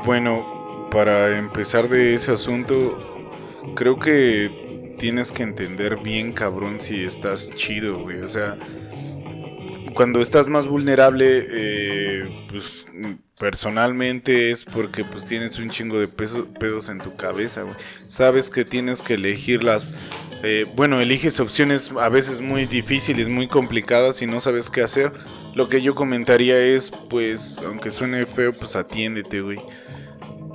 Bueno, 0.04 0.88
para 0.90 1.36
empezar 1.36 1.88
de 1.88 2.14
ese 2.14 2.32
asunto, 2.32 3.15
creo 3.74 3.98
que 3.98 4.94
tienes 4.98 5.32
que 5.32 5.42
entender 5.42 5.96
bien, 5.98 6.32
cabrón, 6.32 6.80
si 6.80 7.02
estás 7.04 7.54
chido, 7.54 7.98
güey. 8.00 8.20
O 8.20 8.28
sea, 8.28 8.56
cuando 9.94 10.20
estás 10.20 10.48
más 10.48 10.66
vulnerable, 10.66 11.46
eh, 11.48 12.46
pues 12.48 12.86
personalmente 13.38 14.50
es 14.50 14.64
porque 14.64 15.04
pues 15.04 15.26
tienes 15.26 15.58
un 15.58 15.68
chingo 15.70 15.98
de 15.98 16.08
peso- 16.08 16.46
pedos 16.58 16.88
en 16.88 16.98
tu 16.98 17.16
cabeza, 17.16 17.62
güey. 17.62 17.76
Sabes 18.06 18.50
que 18.50 18.64
tienes 18.64 19.02
que 19.02 19.14
elegir 19.14 19.62
las... 19.64 20.10
eh, 20.42 20.66
bueno, 20.74 21.00
eliges 21.00 21.40
opciones 21.40 21.90
a 22.00 22.08
veces 22.08 22.40
muy 22.40 22.66
difíciles, 22.66 23.28
muy 23.28 23.48
complicadas 23.48 24.20
y 24.22 24.26
no 24.26 24.40
sabes 24.40 24.70
qué 24.70 24.82
hacer. 24.82 25.12
Lo 25.54 25.68
que 25.68 25.80
yo 25.80 25.94
comentaría 25.94 26.58
es, 26.60 26.90
pues, 27.08 27.58
aunque 27.64 27.90
suene 27.90 28.26
feo, 28.26 28.52
pues 28.52 28.76
atiéndete, 28.76 29.40
güey. 29.40 29.58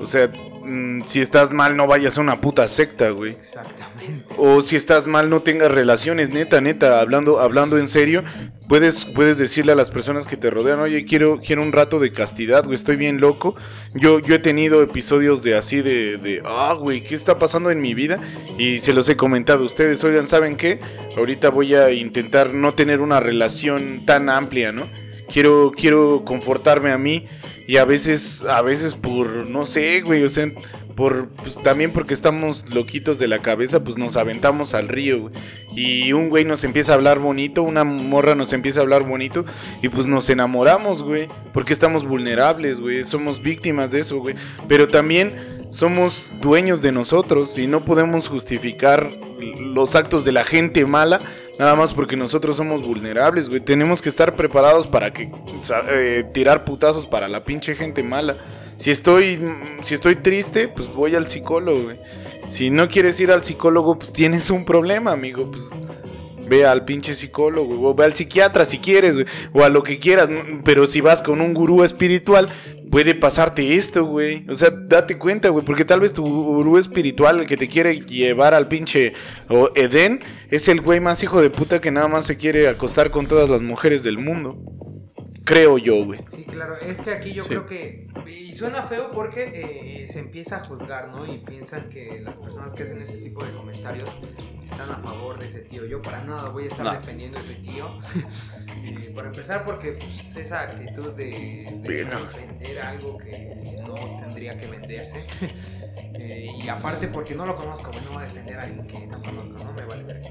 O 0.01 0.05
sea, 0.05 0.31
mm, 0.63 1.03
si 1.05 1.21
estás 1.21 1.51
mal, 1.51 1.77
no 1.77 1.87
vayas 1.87 2.17
a 2.17 2.21
una 2.21 2.41
puta 2.41 2.67
secta, 2.67 3.11
güey. 3.11 3.33
Exactamente. 3.33 4.33
O 4.37 4.61
si 4.61 4.75
estás 4.75 5.07
mal, 5.07 5.29
no 5.29 5.41
tengas 5.41 5.71
relaciones, 5.71 6.29
neta, 6.29 6.59
neta, 6.61 6.99
hablando, 6.99 7.39
hablando 7.39 7.77
en 7.77 7.87
serio, 7.87 8.23
puedes, 8.67 9.05
puedes 9.05 9.37
decirle 9.37 9.73
a 9.73 9.75
las 9.75 9.91
personas 9.91 10.27
que 10.27 10.37
te 10.37 10.49
rodean, 10.49 10.79
oye, 10.79 11.05
quiero, 11.05 11.39
quiero 11.39 11.61
un 11.61 11.71
rato 11.71 11.99
de 11.99 12.11
castidad, 12.11 12.63
güey, 12.63 12.75
estoy 12.75 12.95
bien 12.95 13.21
loco. 13.21 13.55
Yo, 13.93 14.19
yo 14.19 14.35
he 14.35 14.39
tenido 14.39 14.81
episodios 14.81 15.43
de 15.43 15.55
así 15.55 15.81
de, 15.81 16.17
de, 16.17 16.41
ah, 16.45 16.75
güey, 16.79 17.03
¿qué 17.03 17.15
está 17.15 17.37
pasando 17.37 17.69
en 17.69 17.81
mi 17.81 17.93
vida? 17.93 18.19
Y 18.57 18.79
se 18.79 18.93
los 18.93 19.07
he 19.09 19.15
comentado 19.15 19.63
a 19.63 19.65
ustedes, 19.65 20.03
oigan, 20.03 20.27
¿saben 20.27 20.57
qué? 20.57 20.79
Ahorita 21.15 21.49
voy 21.49 21.75
a 21.75 21.91
intentar 21.91 22.53
no 22.53 22.73
tener 22.73 23.01
una 23.01 23.19
relación 23.19 24.05
tan 24.05 24.29
amplia, 24.29 24.71
¿no? 24.71 24.89
Quiero, 25.31 25.71
quiero 25.75 26.23
confortarme 26.25 26.91
a 26.91 26.97
mí 26.97 27.25
y 27.67 27.77
a 27.77 27.85
veces, 27.85 28.43
a 28.43 28.61
veces 28.61 28.95
por, 28.95 29.49
no 29.49 29.65
sé, 29.65 30.01
güey, 30.01 30.23
o 30.23 30.29
sea, 30.29 30.51
por, 30.95 31.29
pues 31.29 31.57
también 31.61 31.93
porque 31.93 32.13
estamos 32.13 32.69
loquitos 32.73 33.17
de 33.17 33.27
la 33.27 33.39
cabeza, 33.39 33.83
pues 33.83 33.97
nos 33.97 34.17
aventamos 34.17 34.73
al 34.73 34.87
río, 34.87 35.21
güey. 35.21 35.33
Y 35.75 36.13
un 36.13 36.29
güey 36.29 36.43
nos 36.43 36.63
empieza 36.63 36.91
a 36.91 36.95
hablar 36.95 37.19
bonito, 37.19 37.63
una 37.63 37.83
morra 37.83 38.35
nos 38.35 38.53
empieza 38.53 38.79
a 38.79 38.83
hablar 38.83 39.03
bonito 39.03 39.45
y 39.81 39.89
pues 39.89 40.05
nos 40.07 40.29
enamoramos, 40.29 41.03
güey, 41.03 41.29
porque 41.53 41.73
estamos 41.73 42.05
vulnerables, 42.05 42.79
güey, 42.79 43.03
somos 43.03 43.41
víctimas 43.41 43.91
de 43.91 43.99
eso, 43.99 44.19
güey. 44.19 44.35
Pero 44.67 44.89
también 44.89 45.67
somos 45.69 46.29
dueños 46.41 46.81
de 46.81 46.91
nosotros 46.91 47.57
y 47.57 47.67
no 47.67 47.85
podemos 47.85 48.27
justificar 48.27 49.11
los 49.39 49.95
actos 49.95 50.25
de 50.25 50.33
la 50.33 50.43
gente 50.43 50.85
mala 50.85 51.21
Nada 51.59 51.75
más 51.75 51.93
porque 51.93 52.15
nosotros 52.15 52.57
somos 52.57 52.81
vulnerables, 52.81 53.49
güey. 53.49 53.61
Tenemos 53.61 54.01
que 54.01 54.09
estar 54.09 54.35
preparados 54.35 54.87
para 54.87 55.11
que 55.11 55.31
eh, 55.89 56.25
tirar 56.33 56.65
putazos 56.65 57.05
para 57.05 57.27
la 57.27 57.43
pinche 57.43 57.75
gente 57.75 58.03
mala. 58.03 58.37
Si 58.77 58.89
estoy, 58.89 59.39
si 59.83 59.93
estoy 59.93 60.15
triste, 60.15 60.67
pues 60.67 60.87
voy 60.87 61.15
al 61.15 61.27
psicólogo, 61.27 61.83
güey. 61.83 61.99
Si 62.47 62.69
no 62.71 62.87
quieres 62.87 63.19
ir 63.19 63.31
al 63.31 63.43
psicólogo, 63.43 63.99
pues 63.99 64.11
tienes 64.11 64.49
un 64.49 64.65
problema, 64.65 65.11
amigo. 65.11 65.51
Pues 65.51 65.79
ve 66.51 66.65
al 66.65 66.83
pinche 66.83 67.15
psicólogo, 67.15 67.89
o 67.89 67.95
ve 67.95 68.03
al 68.03 68.13
psiquiatra 68.13 68.65
si 68.65 68.79
quieres. 68.79 69.15
O 69.53 69.63
a 69.63 69.69
lo 69.69 69.81
que 69.83 69.99
quieras. 69.99 70.29
Pero 70.65 70.85
si 70.85 70.99
vas 70.99 71.21
con 71.21 71.39
un 71.39 71.53
gurú 71.53 71.83
espiritual, 71.83 72.49
puede 72.91 73.15
pasarte 73.15 73.75
esto, 73.77 74.03
güey. 74.05 74.45
O 74.49 74.53
sea, 74.53 74.69
date 74.69 75.17
cuenta, 75.17 75.49
güey. 75.49 75.63
Porque 75.63 75.85
tal 75.85 76.01
vez 76.01 76.13
tu 76.13 76.23
gurú 76.23 76.77
espiritual, 76.77 77.39
el 77.39 77.47
que 77.47 77.57
te 77.57 77.69
quiere 77.69 78.01
llevar 78.01 78.53
al 78.53 78.67
pinche 78.67 79.13
o 79.49 79.71
Edén, 79.75 80.19
es 80.49 80.67
el 80.67 80.81
güey 80.81 80.99
más 80.99 81.23
hijo 81.23 81.41
de 81.41 81.49
puta 81.49 81.79
que 81.79 81.89
nada 81.89 82.09
más 82.09 82.25
se 82.25 82.37
quiere 82.37 82.67
acostar 82.67 83.09
con 83.09 83.27
todas 83.27 83.49
las 83.49 83.61
mujeres 83.61 84.03
del 84.03 84.17
mundo. 84.17 84.59
Creo 85.43 85.77
yo, 85.79 86.05
güey. 86.05 86.19
Sí, 86.27 86.43
claro, 86.45 86.77
es 86.77 87.01
que 87.01 87.11
aquí 87.11 87.33
yo 87.33 87.41
Sí. 87.41 87.49
creo 87.49 87.65
que. 87.65 88.07
Y 88.27 88.53
suena 88.53 88.83
feo 88.83 89.11
porque 89.11 89.51
eh, 90.03 90.07
se 90.07 90.19
empieza 90.19 90.57
a 90.57 90.65
juzgar, 90.65 91.09
¿no? 91.09 91.25
Y 91.25 91.37
piensan 91.39 91.89
que 91.89 92.21
las 92.21 92.39
personas 92.39 92.75
que 92.75 92.83
hacen 92.83 93.01
ese 93.01 93.17
tipo 93.17 93.43
de 93.43 93.51
comentarios 93.51 94.09
están 94.63 94.89
a 94.91 94.97
favor 94.97 95.39
de 95.39 95.47
ese 95.47 95.61
tío. 95.61 95.85
Yo 95.85 96.01
para 96.01 96.23
nada 96.23 96.49
voy 96.49 96.65
a 96.65 96.67
estar 96.67 96.85
No. 96.85 96.93
defendiendo 96.93 97.37
a 97.37 97.41
ese 97.41 97.55
tío. 97.55 97.89
Eh, 98.83 99.11
para 99.13 99.27
empezar, 99.27 99.63
porque 99.63 99.91
pues, 99.91 100.35
esa 100.37 100.61
actitud 100.61 101.11
de, 101.13 101.67
vender 101.83 102.79
algo 102.81 103.15
que 103.15 103.77
no 103.85 103.93
tendría 104.19 104.57
que 104.57 104.65
venderse. 104.65 105.23
Eh, 106.13 106.51
y 106.63 106.69
aparte 106.69 107.07
porque 107.07 107.35
no 107.35 107.45
lo 107.45 107.55
conozco, 107.55 107.91
no 107.91 108.13
voy 108.13 108.23
a 108.23 108.25
defender 108.25 108.59
a 108.59 108.63
alguien 108.63 108.85
que 108.85 109.07
no 109.07 109.21
conozco, 109.21 109.57
no 109.57 109.73
me 109.73 109.85
vale 109.85 110.03
ver. 110.03 110.21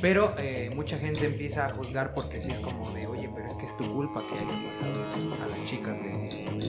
Pero 0.00 0.34
eh, 0.38 0.70
mucha 0.74 0.98
gente 0.98 1.24
empieza 1.24 1.66
a 1.66 1.70
juzgar 1.70 2.14
porque 2.14 2.40
sí 2.40 2.52
es 2.52 2.60
como 2.60 2.90
de, 2.92 3.06
oye, 3.06 3.30
pero 3.34 3.46
es 3.46 3.54
que 3.54 3.66
es 3.66 3.76
tu 3.76 3.92
culpa 3.92 4.22
que 4.28 4.34
haya 4.34 4.68
pasado 4.68 5.04
eso. 5.04 5.16
A 5.42 5.46
las 5.48 5.64
chicas 5.64 6.00
les 6.02 6.22
dicen. 6.22 6.60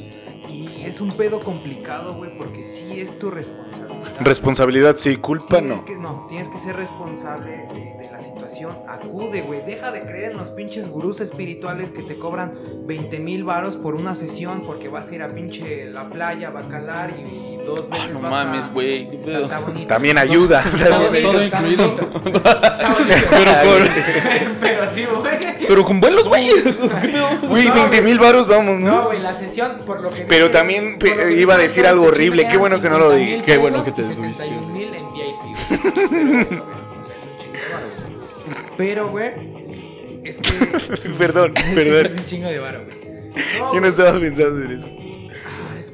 Y 0.49 0.83
es 0.83 1.01
un 1.01 1.11
pedo 1.11 1.39
complicado, 1.41 2.15
güey, 2.15 2.37
porque 2.37 2.65
sí 2.65 2.99
es 2.99 3.17
tu 3.19 3.29
responsabilidad. 3.29 4.19
Responsabilidad 4.19 4.95
sí, 4.95 5.17
culpa 5.17 5.59
Tienes 5.59 5.79
no. 5.79 5.85
que, 5.85 5.97
no, 5.97 6.25
tienes 6.27 6.49
que 6.49 6.57
ser 6.57 6.75
responsable 6.75 7.67
de, 7.73 7.97
de 7.97 8.09
la 8.11 8.21
situación. 8.21 8.75
Acude, 8.87 9.41
güey. 9.41 9.63
Deja 9.65 9.91
de 9.91 10.01
creer 10.01 10.31
en 10.31 10.37
los 10.37 10.49
pinches 10.49 10.87
gurús 10.87 11.19
espirituales 11.19 11.91
que 11.91 12.03
te 12.03 12.17
cobran 12.17 12.53
20 12.85 13.19
mil 13.19 13.43
varos 13.43 13.77
por 13.77 13.95
una 13.95 14.15
sesión 14.15 14.63
porque 14.65 14.89
vas 14.89 15.11
a 15.11 15.15
ir 15.15 15.23
a 15.23 15.33
pinche 15.33 15.89
la 15.89 16.09
playa, 16.09 16.49
bacalar 16.49 17.11
y, 17.11 17.51
dos 17.65 17.89
veces 17.89 18.07
Ah, 18.09 18.13
no 18.13 18.21
vas 18.21 18.40
mames, 18.45 18.71
güey, 18.73 19.07
Está, 19.21 19.59
bonito. 19.59 19.87
También 19.87 20.17
ayuda. 20.17 20.61
Está 20.61 20.97
bonito, 20.99 21.31
Todo 21.31 21.43
incluido. 21.43 21.95
Pero 21.95 23.51
con- 23.63 23.89
Pero 24.59 24.81
sí, 24.93 25.05
güey. 25.05 25.31
Pero 25.67 25.85
con 25.85 25.99
vuelos, 26.01 26.27
güey. 26.27 26.49
Güey, 27.47 27.65
No, 27.67 27.73
20 27.75 28.01
mil 28.01 28.19
varos, 28.19 28.47
vamos, 28.47 28.79
No, 28.79 28.89
¿no? 28.91 29.05
güey, 29.07 29.19
la 29.21 29.31
sesión, 29.33 29.81
por 29.85 30.01
lo 30.01 30.09
que 30.09 30.21
Pero 30.25 30.45
dije, 30.47 30.57
también 30.57 30.99
que 30.99 31.33
iba 31.39 31.55
a 31.55 31.57
decir 31.57 31.85
algo 31.87 32.05
horrible, 32.07 32.47
qué 32.47 32.57
bueno 32.57 32.81
que 32.81 32.89
no 32.89 32.97
lo 32.99 33.11
50,000 33.11 33.39
dije. 33.39 33.45
Qué 33.51 33.57
bueno 33.57 33.83
que 33.83 33.91
te 33.91 34.03
71 34.03 34.67
mil 34.67 34.93
en 34.93 35.13
VIP. 35.13 36.49
Pero, 36.49 36.63
es. 37.15 38.71
Pero, 38.77 39.09
güey, 39.09 39.31
es 40.23 40.37
que... 40.39 40.51
Perdón, 41.17 41.53
es 41.57 41.63
perdón. 41.73 42.11
un 42.17 42.25
chingo 42.25 42.47
de 42.49 42.59
varo, 42.59 42.81
güey. 42.85 43.01
Yo 43.73 43.79
no 43.81 43.87
estaba 43.87 44.19
pensando 44.19 44.65
en 44.65 44.71
eso. 44.77 44.87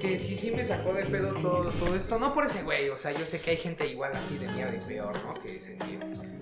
Que 0.07 0.17
sí, 0.17 0.35
sí 0.35 0.51
me 0.51 0.63
sacó 0.63 0.93
de 0.93 1.05
pedo 1.05 1.33
todo, 1.33 1.71
todo 1.71 1.95
esto. 1.95 2.17
No 2.19 2.33
por 2.33 2.45
ese 2.45 2.63
güey, 2.63 2.89
o 2.89 2.97
sea, 2.97 3.11
yo 3.11 3.25
sé 3.25 3.41
que 3.41 3.51
hay 3.51 3.57
gente 3.57 3.85
igual 3.87 4.15
así 4.15 4.37
de 4.37 4.47
mierda 4.47 4.75
y 4.75 4.87
peor, 4.87 5.21
¿no? 5.23 5.33
Que 5.33 5.57
ese 5.57 5.73
tío. 5.73 5.99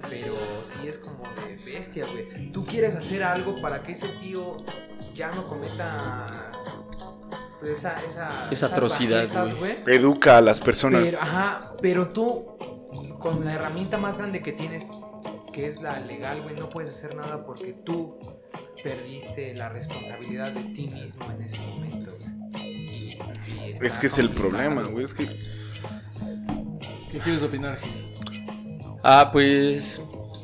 Pero 0.09 0.35
sí 0.63 0.87
es 0.87 0.99
como 0.99 1.23
de 1.33 1.55
bestia, 1.65 2.05
güey. 2.05 2.51
Tú 2.51 2.65
quieres 2.65 2.95
hacer 2.95 3.23
algo 3.23 3.61
para 3.61 3.81
que 3.81 3.93
ese 3.93 4.07
tío 4.19 4.57
ya 5.13 5.33
no 5.33 5.47
cometa 5.47 6.51
pues, 7.59 7.79
esa, 7.79 8.03
esa, 8.03 8.43
Esa 8.45 8.49
esas 8.51 8.71
atrocidad, 8.71 9.55
güey. 9.57 9.77
Educa 9.87 10.37
a 10.37 10.41
las 10.41 10.59
personas. 10.59 11.01
Pero, 11.01 11.19
ajá, 11.19 11.73
pero 11.81 12.09
tú, 12.09 12.57
con 13.19 13.43
la 13.43 13.53
herramienta 13.53 13.97
más 13.97 14.17
grande 14.17 14.43
que 14.43 14.51
tienes, 14.51 14.91
que 15.51 15.65
es 15.65 15.81
la 15.81 15.99
legal, 15.99 16.43
güey, 16.43 16.55
no 16.55 16.69
puedes 16.69 16.91
hacer 16.91 17.15
nada 17.15 17.45
porque 17.45 17.73
tú 17.73 18.19
perdiste 18.83 19.55
la 19.55 19.69
responsabilidad 19.69 20.51
de 20.51 20.63
ti 20.65 20.87
mismo 20.87 21.31
en 21.31 21.41
ese 21.41 21.59
momento, 21.59 22.14
Es 23.81 23.99
que 23.99 24.07
es 24.07 24.17
el 24.17 24.29
problema, 24.29 24.83
güey. 24.83 25.05
Es 25.05 25.13
que 25.13 25.27
¿Qué 27.11 27.19
quieres 27.19 27.43
opinar, 27.43 27.77
Gil? 27.77 28.13
Ah, 29.03 29.29
pues 29.31 30.01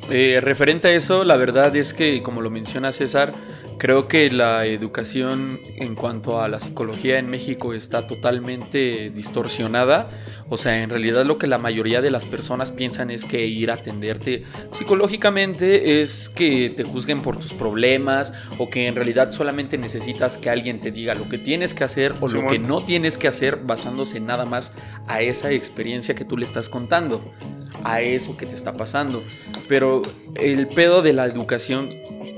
eh, 0.08 0.40
referente 0.40 0.88
a 0.88 0.92
eso, 0.92 1.22
la 1.24 1.36
verdad 1.36 1.74
es 1.76 1.92
que, 1.92 2.22
como 2.22 2.40
lo 2.40 2.48
menciona 2.48 2.92
César, 2.92 3.34
Creo 3.82 4.06
que 4.06 4.30
la 4.30 4.64
educación 4.64 5.58
en 5.74 5.96
cuanto 5.96 6.40
a 6.40 6.46
la 6.46 6.60
psicología 6.60 7.18
en 7.18 7.28
México 7.28 7.74
está 7.74 8.06
totalmente 8.06 9.10
distorsionada. 9.10 10.08
O 10.48 10.56
sea, 10.56 10.84
en 10.84 10.88
realidad 10.88 11.24
lo 11.24 11.36
que 11.36 11.48
la 11.48 11.58
mayoría 11.58 12.00
de 12.00 12.12
las 12.12 12.24
personas 12.24 12.70
piensan 12.70 13.10
es 13.10 13.24
que 13.24 13.44
ir 13.44 13.72
a 13.72 13.74
atenderte 13.74 14.44
psicológicamente 14.70 16.00
es 16.00 16.28
que 16.28 16.70
te 16.70 16.84
juzguen 16.84 17.22
por 17.22 17.38
tus 17.38 17.54
problemas 17.54 18.32
o 18.56 18.70
que 18.70 18.86
en 18.86 18.94
realidad 18.94 19.32
solamente 19.32 19.76
necesitas 19.78 20.38
que 20.38 20.48
alguien 20.48 20.78
te 20.78 20.92
diga 20.92 21.16
lo 21.16 21.28
que 21.28 21.38
tienes 21.38 21.74
que 21.74 21.82
hacer 21.82 22.12
o 22.20 22.28
lo 22.28 22.36
Simón. 22.38 22.52
que 22.52 22.58
no 22.60 22.84
tienes 22.84 23.18
que 23.18 23.26
hacer 23.26 23.62
basándose 23.64 24.20
nada 24.20 24.44
más 24.44 24.76
a 25.08 25.22
esa 25.22 25.50
experiencia 25.50 26.14
que 26.14 26.24
tú 26.24 26.38
le 26.38 26.44
estás 26.44 26.68
contando, 26.68 27.34
a 27.82 28.00
eso 28.00 28.36
que 28.36 28.46
te 28.46 28.54
está 28.54 28.74
pasando. 28.74 29.24
Pero 29.68 30.02
el 30.36 30.68
pedo 30.68 31.02
de 31.02 31.14
la 31.14 31.24
educación 31.24 31.88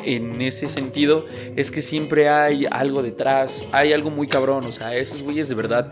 en 0.05 0.41
ese 0.41 0.69
sentido 0.69 1.27
es 1.57 1.71
que 1.71 1.83
siempre 1.83 2.29
hay 2.29 2.67
algo 2.71 3.03
detrás, 3.03 3.65
hay 3.73 3.93
algo 3.93 4.11
muy 4.11 4.29
cabrón, 4.29 4.65
o 4.67 4.73
sea, 4.73 4.95
esos 4.97 5.23
güeyes 5.23 5.49
de 5.49 5.55
verdad 5.55 5.91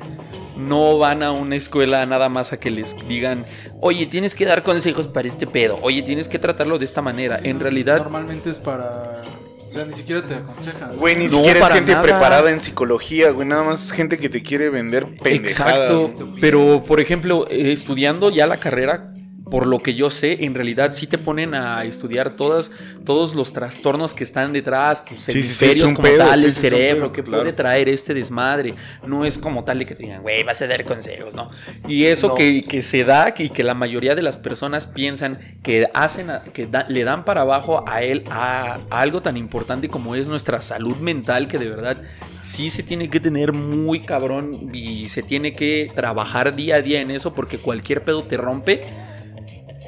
no 0.57 0.99
van 0.99 1.23
a 1.23 1.33
una 1.33 1.57
escuela 1.57 2.05
nada 2.07 2.29
más 2.29 2.53
a 2.53 2.61
que 2.61 2.71
les 2.71 2.97
digan, 3.09 3.45
oye, 3.81 4.07
tienes 4.07 4.35
que 4.35 4.45
dar 4.45 4.63
consejos 4.63 5.09
para 5.09 5.27
este 5.29 5.47
pedo, 5.47 5.79
oye, 5.83 6.03
tienes 6.03 6.29
que 6.29 6.39
tratarlo 6.39 6.79
de 6.79 6.85
esta 6.85 7.03
manera. 7.03 7.41
en 7.43 7.59
realidad, 7.61 7.99
Normalmente 7.99 8.51
es 8.51 8.59
para. 8.59 9.23
O 9.67 9.71
sea, 9.75 9.87
ni 9.87 9.95
siquiera 9.95 10.21
te 10.27 10.35
aconsejan. 10.35 10.93
¿no? 10.93 10.99
Güey, 10.99 11.17
ni 11.17 11.25
No, 11.25 11.31
siquiera 11.31 11.59
es 11.59 11.63
para 11.63 11.75
gente 11.77 11.93
nada. 11.93 12.03
preparada 12.05 12.51
en 12.51 12.61
psicología, 12.61 13.31
güey. 13.31 13.49
Nada 13.49 13.63
más 13.63 13.83
es 13.87 13.93
gente 13.93 14.19
que 14.19 14.29
te 14.29 14.43
quiere 14.43 14.69
vender 14.69 15.07
pendejadas. 15.23 15.91
Exacto, 15.91 16.29
pero 16.43 16.83
por 16.87 17.01
ejemplo, 17.01 17.47
eh, 17.49 17.73
estudiando 17.73 18.29
ya 18.31 18.47
la 18.47 18.61
carrera, 18.61 19.15
por 19.53 19.67
lo 19.67 19.83
que 19.83 19.95
yo 19.95 20.09
sé, 20.09 20.45
en 20.47 20.55
realidad 20.55 20.93
sí 20.95 21.07
te 21.07 21.19
ponen 21.19 21.55
a 21.55 21.85
estudiar 21.85 22.33
todas, 22.33 22.73
todos 23.05 23.35
los 23.35 23.53
trastornos 23.53 24.15
que 24.15 24.25
están 24.25 24.53
detrás, 24.55 25.05
tus 25.05 25.29
Sí, 25.31 25.33
sí, 25.33 25.33
sí, 25.33 25.39
hemisferios 25.41 25.91
un 25.91 25.97
como 25.97 26.09
pedo, 26.09 26.25
tal, 26.25 26.41
sí, 26.41 26.47
el 26.47 26.55
sí, 26.55 26.61
cerebro, 26.63 27.13
que 27.13 27.23
claro. 27.23 27.43
puede 27.43 27.53
traer 27.53 27.89
este 27.91 28.15
desmadre. 28.15 28.75
No 29.07 29.27
es 29.27 29.37
como 29.37 29.63
tal 29.63 29.79
de 29.79 29.85
que 29.87 29.95
te 29.95 30.05
digan, 30.05 30.23
güey, 30.23 30.43
vas 30.43 30.63
a 30.63 30.67
dar 30.67 30.85
consejos, 30.87 31.35
¿no? 31.37 31.51
Y 31.87 32.05
eso 32.07 32.29
No. 32.29 32.35
que, 32.35 32.63
que 32.63 32.83
se 32.83 33.05
da 33.05 33.35
y 33.37 33.51
que 33.51 33.63
la 33.63 33.75
mayoría 33.75 34.15
de 34.15 34.23
las 34.23 34.39
personas 34.39 34.87
piensan 34.87 35.39
que 35.63 35.87
hacen, 35.93 36.31
a- 36.31 36.43
que 36.45 36.67
da- 36.67 36.87
le 36.89 37.05
dan 37.05 37.25
para 37.25 37.43
abajo 37.43 37.85
a 37.87 38.03
él, 38.03 38.25
a, 38.31 38.81
a 38.91 39.01
algo 39.01 39.21
tan 39.23 39.37
importante 39.37 39.89
como 39.91 40.15
es 40.17 40.29
nuestra 40.29 40.63
salud 40.63 40.97
mental, 40.97 41.47
que 41.49 41.59
de 41.59 41.69
verdad 41.69 42.03
sí 42.41 42.71
se 42.71 42.83
tiene 42.83 43.11
que 43.11 43.21
tener 43.21 43.53
muy 43.53 44.01
cabrón 44.01 44.71
y 44.75 45.09
se 45.09 45.23
tiene 45.23 45.55
que 45.55 45.93
trabajar 45.95 46.57
día 46.57 46.77
a 46.77 46.83
día 46.83 47.01
en 47.03 47.11
eso 47.11 47.35
porque 47.35 47.59
cualquier 47.59 48.03
pedo 48.05 48.25
te 48.25 48.37
rompe. 48.37 48.83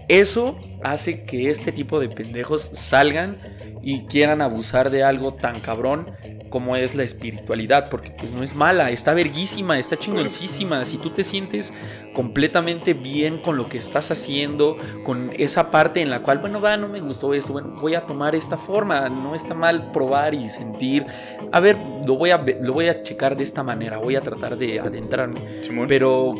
Eso 0.08 0.58
hace 0.82 1.24
que 1.24 1.50
este 1.50 1.72
tipo 1.72 2.00
de 2.00 2.08
pendejos 2.08 2.70
salgan 2.72 3.38
y 3.82 4.06
quieran 4.06 4.40
abusar 4.40 4.90
de 4.90 5.04
algo 5.04 5.34
tan 5.34 5.60
cabrón 5.60 6.10
como 6.54 6.76
es 6.76 6.94
la 6.94 7.02
espiritualidad, 7.02 7.90
porque 7.90 8.12
pues 8.12 8.32
no 8.32 8.44
es 8.44 8.54
mala, 8.54 8.92
está 8.92 9.12
verguísima, 9.12 9.76
está 9.76 9.96
chingoncísima. 9.96 10.84
Si 10.84 10.98
tú 10.98 11.10
te 11.10 11.24
sientes 11.24 11.74
completamente 12.14 12.94
bien 12.94 13.38
con 13.38 13.56
lo 13.56 13.68
que 13.68 13.76
estás 13.76 14.12
haciendo, 14.12 14.76
con 15.02 15.32
esa 15.36 15.72
parte 15.72 16.00
en 16.00 16.10
la 16.10 16.22
cual, 16.22 16.38
bueno, 16.38 16.60
va, 16.60 16.76
no 16.76 16.88
me 16.88 17.00
gustó 17.00 17.34
esto, 17.34 17.54
bueno, 17.54 17.74
voy 17.80 17.96
a 17.96 18.06
tomar 18.06 18.36
esta 18.36 18.56
forma, 18.56 19.08
no 19.08 19.34
está 19.34 19.52
mal 19.52 19.90
probar 19.90 20.32
y 20.32 20.48
sentir, 20.48 21.04
a 21.50 21.58
ver, 21.58 21.76
lo 22.06 22.14
voy 22.14 22.30
a, 22.30 22.38
lo 22.38 22.72
voy 22.72 22.86
a 22.86 23.02
checar 23.02 23.36
de 23.36 23.42
esta 23.42 23.64
manera, 23.64 23.98
voy 23.98 24.14
a 24.14 24.20
tratar 24.20 24.56
de 24.56 24.78
adentrarme. 24.78 25.64
Simón. 25.64 25.88
Pero 25.88 26.36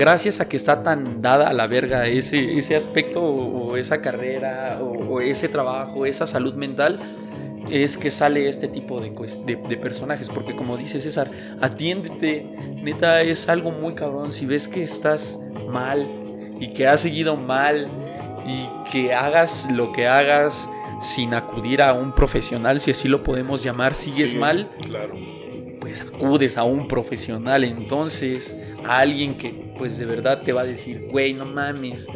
gracias 0.00 0.40
a 0.40 0.48
que 0.48 0.56
está 0.56 0.82
tan 0.82 1.20
dada 1.20 1.48
a 1.48 1.52
la 1.52 1.66
verga 1.66 2.06
ese, 2.06 2.56
ese 2.56 2.74
aspecto 2.74 3.22
o, 3.22 3.68
o 3.72 3.76
esa 3.76 4.00
carrera 4.00 4.78
o, 4.80 4.86
o 5.16 5.20
ese 5.20 5.48
trabajo, 5.48 6.06
esa 6.06 6.26
salud 6.26 6.54
mental, 6.54 6.98
es 7.70 7.98
que 7.98 8.10
sale 8.10 8.48
este 8.48 8.66
tipo 8.68 9.00
de, 9.00 9.10
de, 9.44 9.56
de 9.68 9.76
personajes. 9.76 10.28
Porque 10.30 10.56
como 10.56 10.76
dice 10.78 10.98
César, 11.00 11.30
atiéndete. 11.60 12.46
Neta, 12.82 13.20
es 13.20 13.48
algo 13.48 13.70
muy 13.70 13.94
cabrón. 13.94 14.32
Si 14.32 14.46
ves 14.46 14.66
que 14.66 14.82
estás 14.82 15.38
mal 15.68 16.08
y 16.58 16.68
que 16.72 16.88
has 16.88 17.02
seguido 17.02 17.36
mal 17.36 17.88
y 18.46 18.90
que 18.90 19.12
hagas 19.14 19.68
lo 19.70 19.92
que 19.92 20.08
hagas 20.08 20.68
sin 21.00 21.34
acudir 21.34 21.82
a 21.82 21.92
un 21.92 22.12
profesional, 22.14 22.80
si 22.80 22.90
así 22.90 23.06
lo 23.06 23.22
podemos 23.22 23.62
llamar, 23.62 23.94
sigues 23.94 24.30
Sí, 24.30 24.38
mal, 24.38 24.70
Claro. 24.82 25.14
pues 25.80 26.00
acudes 26.02 26.56
a 26.58 26.64
un 26.64 26.88
profesional 26.88 27.64
entonces, 27.64 28.56
a 28.86 28.98
alguien 28.98 29.36
que 29.36 29.69
pues 29.80 29.96
de 29.96 30.04
verdad 30.04 30.42
te 30.42 30.52
va 30.52 30.60
a 30.60 30.64
decir, 30.64 31.08
güey, 31.10 31.32
no 31.32 31.46
mames, 31.46 32.06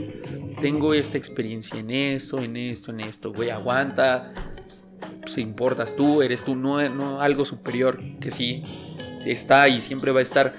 tengo 0.60 0.92
esta 0.92 1.16
experiencia 1.16 1.80
en 1.80 1.90
esto, 1.90 2.42
en 2.42 2.58
esto, 2.58 2.90
en 2.90 3.00
esto, 3.00 3.32
güey, 3.32 3.48
aguanta, 3.48 4.34
pues 5.22 5.38
importas 5.38 5.96
tú, 5.96 6.20
eres 6.20 6.44
tú, 6.44 6.56
no, 6.56 6.86
no 6.90 7.22
algo 7.22 7.46
superior, 7.46 7.98
que 8.20 8.30
sí 8.30 8.62
está 9.24 9.66
y 9.68 9.80
siempre 9.80 10.12
va 10.12 10.18
a 10.18 10.22
estar. 10.22 10.54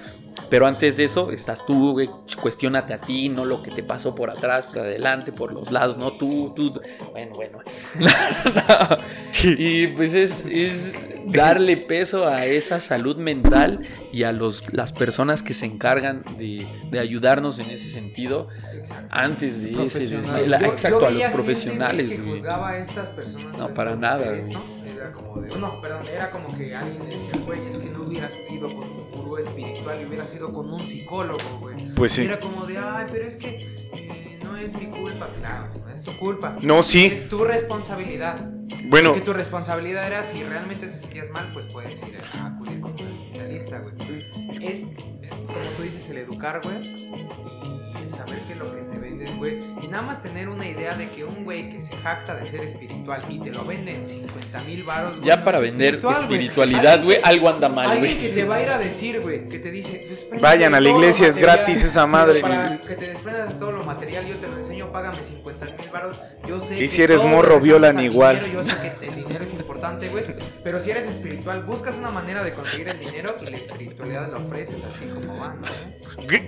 Pero 0.50 0.66
antes 0.66 0.96
de 0.96 1.04
eso, 1.04 1.30
estás 1.30 1.64
tú, 1.64 1.92
güey, 1.92 2.10
cuestiónate 2.42 2.92
a 2.92 3.00
ti, 3.00 3.28
no 3.28 3.44
lo 3.44 3.62
que 3.62 3.70
te 3.70 3.84
pasó 3.84 4.16
por 4.16 4.28
atrás, 4.28 4.66
por 4.66 4.80
adelante, 4.80 5.30
por 5.30 5.52
los 5.52 5.70
lados, 5.70 5.96
no 5.96 6.14
tú, 6.14 6.52
tú. 6.56 6.72
Bueno, 7.12 7.36
bueno. 7.36 7.60
Y 9.58 9.88
pues 9.88 10.14
es, 10.14 10.44
es 10.46 11.15
darle 11.26 11.76
peso 11.76 12.26
a 12.28 12.46
esa 12.46 12.80
salud 12.80 13.16
mental 13.16 13.80
y 14.12 14.22
a 14.22 14.32
los, 14.32 14.64
las 14.72 14.92
personas 14.92 15.42
que 15.42 15.54
se 15.54 15.66
encargan 15.66 16.24
de, 16.38 16.66
de 16.90 16.98
ayudarnos 16.98 17.58
en 17.58 17.70
ese 17.70 17.88
sentido 17.90 18.48
Exacto. 18.72 19.08
antes 19.10 19.62
de 19.62 19.84
ese. 19.86 20.08
Yo- 20.08 20.18
Exacto, 20.18 21.00
yo 21.00 21.06
a 21.06 21.10
los 21.10 21.20
gente, 21.22 21.34
profesionales, 21.34 22.10
que 22.12 22.18
juzgaba 22.18 22.70
a 22.70 22.78
estas 22.78 23.10
personas. 23.10 23.58
No, 23.58 23.72
para 23.72 23.96
nada. 23.96 24.36
¿no? 24.36 24.76
Era 24.86 25.12
como 25.12 25.40
de. 25.42 25.58
No, 25.58 25.80
perdón, 25.80 26.06
era 26.08 26.30
como 26.30 26.56
que 26.56 26.74
alguien 26.74 27.04
decía, 27.06 27.32
güey, 27.44 27.66
es 27.68 27.76
que 27.76 27.90
no 27.90 28.02
hubieras 28.02 28.36
ido 28.50 28.68
con 28.68 28.88
un 28.88 29.10
gurú 29.10 29.36
espiritual 29.38 30.00
y 30.00 30.04
hubieras 30.06 30.34
ido 30.34 30.52
con 30.52 30.72
un 30.72 30.86
psicólogo, 30.86 31.58
güey. 31.60 31.88
Pues 31.94 32.12
sí. 32.12 32.22
Era 32.22 32.40
como 32.40 32.64
de, 32.66 32.78
ay, 32.78 33.06
pero 33.10 33.26
es 33.26 33.36
que 33.36 33.48
eh, 33.92 34.38
no 34.42 34.56
es 34.56 34.74
mi 34.74 34.86
culpa. 34.86 35.28
Claro, 35.40 35.68
no 35.84 35.92
es 35.92 36.02
tu 36.02 36.16
culpa. 36.18 36.56
No, 36.62 36.82
sí. 36.82 37.06
Es 37.06 37.28
tu 37.28 37.44
responsabilidad. 37.44 38.50
Bueno, 38.88 39.10
Así 39.10 39.20
que 39.20 39.24
tu 39.24 39.32
responsabilidad 39.32 40.06
era, 40.06 40.22
si 40.22 40.42
realmente 40.44 40.86
te 40.86 40.92
sentías 40.92 41.30
mal, 41.30 41.52
pues 41.52 41.66
puedes 41.66 42.00
ir 42.02 42.18
a 42.18 42.46
acudir 42.46 42.80
con 42.80 42.92
un 42.92 43.08
especialista, 43.08 43.80
güey. 43.80 44.64
Es, 44.64 44.84
eh, 45.22 45.28
como 45.30 45.58
tú 45.76 45.82
dices, 45.82 46.08
el 46.10 46.18
educar, 46.18 46.60
güey. 46.62 46.86
Y 46.86 47.80
el 48.04 48.14
saber 48.14 48.44
que 48.46 48.54
lo 48.54 48.74
que 48.74 48.85
venden, 49.06 49.38
güey. 49.38 49.58
Y 49.82 49.88
nada 49.88 50.02
más 50.02 50.20
tener 50.20 50.48
una 50.48 50.66
idea 50.68 50.96
de 50.96 51.10
que 51.10 51.24
un 51.24 51.44
güey 51.44 51.68
que 51.70 51.80
se 51.80 51.96
jacta 51.96 52.34
de 52.34 52.46
ser 52.46 52.62
espiritual 52.64 53.24
y 53.28 53.38
te 53.38 53.50
lo 53.50 53.64
venden 53.64 54.08
50 54.08 54.60
mil 54.62 54.82
baros. 54.84 55.16
güey, 55.16 55.24
Ya 55.28 55.36
no 55.36 55.44
para 55.44 55.58
es 55.58 55.64
vender 55.64 55.94
espiritual, 55.94 56.14
güey. 56.26 56.32
espiritualidad, 56.38 57.04
güey, 57.04 57.18
algo 57.22 57.48
anda 57.48 57.68
mal, 57.68 57.90
Alguien 57.90 58.16
güey. 58.16 58.28
que 58.28 58.34
te 58.34 58.44
va 58.44 58.56
a 58.56 58.62
ir 58.62 58.68
a 58.70 58.78
decir, 58.78 59.20
güey, 59.20 59.48
que 59.48 59.58
te 59.58 59.70
dice, 59.70 60.06
"Despréndete 60.08 60.42
Vayan 60.42 60.74
a 60.74 60.80
la 60.80 60.88
iglesia, 60.90 61.28
es 61.28 61.36
material". 61.36 61.56
gratis 61.58 61.84
esa 61.84 62.06
madre. 62.06 62.40
Para 62.40 62.80
que 62.82 62.94
te 62.94 63.06
desprendas 63.08 63.48
de 63.48 63.54
todo 63.54 63.72
lo 63.72 63.84
material, 63.84 64.26
yo 64.26 64.36
te 64.36 64.48
lo 64.48 64.56
enseño, 64.58 64.90
págame 64.92 65.22
50 65.22 65.66
mil 65.66 65.90
baros. 65.92 66.16
Yo 66.46 66.60
sé 66.60 66.76
Y 66.76 66.80
que 66.80 66.88
si 66.88 67.02
eres 67.02 67.22
morro, 67.22 67.60
violan 67.60 67.98
al 67.98 68.04
igual. 68.04 68.40
dinero, 68.40 68.62
Yo 68.62 68.64
sé 68.64 68.76
que 69.00 69.06
el 69.08 69.14
dinero 69.16 69.44
es 69.44 69.52
importante, 69.54 70.08
güey. 70.08 70.24
Pero 70.62 70.80
si 70.82 70.90
eres 70.90 71.06
espiritual, 71.06 71.62
buscas 71.64 71.96
una 71.96 72.10
manera 72.10 72.42
de 72.44 72.52
conseguir 72.52 72.88
el 72.88 72.98
dinero 72.98 73.36
y 73.40 73.50
la 73.50 73.56
espiritualidad 73.56 74.30
la 74.30 74.38
ofreces 74.38 74.82
así 74.84 75.04
como 75.06 75.36
va, 75.38 75.54
¿no? 75.54 75.66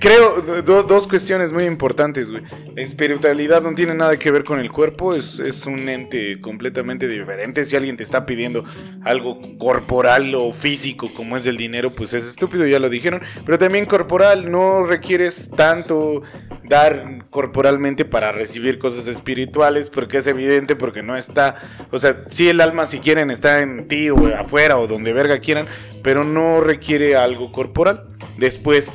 creo 0.01 0.41
do- 0.63 0.83
dos 0.83 1.07
cuestiones 1.07 1.53
muy 1.53 1.65
importantes, 1.65 2.31
güey. 2.31 2.43
La 2.75 2.83
espiritualidad 2.83 3.63
no 3.63 3.75
tiene 3.75 3.95
nada 3.95 4.19
que 4.19 4.31
ver 4.31 4.45
con 4.45 4.61
el 4.61 4.71
cuerpo, 4.71 5.15
es, 5.15 5.39
es 5.39 5.67
un 5.67 5.89
ente 5.89 6.41
completamente 6.41 7.09
diferente. 7.09 7.65
Si 7.65 7.77
alguien 7.77 7.97
te 7.97 8.03
está 8.03 8.27
pidiendo 8.27 8.65
algo 9.05 9.41
corporal 9.59 10.35
o 10.35 10.53
físico 10.53 11.11
como 11.15 11.37
es 11.37 11.47
el 11.47 11.57
dinero, 11.57 11.91
pues 11.91 12.15
es 12.15 12.25
estúpido, 12.25 12.67
ya 12.67 12.79
lo 12.79 12.89
dijeron. 12.89 13.21
Pero 13.45 13.59
también 13.59 13.87
corporal, 13.87 14.51
no 14.51 14.85
requieres 14.85 15.51
tanto 15.57 16.23
dar 16.65 17.25
corporalmente 17.31 18.05
para 18.05 18.33
recibir 18.33 18.79
cosas 18.79 19.07
espirituales, 19.07 19.91
porque 19.91 20.19
es 20.19 20.27
evidente, 20.27 20.77
porque 20.77 21.03
no 21.03 21.17
está, 21.17 21.57
o 21.91 21.99
sea, 21.99 22.25
sí 22.31 22.49
el 22.49 22.61
alma 22.61 22.87
si 22.87 22.99
quieren 23.01 23.31
está 23.31 23.61
en 23.61 23.89
ti 23.89 24.11
o 24.11 24.17
afuera 24.37 24.79
o 24.79 24.87
donde 24.87 25.13
verga 25.13 25.41
quieran, 25.41 25.67
pero 26.03 26.25
no 26.25 26.61
requiere 26.61 27.17
algo 27.17 27.53
corporal. 27.53 28.05
Después, 28.37 28.93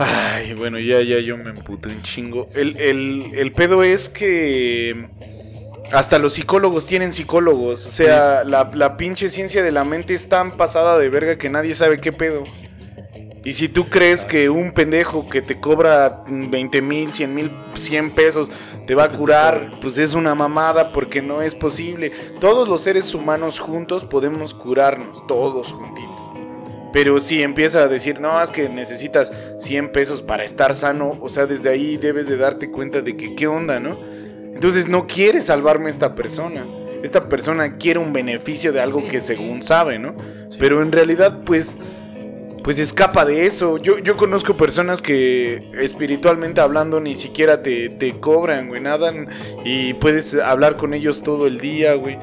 ay, 0.00 0.54
bueno, 0.54 0.78
ya, 0.78 1.02
ya 1.02 1.20
yo 1.20 1.36
me 1.36 1.50
emputo 1.50 1.88
un 1.88 2.02
chingo. 2.02 2.48
El, 2.54 2.76
el, 2.78 3.32
el 3.34 3.52
pedo 3.52 3.82
es 3.82 4.08
que 4.08 5.08
hasta 5.92 6.18
los 6.18 6.34
psicólogos 6.34 6.86
tienen 6.86 7.12
psicólogos, 7.12 7.86
o 7.86 7.90
sea, 7.90 8.44
la, 8.44 8.70
la 8.74 8.96
pinche 8.96 9.28
ciencia 9.28 9.62
de 9.62 9.72
la 9.72 9.84
mente 9.84 10.14
es 10.14 10.28
tan 10.28 10.56
pasada 10.56 10.98
de 10.98 11.08
verga 11.08 11.36
que 11.36 11.50
nadie 11.50 11.74
sabe 11.74 12.00
qué 12.00 12.12
pedo. 12.12 12.44
Y 13.44 13.54
si 13.54 13.68
tú 13.68 13.88
crees 13.88 14.26
que 14.26 14.50
un 14.50 14.72
pendejo 14.72 15.28
que 15.28 15.40
te 15.40 15.58
cobra 15.58 16.24
20 16.28 16.82
mil, 16.82 17.12
100 17.12 17.34
mil, 17.34 17.50
100 17.74 18.14
pesos 18.14 18.50
te 18.86 18.94
va 18.94 19.04
a 19.04 19.08
curar, 19.08 19.78
pues 19.80 19.96
es 19.96 20.12
una 20.12 20.34
mamada 20.34 20.92
porque 20.92 21.22
no 21.22 21.40
es 21.40 21.54
posible. 21.54 22.12
Todos 22.38 22.68
los 22.68 22.82
seres 22.82 23.14
humanos 23.14 23.58
juntos 23.58 24.04
podemos 24.04 24.52
curarnos, 24.52 25.26
todos 25.26 25.72
juntitos. 25.72 26.19
Pero 26.92 27.20
si 27.20 27.42
empieza 27.42 27.82
a 27.82 27.88
decir, 27.88 28.20
no, 28.20 28.42
es 28.42 28.50
que 28.50 28.68
necesitas 28.68 29.32
100 29.58 29.92
pesos 29.92 30.22
para 30.22 30.44
estar 30.44 30.74
sano, 30.74 31.18
o 31.20 31.28
sea, 31.28 31.46
desde 31.46 31.68
ahí 31.68 31.96
debes 31.96 32.26
de 32.28 32.36
darte 32.36 32.70
cuenta 32.70 33.00
de 33.00 33.16
que 33.16 33.34
qué 33.36 33.46
onda, 33.46 33.78
¿no? 33.78 33.96
Entonces 34.54 34.88
no 34.88 35.06
quiere 35.06 35.40
salvarme 35.40 35.88
esta 35.90 36.14
persona. 36.14 36.66
esta 37.02 37.28
persona 37.30 37.76
quiere 37.78 37.98
un 37.98 38.12
beneficio 38.12 38.72
de 38.72 38.80
algo 38.80 39.00
Sí, 39.00 39.08
que 39.08 39.20
sí. 39.20 39.28
según 39.28 39.62
sabe, 39.62 39.98
¿no? 39.98 40.14
Pero 40.58 40.82
en 40.82 40.92
realidad, 40.92 41.44
pues, 41.46 41.78
pues 42.62 42.78
escapa 42.78 43.24
de 43.24 43.46
eso. 43.46 43.78
Yo, 43.78 43.98
yo 43.98 44.18
conozco 44.18 44.56
personas 44.56 45.00
que 45.00 45.70
espiritualmente 45.78 46.60
hablando 46.60 47.00
ni 47.00 47.14
siquiera 47.14 47.62
te, 47.62 47.88
te 47.88 48.20
cobran, 48.20 48.68
güey, 48.68 48.82
nada. 48.82 49.14
Y 49.64 49.94
puedes 49.94 50.34
hablar 50.34 50.76
con 50.76 50.92
ellos 50.92 51.22
todo 51.22 51.46
el 51.46 51.58
día, 51.58 51.94
güey. 51.94 52.18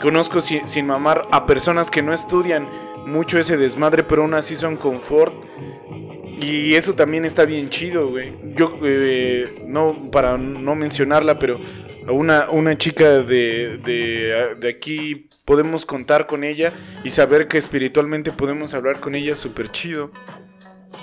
Conozco 0.00 0.40
sin, 0.40 0.66
sin 0.66 0.86
mamar 0.86 1.26
a 1.32 1.46
personas 1.46 1.90
que 1.90 2.02
no 2.02 2.12
estudian 2.12 2.68
mucho 3.06 3.38
ese 3.38 3.56
desmadre, 3.56 4.02
pero 4.02 4.22
aún 4.22 4.34
así 4.34 4.56
son 4.56 4.76
confort. 4.76 5.34
Y 6.40 6.74
eso 6.74 6.94
también 6.94 7.24
está 7.24 7.46
bien 7.46 7.70
chido, 7.70 8.10
güey. 8.10 8.34
Yo, 8.54 8.78
eh, 8.82 9.64
no, 9.66 10.10
para 10.10 10.36
no 10.36 10.74
mencionarla, 10.74 11.38
pero 11.38 11.58
a 12.06 12.12
una, 12.12 12.50
una 12.50 12.76
chica 12.76 13.22
de, 13.22 13.78
de, 13.78 14.56
de 14.60 14.68
aquí 14.68 15.30
podemos 15.46 15.86
contar 15.86 16.26
con 16.26 16.44
ella 16.44 16.74
y 17.04 17.10
saber 17.10 17.48
que 17.48 17.56
espiritualmente 17.56 18.32
podemos 18.32 18.74
hablar 18.74 19.00
con 19.00 19.14
ella 19.14 19.34
súper 19.34 19.70
chido. 19.70 20.10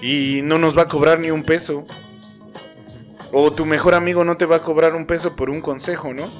Y 0.01 0.41
no 0.43 0.59
nos 0.59 0.77
va 0.77 0.83
a 0.83 0.87
cobrar 0.87 1.19
ni 1.19 1.31
un 1.31 1.43
peso. 1.43 1.87
O 3.31 3.51
tu 3.53 3.65
mejor 3.65 3.95
amigo 3.95 4.23
no 4.23 4.37
te 4.37 4.45
va 4.45 4.57
a 4.57 4.61
cobrar 4.61 4.93
un 4.93 5.07
peso 5.07 5.35
por 5.35 5.49
un 5.49 5.61
consejo, 5.61 6.13
¿no? 6.13 6.31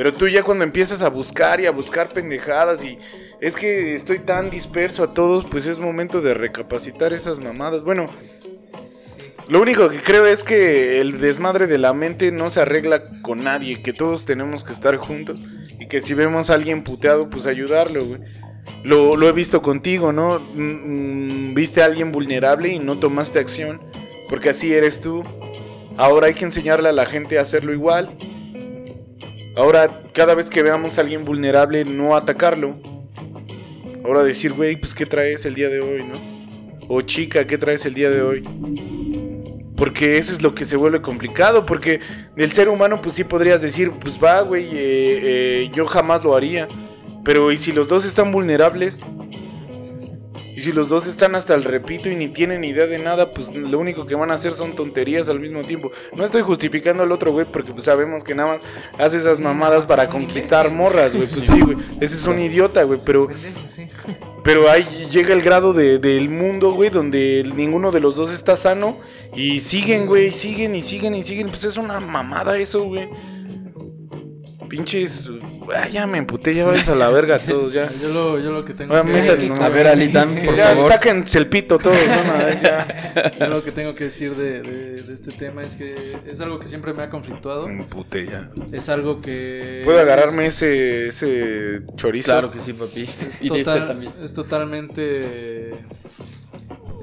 Pero 0.00 0.14
tú 0.14 0.28
ya 0.28 0.42
cuando 0.42 0.64
empiezas 0.64 1.02
a 1.02 1.10
buscar 1.10 1.60
y 1.60 1.66
a 1.66 1.70
buscar 1.70 2.14
pendejadas 2.14 2.82
y 2.82 2.96
es 3.38 3.54
que 3.54 3.94
estoy 3.94 4.18
tan 4.18 4.48
disperso 4.48 5.04
a 5.04 5.12
todos, 5.12 5.44
pues 5.44 5.66
es 5.66 5.78
momento 5.78 6.22
de 6.22 6.32
recapacitar 6.32 7.12
esas 7.12 7.38
mamadas. 7.38 7.82
Bueno, 7.82 8.08
lo 9.46 9.60
único 9.60 9.90
que 9.90 9.98
creo 9.98 10.24
es 10.24 10.42
que 10.42 11.02
el 11.02 11.20
desmadre 11.20 11.66
de 11.66 11.76
la 11.76 11.92
mente 11.92 12.32
no 12.32 12.48
se 12.48 12.62
arregla 12.62 13.02
con 13.20 13.44
nadie, 13.44 13.82
que 13.82 13.92
todos 13.92 14.24
tenemos 14.24 14.64
que 14.64 14.72
estar 14.72 14.96
juntos 14.96 15.38
y 15.78 15.86
que 15.86 16.00
si 16.00 16.14
vemos 16.14 16.48
a 16.48 16.54
alguien 16.54 16.82
puteado, 16.82 17.28
pues 17.28 17.44
ayudarlo, 17.44 18.02
güey. 18.02 18.20
Lo, 18.82 19.16
lo 19.16 19.28
he 19.28 19.32
visto 19.32 19.60
contigo, 19.60 20.14
¿no? 20.14 20.40
Mm, 20.40 21.50
mm, 21.50 21.54
viste 21.54 21.82
a 21.82 21.84
alguien 21.84 22.10
vulnerable 22.10 22.70
y 22.70 22.78
no 22.78 22.98
tomaste 22.98 23.38
acción, 23.38 23.82
porque 24.30 24.48
así 24.48 24.72
eres 24.72 25.02
tú. 25.02 25.24
Ahora 25.98 26.28
hay 26.28 26.32
que 26.32 26.46
enseñarle 26.46 26.88
a 26.88 26.92
la 26.92 27.04
gente 27.04 27.38
a 27.38 27.42
hacerlo 27.42 27.74
igual. 27.74 28.16
Ahora, 29.60 30.04
cada 30.14 30.34
vez 30.34 30.48
que 30.48 30.62
veamos 30.62 30.96
a 30.96 31.02
alguien 31.02 31.26
vulnerable, 31.26 31.84
no 31.84 32.16
atacarlo. 32.16 32.76
Ahora 34.02 34.22
decir, 34.22 34.54
güey, 34.54 34.76
pues 34.76 34.94
¿qué 34.94 35.04
traes 35.04 35.44
el 35.44 35.54
día 35.54 35.68
de 35.68 35.82
hoy, 35.82 36.02
no? 36.02 36.18
O 36.88 37.02
chica, 37.02 37.46
¿qué 37.46 37.58
traes 37.58 37.84
el 37.84 37.92
día 37.92 38.08
de 38.08 38.22
hoy? 38.22 38.42
Porque 39.76 40.16
eso 40.16 40.32
es 40.32 40.40
lo 40.40 40.54
que 40.54 40.64
se 40.64 40.76
vuelve 40.76 41.02
complicado. 41.02 41.66
Porque 41.66 42.00
del 42.36 42.52
ser 42.52 42.70
humano, 42.70 43.02
pues 43.02 43.16
sí 43.16 43.24
podrías 43.24 43.60
decir, 43.60 43.92
pues 44.00 44.18
va, 44.18 44.40
güey, 44.40 44.64
eh, 44.64 44.72
eh, 44.78 45.70
yo 45.74 45.84
jamás 45.84 46.24
lo 46.24 46.34
haría. 46.34 46.66
Pero 47.22 47.52
¿y 47.52 47.58
si 47.58 47.70
los 47.70 47.86
dos 47.86 48.06
están 48.06 48.32
vulnerables? 48.32 49.00
Y 50.60 50.62
si 50.62 50.72
los 50.72 50.90
dos 50.90 51.06
están 51.06 51.34
hasta 51.36 51.54
el 51.54 51.64
repito 51.64 52.10
y 52.10 52.16
ni 52.16 52.28
tienen 52.28 52.62
idea 52.64 52.86
de 52.86 52.98
nada, 52.98 53.32
pues 53.32 53.50
lo 53.56 53.78
único 53.78 54.04
que 54.04 54.14
van 54.14 54.30
a 54.30 54.34
hacer 54.34 54.52
son 54.52 54.74
tonterías 54.76 55.30
al 55.30 55.40
mismo 55.40 55.62
tiempo. 55.64 55.90
No 56.14 56.22
estoy 56.22 56.42
justificando 56.42 57.02
al 57.02 57.10
otro 57.12 57.32
güey 57.32 57.46
porque 57.50 57.72
pues, 57.72 57.84
sabemos 57.84 58.22
que 58.22 58.34
nada 58.34 58.58
más 58.58 58.60
hace 58.98 59.16
esas 59.16 59.40
mamadas 59.40 59.86
para 59.86 60.10
conquistar 60.10 60.70
morras, 60.70 61.14
güey. 61.14 61.26
Pues 61.26 61.46
sí, 61.46 61.60
güey. 61.62 61.78
Ese 62.02 62.14
es 62.16 62.26
un 62.26 62.38
idiota, 62.40 62.82
güey. 62.82 63.00
Pero 63.02 63.28
pero 64.44 64.70
ahí 64.70 65.08
llega 65.10 65.32
el 65.32 65.40
grado 65.40 65.72
de- 65.72 65.98
del 65.98 66.28
mundo, 66.28 66.72
güey, 66.74 66.90
donde 66.90 67.50
ninguno 67.56 67.90
de 67.90 68.00
los 68.00 68.14
dos 68.16 68.30
está 68.30 68.54
sano. 68.58 68.98
Y 69.34 69.60
siguen, 69.60 70.04
güey, 70.04 70.30
siguen 70.30 70.74
y 70.74 70.82
siguen 70.82 71.14
y 71.14 71.22
siguen. 71.22 71.48
Pues 71.48 71.64
es 71.64 71.78
una 71.78 72.00
mamada 72.00 72.58
eso, 72.58 72.84
güey. 72.84 73.08
Pinches. 74.68 75.26
Ah, 75.74 75.88
ya 75.88 76.06
me 76.06 76.18
emputé, 76.18 76.54
ya 76.54 76.64
váyanse 76.66 76.92
a 76.92 76.94
la 76.96 77.10
verga 77.10 77.38
todos, 77.38 77.72
ya. 77.72 77.88
Yo 78.02 78.08
lo, 78.08 78.38
yo 78.38 78.50
lo 78.52 78.64
que 78.64 78.74
tengo 78.74 78.94
que 78.94 79.02
métanlo. 79.02 79.62
A 79.62 79.68
ver, 79.68 79.86
Alitan, 79.86 80.34
por 80.44 80.56
ya, 80.56 80.68
favor. 80.74 80.88
sáquense 80.92 81.38
el 81.38 81.46
pito 81.48 81.78
todos, 81.78 81.96
de 81.98 82.04
una 82.06 82.44
vez, 82.44 82.60
ya. 82.62 83.32
yo 83.38 83.46
lo 83.48 83.62
que 83.64 83.72
tengo 83.72 83.94
que 83.94 84.04
decir 84.04 84.34
de, 84.36 84.62
de- 84.62 85.02
de 85.02 85.14
este 85.14 85.32
tema 85.32 85.62
es 85.64 85.76
que 85.76 86.18
es 86.26 86.40
algo 86.40 86.58
que 86.58 86.66
siempre 86.66 86.92
me 86.92 87.02
ha 87.02 87.10
conflictuado. 87.10 87.66
Me 87.68 87.82
emputé 87.82 88.26
ya. 88.26 88.50
Es 88.72 88.88
algo 88.88 89.20
que. 89.20 89.82
¿Puedo 89.84 89.98
agarrarme 90.00 90.46
es- 90.46 90.62
ese, 90.62 91.08
ese 91.08 91.80
chorizo? 91.96 92.26
Claro 92.32 92.50
que 92.50 92.58
sí, 92.58 92.72
papi. 92.72 93.02
Es, 93.02 93.42
Y 93.42 93.48
de 93.48 93.60
este 93.60 93.80
también. 93.80 94.12
es 94.22 94.34
totalmente 94.34 95.70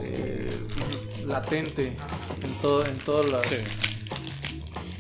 eh, 0.01 0.49
latente 1.25 1.93
en 2.43 2.61
todo 2.61 2.85
en 2.85 2.97
todas 2.99 3.31
las 3.31 3.41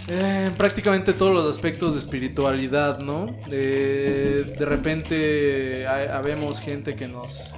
eh, 0.07 0.45
en 0.47 0.53
prácticamente 0.53 1.13
todos 1.13 1.33
los 1.33 1.47
aspectos 1.47 1.93
de 1.93 1.99
espiritualidad 1.99 2.99
no 2.99 3.27
Eh, 3.49 4.55
de 4.57 4.65
repente 4.65 5.87
habemos 5.87 6.59
gente 6.59 6.95
que 6.95 7.07
nos 7.07 7.53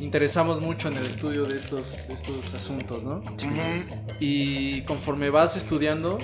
interesamos 0.00 0.60
mucho 0.60 0.88
en 0.88 0.96
el 0.96 1.04
estudio 1.04 1.44
de 1.44 1.58
estos 1.58 2.06
de 2.06 2.14
estos 2.14 2.54
asuntos 2.54 3.02
no 3.04 3.22
y 4.20 4.82
conforme 4.82 5.30
vas 5.30 5.56
estudiando, 5.56 6.18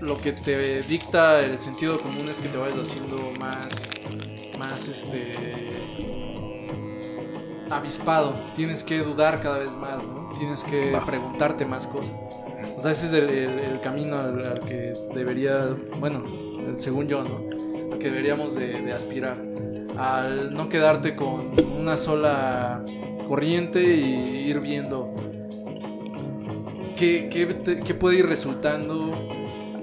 lo 0.00 0.16
que 0.16 0.32
te 0.32 0.82
dicta 0.82 1.40
el 1.40 1.58
sentido 1.58 1.98
común 1.98 2.28
es 2.28 2.40
que 2.40 2.48
te 2.48 2.58
vayas 2.58 2.78
haciendo 2.78 3.16
más, 3.40 3.88
más 4.58 4.88
este, 4.88 5.34
avispado. 7.70 8.52
Tienes 8.54 8.84
que 8.84 8.98
dudar 8.98 9.40
cada 9.40 9.58
vez 9.58 9.74
más, 9.74 10.04
¿no? 10.06 10.32
Tienes 10.36 10.64
que 10.64 10.98
preguntarte 11.06 11.64
más 11.64 11.86
cosas. 11.86 12.14
O 12.76 12.80
sea, 12.80 12.92
ese 12.92 13.06
es 13.06 13.12
el, 13.12 13.28
el- 13.30 13.80
camino 13.80 14.16
al, 14.18 14.60
que 14.66 14.94
debería, 15.14 15.76
bueno, 16.00 16.24
según 16.74 17.06
yo, 17.06 17.22
¿no? 17.22 17.98
Que 17.98 18.10
deberíamos 18.10 18.54
de, 18.54 18.92
aspirar. 18.92 19.36
Al 19.98 20.54
no 20.54 20.68
quedarte 20.68 21.14
con 21.14 21.52
una 21.78 21.96
sola 21.96 22.84
corriente 23.28 23.82
y 23.82 24.48
ir 24.48 24.60
viendo 24.60 25.14
qué, 26.96 27.28
qué 27.30 27.80
qué 27.84 27.94
puede 27.94 28.18
ir 28.18 28.26
resultando 28.26 29.12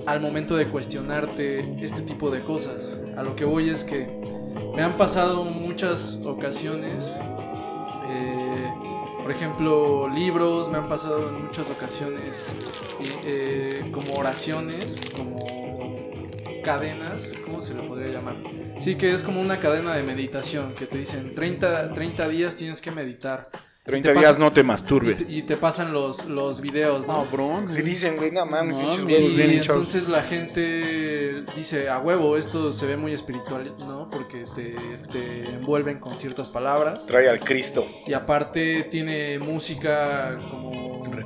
al 0.05 0.19
momento 0.19 0.55
de 0.55 0.67
cuestionarte 0.67 1.77
este 1.83 2.01
tipo 2.01 2.31
de 2.31 2.43
cosas. 2.43 2.99
A 3.15 3.23
lo 3.23 3.35
que 3.35 3.45
voy 3.45 3.69
es 3.69 3.83
que 3.83 4.09
me 4.75 4.81
han 4.81 4.97
pasado 4.97 5.43
muchas 5.45 6.21
ocasiones, 6.25 7.19
por 9.21 9.31
ejemplo, 9.31 10.07
libros, 10.09 10.69
me 10.69 10.77
han 10.77 10.87
pasado 10.87 11.29
en 11.29 11.45
muchas 11.45 11.69
ocasiones 11.69 12.43
y, 12.99 13.27
eh, 13.27 13.85
como 13.91 14.13
oraciones, 14.13 14.99
como 15.15 15.37
cadenas, 16.63 17.33
¿cómo 17.45 17.61
se 17.61 17.73
le 17.73 17.83
podría 17.83 18.11
llamar? 18.11 18.37
Sí, 18.79 18.95
que 18.95 19.11
es 19.11 19.23
como 19.23 19.41
una 19.41 19.59
cadena 19.59 19.95
de 19.95 20.03
meditación, 20.03 20.73
que 20.73 20.85
te 20.85 20.97
dicen 20.97 21.35
30, 21.35 21.93
30 21.93 22.27
días 22.29 22.55
tienes 22.55 22.81
que 22.81 22.91
meditar. 22.91 23.49
30 23.83 24.13
te 24.13 24.19
días 24.19 24.37
no 24.37 24.53
te 24.53 24.61
Y 24.61 24.63
masturbes. 24.63 25.25
te, 25.25 25.31
y 25.33 25.41
te 25.41 25.57
pasan 25.57 25.91
los, 25.91 26.25
los 26.25 26.61
videos, 26.61 27.07
¿no? 27.07 27.25
Cabrón. 27.25 27.67
Si 27.67 27.81
dicen, 27.81 28.15
güey, 28.17 28.29
no 28.31 28.45
mames, 28.45 28.75
No, 28.77 29.05
bien 29.05 29.51
Y 29.51 29.57
entonces 29.57 30.07
la 30.07 30.21
gente 30.21 31.43
dice, 31.55 31.89
a 31.89 31.97
huevo, 31.99 32.37
esto 32.37 32.71
se 32.73 32.85
ve 32.85 32.95
muy 32.95 33.13
espiritual, 33.13 33.75
¿no? 33.79 34.09
Porque 34.11 34.45
te, 34.55 34.75
te 35.11 35.49
envuelven 35.49 35.99
con 35.99 36.17
ciertas 36.17 36.49
palabras. 36.49 37.07
Trae 37.07 37.27
al 37.27 37.39
Cristo. 37.39 37.87
Y 38.05 38.13
aparte 38.13 38.83
tiene 38.83 39.39
música 39.39 40.39
como... 40.51 40.80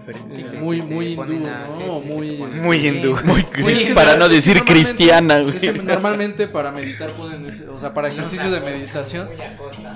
Referente. 0.05 0.39
eh, 0.39 0.45
Que 0.51 0.57
muy, 0.57 0.81
muy 0.81 1.05
hindú, 1.13 1.23
a- 1.23 1.25
¿no? 1.25 1.77
sí, 1.77 1.83
sí, 2.03 2.09
muy... 2.13 2.37
Muy 2.61 2.87
hindú. 2.87 3.17
Muy 3.23 3.45
Sí, 3.75 3.91
para 3.95 4.15
no- 4.15 4.29
decir 4.29 4.55
normalmente- 4.55 4.73
cristiana, 4.73 5.39
Es 5.39 5.55
que 5.59 5.71
güey. 5.71 5.83
normalmente 5.85 6.47
para 6.47 6.71
meditar 6.71 7.11
ponen, 7.13 7.49
o 7.73 7.79
sea, 7.79 7.93
para 7.93 8.09
ejercicios 8.09 8.51
de 8.51 8.59
meditación 8.59 9.27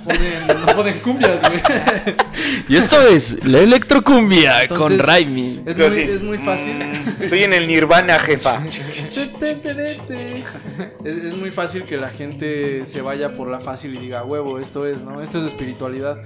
ponen, 0.06 0.48
no 0.66 0.76
ponen 0.76 1.00
cumbias, 1.00 1.40
güey. 1.42 1.62
Y 2.68 2.76
esto 2.78 3.02
es 3.08 3.44
la 3.46 3.60
electrocumbia 3.60 4.68
con 4.68 4.78
Entonces, 4.78 5.06
Raimi. 5.06 5.49
Es 5.70 5.78
muy, 5.78 5.86
así, 5.86 6.00
es 6.02 6.24
muy 6.24 6.38
fácil. 6.38 6.76
mm, 6.78 7.24
Estoy 7.24 7.44
en 7.44 7.54
el 7.54 7.68
nirvana, 7.68 8.20
jefa. 8.20 8.62
Es, 11.04 11.16
es 11.26 11.36
muy 11.38 11.52
fácil 11.52 11.84
que 11.84 11.98
la 11.98 12.10
gente 12.10 12.86
se 12.86 13.02
vaya 13.02 13.36
por 13.36 13.48
la 13.50 13.60
fácil 13.60 13.96
y 13.96 14.00
diga, 14.00 14.24
huevo, 14.24 14.60
esto 14.60 14.86
es, 14.86 15.02
¿no? 15.02 15.22
Esto 15.22 15.40
es 15.40 15.46
espiritualidad. 15.46 16.18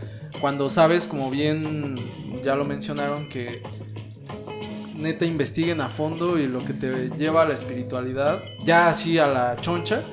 Cuando 0.41 0.69
sabes, 0.69 1.05
como 1.05 1.29
bien 1.29 1.95
ya 2.43 2.55
lo 2.55 2.65
mencionaron, 2.65 3.29
que 3.29 3.61
neta 4.95 5.25
investiguen 5.25 5.81
a 5.81 5.89
fondo 5.89 6.39
y 6.39 6.47
lo 6.47 6.63
que 6.65 6.73
te 6.73 7.09
lleva 7.17 7.43
a 7.43 7.45
la 7.45 7.53
espiritualidad, 7.53 8.41
ya 8.63 8.87
así 8.89 9.19
a 9.19 9.27
la 9.27 9.57
choncha, 9.59 10.03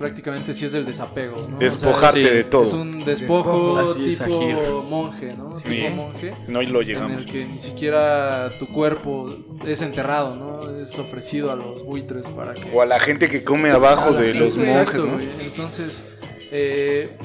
prácticamente 0.00 0.54
sí 0.54 0.64
es 0.64 0.72
el 0.74 0.84
desapego, 0.86 1.36
¿no? 1.36 1.56
O 1.58 1.60
sea, 1.60 1.68
Despojarte 1.70 2.22
es- 2.24 2.32
de 2.32 2.44
todo. 2.44 2.62
Es 2.64 2.72
un 2.72 3.04
despojo 3.04 3.80
es, 3.98 4.18
tipo 4.18 4.82
monje, 4.88 5.34
¿no? 5.36 5.52
Sí. 5.60 5.68
Tipo 5.68 5.90
monje 5.90 6.34
No 6.48 6.62
lo 6.62 6.80
en 6.80 6.86
llegamos. 6.86 7.12
el 7.18 7.26
que 7.26 7.44
ni 7.44 7.58
siquiera 7.58 8.50
tu 8.58 8.66
cuerpo 8.68 9.32
es 9.64 9.82
enterrado, 9.82 10.34
¿no? 10.34 10.70
Es 10.78 10.98
ofrecido 10.98 11.50
a 11.52 11.56
los 11.56 11.84
buitres 11.84 12.26
para 12.28 12.54
que... 12.54 12.70
O 12.74 12.80
a 12.80 12.86
la 12.86 12.98
gente 12.98 13.28
que 13.28 13.44
come 13.44 13.70
abajo 13.70 14.12
de 14.12 14.32
los 14.34 14.56
monjes, 14.56 14.72
exacto, 14.74 15.04
¿no? 15.06 15.12
güey. 15.14 15.28
Entonces, 15.44 16.18
eh, 16.50 17.16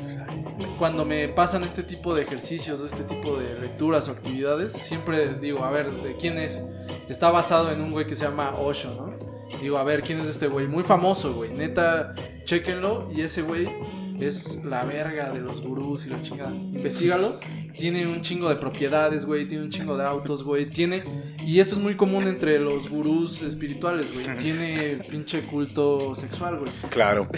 cuando 0.77 1.05
me 1.05 1.29
pasan 1.29 1.63
este 1.63 1.83
tipo 1.83 2.13
de 2.13 2.23
ejercicios, 2.23 2.81
o 2.81 2.85
este 2.85 3.03
tipo 3.05 3.37
de 3.37 3.57
lecturas 3.59 4.09
o 4.09 4.11
actividades, 4.11 4.73
siempre 4.73 5.35
digo, 5.35 5.63
a 5.63 5.71
ver, 5.71 5.89
¿de 5.91 6.15
quién 6.17 6.37
es? 6.37 6.61
Está 7.07 7.31
basado 7.31 7.71
en 7.71 7.79
un 7.81 7.91
güey 7.91 8.05
que 8.05 8.15
se 8.15 8.25
llama 8.25 8.55
Osho, 8.59 8.93
¿no? 8.95 9.25
Digo, 9.61 9.77
a 9.77 9.83
ver, 9.85 10.03
¿quién 10.03 10.19
es 10.19 10.27
este 10.27 10.47
güey? 10.47 10.67
Muy 10.67 10.83
famoso, 10.83 11.33
güey. 11.33 11.51
Neta, 11.53 12.13
Chéquenlo 12.45 13.11
y 13.13 13.21
ese 13.21 13.41
güey 13.41 13.67
es 14.19 14.63
la 14.63 14.85
verga 14.85 15.31
de 15.31 15.41
los 15.41 15.61
gurús 15.61 16.05
y 16.05 16.09
la 16.09 16.21
chingada. 16.21 16.53
Investígalo. 16.53 17.39
Tiene 17.77 18.07
un 18.07 18.21
chingo 18.21 18.49
de 18.49 18.55
propiedades, 18.55 19.25
güey. 19.25 19.45
Tiene 19.47 19.63
un 19.65 19.69
chingo 19.69 19.97
de 19.97 20.05
autos, 20.05 20.43
güey. 20.43 20.65
Tiene. 20.65 21.03
Y 21.45 21.59
esto 21.59 21.75
es 21.75 21.81
muy 21.81 21.95
común 21.95 22.27
entre 22.27 22.59
los 22.59 22.89
gurús 22.89 23.41
espirituales, 23.41 24.13
güey. 24.13 24.37
Tiene 24.37 24.99
pinche 25.09 25.41
culto 25.41 26.15
sexual, 26.15 26.57
güey. 26.57 26.71
Claro. 26.89 27.29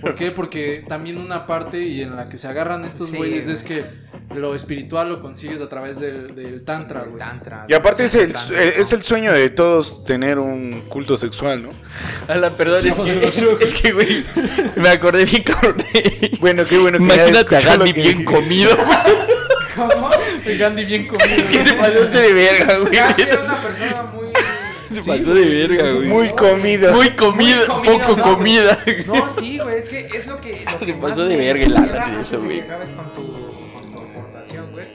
¿Por 0.00 0.14
qué? 0.14 0.30
Porque 0.30 0.84
también 0.86 1.18
una 1.18 1.46
parte 1.46 1.82
y 1.82 2.02
en 2.02 2.16
la 2.16 2.28
que 2.28 2.36
se 2.36 2.48
agarran 2.48 2.84
estos 2.84 3.12
güeyes 3.12 3.44
güey. 3.44 3.56
es 3.56 3.62
que 3.64 3.84
lo 4.34 4.54
espiritual 4.54 5.08
lo 5.08 5.20
consigues 5.20 5.60
a 5.60 5.68
través 5.68 6.00
del, 6.00 6.34
del 6.34 6.64
tantra, 6.64 7.04
güey. 7.04 7.18
tantra. 7.18 7.66
Y 7.68 7.74
aparte 7.74 8.06
es 8.06 8.14
el, 8.14 8.32
Tantra. 8.32 8.62
es 8.62 8.92
el 8.92 9.02
sueño 9.02 9.32
de 9.32 9.50
todos 9.50 10.04
tener 10.04 10.38
un 10.38 10.82
culto 10.88 11.16
sexual, 11.16 11.62
¿no? 11.62 11.70
Ala, 12.28 12.56
perdón, 12.56 12.86
es 12.86 12.98
que, 13.00 13.28
es 13.60 13.74
que, 13.74 13.92
güey, 13.92 14.24
me 14.76 14.88
acordé 14.88 15.24
bien 15.24 15.42
cabrón. 15.42 15.76
Bueno, 16.40 16.64
qué 16.64 16.78
bueno 16.78 16.98
que 16.98 17.04
Imagínate 17.04 17.56
a 17.56 17.60
Gandhi 17.60 17.92
bien 17.92 18.24
comido, 18.24 18.76
güey. 18.76 19.33
¿Cómo? 19.76 20.10
El 20.44 20.58
Gandhi 20.58 20.84
bien 20.84 21.06
comido. 21.08 21.28
Es 21.36 21.44
que 21.48 21.58
te 21.58 21.72
pasaste 21.74 22.20
de 22.20 22.32
verga, 22.32 22.78
güey. 22.78 22.92
Gandhi 22.94 23.22
era 23.22 23.40
una 23.42 23.56
persona 23.56 24.02
muy. 24.14 24.26
Se 24.90 25.02
Sí, 25.02 25.08
pasó 25.10 25.34
de 25.34 25.44
verga, 25.48 25.86
es 25.86 25.94
güey. 25.96 26.08
Muy 26.08 26.28
comida. 26.30 26.92
Muy 26.92 27.10
comido, 27.10 27.82
poco 27.82 28.16
¿no? 28.16 28.22
comida. 28.22 28.84
No, 29.06 29.28
sí, 29.28 29.58
güey, 29.58 29.78
es 29.78 29.88
que 29.88 30.06
es 30.14 30.26
lo 30.26 30.40
que. 30.40 30.64
Lo 30.64 30.78
Se 30.78 30.86
que 30.86 30.94
pasó 30.94 31.08
más 31.20 31.28
de 31.28 31.36
me 31.36 31.36
verga 31.38 31.64
el 31.66 31.76
Alan 31.76 32.20
eso, 32.20 32.40
güey. 32.42 32.60
acabes 32.60 32.90
con 32.90 33.12
tu, 33.12 33.22
con 33.72 33.92
tu 33.92 33.98
aportación, 33.98 34.70
güey. 34.72 34.86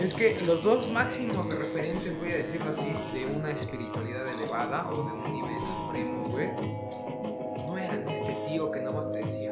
Es 0.00 0.14
que 0.14 0.38
los 0.46 0.62
dos 0.62 0.88
máximos 0.90 1.48
referentes, 1.48 2.18
voy 2.18 2.32
a 2.32 2.36
decirlo 2.36 2.70
así, 2.70 2.86
de 3.12 3.26
una 3.26 3.50
espiritualidad 3.50 4.26
elevada 4.28 4.88
o 4.90 4.96
de 5.04 5.12
un 5.12 5.32
nivel 5.32 5.66
supremo, 5.66 6.24
güey, 6.28 6.48
no 7.66 7.76
eran 7.76 8.08
este 8.08 8.34
tío 8.48 8.70
que 8.70 8.80
nomás 8.80 9.12
te 9.12 9.18
decía, 9.18 9.49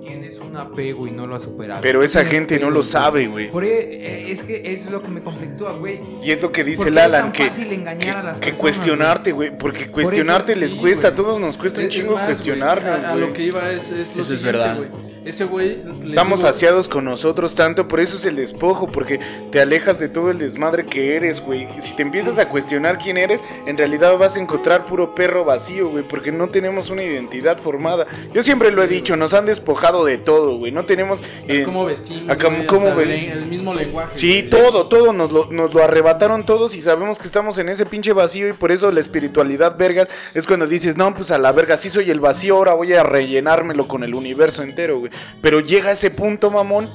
tienes 0.00 0.38
un 0.38 0.56
apego 0.56 1.06
y 1.06 1.10
no 1.10 1.26
lo 1.26 1.34
has 1.36 1.42
superado. 1.42 1.80
Pero 1.82 2.02
esa 2.02 2.20
tienes 2.20 2.34
gente 2.38 2.54
no 2.56 2.60
pedos, 2.62 2.74
lo 2.74 2.82
sabe, 2.82 3.26
güey. 3.26 3.50
Por 3.50 3.64
e- 3.64 4.30
es 4.30 4.42
que 4.42 4.72
es 4.72 4.90
lo 4.90 5.02
que 5.02 5.08
me 5.08 5.22
conflictúa, 5.22 5.72
güey. 5.72 6.00
Y 6.22 6.30
es 6.30 6.42
lo 6.42 6.50
que 6.52 6.64
dice 6.64 6.78
¿Por 6.78 6.88
el 6.88 6.98
es 6.98 7.04
Alan, 7.04 7.32
que, 7.32 7.44
fácil 7.44 7.72
engañar 7.72 8.16
a 8.18 8.22
las 8.22 8.38
que, 8.38 8.46
que 8.46 8.50
personas, 8.52 8.60
cuestionarte, 8.76 9.32
güey. 9.32 9.56
Porque 9.58 9.90
cuestionarte 9.90 10.52
eso, 10.52 10.60
les 10.62 10.72
sí, 10.72 10.78
cuesta, 10.78 11.08
a 11.08 11.10
güey. 11.10 11.16
todos 11.24 11.40
nos 11.40 11.56
cuesta 11.56 11.80
un 11.80 11.86
Es 11.86 11.92
chingo 11.94 12.12
más, 12.14 12.24
güey, 12.24 12.26
cuestionarnos, 12.26 13.04
A, 13.04 13.10
a 13.12 13.16
lo 13.16 13.32
que 13.32 13.42
iba 13.44 13.70
es, 13.70 13.90
es 13.90 14.14
lo 14.16 14.22
Eso 14.22 14.34
es 14.34 14.40
siguiente, 14.40 14.44
verdad. 14.58 14.76
güey. 14.76 15.07
Ese 15.24 15.44
güey. 15.44 15.82
Estamos 16.06 16.40
digo, 16.40 16.50
saciados 16.52 16.88
con 16.88 17.04
nosotros 17.04 17.54
tanto, 17.54 17.86
por 17.88 18.00
eso 18.00 18.16
es 18.16 18.24
el 18.24 18.36
despojo, 18.36 18.86
porque 18.86 19.20
te 19.50 19.60
alejas 19.60 19.98
de 19.98 20.08
todo 20.08 20.30
el 20.30 20.38
desmadre 20.38 20.86
que 20.86 21.16
eres, 21.16 21.40
güey. 21.40 21.68
Si 21.80 21.94
te 21.94 22.02
empiezas 22.02 22.38
a 22.38 22.48
cuestionar 22.48 22.98
quién 22.98 23.18
eres, 23.18 23.40
en 23.66 23.76
realidad 23.76 24.16
vas 24.16 24.36
a 24.36 24.40
encontrar 24.40 24.86
puro 24.86 25.14
perro 25.14 25.44
vacío, 25.44 25.90
güey, 25.90 26.06
porque 26.06 26.32
no 26.32 26.48
tenemos 26.48 26.90
una 26.90 27.02
identidad 27.02 27.58
formada. 27.58 28.06
Yo 28.32 28.42
siempre 28.42 28.70
lo 28.70 28.82
he 28.82 28.88
dicho, 28.88 29.16
nos 29.16 29.34
han 29.34 29.44
despojado 29.46 30.04
de 30.04 30.18
todo, 30.18 30.56
güey. 30.56 30.72
No 30.72 30.86
tenemos... 30.86 31.22
eh, 31.46 31.62
cómo 31.64 31.84
vestimos. 31.84 32.30
a 32.30 32.36
cómo- 32.36 32.56
güey, 32.56 32.66
cómo 32.66 32.88
hasta 32.88 33.02
el, 33.02 33.46
mismo 33.46 33.74
lenguaje. 33.74 34.16
Sí, 34.16 34.46
güey. 34.48 34.50
todo, 34.50 34.88
todo 34.88 35.12
nos 35.12 35.32
lo, 35.32 35.46
nos 35.50 35.74
lo 35.74 35.82
arrebataron 35.82 36.46
todos 36.46 36.74
y 36.74 36.80
sabemos 36.80 37.18
que 37.18 37.26
estamos 37.26 37.58
en 37.58 37.68
ese 37.68 37.84
pinche 37.86 38.12
vacío 38.12 38.48
y 38.48 38.52
por 38.54 38.72
eso 38.72 38.90
la 38.90 39.00
espiritualidad, 39.00 39.76
vergas, 39.76 40.08
es 40.34 40.46
cuando 40.46 40.66
dices, 40.66 40.96
no, 40.96 41.14
pues 41.14 41.30
a 41.30 41.38
la 41.38 41.52
verga, 41.52 41.76
sí 41.76 41.90
soy 41.90 42.10
el 42.10 42.20
vacío, 42.20 42.56
ahora 42.56 42.74
voy 42.74 42.94
a 42.94 43.02
rellenármelo 43.02 43.86
con 43.88 44.04
el 44.04 44.14
universo 44.14 44.62
entero, 44.62 45.00
güey. 45.00 45.07
Pero 45.40 45.60
llega 45.60 45.90
ese 45.92 46.10
punto, 46.10 46.50
mamón, 46.50 46.90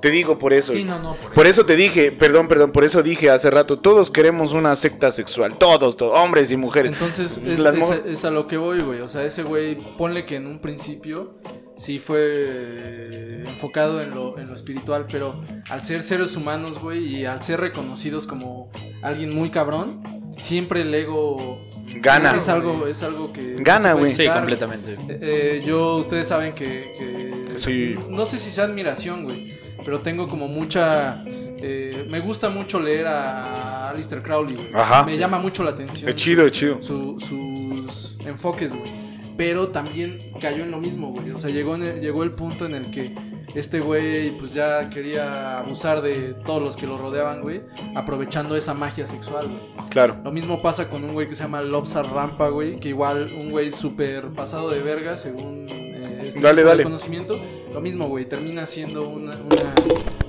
te 0.00 0.10
digo 0.10 0.36
por 0.38 0.52
eso. 0.52 0.72
Sí, 0.72 0.82
no, 0.84 0.98
no, 0.98 1.14
por, 1.16 1.32
Por 1.32 1.46
eso 1.46 1.64
te 1.64 1.76
dije, 1.76 2.10
perdón, 2.10 2.48
perdón, 2.48 2.72
por 2.72 2.82
eso 2.84 3.02
dije 3.02 3.30
hace 3.30 3.50
rato, 3.50 3.78
todos 3.78 4.10
queremos 4.10 4.52
una 4.52 4.74
secta 4.74 5.10
sexual, 5.12 5.58
todos, 5.58 5.96
todos 5.96 6.18
hombres 6.18 6.50
y 6.50 6.56
mujeres. 6.56 6.92
Entonces, 6.92 7.38
es, 7.38 7.58
Las 7.60 7.74
es- 7.76 7.80
mo- 7.80 7.94
es 7.94 8.24
a 8.24 8.30
lo 8.30 8.46
que 8.48 8.56
voy, 8.56 8.80
güey. 8.80 9.00
O 9.00 9.08
sea, 9.08 9.22
ese 9.24 9.42
güey, 9.44 9.76
ponle 9.96 10.26
que 10.26 10.36
en 10.36 10.46
un 10.48 10.58
principio 10.60 11.38
sí 11.76 11.98
fue 12.00 13.44
enfocado 13.46 14.00
en 14.02 14.10
lo, 14.10 14.38
en 14.38 14.48
lo 14.48 14.54
espiritual, 14.54 15.06
pero 15.10 15.42
al 15.70 15.84
ser 15.84 16.02
seres 16.02 16.36
humanos, 16.36 16.78
güey, 16.80 17.04
y 17.20 17.24
al 17.26 17.42
ser 17.42 17.60
reconocidos 17.60 18.26
como 18.26 18.70
alguien 19.02 19.34
muy 19.34 19.50
cabrón, 19.50 20.02
siempre 20.36 20.82
el 20.82 20.94
ego 20.94 21.60
Gana. 21.96 22.36
Es 22.36 22.48
algo, 22.48 22.86
es 22.86 23.02
algo 23.02 23.32
que 23.32 23.54
Gana, 23.58 23.92
güey. 23.94 24.14
Sí, 24.14 24.26
completamente. 24.26 24.92
Eh, 25.08 25.18
eh, 25.20 25.62
yo, 25.66 25.96
ustedes 25.96 26.26
saben 26.28 26.54
que, 26.54 26.94
que- 26.98 27.58
Soy- 27.58 27.98
no 28.08 28.24
sé 28.24 28.38
si 28.38 28.50
sea 28.50 28.64
admiración, 28.64 29.24
güey, 29.24 29.58
pero 29.84 30.00
tengo 30.00 30.28
como 30.28 30.48
mucha, 30.48 31.22
eh, 31.26 32.06
me 32.08 32.20
gusta 32.20 32.48
mucho 32.48 32.80
leer 32.80 33.06
a, 33.06 33.86
a 33.86 33.90
Alistair 33.90 34.22
Crowley, 34.22 34.54
güey. 34.54 34.68
Ajá. 34.74 35.04
Me 35.04 35.16
llama 35.18 35.38
mucho 35.38 35.62
la 35.62 35.70
atención. 35.70 36.08
Es 36.08 36.16
chido, 36.16 36.46
es 36.46 36.52
chido. 36.52 36.80
su- 36.80 37.18
sus 37.20 38.16
enfoques, 38.26 38.74
güey. 38.74 38.90
Pero 39.36 39.68
también 39.68 40.30
cayó 40.40 40.62
en 40.62 40.70
lo 40.70 40.78
mismo, 40.78 41.08
güey. 41.10 41.30
O 41.30 41.38
sea, 41.38 41.50
llegó, 41.50 41.74
en 41.74 41.82
el, 41.82 42.00
llegó 42.00 42.22
el 42.22 42.30
punto 42.32 42.66
en 42.66 42.74
el 42.74 42.90
que 42.90 43.12
este 43.54 43.80
güey 43.80 44.36
pues 44.38 44.54
ya 44.54 44.88
quería 44.90 45.58
abusar 45.58 46.00
de 46.02 46.34
todos 46.34 46.62
los 46.62 46.76
que 46.76 46.86
lo 46.86 46.98
rodeaban, 46.98 47.42
güey. 47.42 47.62
Aprovechando 47.94 48.56
esa 48.56 48.74
magia 48.74 49.06
sexual, 49.06 49.48
güey. 49.48 49.88
Claro. 49.90 50.16
Lo 50.24 50.32
mismo 50.32 50.62
pasa 50.62 50.88
con 50.88 51.04
un 51.04 51.12
güey 51.12 51.28
que 51.28 51.34
se 51.34 51.42
llama 51.42 51.62
Lobsar 51.62 52.06
Rampa, 52.12 52.48
güey. 52.48 52.80
Que 52.80 52.88
igual 52.90 53.32
un 53.38 53.50
güey 53.50 53.70
súper 53.70 54.28
pasado 54.30 54.70
de 54.70 54.82
verga, 54.82 55.16
según 55.16 55.66
eh, 55.68 56.24
este 56.26 56.40
Dale, 56.40 56.62
dale. 56.64 56.82
conocimiento. 56.84 57.38
Lo 57.72 57.80
mismo, 57.80 58.08
güey. 58.08 58.26
Termina 58.26 58.66
siendo 58.66 59.08
una, 59.08 59.34
una, 59.36 59.74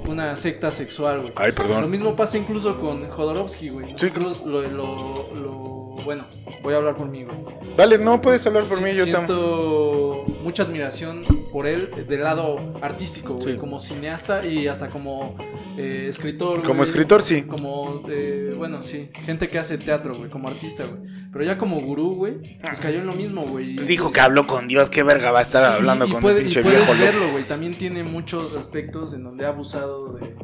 una 0.09 0.35
secta 0.35 0.71
sexual, 0.71 1.21
güey. 1.21 1.33
Ay, 1.35 1.49
Lo 1.51 1.55
perdón. 1.55 1.89
mismo 1.91 2.15
pasa 2.15 2.37
incluso 2.37 2.79
con 2.79 3.09
Jodorowsky, 3.09 3.69
güey. 3.69 3.93
Sí. 3.97 4.09
Lo, 4.45 4.61
lo, 4.69 5.33
lo- 5.33 5.95
Bueno, 6.03 6.25
voy 6.61 6.73
a 6.73 6.77
hablar 6.77 6.95
por 6.97 7.07
mí, 7.07 7.23
güey. 7.23 7.37
Dale, 7.77 7.97
no 7.97 8.21
puedes 8.21 8.45
hablar 8.45 8.65
por 8.65 8.77
Sí, 8.77 8.83
mí, 8.83 8.89
yo 8.93 9.05
también. 9.09 9.25
siento 9.27 10.25
mucha 10.43 10.63
admiración 10.63 11.25
por 11.53 11.67
él 11.67 11.91
del 12.09 12.21
lado 12.23 12.79
artístico, 12.81 13.35
güey. 13.35 13.53
Sí. 13.53 13.59
Como 13.59 13.79
cineasta 13.79 14.45
y 14.45 14.67
hasta 14.67 14.89
como 14.89 15.37
eh, 15.77 16.07
escritor. 16.09 16.63
Como 16.63 16.77
güey. 16.79 16.89
escritor, 16.89 17.21
sí. 17.21 17.43
Como, 17.43 18.01
eh, 18.09 18.53
bueno, 18.57 18.81
sí, 18.83 19.09
gente 19.23 19.49
que 19.49 19.59
hace 19.59 19.77
teatro, 19.77 20.17
güey, 20.17 20.29
como 20.31 20.47
artista, 20.49 20.83
güey. 20.85 21.01
Pero 21.31 21.45
ya 21.45 21.57
como 21.59 21.79
gurú, 21.79 22.15
güey, 22.15 22.59
pues 22.61 22.79
cayó 22.79 22.99
en 22.99 23.05
lo 23.05 23.13
mismo, 23.13 23.43
güey. 23.45 23.75
Pues 23.75 23.87
dijo 23.87 24.11
que 24.11 24.19
habló 24.19 24.47
con 24.47 24.67
Dios, 24.67 24.89
qué 24.89 25.03
verga 25.03 25.31
va 25.31 25.39
a 25.39 25.43
estar 25.43 25.63
hablando 25.63 26.05
y, 26.05 26.09
y 26.09 26.11
con 26.11 26.21
puede- 26.21 26.37
un 26.37 26.41
pinche 26.43 26.59
y 26.59 26.63
puedes 26.63 26.85
viejo 26.87 26.99
verlo, 26.99 27.31
güey. 27.31 27.43
También 27.45 27.75
tiene 27.75 28.03
muchos 28.03 28.55
aspectos 28.55 29.13
en 29.13 29.23
donde 29.23 29.45
ha 29.45 29.49
abusado 29.49 30.13
de, 30.13 30.35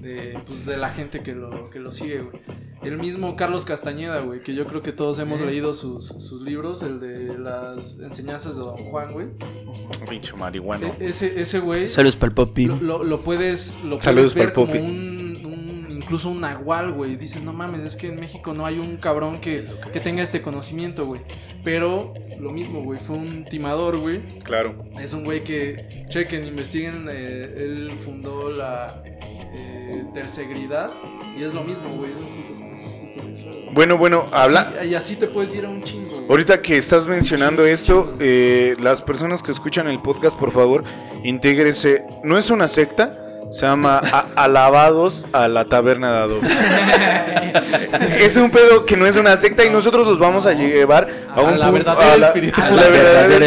de, 0.00 0.38
pues, 0.46 0.66
de 0.66 0.76
la 0.76 0.90
gente 0.90 1.22
que 1.22 1.34
lo, 1.34 1.70
que 1.70 1.80
lo 1.80 1.90
sigue, 1.90 2.20
güey. 2.20 2.42
El 2.82 2.96
mismo 2.98 3.34
Carlos 3.36 3.64
Castañeda, 3.64 4.20
güey, 4.20 4.40
que 4.40 4.54
yo 4.54 4.66
creo 4.66 4.82
que 4.82 4.92
todos 4.92 5.18
hemos 5.18 5.40
leído 5.40 5.72
sus, 5.74 6.06
sus 6.06 6.42
libros, 6.42 6.82
el 6.82 7.00
de 7.00 7.36
las 7.38 7.98
enseñanzas 7.98 8.56
de 8.56 8.62
Don 8.62 8.76
Juan, 8.76 9.12
güey. 9.12 9.26
Pinche 10.08 10.32
marihuana. 10.36 10.86
E- 11.00 11.08
ese, 11.08 11.40
ese 11.40 11.58
güey 11.58 11.88
Saludos 11.88 12.16
para 12.16 12.28
el 12.28 12.34
papi. 12.34 12.66
lo, 12.66 12.76
lo- 12.76 13.02
lo 13.04 13.20
puedes, 13.20 13.74
lo 13.84 14.00
Saludos 14.00 14.32
puedes 14.32 14.46
ver 14.46 14.52
como 14.54 14.72
un, 14.74 15.44
un- 15.44 15.86
incluso 15.90 16.30
un 16.30 16.40
nahual, 16.40 16.92
güey. 16.92 17.16
Dices, 17.16 17.42
no 17.42 17.52
mames, 17.52 17.80
es 17.84 17.96
que 17.96 18.08
en 18.08 18.20
México 18.20 18.54
no 18.54 18.64
hay 18.64 18.78
un 18.78 18.96
cabrón 18.98 19.40
que, 19.40 19.64
que 19.92 20.00
tenga 20.00 20.22
este 20.22 20.40
conocimiento, 20.40 21.04
güey. 21.04 21.20
Pero 21.64 22.14
lo 22.38 22.52
mismo, 22.52 22.82
güey, 22.84 23.00
fue 23.00 23.16
un 23.16 23.44
timador, 23.44 23.98
güey. 23.98 24.20
Claro. 24.44 24.84
Es 25.00 25.12
un 25.12 25.24
güey 25.24 25.42
que, 25.42 26.04
chequen, 26.08 26.46
investiguen, 26.46 27.08
eh, 27.10 27.54
él 27.56 27.90
fundó 27.98 28.50
la 28.50 29.02
eh, 29.04 30.04
Tersegridad 30.14 30.90
y 31.38 31.42
es 31.42 31.54
lo 31.54 31.62
mismo, 31.64 31.88
güey, 31.96 32.12
es 32.12 32.18
un 32.18 32.26
culto, 32.26 32.54
Bueno, 33.72 33.98
bueno, 33.98 34.26
habla. 34.32 34.72
Así- 34.80 34.88
y 34.88 34.94
así 34.94 35.16
te 35.16 35.26
puedes 35.26 35.54
ir 35.54 35.64
a 35.64 35.68
un 35.68 35.82
chingo, 35.82 36.16
güey. 36.16 36.26
Ahorita 36.28 36.60
que 36.60 36.78
estás 36.78 37.06
mencionando 37.06 37.64
esto, 37.66 38.16
eh, 38.18 38.74
las 38.80 39.02
personas 39.02 39.42
que 39.42 39.50
escuchan 39.52 39.86
el 39.88 40.00
podcast, 40.00 40.36
por 40.38 40.50
favor, 40.52 40.84
intégrese. 41.24 42.04
No 42.24 42.38
es 42.38 42.50
una 42.50 42.66
secta, 42.68 43.27
se 43.50 43.66
llama 43.66 44.00
Alabados 44.36 45.26
a 45.32 45.48
la 45.48 45.64
Taberna 45.64 46.12
de 46.12 46.18
Adolfo. 46.18 46.48
es 48.18 48.36
un 48.36 48.50
pedo 48.50 48.84
que 48.84 48.96
no 48.96 49.06
es 49.06 49.16
una 49.16 49.36
secta 49.36 49.64
y 49.64 49.70
nosotros 49.70 50.06
los 50.06 50.18
vamos 50.18 50.44
a 50.46 50.52
llevar 50.52 51.08
a, 51.30 51.40
A 51.40 51.42
un 51.42 51.58
la 51.58 51.70
verdadera 51.70 52.12
a 52.12 52.16
la- 52.18 52.28
a 52.28 52.70
la 52.70 53.38
la 53.38 53.46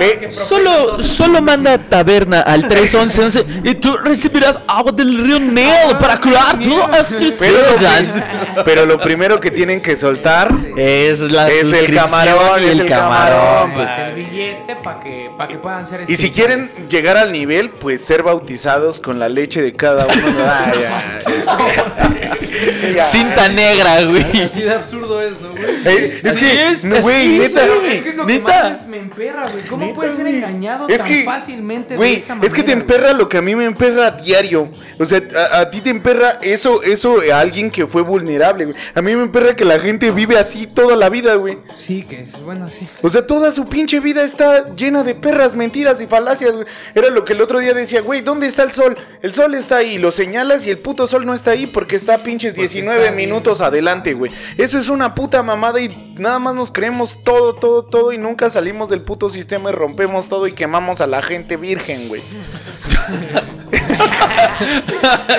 Eh, 0.00 0.28
Solo, 0.30 1.02
solo 1.02 1.40
manda 1.42 1.76
taberna 1.78 2.40
al 2.40 2.66
311 2.68 3.44
y 3.64 3.74
tú 3.74 3.96
recibirás 3.98 4.58
agua 4.66 4.92
del 4.92 5.22
río 5.24 5.38
Nilo 5.38 5.98
para 6.00 6.18
curar 6.18 6.58
todas 6.60 7.18
tus 7.18 7.34
Pero, 7.34 7.58
cosas. 7.72 8.22
pero 8.64 8.86
lo 8.86 8.98
primero 8.98 9.38
que 9.40 9.50
tienen 9.50 9.80
que 9.82 9.96
soltar 9.96 10.48
Es 10.76 11.20
la 11.32 11.48
Es 11.48 11.62
el 11.62 11.94
camarón, 11.94 12.62
y 12.62 12.64
el, 12.66 12.80
el 12.80 12.86
camarón. 12.86 13.38
camarón, 13.38 13.74
pues. 13.74 13.90
Es 13.90 13.98
el 13.98 14.14
billete 14.14 14.76
para 14.76 15.00
que, 15.00 15.30
pa' 15.36 15.48
que 15.48 15.58
puedan 15.58 15.86
ser 15.86 16.04
Y 16.08 16.16
si 16.16 16.30
quieren 16.30 16.68
llegar 16.88 17.16
al 17.16 17.32
nivel, 17.32 17.70
pues 17.70 18.02
ser 18.04 18.22
bautizados 18.22 19.00
con 19.00 19.18
la 19.18 19.28
leche 19.34 19.60
de 19.62 19.74
cada 19.74 20.06
uno. 20.06 20.14
Ay, 20.48 20.84
ay, 20.84 21.80
ay. 21.96 22.94
Ya. 22.94 23.02
Cinta 23.04 23.48
negra, 23.48 24.04
güey. 24.04 24.42
Así 24.42 24.62
de 24.62 24.70
absurdo 24.72 25.20
es, 25.20 25.40
¿no, 25.40 25.50
güey? 25.50 25.64
Eh, 25.84 26.20
es 26.22 26.30
Así 26.36 26.40
que, 26.46 26.68
es, 26.70 26.84
no, 26.84 26.94
así 26.96 27.02
güey, 27.02 27.40
es, 27.40 27.52
que 28.02 28.08
es 28.10 28.16
lo 28.16 28.26
que 28.26 28.40
más 28.40 28.86
me 28.86 28.98
emperra, 28.98 29.48
güey. 29.50 29.64
¿Cómo 29.64 29.84
Neta, 29.84 29.94
puedes 29.96 30.14
ser 30.14 30.24
güey. 30.24 30.36
engañado 30.36 30.88
Es 30.88 30.98
tan 31.00 31.08
que, 31.08 31.24
fácilmente 31.24 31.94
de 31.94 31.96
Güey, 31.98 32.16
esa 32.16 32.34
manera? 32.34 32.46
es 32.46 32.54
que 32.54 32.62
te 32.62 32.72
güey? 32.72 32.80
emperra 32.80 33.12
lo 33.12 33.28
que 33.28 33.38
a 33.38 33.42
mí 33.42 33.54
me 33.54 33.64
emperra 33.64 34.06
a 34.06 34.10
diario. 34.12 34.68
O 34.98 35.06
sea, 35.06 35.20
a, 35.52 35.60
a 35.60 35.70
ti 35.70 35.80
te 35.80 35.90
emperra 35.90 36.38
eso, 36.42 36.82
eso 36.82 37.20
a 37.32 37.40
alguien 37.40 37.70
que 37.70 37.86
fue 37.86 38.02
vulnerable, 38.02 38.66
güey. 38.66 38.76
A 38.94 39.02
mí 39.02 39.16
me 39.16 39.22
emperra 39.22 39.56
que 39.56 39.64
la 39.64 39.78
gente 39.80 40.10
vive 40.10 40.38
así 40.38 40.66
toda 40.66 40.94
la 40.96 41.08
vida, 41.08 41.34
güey. 41.34 41.58
Sí, 41.76 42.02
que 42.08 42.22
es 42.22 42.40
bueno, 42.42 42.70
sí. 42.70 42.86
O 43.02 43.08
sea, 43.10 43.26
toda 43.26 43.50
su 43.52 43.68
pinche 43.68 43.98
vida 44.00 44.22
está 44.22 44.74
llena 44.76 45.02
de 45.02 45.14
perras, 45.14 45.54
mentiras 45.54 46.00
y 46.00 46.06
falacias, 46.06 46.52
güey. 46.54 46.66
Era 46.94 47.08
lo 47.10 47.24
que 47.24 47.32
el 47.32 47.40
otro 47.40 47.58
día 47.58 47.74
decía, 47.74 48.00
güey, 48.02 48.20
¿dónde 48.20 48.46
está 48.46 48.62
el 48.62 48.72
sol? 48.72 48.96
El 49.24 49.32
sol 49.32 49.54
está 49.54 49.76
ahí, 49.78 49.96
lo 49.96 50.12
señalas 50.12 50.66
y 50.66 50.70
el 50.70 50.76
puto 50.76 51.06
sol 51.06 51.24
no 51.24 51.32
está 51.32 51.52
ahí 51.52 51.66
porque 51.66 51.96
está 51.96 52.18
pinches 52.18 52.54
19 52.54 52.94
está 53.00 53.10
bien. 53.10 53.16
minutos 53.26 53.62
adelante, 53.62 54.12
güey. 54.12 54.30
Eso 54.58 54.78
es 54.78 54.90
una 54.90 55.14
puta 55.14 55.42
mamada 55.42 55.80
y 55.80 56.12
nada 56.18 56.38
más 56.38 56.54
nos 56.54 56.70
creemos 56.70 57.24
todo, 57.24 57.54
todo, 57.54 57.84
todo 57.84 58.12
y 58.12 58.18
nunca 58.18 58.50
salimos 58.50 58.90
del 58.90 59.00
puto 59.00 59.30
sistema 59.30 59.70
y 59.70 59.72
rompemos 59.72 60.28
todo 60.28 60.46
y 60.46 60.52
quemamos 60.52 61.00
a 61.00 61.06
la 61.06 61.22
gente 61.22 61.56
virgen, 61.56 62.08
güey. 62.08 62.20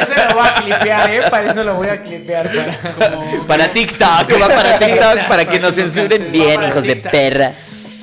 Eso 0.01 0.15
lo 0.29 0.35
voy 0.35 0.47
a 0.47 0.53
clipear, 0.55 1.09
¿eh? 1.11 1.21
Para 1.29 1.51
eso 1.51 1.63
lo 1.63 1.75
voy 1.75 1.87
a 1.87 2.01
clipear. 2.01 2.49
Para... 2.51 3.09
Como- 3.11 3.45
Para 3.45 3.67
TikTok, 3.67 4.41
va 4.41 4.47
para 4.47 4.79
TikTok, 4.85 5.27
para 5.27 5.45
que 5.45 5.59
nos 5.59 5.75
censuren 5.75 6.31
bien, 6.31 6.63
hijos 6.63 6.83
de 6.83 6.95
perra. 6.95 7.53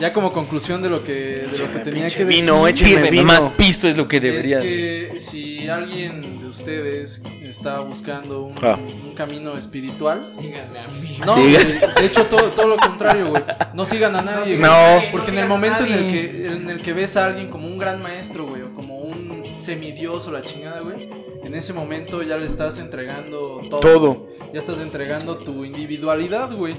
Ya 0.03 0.13
como 0.13 0.33
conclusión 0.33 0.83
de 0.83 0.91
lo 0.91 1.05
que, 1.05 1.13
de 1.13 1.59
lo 1.59 1.73
que 1.73 1.79
tenía 1.79 2.09
que 2.09 2.25
decir. 2.25 2.27
vino, 2.27 2.65
vino. 2.65 3.23
más 3.23 3.47
pisto 3.57 3.87
es 3.87 3.97
lo 3.97 4.09
que 4.09 4.17
Es 4.17 4.23
debería. 4.25 4.61
que 4.61 5.15
si 5.21 5.69
alguien 5.69 6.41
de 6.41 6.49
ustedes 6.49 7.23
está 7.41 7.79
buscando 7.79 8.43
un, 8.43 8.55
Ah. 8.61 8.77
un 8.77 9.15
camino 9.15 9.57
espiritual, 9.57 10.27
Síganme 10.27 10.81
a 10.81 10.89
mí. 10.89 11.19
no, 11.25 11.35
Siga. 11.37 11.63
güey, 11.63 11.79
de 12.01 12.05
hecho 12.05 12.25
todo, 12.27 12.51
todo 12.51 12.67
lo 12.67 12.77
contrario, 12.79 13.29
güey. 13.31 13.43
No 13.75 13.87
sigan 13.87 14.17
a 14.17 14.23
nadie, 14.23 14.57
güey. 14.57 14.69
No. 14.69 15.03
Porque 15.13 15.31
en 15.31 15.37
No 15.37 15.43
el 15.43 15.49
momento 15.49 15.85
en 15.85 15.93
el 15.93 16.11
que 16.11 16.47
en 16.49 16.69
el 16.71 16.83
que 16.83 16.93
ves 16.95 17.17
a 17.17 17.27
alguien 17.27 17.49
como 17.49 17.69
un 17.69 17.79
gran 17.79 18.03
maestro, 18.03 18.47
güey, 18.47 18.63
o 18.63 18.75
como 18.75 18.99
un 18.99 19.57
semidios 19.61 20.27
o 20.27 20.33
la 20.33 20.43
chingada, 20.43 20.81
güey, 20.81 21.09
en 21.45 21.55
ese 21.55 21.73
momento 21.73 22.23
ya 22.23 22.37
le 22.37 22.47
estás 22.47 22.79
entregando 22.79 23.61
todo. 23.69 23.81
Todo. 23.81 24.33
Ya 24.53 24.59
estás 24.59 24.81
entregando 24.81 25.39
tu 25.39 25.65
individualidad, 25.65 26.53
güey. 26.53 26.77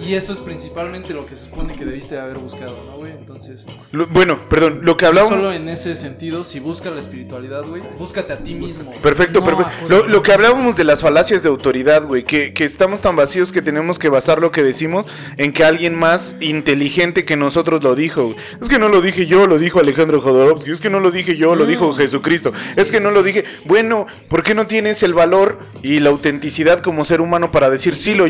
Y 0.00 0.14
eso 0.14 0.32
es 0.32 0.38
principalmente 0.38 1.12
lo 1.14 1.26
que 1.26 1.34
se 1.34 1.46
supone 1.50 1.74
que 1.74 1.84
debiste 1.84 2.16
haber 2.18 2.38
buscado, 2.38 2.76
¿no, 2.86 2.96
güey? 2.98 3.10
Entonces, 3.10 3.66
Lo- 3.90 4.06
bueno, 4.06 4.48
perdón, 4.48 4.80
lo 4.82 4.96
que 4.96 5.06
hablábamos... 5.06 5.34
solo 5.34 5.52
en 5.52 5.68
ese 5.68 5.96
sentido, 5.96 6.44
si 6.44 6.60
buscas 6.60 6.92
la 6.92 7.00
espiritualidad, 7.00 7.64
güey, 7.66 7.82
búscate 7.98 8.32
a 8.32 8.38
ti 8.38 8.54
mismo. 8.54 8.92
Perfecto, 9.02 9.40
No, 9.40 9.46
perfecto. 9.46 10.06
Lo, 10.06 10.22
que 10.22 10.32
hablábamos 10.32 10.76
de 10.76 10.84
las 10.84 11.00
falacias 11.02 11.42
de 11.42 11.48
autoridad, 11.48 12.04
güey, 12.06 12.22
que, 12.24 12.52
que 12.54 12.62
estamos 12.64 13.00
tan 13.00 13.16
vacíos 13.16 13.50
que 13.50 13.62
tenemos 13.62 13.98
que 13.98 14.08
basar 14.08 14.40
lo 14.40 14.52
que 14.52 14.62
decimos 14.62 15.04
en 15.38 15.52
que 15.52 15.64
alguien 15.64 15.96
más 15.96 16.36
inteligente 16.40 17.24
que 17.24 17.36
nosotros 17.36 17.82
lo 17.82 17.96
dijo. 17.96 18.26
güey. 18.26 18.36
Es 18.62 18.68
que 18.68 18.78
no 18.78 18.88
lo 18.88 19.00
dije 19.00 19.26
yo, 19.26 19.48
lo 19.48 19.58
dijo 19.58 19.80
Alejandro 19.80 20.20
Jodorowsky. 20.20 20.70
Es 20.70 20.80
que 20.80 20.90
no 20.90 21.00
lo 21.00 21.10
dije 21.10 21.36
yo, 21.36 21.56
lo 21.56 21.66
dijo 21.66 21.92
Jesucristo. 21.94 22.52
Es 22.76 22.92
que 22.92 23.00
no 23.00 23.10
lo 23.10 23.24
dije. 23.24 23.42
Bueno, 23.64 23.97
¿por 24.28 24.42
qué 24.42 24.54
no 24.54 24.66
tienes 24.66 25.02
el 25.02 25.14
valor 25.14 25.58
y 25.82 26.00
la 26.00 26.10
autenticidad 26.10 26.80
como 26.80 27.04
ser 27.04 27.20
humano 27.20 27.50
para 27.50 27.70
decir 27.70 27.94
sí 27.94 28.14
lo, 28.14 28.26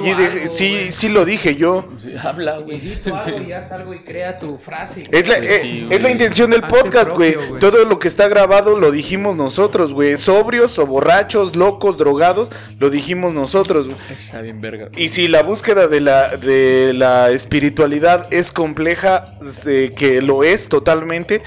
sí, 0.46 0.90
sí 0.90 1.08
lo 1.08 1.24
dije 1.24 1.56
yo? 1.56 1.86
Habla, 2.22 2.58
güey. 2.58 2.80
algo 3.06 3.42
y 3.42 3.52
haz 3.52 3.72
algo 3.72 3.94
y 3.94 4.00
crea 4.00 4.38
tu 4.38 4.58
frase. 4.58 5.04
Es 5.10 5.28
la, 5.28 5.38
Pues 5.38 5.64
eh, 5.64 5.86
es 5.90 6.02
la 6.02 6.10
intención 6.10 6.50
del 6.50 6.64
Hazte 6.64 6.76
podcast, 6.76 7.10
propio, 7.10 7.46
güey. 7.48 7.60
Todo 7.60 7.84
lo 7.84 7.98
que 7.98 8.08
está 8.08 8.28
grabado 8.28 8.78
lo 8.78 8.90
dijimos 8.90 9.36
nosotros, 9.36 9.92
güey. 9.92 10.16
Sobrios 10.16 10.78
o 10.78 10.86
borrachos, 10.86 11.56
locos, 11.56 11.96
drogados, 11.98 12.50
lo 12.78 12.90
dijimos 12.90 13.34
nosotros, 13.34 13.86
güey. 13.88 13.98
Está 14.10 14.42
bien, 14.42 14.60
verga. 14.60 14.88
Y 14.96 15.08
si 15.08 15.28
la 15.28 15.42
búsqueda 15.42 15.86
de 15.86 16.00
la, 16.00 16.36
de 16.36 16.92
la 16.94 17.30
espiritualidad 17.30 18.26
es 18.30 18.52
compleja, 18.52 19.34
eh, 19.66 19.92
que 19.96 20.22
lo 20.22 20.44
es 20.44 20.68
totalmente, 20.68 21.42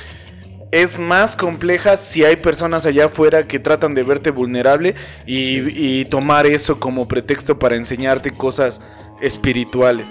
es 0.72 1.00
más 1.00 1.36
compleja 1.36 1.98
si 1.98 2.24
hay 2.24 2.38
personas 2.38 2.86
allá 2.86 3.06
afuera 3.06 3.48
que 3.48 3.60
tratan 3.60 3.94
de 3.94 4.04
verte 4.04 4.32
vulnerable 4.32 4.96
y, 5.26 6.00
y 6.02 6.06
tomar 6.06 6.48
eso 6.48 6.80
como 6.80 7.08
pretexto 7.08 7.60
para 7.60 7.76
enseñarte 7.76 8.32
cosas 8.32 8.82
espirituales. 9.22 10.10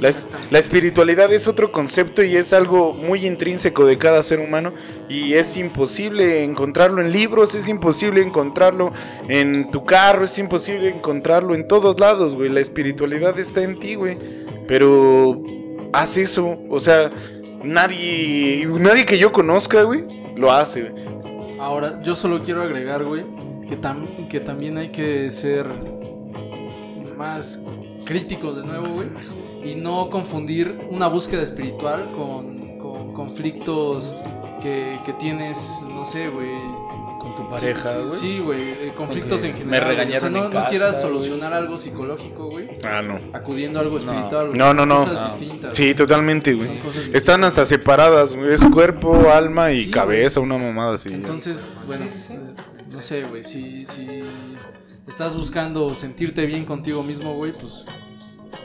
La, 0.00 0.08
es- 0.08 0.26
la 0.50 0.58
espiritualidad 0.58 1.32
es 1.32 1.46
otro 1.46 1.70
concepto 1.70 2.24
y 2.24 2.36
es 2.36 2.52
algo 2.52 2.92
muy 2.92 3.24
intrínseco 3.24 3.86
de 3.86 3.98
cada 3.98 4.22
ser 4.24 4.40
humano 4.40 4.72
y 5.08 5.34
es 5.34 5.56
imposible 5.56 6.42
encontrarlo 6.42 7.00
en 7.00 7.12
libros, 7.12 7.54
es 7.54 7.68
imposible 7.68 8.20
encontrarlo 8.20 8.92
en 9.28 9.70
tu 9.70 9.84
carro, 9.84 10.24
es 10.24 10.36
imposible 10.38 10.88
encontrarlo 10.88 11.54
en 11.54 11.68
todos 11.68 12.00
lados, 12.00 12.34
güey. 12.34 12.48
La 12.50 12.58
espiritualidad 12.58 13.38
está 13.38 13.62
en 13.62 13.78
ti, 13.78 13.94
güey. 13.94 14.18
Pero 14.66 15.40
haz 15.92 16.16
eso, 16.16 16.58
o 16.68 16.80
sea, 16.80 17.12
nadie, 17.64 18.66
nadie 18.66 19.04
que 19.06 19.18
yo 19.18 19.32
conozca, 19.32 19.82
güey, 19.82 20.04
lo 20.36 20.52
hace. 20.52 20.82
güey. 20.90 21.04
Ahora, 21.60 22.00
yo 22.02 22.14
solo 22.14 22.42
quiero 22.42 22.62
agregar, 22.62 23.04
güey, 23.04 23.24
que, 23.68 23.80
tam- 23.80 24.28
que 24.28 24.40
también 24.40 24.76
hay 24.78 24.88
que 24.90 25.30
ser 25.30 25.66
más 27.16 27.62
críticos 28.04 28.56
de 28.56 28.64
nuevo, 28.64 28.88
güey, 28.94 29.08
y 29.64 29.74
no 29.76 30.10
confundir 30.10 30.86
una 30.90 31.06
búsqueda 31.06 31.42
espiritual 31.42 32.10
con, 32.16 32.78
con 32.78 33.12
conflictos 33.12 34.14
que, 34.60 34.98
que 35.04 35.12
tienes, 35.14 35.84
no 35.88 36.04
sé, 36.06 36.28
güey. 36.28 36.50
Con 37.34 37.44
tu 37.44 37.50
pareja, 37.50 37.98
güey. 37.98 38.20
Sí, 38.20 38.38
güey, 38.40 38.60
eh, 38.60 38.92
conflictos 38.96 39.42
en 39.44 39.52
me 39.52 39.58
general. 39.58 39.84
güey. 39.84 39.96
regañaron 39.96 40.16
o 40.16 40.20
sea, 40.20 40.30
no, 40.30 40.38
en 40.38 40.44
no 40.44 40.50
casa, 40.50 40.68
quieras 40.70 41.00
solucionar 41.00 41.52
algo 41.52 41.78
psicológico, 41.78 42.50
güey, 42.50 42.68
Ah, 42.86 43.02
no. 43.02 43.20
acudiendo 43.32 43.78
a 43.78 43.82
algo 43.82 43.96
espiritual. 43.96 44.46
güey. 44.48 44.58
No, 44.58 44.72
no, 44.74 44.86
no. 44.86 45.04
Cosas 45.04 45.14
No. 45.14 45.24
distintas. 45.38 45.76
Sí, 45.76 45.94
totalmente, 45.94 46.52
güey. 46.54 46.80
Están 47.12 47.44
hasta 47.44 47.64
separadas, 47.64 48.34
güey. 48.34 48.52
Es 48.52 48.64
cuerpo, 48.66 49.30
alma 49.32 49.72
y 49.72 49.84
Sí, 49.84 49.90
cabeza, 49.90 50.40
una 50.40 50.58
mamada 50.58 50.94
así. 50.94 51.12
Entonces, 51.12 51.66
bueno, 51.86 52.04
no 52.90 53.00
sé, 53.00 53.24
güey, 53.24 53.42
si, 53.44 53.86
si 53.86 54.22
estás 55.06 55.36
buscando 55.36 55.94
sentirte 55.94 56.46
bien 56.46 56.64
contigo 56.64 57.02
mismo, 57.02 57.34
güey, 57.34 57.52
pues 57.52 57.84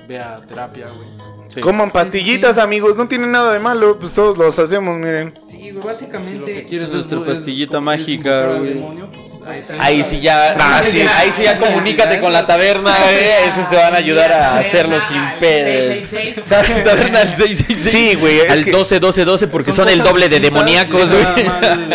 ve 0.07 0.19
a 0.19 0.39
terapia, 0.41 0.88
güey. 0.91 1.07
Sí. 1.48 1.61
Coman 1.61 1.91
pastillitas, 1.91 2.56
sí. 2.56 2.61
amigos, 2.61 2.98
no 2.98 3.07
tiene 3.07 3.28
nada 3.28 3.53
de 3.53 3.60
malo, 3.60 3.98
pues 3.99 4.14
todos 4.14 4.38
los 4.38 4.57
hacemos, 4.60 4.98
miren. 4.98 5.34
Sí, 5.41 5.72
güey, 5.72 5.86
básicamente. 5.86 6.32
Si 6.34 6.38
lo 6.40 6.45
que 6.45 6.65
quieres 6.65 6.90
es 6.90 6.95
es, 6.95 7.07
nuestra 7.10 7.19
es- 7.19 7.26
pastillita 7.26 7.78
es 7.78 7.84
mágica, 7.84 8.48
güey. 8.57 8.74
demonio, 8.74 9.10
pues 9.11 9.36
ahí 9.80 10.03
sí 10.03 10.19
ya, 10.19 10.56
Ah, 10.60 10.82
sí. 10.90 11.02
ahí 11.02 11.32
sí 11.32 11.44
ya 11.44 11.57
comunícate 11.57 12.19
con 12.19 12.32
la 12.34 12.45
taberna, 12.45 12.95
güey. 13.03 13.48
Esos 13.48 13.69
te 13.69 13.76
van 13.76 13.94
a 13.94 13.98
ayudar 13.98 14.32
a 14.32 14.57
hacerlo 14.60 14.99
sin 14.99 15.22
pedos. 15.40 15.98
666. 16.10 16.45
¿Sabes? 16.45 16.84
Taberna 16.84 17.22
al 17.22 17.28
666. 17.34 17.91
Sí, 17.91 18.15
güey, 18.15 18.40
es 18.40 18.49
Al 18.52 18.64
que- 18.65 18.72
12, 18.72 18.99
12, 18.99 19.26
12, 19.26 19.48
porque 19.48 19.72
son, 19.72 19.90
el 19.90 19.99
doble 19.99 20.30
de 20.30 20.40
demoníacos, 20.40 21.14
güey. 21.14 21.26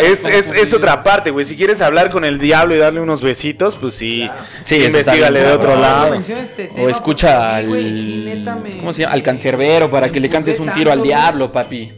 Es, 0.03 0.25
es, 0.25 0.51
es 0.51 0.73
otra 0.73 1.03
parte, 1.03 1.31
güey. 1.31 1.45
Si 1.45 1.55
quieres 1.55 1.81
hablar 1.81 2.09
con 2.09 2.25
el 2.25 2.39
diablo 2.39 2.75
y 2.75 2.77
darle 2.79 2.99
unos 2.99 3.21
besitos, 3.21 3.75
pues 3.75 3.93
sí. 3.93 4.29
Sí, 4.61 4.75
eso 4.75 4.97
está 4.97 5.15
investigale 5.15 5.39
de 5.41 5.51
otro 5.53 5.75
lado. 5.75 6.13
Este 6.15 6.71
O 6.77 6.89
escucha 6.89 7.55
al. 7.57 7.65
sí, 7.67 8.43
¿Cómo 8.79 8.93
se 8.93 9.01
llama? 9.03 9.13
Al 9.13 9.23
cancerbero 9.23 9.89
para 9.91 10.09
que 10.09 10.19
le 10.19 10.29
cantes 10.29 10.59
un 10.59 10.71
tiro 10.73 10.91
al 10.91 11.01
diablo, 11.01 11.51
papi. 11.51 11.91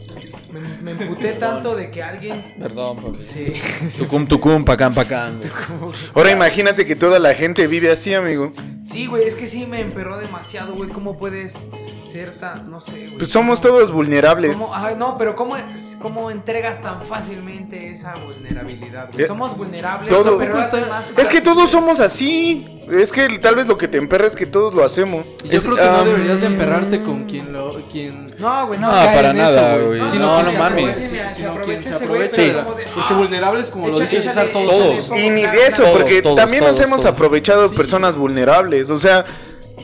Me, 0.60 0.94
me 0.94 1.02
emputé 1.02 1.32
tanto 1.32 1.74
de 1.76 1.90
que 1.90 2.02
alguien. 2.02 2.54
Perdón, 2.60 2.96
papi. 2.96 3.26
Sí. 3.26 3.52
Tucum, 3.98 4.26
tucum, 4.26 4.64
pacán, 4.64 4.94
pacán. 4.94 5.38
güey. 5.80 5.92
Ahora 6.14 6.30
imagínate 6.30 6.86
que 6.86 6.96
toda 6.96 7.18
la 7.18 7.34
gente 7.34 7.66
vive 7.66 7.90
así, 7.90 8.14
amigo. 8.14 8.52
Sí, 8.82 9.06
güey, 9.06 9.24
es 9.26 9.34
que 9.34 9.46
sí 9.46 9.66
me 9.66 9.80
emperró 9.80 10.16
demasiado, 10.18 10.74
güey. 10.74 10.88
¿Cómo 10.90 11.16
puedes 11.18 11.66
ser 12.02 12.38
tan. 12.38 12.70
No 12.70 12.80
sé, 12.80 13.06
güey. 13.06 13.18
Pues 13.18 13.30
somos 13.30 13.60
¿Cómo- 13.60 13.74
todos 13.74 13.90
vulnerables. 13.92 14.56
cómo- 14.56 14.72
no, 14.96 15.18
pero 15.18 15.34
¿cómo, 15.36 15.56
¿cómo 16.00 16.30
entregas 16.30 16.80
tan 16.82 17.02
fácilmente 17.04 17.90
esa 17.90 18.14
vulnerabilidad, 18.16 19.10
güey? 19.12 19.24
Eh, 19.24 19.26
Somos 19.26 19.56
vulnerables, 19.56 20.08
todo- 20.08 20.38
pero 20.38 20.60
Está- 20.60 20.78
haces 20.78 20.88
más 20.88 21.08
Es 21.08 21.14
que 21.16 21.22
fácil, 21.24 21.42
todos 21.42 21.56
güey. 21.62 21.68
somos 21.70 22.00
así. 22.00 22.75
Es 22.90 23.10
que 23.10 23.28
tal 23.40 23.56
vez 23.56 23.66
lo 23.66 23.76
que 23.76 23.88
te 23.88 23.98
emperra 23.98 24.26
es 24.26 24.36
que 24.36 24.46
todos 24.46 24.72
lo 24.74 24.84
hacemos. 24.84 25.24
Yo 25.44 25.50
Es, 25.56 25.64
creo 25.64 25.76
que 25.76 25.82
no 25.84 25.98
um, 26.02 26.04
deberías 26.06 26.40
de 26.40 26.46
emperrarte 26.46 27.02
con 27.02 27.24
quien 27.24 27.52
lo 27.52 27.88
quien 27.90 28.30
No, 28.38 28.66
güey, 28.68 28.78
no. 28.78 28.86
No, 28.88 28.92
para 29.12 29.32
nada, 29.32 29.78
güey. 29.78 30.00
Sino 30.08 30.26
No, 30.26 30.42
no 30.44 30.50
se 30.52 30.58
mames. 30.58 30.96
Sí, 30.96 31.16
sino 31.34 31.60
quien 31.62 31.84
se 31.84 31.94
aprovecha 31.94 32.42
de 32.42 32.52
la- 32.52 32.62
de, 32.62 32.66
Porque 32.68 32.84
ah, 32.96 33.14
vulnerables, 33.16 33.70
como 33.70 33.88
lo 33.88 33.98
dices, 33.98 34.24
César, 34.24 34.48
todos 34.52 34.70
Todos. 35.06 35.18
Y 35.20 35.30
ni 35.30 35.42
de 35.42 35.66
eso, 35.66 35.82
todos, 35.82 35.98
porque 35.98 36.22
todos, 36.22 36.36
también 36.36 36.62
todos, 36.62 36.76
nos 36.78 36.86
hemos 36.86 37.00
todos. 37.02 37.12
aprovechado 37.14 37.68
Sí. 37.68 37.74
personas 37.74 38.16
vulnerables. 38.16 38.88
O 38.90 38.98
sea, 38.98 39.24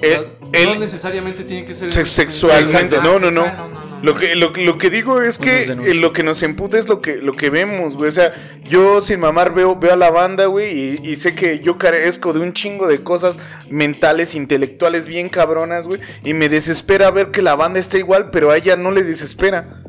el- 0.01 0.27
no 0.67 0.75
necesariamente 0.77 1.45
tiene 1.45 1.65
que 1.67 1.75
ser 1.75 1.93
sexualmente. 2.07 2.99
No, 3.03 3.19
no, 3.19 3.31
no. 3.31 3.92
Lo 4.03 4.15
que, 4.15 4.35
lo, 4.35 4.51
lo 4.51 4.79
que 4.79 4.91
digo 4.91 5.23
es 5.23 5.39
Pues 5.39 5.71
que 5.71 5.73
eh, 5.73 5.95
lo 5.95 6.13
que 6.13 6.23
nos 6.23 6.43
emputa 6.43 6.79
es 6.79 6.89
lo 6.89 7.01
que, 7.01 7.17
lo 7.17 7.35
que 7.35 7.51
vemos, 7.51 7.97
güey. 7.97 8.09
O 8.09 8.13
sea, 8.13 8.33
yo 8.65 9.01
sin 9.01 9.21
mamar 9.21 9.55
veo, 9.55 9.77
veo 9.77 9.93
a 9.93 9.97
la 9.97 10.11
banda, 10.11 10.47
güey, 10.47 10.73
y, 10.73 11.11
y 11.11 11.17
sé 11.17 11.35
que 11.35 11.61
yo 11.61 11.79
carezco 11.79 12.33
de 12.33 12.41
un 12.41 12.53
chingo 12.53 12.89
de 12.89 13.03
cosas 13.03 13.39
mentales, 13.71 14.35
intelectuales 14.35 15.07
bien 15.07 15.29
cabronas, 15.29 15.87
güey. 15.87 16.01
Y 16.25 16.35
me 16.35 16.49
desespera 16.49 17.11
ver 17.11 17.31
que 17.31 17.43
la 17.43 17.55
banda 17.55 17.79
está 17.79 17.99
igual, 17.99 18.31
pero 18.31 18.51
a 18.51 18.57
ella 18.57 18.77
no 18.77 18.91
le 18.91 19.03
desespera. 19.03 19.83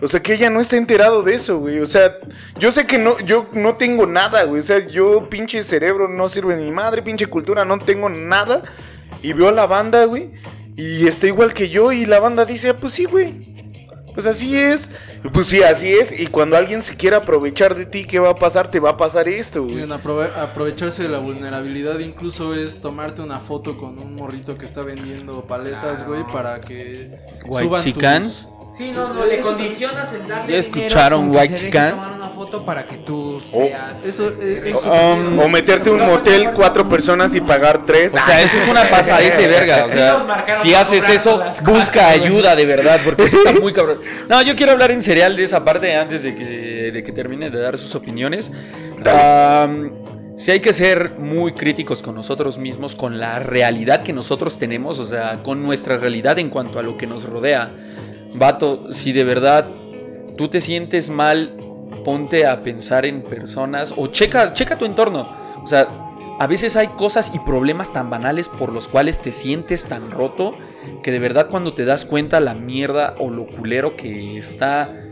O 0.00 0.06
sea, 0.06 0.20
que 0.20 0.34
ella 0.34 0.48
no 0.50 0.60
está 0.60 0.76
enterado 0.76 1.22
de 1.22 1.34
eso, 1.34 1.58
güey. 1.58 1.80
O 1.80 1.86
sea, 1.86 2.14
yo 2.58 2.70
sé 2.70 2.86
que 2.86 2.98
no, 2.98 3.18
yo 3.20 3.48
no 3.52 3.76
tengo 3.76 4.06
nada, 4.06 4.44
güey. 4.44 4.60
O 4.60 4.62
sea, 4.62 4.86
yo 4.86 5.28
pinche 5.28 5.62
cerebro 5.62 6.08
no 6.08 6.28
sirve 6.28 6.56
ni 6.56 6.70
madre, 6.70 7.02
pinche 7.02 7.26
cultura, 7.26 7.64
no 7.64 7.78
tengo 7.78 8.08
nada. 8.08 8.62
Y 9.22 9.32
veo 9.32 9.48
a 9.48 9.52
la 9.52 9.66
banda, 9.66 10.04
güey. 10.04 10.30
Y 10.78 11.06
está 11.06 11.26
igual 11.26 11.52
que 11.52 11.68
yo. 11.68 11.92
Y 11.92 12.06
la 12.06 12.20
banda 12.20 12.46
dice, 12.46 12.70
ah, 12.70 12.76
pues 12.80 12.94
sí, 12.94 13.04
güey. 13.04 13.58
Pues 14.14 14.26
así 14.26 14.56
es. 14.56 14.90
Pues 15.32 15.46
sí, 15.46 15.62
así 15.62 15.92
es. 15.92 16.18
Y 16.18 16.26
cuando 16.26 16.56
alguien 16.56 16.82
se 16.82 16.96
quiera 16.96 17.18
aprovechar 17.18 17.76
de 17.76 17.86
ti, 17.86 18.04
¿qué 18.04 18.18
va 18.18 18.30
a 18.30 18.34
pasar? 18.36 18.68
Te 18.70 18.80
va 18.80 18.90
a 18.90 18.96
pasar 18.96 19.28
esto, 19.28 19.62
güey. 19.62 19.74
Miren, 19.76 19.90
aprove- 19.90 20.34
aprovecharse 20.36 21.04
de 21.04 21.08
la 21.08 21.18
vulnerabilidad 21.18 21.98
incluso 22.00 22.54
es 22.54 22.80
tomarte 22.80 23.22
una 23.22 23.38
foto 23.40 23.76
con 23.78 23.98
un 23.98 24.16
morrito 24.16 24.56
que 24.58 24.66
está 24.66 24.82
vendiendo 24.82 25.46
paletas, 25.46 26.04
güey, 26.06 26.24
para 26.32 26.60
que 26.60 27.16
suban 27.64 27.82
tus- 27.92 28.48
Sí, 28.70 28.92
no, 28.94 29.12
no, 29.12 29.24
le 29.24 29.40
condicionas 29.40 30.12
el 30.12 30.20
darle 30.28 30.34
¿Ya 30.34 30.42
dinero 30.42 30.58
escucharon 30.60 31.22
con 31.22 31.32
que 31.32 31.38
White 31.38 31.56
se 31.56 31.64
deje 31.66 31.78
Chickens? 31.78 31.94
tomar 31.94 32.12
una 32.12 32.28
foto 32.28 32.64
para 32.64 32.86
que 32.86 32.96
tú 32.98 33.40
Oh. 33.52 33.64
seas... 33.66 34.04
Eso, 34.04 34.28
este, 34.28 34.58
eh, 34.58 34.70
eso- 34.70 34.92
Um, 34.92 35.38
O 35.40 35.48
meterte 35.48 35.90
un 35.90 36.04
motel, 36.06 36.50
cuatro 36.54 36.88
personas 36.88 37.34
y 37.34 37.40
pagar 37.40 37.84
tres. 37.86 38.14
O 38.14 38.18
sea, 38.18 38.40
eso 38.42 38.56
es 38.56 38.68
una 38.68 38.88
pasadiza 38.90 39.40
de 39.40 39.48
verga. 39.48 39.84
O 39.86 39.88
Sí 39.88 39.94
nos 39.96 40.04
sea, 40.04 40.24
marcaron 40.24 40.62
si 40.62 40.68
para 40.70 40.82
haces 40.82 41.08
eso, 41.08 41.38
las 41.38 41.64
busca 41.64 42.14
güey. 42.14 42.24
ayuda 42.26 42.54
de 42.54 42.66
verdad, 42.66 43.00
porque 43.04 43.24
eso 43.24 43.38
está 43.44 43.58
muy 43.58 43.72
cabrón. 43.72 44.00
No, 44.28 44.42
yo 44.42 44.54
quiero 44.54 44.72
hablar 44.72 44.90
en 44.92 45.02
serial 45.02 45.34
de 45.34 45.44
esa 45.44 45.64
parte 45.64 45.96
antes 45.96 46.22
de 46.22 46.34
que, 46.36 46.90
de 46.92 47.02
que 47.02 47.10
termine 47.12 47.50
de 47.50 47.58
dar 47.60 47.76
sus 47.78 47.94
opiniones. 47.96 48.52
Sí 50.36 50.52
hay 50.52 50.60
que 50.60 50.72
ser 50.72 51.14
muy 51.18 51.52
críticos 51.52 52.00
con 52.00 52.14
nosotros 52.14 52.58
mismos, 52.58 52.94
con 52.94 53.18
la 53.18 53.40
realidad 53.40 54.04
que 54.04 54.12
nosotros 54.12 54.56
tenemos, 54.60 55.00
o 55.00 55.04
sea, 55.04 55.42
con 55.42 55.64
nuestra 55.64 55.96
realidad 55.96 56.38
en 56.38 56.48
cuanto 56.48 56.78
a 56.78 56.82
lo 56.82 56.96
que 56.96 57.08
nos 57.08 57.24
rodea. 57.24 57.72
Vato, 58.34 58.92
si 58.92 59.12
de 59.12 59.24
verdad 59.24 59.68
tú 60.36 60.48
te 60.48 60.60
sientes 60.60 61.10
mal, 61.10 61.56
ponte 62.04 62.46
a 62.46 62.62
pensar 62.62 63.06
en 63.06 63.22
personas 63.22 63.94
o 63.96 64.06
checa, 64.06 64.52
checa 64.52 64.78
tu 64.78 64.84
entorno. 64.84 65.28
O 65.62 65.66
sea, 65.66 65.88
a 66.40 66.46
veces 66.46 66.76
hay 66.76 66.86
cosas 66.86 67.32
y 67.34 67.40
problemas 67.40 67.92
tan 67.92 68.10
banales 68.10 68.48
por 68.48 68.72
los 68.72 68.86
cuales 68.86 69.18
te 69.18 69.32
sientes 69.32 69.86
tan 69.86 70.10
roto 70.12 70.54
que 71.02 71.10
de 71.10 71.18
verdad 71.18 71.48
cuando 71.50 71.74
te 71.74 71.84
das 71.84 72.04
cuenta 72.04 72.38
la 72.38 72.54
mierda 72.54 73.16
o 73.18 73.30
lo 73.30 73.46
culero 73.46 73.96
que 73.96 74.36
está 74.36 75.07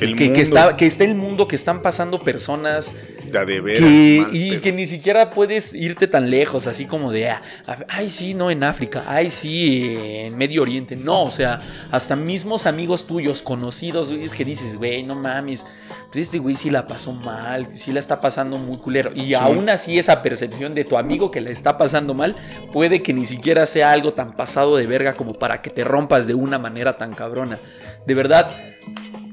Que 0.00 0.04
el 0.06 0.16
que, 0.16 0.32
que 0.32 0.40
mundo- 0.42 0.42
está 0.42 0.76
que 0.76 0.86
está 0.86 1.04
el 1.04 1.14
mundo 1.14 1.46
que 1.46 1.56
están 1.56 1.82
pasando 1.82 2.22
personas 2.24 2.94
Ya 3.32 3.44
de 3.44 3.60
veras, 3.60 3.80
que, 3.80 4.18
mal 4.22 4.34
y 4.36 4.58
que 4.58 4.72
ni 4.72 4.86
siquiera 4.86 5.30
puedes 5.30 5.74
irte 5.74 6.08
tan 6.08 6.30
lejos, 6.30 6.66
así 6.66 6.86
como 6.86 7.12
de, 7.12 7.28
ah, 7.30 7.42
ay, 7.88 8.10
sí, 8.10 8.34
no 8.34 8.50
en 8.50 8.64
África, 8.64 9.04
ay, 9.06 9.30
sí, 9.30 9.94
en 9.96 10.36
Medio 10.36 10.62
Oriente. 10.62 10.96
No, 10.96 11.22
o 11.24 11.30
sea, 11.30 11.60
hasta 11.92 12.16
mismos 12.16 12.66
amigos 12.66 13.06
tuyos, 13.06 13.42
conocidos, 13.42 14.10
güey, 14.10 14.24
es 14.24 14.32
que 14.32 14.44
dices, 14.44 14.76
güey, 14.76 15.02
no 15.04 15.14
mames, 15.14 15.64
pues 16.12 16.16
este 16.26 16.38
güey 16.38 16.56
sí 16.56 16.70
la 16.70 16.88
pasó 16.88 17.12
mal, 17.12 17.68
sí 17.72 17.92
la 17.92 18.00
está 18.00 18.20
pasando 18.20 18.58
muy 18.58 18.78
culero. 18.78 19.12
Y 19.14 19.34
aún 19.34 19.68
así, 19.68 19.98
esa 19.98 20.22
percepción 20.22 20.74
de 20.74 20.84
tu 20.84 20.96
amigo 20.96 21.30
que 21.30 21.40
la 21.40 21.50
está 21.50 21.76
pasando 21.78 22.14
mal, 22.14 22.34
puede 22.72 23.02
que 23.02 23.12
ni 23.12 23.26
siquiera 23.26 23.64
sea 23.66 23.92
algo 23.92 24.12
tan 24.12 24.34
pasado 24.34 24.76
de 24.76 24.86
verga 24.88 25.14
como 25.14 25.34
para 25.38 25.62
que 25.62 25.70
te 25.70 25.84
rompas 25.84 26.26
de 26.26 26.34
una 26.34 26.58
manera 26.58 26.96
tan 26.96 27.14
cabrona. 27.14 27.60
De 28.06 28.14
verdad, 28.14 28.50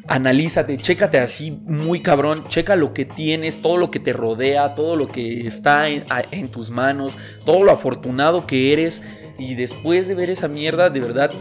analízate, 0.07 0.77
chécate 0.77 1.19
así 1.19 1.51
muy 1.65 2.01
cabrón, 2.01 2.45
checa 2.47 2.75
lo 2.75 2.93
que 2.93 3.05
tienes, 3.05 3.61
todo 3.61 3.77
lo 3.77 3.91
que 3.91 3.99
te 3.99 4.13
rodea, 4.13 4.73
todo 4.75 4.95
lo 4.95 5.07
que 5.09 5.45
está 5.45 5.89
en, 5.89 6.49
tus 6.49 6.69
manos, 6.69 7.17
todo 7.45 7.63
lo 7.63 7.71
afortunado 7.71 8.47
que 8.47 8.73
eres 8.73 9.03
y 9.37 9.55
después 9.55 10.07
de 10.07 10.15
ver 10.15 10.29
esa 10.29 10.47
mierda, 10.47 10.89
de 10.89 10.99
verdad... 10.99 11.31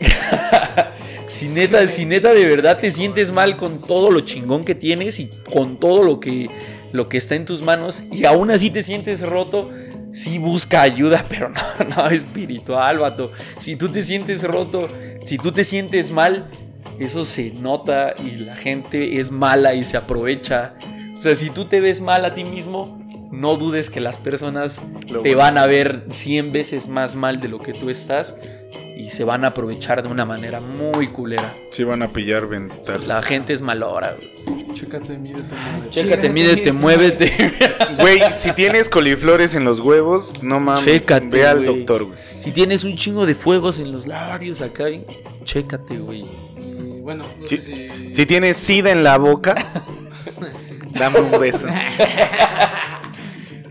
si 1.26 1.48
neta, 1.48 1.86
si 1.86 2.04
neta 2.04 2.34
de 2.34 2.44
verdad 2.44 2.78
te 2.78 2.90
sientes 2.90 3.30
mal 3.30 3.56
con 3.56 3.80
todo 3.80 4.10
lo 4.10 4.20
chingón 4.20 4.64
que 4.64 4.74
tienes 4.74 5.18
y 5.18 5.30
con 5.52 5.78
todo 5.78 6.02
lo 6.02 6.20
que, 6.20 6.50
lo 6.92 7.08
que 7.08 7.18
está 7.18 7.34
en 7.34 7.44
tus 7.44 7.62
manos 7.62 8.04
y 8.12 8.24
aún 8.24 8.50
así 8.50 8.70
te 8.70 8.82
sientes 8.82 9.22
roto, 9.22 9.70
sí 10.12 10.38
busca 10.38 10.82
ayuda, 10.82 11.24
pero 11.28 11.50
no, 11.50 11.96
no 11.96 12.08
espiritual, 12.08 12.98
vato. 12.98 13.32
Si 13.58 13.76
tú 13.76 13.88
te 13.88 14.02
sientes 14.02 14.44
roto, 14.44 14.88
si 15.24 15.38
tú 15.38 15.52
te 15.52 15.64
sientes 15.64 16.10
mal, 16.10 16.50
eso 16.98 17.24
se 17.24 17.50
nota 17.52 18.14
y 18.18 18.32
la 18.36 18.56
gente 18.56 19.18
es 19.18 19.30
mala 19.30 19.74
y 19.74 19.84
se 19.84 19.96
aprovecha. 19.96 20.74
O 21.16 21.20
sea, 21.20 21.34
si 21.36 21.50
tú 21.50 21.66
te 21.66 21.80
ves 21.80 22.00
mal 22.00 22.24
a 22.24 22.34
ti 22.34 22.44
mismo, 22.44 22.98
no 23.30 23.56
dudes 23.56 23.90
que 23.90 24.00
las 24.00 24.18
personas 24.18 24.84
te 25.22 25.34
van 25.34 25.56
a 25.58 25.66
ver 25.66 26.06
100 26.10 26.52
veces 26.52 26.88
más 26.88 27.16
mal 27.16 27.40
de 27.40 27.48
lo 27.48 27.60
que 27.60 27.72
tú 27.72 27.90
estás 27.90 28.36
y 28.96 29.10
se 29.10 29.24
van 29.24 29.44
a 29.44 29.48
aprovechar 29.48 30.02
de 30.02 30.08
una 30.08 30.24
manera 30.24 30.60
muy 30.60 31.08
culera. 31.08 31.54
Sí 31.70 31.82
van 31.82 32.02
a 32.02 32.12
pillar 32.12 32.46
ventaja. 32.46 32.98
La 32.98 33.22
gente 33.22 33.52
es 33.52 33.62
malora. 33.62 34.14
güey. 34.16 34.72
Chécate, 34.72 35.16
mídete, 35.18 35.54
madre. 35.54 35.90
Chécate, 35.90 36.28
mídete, 36.28 36.72
muévete. 36.72 37.52
Güey, 38.00 38.20
si 38.34 38.52
tienes 38.52 38.88
coliflores 38.88 39.54
en 39.54 39.64
los 39.64 39.78
huevos, 39.80 40.42
no 40.42 40.58
mames. 40.60 40.84
Chécate, 40.84 41.26
ve 41.26 41.46
al 41.46 41.58
güey. 41.64 41.76
doctor, 41.78 42.04
güey. 42.04 42.18
Si 42.38 42.50
tienes 42.50 42.84
un 42.84 42.96
chingo 42.96 43.26
de 43.26 43.34
fuegos 43.34 43.78
en 43.78 43.92
los 43.92 44.06
labios 44.06 44.60
acá, 44.62 44.84
chécate, 45.44 45.98
güey. 45.98 46.24
Bueno, 47.02 47.26
no 47.38 47.46
Sí. 47.48 47.58
sé 47.58 47.62
si... 47.62 48.12
Si 48.14 48.26
tienes 48.26 48.56
sida 48.56 48.90
en 48.92 49.02
la 49.02 49.18
boca, 49.18 49.54
dame 50.92 51.20
un 51.20 51.38
beso. 51.40 51.66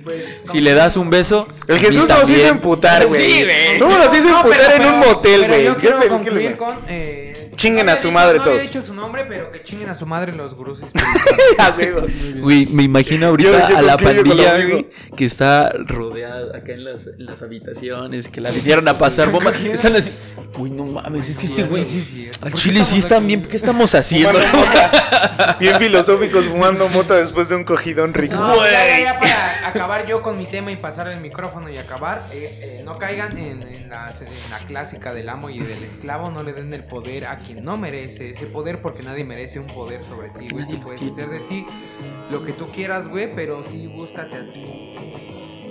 Pues, 0.03 0.43
Si 0.51 0.59
le 0.61 0.73
das 0.73 0.97
un 0.97 1.09
beso. 1.09 1.47
El 1.67 1.79
Jesús 1.79 2.07
nos 2.07 2.29
hizo 2.29 2.47
emputar, 2.47 3.05
güey. 3.05 3.21
Sí, 3.21 3.43
güey. 3.43 3.79
¿Cómo 3.79 3.97
nos 3.97 4.13
hizo 4.13 4.27
No, 4.29 4.37
emputar 4.37 4.59
pero- 4.75 4.83
en 4.83 4.93
un 4.93 4.99
motel, 4.99 5.47
güey? 5.47 5.63
Yo 5.65 5.75
¿Qué 5.75 5.81
quiero 5.81 6.07
concluir 6.09 6.57
con. 6.57 6.79
Eh, 6.87 7.30
Chinguen 7.57 7.85
no 7.85 7.91
a 7.91 7.95
su 7.97 8.07
dicho- 8.07 8.11
madre 8.13 8.37
no 8.37 8.43
había 8.43 8.53
todos. 8.57 8.67
dicho 8.71 8.81
su 8.81 8.93
nombre, 8.93 9.25
pero 9.27 9.51
que 9.51 9.61
chinguen 9.63 9.89
a 9.89 9.95
su 9.95 10.05
madre 10.05 10.31
los 10.33 10.53
gurús 10.55 10.81
güey, 12.41 12.65
me 12.67 12.83
imagino 12.83 13.27
ahorita 13.27 13.51
Yo- 13.51 13.69
yo 13.69 13.77
a 13.77 13.81
la 13.81 13.97
pandilla, 13.97 14.53
güey, 14.65 14.89
que 15.15 15.25
está 15.25 15.69
rodeada 15.85 16.57
acá 16.57 16.73
en 16.73 16.83
las, 16.85 17.07
en 17.07 17.25
las 17.25 17.41
habitaciones, 17.41 18.27
que 18.29 18.41
la 18.41 18.51
vinieron 18.51 18.87
a 18.87 18.97
pasar 18.97 19.29
bomba. 19.29 19.51
Están 19.51 19.95
así, 19.95 20.11
güey, 20.57 20.71
no 20.71 20.85
mames, 20.85 21.29
es 21.29 21.37
que 21.37 21.45
este 21.45 21.63
güey. 21.63 21.83
Sí, 21.85 22.01
sí, 22.01 22.29
sí. 22.31 22.45
A 22.45 22.51
Chile 22.51 22.83
sí 22.83 22.99
están 22.99 23.27
bien, 23.27 23.43
¿qué 23.43 23.55
estamos 23.57 23.93
haciendo? 23.95 24.39
Bien 25.59 25.75
filosóficos 25.77 26.45
fumando 26.45 26.87
mota 26.89 27.15
después 27.15 27.49
de 27.49 27.55
un 27.55 27.63
cogidón 27.63 28.13
rico. 28.13 28.35
No, 28.35 28.55
ya, 28.65 28.71
ya, 28.87 28.99
ya 29.03 29.19
para 29.19 29.67
acabar 29.67 30.05
yo 30.07 30.21
con 30.21 30.37
mi 30.37 30.45
tema 30.45 30.71
y 30.71 30.77
pasar 30.77 31.07
el 31.07 31.19
micrófono 31.19 31.69
y 31.69 31.77
acabar, 31.77 32.27
es 32.33 32.53
eh, 32.61 32.81
no 32.85 32.97
caigan 32.97 33.37
en, 33.37 33.61
en 33.63 33.89
la, 33.89 34.09
en 34.09 34.49
la 34.51 34.57
clásica 34.67 35.13
del 35.13 35.29
amo 35.29 35.49
y 35.49 35.59
del 35.59 35.83
esclavo, 35.83 36.29
no 36.31 36.43
le 36.43 36.53
den 36.53 36.73
el 36.73 36.83
poder 36.83 37.25
a 37.25 37.39
quien 37.41 37.63
no 37.63 37.77
merece 37.77 38.29
ese 38.31 38.45
poder 38.47 38.81
porque 38.81 39.03
nadie 39.03 39.23
merece 39.23 39.59
un 39.59 39.67
poder 39.67 40.03
sobre 40.03 40.29
ti, 40.29 40.49
güey. 40.49 40.67
Tú 40.67 40.79
puedes 40.79 41.01
hacer 41.01 41.29
de 41.29 41.39
ti 41.41 41.65
lo 42.29 42.43
que 42.43 42.53
tú 42.53 42.71
quieras, 42.71 43.09
güey, 43.09 43.33
pero 43.35 43.63
sí 43.63 43.87
búscate 43.87 44.35
a 44.35 44.51
ti. 44.51 44.65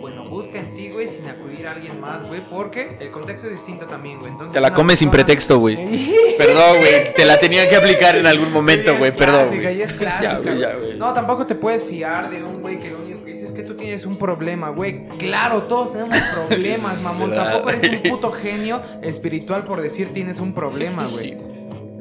Bueno, 0.01 0.25
busca 0.31 0.59
en 0.59 0.73
ti, 0.73 0.89
güey, 0.89 1.07
sin 1.07 1.29
acudir 1.29 1.69
a 1.69 1.73
alguien 1.73 2.01
más, 2.01 2.25
güey, 2.27 2.41
porque 2.49 2.97
el 3.01 3.11
contexto 3.11 3.49
es 3.49 3.53
distinto 3.53 3.85
también, 3.87 4.19
güey. 4.19 4.33
Entonces, 4.33 4.55
Te 4.55 4.61
la 4.61 4.73
comes 4.73 4.99
sin 4.99 5.11
pretexto, 5.11 5.59
güey. 5.59 5.77
Perdón, 6.39 6.79
güey, 6.79 7.13
te 7.15 7.27
la 7.27 7.39
tenía 7.39 7.69
que 7.69 7.77
aplicar 7.77 8.17
en 8.17 8.27
algún 8.27 8.51
momento, 8.51 8.97
güey, 8.97 9.15
perdón. 9.15 9.43
clásica, 9.43 9.63
güey. 9.65 9.77
ya 9.77 9.85
es 9.85 9.93
clásica, 9.93 10.23
Ya, 10.23 10.39
güey, 10.39 10.59
ya, 10.59 10.69
güey. 10.75 10.87
güey. 10.87 10.99
No, 10.99 11.13
tampoco 11.13 11.47
te 11.47 11.55
puedes 11.55 11.85
fiar 11.85 12.31
de 12.31 12.43
un 12.43 12.63
güey 12.63 12.81
que 12.81 12.89
lo 12.91 13.03
único 13.03 13.23
que 13.25 13.33
dice 13.33 13.45
es 13.45 13.53
que 13.53 13.63
tú 13.63 13.75
tienes 13.77 14.07
un 14.07 14.17
problema, 14.17 14.71
güey. 14.71 15.07
Claro, 15.19 15.65
todos 15.65 15.93
tenemos 15.93 16.17
problemas, 16.49 17.03
mamón. 17.03 17.35
Tampoco 17.35 17.69
eres 17.69 18.01
un 18.03 18.11
puto 18.11 18.33
genio 18.33 18.81
espiritual 19.03 19.65
por 19.65 19.83
decir 19.83 20.15
tienes 20.15 20.41
un 20.41 20.55
problema, 20.55 21.07
Sí, 21.09 21.35
güey. 21.35 21.50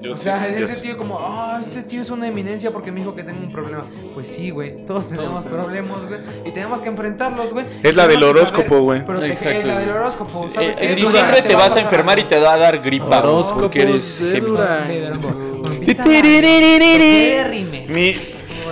Yo 0.01 0.11
O 0.13 0.15
sea, 0.15 0.45
sí, 0.47 0.63
ese 0.63 0.75
sí. 0.75 0.81
tío 0.83 0.97
como, 0.97 1.17
ah, 1.19 1.59
este 1.61 1.83
tío 1.83 2.01
es 2.01 2.09
una 2.09 2.27
eminencia 2.27 2.71
porque 2.71 2.91
me 2.91 2.99
dijo 3.01 3.13
que 3.15 3.23
tengo 3.23 3.39
un 3.41 3.51
problema. 3.51 3.85
Pues 4.13 4.29
sí, 4.29 4.49
güey, 4.49 4.85
todos 4.85 5.07
tenemos 5.07 5.45
problemas, 5.45 6.05
güey, 6.07 6.19
y 6.45 6.51
tenemos 6.51 6.81
que 6.81 6.89
enfrentarlos, 6.89 7.51
güey. 7.53 7.65
Es 7.83 7.95
la 7.95 8.07
del 8.07 8.23
horóscopo, 8.23 8.79
güey. 8.81 9.05
proteger- 9.05 9.31
Exacto, 9.31 9.59
Es 9.59 9.65
la 9.65 9.73
güey. 9.73 9.85
del 9.85 9.95
horóscopo, 9.95 10.49
¿sabes 10.49 10.77
Eh? 10.77 10.89
En 10.91 10.95
diciembre 10.95 11.41
te 11.41 11.53
va 11.55 11.59
vas 11.63 11.75
a 11.75 11.81
enfermar 11.81 12.17
y 12.19 12.23
te 12.23 12.39
va 12.39 12.53
a 12.53 12.57
dar 12.57 12.79
gripa, 12.79 13.05
güey, 13.07 13.19
Horóscopos 13.33 13.61
porque 13.61 13.81
eres 13.81 14.19
Géminis. 14.31 14.59
Mi, 17.89 18.11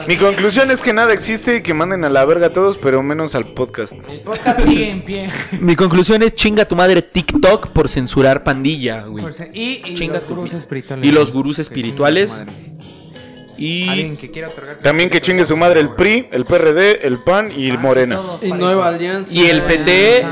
mi 0.07 0.15
conclusión 0.15 0.71
es 0.71 0.81
que 0.81 0.93
nada 0.93 1.13
existe 1.13 1.57
y 1.57 1.61
que 1.61 1.73
manden 1.73 2.05
a 2.05 2.09
la 2.09 2.25
verga 2.25 2.47
a 2.47 2.53
todos, 2.53 2.77
pero 2.77 3.01
menos 3.03 3.35
al 3.35 3.53
podcast. 3.53 3.93
El 4.09 4.21
podcast 4.21 4.61
sigue 4.63 4.89
en 4.89 5.01
pie. 5.03 5.29
Mi 5.59 5.75
conclusión 5.75 6.21
es 6.23 6.33
chinga 6.35 6.65
tu 6.65 6.75
madre 6.75 7.01
TikTok 7.01 7.69
por 7.69 7.89
censurar 7.89 8.43
pandilla, 8.43 9.01
güey. 9.05 9.23
Por 9.25 9.33
Y, 9.53 9.81
y 9.85 9.95
Chinga 9.95 10.15
los 10.15 10.23
tu 10.27 10.35
gurús 10.35 10.53
espirituales. 10.53 11.05
Y 11.05 11.11
los 11.11 11.31
güey. 11.31 11.33
gurús 11.35 11.57
Que 11.57 11.63
chingue 11.63 11.73
espirituales. 11.81 12.29
madre. 12.31 12.51
Y 13.57 13.89
Alguien 13.89 14.17
que 14.17 14.29
quiera 14.29 14.49
otorgar. 14.49 14.77
También 14.77 15.09
que 15.09 15.19
chingue 15.19 15.43
su 15.45 15.57
madre 15.57 15.79
el 15.79 15.95
PRI, 15.95 16.27
el 16.31 16.45
PRD, 16.45 17.07
el 17.07 17.23
PAN 17.23 17.51
y 17.51 17.67
el 17.67 17.77
Ah, 17.77 17.79
Morena. 17.79 18.15
todos 18.17 18.43
Y 18.43 18.49
parejos. 18.49 18.59
Nueva 18.59 18.87
Alianza. 18.89 19.33
Y 19.33 19.45
el 19.47 19.63
PT, 19.63 20.25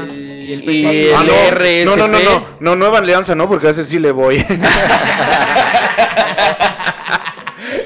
Y 0.46 0.54
el 0.54 0.70
y 0.70 1.08
el 1.10 1.16
Ah, 1.16 1.24
no. 1.24 1.34
RSP. 1.52 1.86
No, 1.86 1.96
no, 1.96 2.08
no, 2.08 2.20
no, 2.20 2.46
no, 2.60 2.76
Nueva 2.76 3.00
Alianza 3.00 3.34
no, 3.36 3.48
porque 3.50 3.68
a 3.68 3.72
ese 3.72 3.84
sí 3.86 3.98
le 4.00 4.12
voy. 4.12 4.44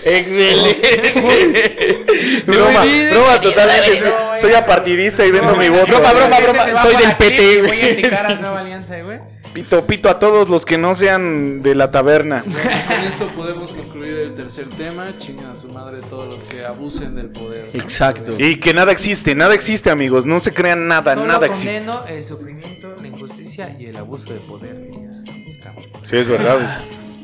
Excelente. 0.03 2.03
broma, 2.45 2.83
broma 3.11 3.41
totalmente. 3.41 3.99
Soy, 3.99 4.11
soy 4.37 4.53
apartidista 4.53 5.25
y 5.25 5.31
vendo 5.31 5.55
mi 5.55 5.69
voto. 5.69 5.87
Broma, 5.87 6.11
broma, 6.13 6.39
broma. 6.39 6.75
Soy 6.75 6.95
del 6.95 7.15
PT, 7.15 7.61
güey. 7.61 7.67
Voy 7.67 7.81
a 7.81 7.89
indicar 7.91 8.25
a 8.25 8.29
Sí. 8.29 8.35
Nueva 8.41 8.59
Alianza, 8.59 8.99
güey. 9.01 9.19
Pito, 9.53 9.85
pito 9.87 10.09
a 10.09 10.19
todos 10.19 10.47
los 10.49 10.65
que 10.65 10.77
no 10.77 10.93
sean 10.95 11.61
de 11.63 11.73
la 11.75 11.91
taberna. 11.91 12.43
Con 12.43 13.07
esto 13.07 13.27
podemos 13.35 13.71
concluir 13.73 13.98
el 14.29 14.35
tercer 14.35 14.69
tema, 14.69 15.07
chinguen 15.17 15.47
a 15.47 15.55
su 15.55 15.69
madre 15.69 15.99
todos 16.09 16.27
los 16.27 16.43
que 16.43 16.63
abusen 16.65 17.15
del 17.15 17.29
poder. 17.29 17.69
Exacto. 17.73 18.35
Y 18.37 18.57
que 18.59 18.73
nada 18.73 18.91
existe, 18.91 19.35
nada 19.35 19.53
existe, 19.53 19.89
amigos. 19.89 20.25
No 20.25 20.39
se 20.39 20.53
crean 20.53 20.87
nada, 20.87 21.15
Solo 21.15 21.25
nada 21.27 21.45
existe. 21.47 21.79
condeno 21.79 22.03
el 22.07 22.25
sufrimiento, 22.27 22.95
la 23.01 23.07
injusticia 23.07 23.75
y 23.77 23.87
el 23.87 23.97
abuso 23.97 24.31
de 24.33 24.39
poder. 24.39 24.87
Sí, 26.03 26.17
es 26.17 26.27
verdad. 26.27 26.79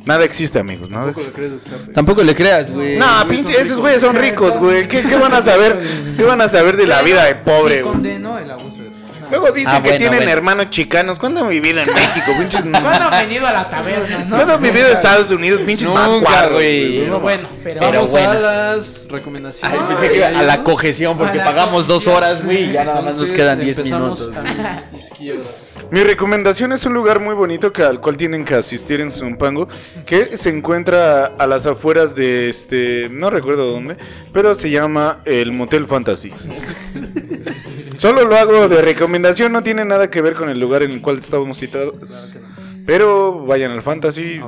Nada 0.06 0.24
existe, 0.24 0.60
amigos. 0.60 0.90
Nada 0.90 1.06
Tampoco 1.06 1.22
le 1.22 1.28
existe. 1.28 1.42
crees 1.48 1.66
escape. 1.66 1.94
Tampoco 1.94 2.24
le 2.24 2.36
creas, 2.36 2.72
güey. 2.72 2.98
No, 2.98 3.06
güey, 3.26 3.38
pinche, 3.38 3.60
esos 3.60 3.80
güeyes 3.80 4.02
son 4.02 4.16
ricos. 4.16 4.58
güey. 4.60 4.88
¿Qué, 4.88 5.02
qué 5.02 5.16
van 5.16 5.34
a 5.34 5.42
saber? 5.42 5.80
¿Qué 6.16 6.24
van 6.24 6.42
a 6.42 6.50
saber 6.50 6.78
de 6.78 6.86
la 6.86 7.02
vida 7.02 7.24
de 7.26 7.36
pobre, 7.36 7.78
Sí 7.78 7.82
condeno 7.84 8.38
el 8.38 8.50
abuso 8.52 8.84
de 8.84 8.90
poder. 8.92 8.95
Luego 9.30 9.52
dicen 9.52 9.72
Ah, 9.74 9.78
que 9.82 9.90
bueno, 9.90 9.98
tienen 9.98 10.18
bueno. 10.20 10.32
hermanos 10.32 10.70
chicanos. 10.70 11.18
¿Cuándo 11.20 11.42
han 11.42 11.50
vivido 11.50 11.80
en 11.82 11.88
México, 11.94 12.32
pinches? 12.38 12.62
¿Cuándo 12.72 12.90
han 12.90 13.28
venido 13.28 13.48
a 13.48 13.54
la 13.54 13.70
taberna, 13.70 14.20
no? 14.26 14.36
¿Cuándo 14.36 14.54
han 14.54 14.62
vivido 14.62 14.88
en 14.88 14.94
Estados 14.94 15.32
Unidos, 15.32 15.62
pinches 15.66 15.88
Nunca, 15.88 16.48
güey. 16.48 17.00
Pero 17.00 17.20
bueno, 17.20 17.48
Pero- 17.64 17.82
vamos 17.82 18.12
bueno. 18.12 18.30
a 18.32 18.34
las 18.36 19.08
recomendaciones. 19.10 19.80
Ay, 19.80 19.86
pensé 19.88 20.10
que 20.10 20.18
iba 20.18 20.28
a 20.28 20.44
la 20.44 20.64
cojeción 20.64 21.18
porque 21.18 21.40
A 21.40 21.46
la 21.46 21.52
pagamos 21.52 21.88
dos 21.88 22.08
horas, 22.08 22.44
güey, 22.46 22.70
y 22.70 22.72
ya 22.74 22.84
nada 22.84 23.02
más 23.02 23.18
nos 23.18 23.32
quedan 23.32 23.60
10 23.60 23.78
empezamos 23.80 24.20
minutos. 24.20 24.38
A. 24.38 25.86
Mi 25.92 26.02
recomendación 26.04 26.72
es 26.72 26.84
un 26.86 26.94
lugar 26.94 27.20
muy 27.20 27.36
bonito 27.36 27.72
que, 27.72 27.84
al 27.84 28.02
cual 28.02 28.18
tienen 28.18 28.44
que 28.44 28.56
asistir 28.56 29.02
en 29.02 29.12
Zumpango, 29.12 29.68
que 30.06 30.36
se 30.36 30.50
encuentra 30.50 31.34
a 31.38 31.46
las 31.48 31.66
afueras 31.66 32.16
de 32.16 32.50
este, 32.50 33.08
no 33.10 33.30
recuerdo 33.30 33.68
dónde, 33.72 33.96
pero 34.34 34.56
se 34.56 34.72
llama 34.72 35.20
el 35.26 35.52
Motel 35.52 35.86
Fantasy. 35.86 36.32
Solo 38.06 38.24
lo 38.26 38.36
hago 38.36 38.68
de 38.68 38.84
recomendación, 38.84 39.52
no 39.52 39.64
tiene 39.64 39.84
nada 39.84 40.12
que 40.12 40.22
ver 40.22 40.36
con 40.36 40.50
el 40.50 40.60
lugar 40.60 40.84
en 40.84 40.92
el 40.92 41.02
cual 41.02 41.18
estábamos 41.18 41.58
citados. 41.58 41.96
Claro 41.98 42.34
que 42.34 42.40
no. 42.40 42.66
Pero 42.86 43.44
vayan 43.48 43.72
al 43.72 43.82
Fantasy, 43.82 44.40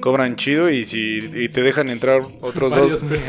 cobran 0.00 0.34
chido 0.34 0.68
y 0.70 0.84
si 0.84 1.30
y 1.32 1.48
te 1.50 1.62
dejan 1.62 1.88
entrar 1.88 2.20
otros 2.40 2.72
Varios 2.72 3.02
dos, 3.08 3.20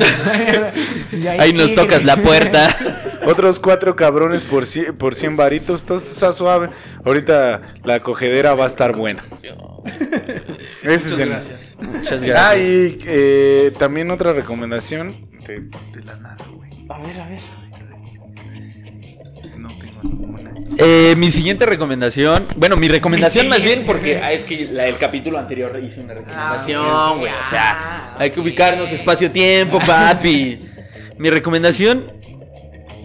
hay 1.14 1.28
Ahí 1.40 1.54
nos 1.54 1.76
tocas 1.76 2.06
la 2.06 2.16
puerta. 2.16 2.76
otros 3.28 3.60
cuatro 3.60 3.96
cabrones 3.96 4.44
por 4.44 4.66
cien, 4.66 4.98
por 4.98 5.14
100 5.14 5.38
varitos, 5.38 5.84
todo 5.84 6.00
esto 6.00 6.10
está 6.10 6.34
suave. 6.34 6.70
Ahorita 7.06 7.76
la 7.84 8.02
cogedera 8.02 8.56
va 8.56 8.64
a 8.64 8.68
estar 8.68 8.96
buena. 8.96 9.24
Muchas 10.84 11.20
el- 11.20 11.30
gracias. 11.30 11.78
Ah, 12.36 12.58
y 12.58 12.98
eh, 13.06 13.72
también 13.78 14.10
otra 14.10 14.34
recomendación 14.34 15.30
de, 15.46 15.70
de 15.94 16.04
la 16.04 16.16
nada, 16.16 16.38
güey. 16.52 16.72
A 16.90 17.00
ver, 17.00 17.20
a 17.20 17.28
ver. 17.28 17.67
Eh, 20.78 21.16
mi 21.18 21.32
siguiente 21.32 21.66
recomendación, 21.66 22.46
bueno, 22.56 22.78
mi 22.78 22.88
recomendación 22.88 23.48
más 23.50 23.64
bien 23.64 23.84
porque 23.86 24.18
ah, 24.18 24.32
es 24.32 24.46
que 24.46 24.70
la 24.72 24.84
del 24.84 24.98
capítulo 24.98 25.40
anterior 25.40 25.80
hice 25.84 26.02
una 26.02 26.14
recomendación, 26.14 26.86
Ah, 26.86 27.16
güey, 27.18 27.32
o 27.32 27.46
sea, 27.50 28.16
hay 28.18 28.30
que 28.30 28.40
ubicarnos 28.40 28.92
espacio-tiempo, 28.92 29.80
papi. 29.80 30.60
mi 31.18 31.30
recomendación 31.30 32.12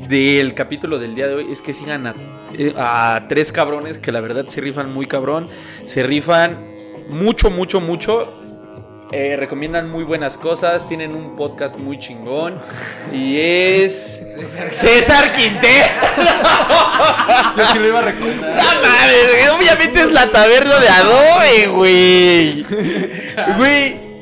del 0.08 0.52
capítulo 0.52 0.98
del 0.98 1.14
día 1.14 1.28
de 1.28 1.34
hoy 1.34 1.46
es 1.50 1.62
que 1.62 1.72
sigan 1.72 2.06
a, 2.06 2.14
eh, 2.58 2.74
a 2.76 3.24
tres 3.28 3.52
cabrones 3.52 3.98
que 3.98 4.12
la 4.12 4.20
verdad 4.20 4.46
se 4.48 4.60
rifan 4.60 4.92
muy 4.92 5.06
cabrón, 5.06 5.48
se 5.86 6.02
rifan 6.02 6.58
mucho, 7.08 7.50
mucho, 7.50 7.80
mucho. 7.80 8.41
Eh, 9.12 9.36
recomiendan 9.36 9.90
muy 9.90 10.04
buenas 10.04 10.36
cosas, 10.38 10.88
tienen 10.88 11.14
un 11.14 11.36
podcast 11.36 11.76
muy 11.76 11.98
chingón 11.98 12.58
y 13.12 13.38
es 13.38 14.36
César 14.72 15.32
Quintero. 15.32 15.86
Yo 17.56 17.62
sí 17.72 17.78
lo 17.78 17.88
iba 17.88 17.98
a 17.98 18.02
recomendar. 18.02 18.58
¡Ah, 18.58 18.74
madre! 18.82 19.14
güey! 19.30 19.48
Obviamente 19.60 20.00
es 20.00 20.12
la 20.12 20.30
taberna 20.30 20.78
de 20.80 20.88
Adobe, 20.88 21.66
güey. 21.68 22.66
Güey. 23.58 24.12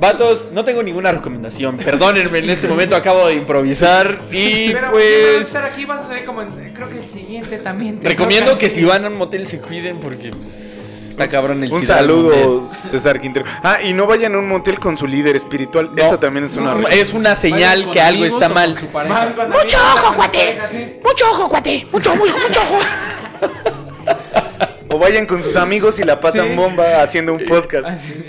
Vatos, 0.00 0.48
no 0.52 0.64
tengo 0.64 0.82
ninguna 0.82 1.12
recomendación. 1.12 1.76
Perdónenme, 1.76 2.38
en 2.38 2.50
ese 2.50 2.66
momento 2.66 2.96
acabo 2.96 3.28
de 3.28 3.34
improvisar. 3.34 4.22
Y 4.32 4.70
Pero 4.72 4.72
si 4.72 4.72
vas 4.72 4.88
a 4.88 4.90
pues. 4.90 5.46
estar 5.46 5.64
aquí 5.64 5.84
vas 5.84 6.00
a 6.04 6.08
salir 6.08 6.24
como 6.24 6.42
en- 6.42 6.72
creo 6.74 6.88
que 6.88 6.98
el 6.98 7.08
siguiente 7.08 7.58
también. 7.58 8.00
te 8.00 8.08
Recomiendo 8.08 8.50
toca. 8.50 8.58
que 8.62 8.70
si 8.70 8.84
van 8.84 9.04
a 9.04 9.08
un 9.08 9.14
motel 9.16 9.46
se 9.46 9.60
cuiden 9.60 10.00
porque 10.00 10.30
pues, 10.30 11.01
está 11.12 11.28
cabrón 11.28 11.62
el 11.62 11.72
Un 11.72 11.84
saludo, 11.84 12.66
César 12.68 13.20
Quintero. 13.20 13.44
Ah, 13.62 13.82
y 13.82 13.92
no 13.92 14.06
vayan 14.06 14.34
a 14.34 14.38
un 14.38 14.48
motel 14.48 14.78
con 14.80 14.96
su 14.96 15.06
líder 15.06 15.36
espiritual. 15.36 15.90
No. 15.94 16.02
Eso 16.02 16.18
también 16.18 16.44
es 16.44 16.54
una 16.56 16.70
recomendación. 16.70 17.00
Es 17.00 17.12
una 17.12 17.36
señal 17.36 17.90
que 17.90 18.00
algo 18.00 18.24
está 18.24 18.48
mal. 18.48 18.70
Mucho 18.74 19.78
ojo, 19.96 20.14
cuate. 20.16 20.58
Mucho 21.04 21.30
ojo, 21.30 21.48
cuate. 21.48 21.86
Mucho, 21.92 22.16
muy, 22.16 22.30
mucho 22.30 22.60
ojo. 22.60 22.78
O 24.88 24.98
vayan 24.98 25.24
con 25.24 25.42
sus 25.42 25.56
amigos 25.56 25.98
y 25.98 26.02
la 26.02 26.20
pasan 26.20 26.48
Sí. 26.50 26.54
bomba 26.54 27.02
haciendo 27.02 27.32
un 27.32 27.44
podcast. 27.46 27.86
Así. 27.86 28.26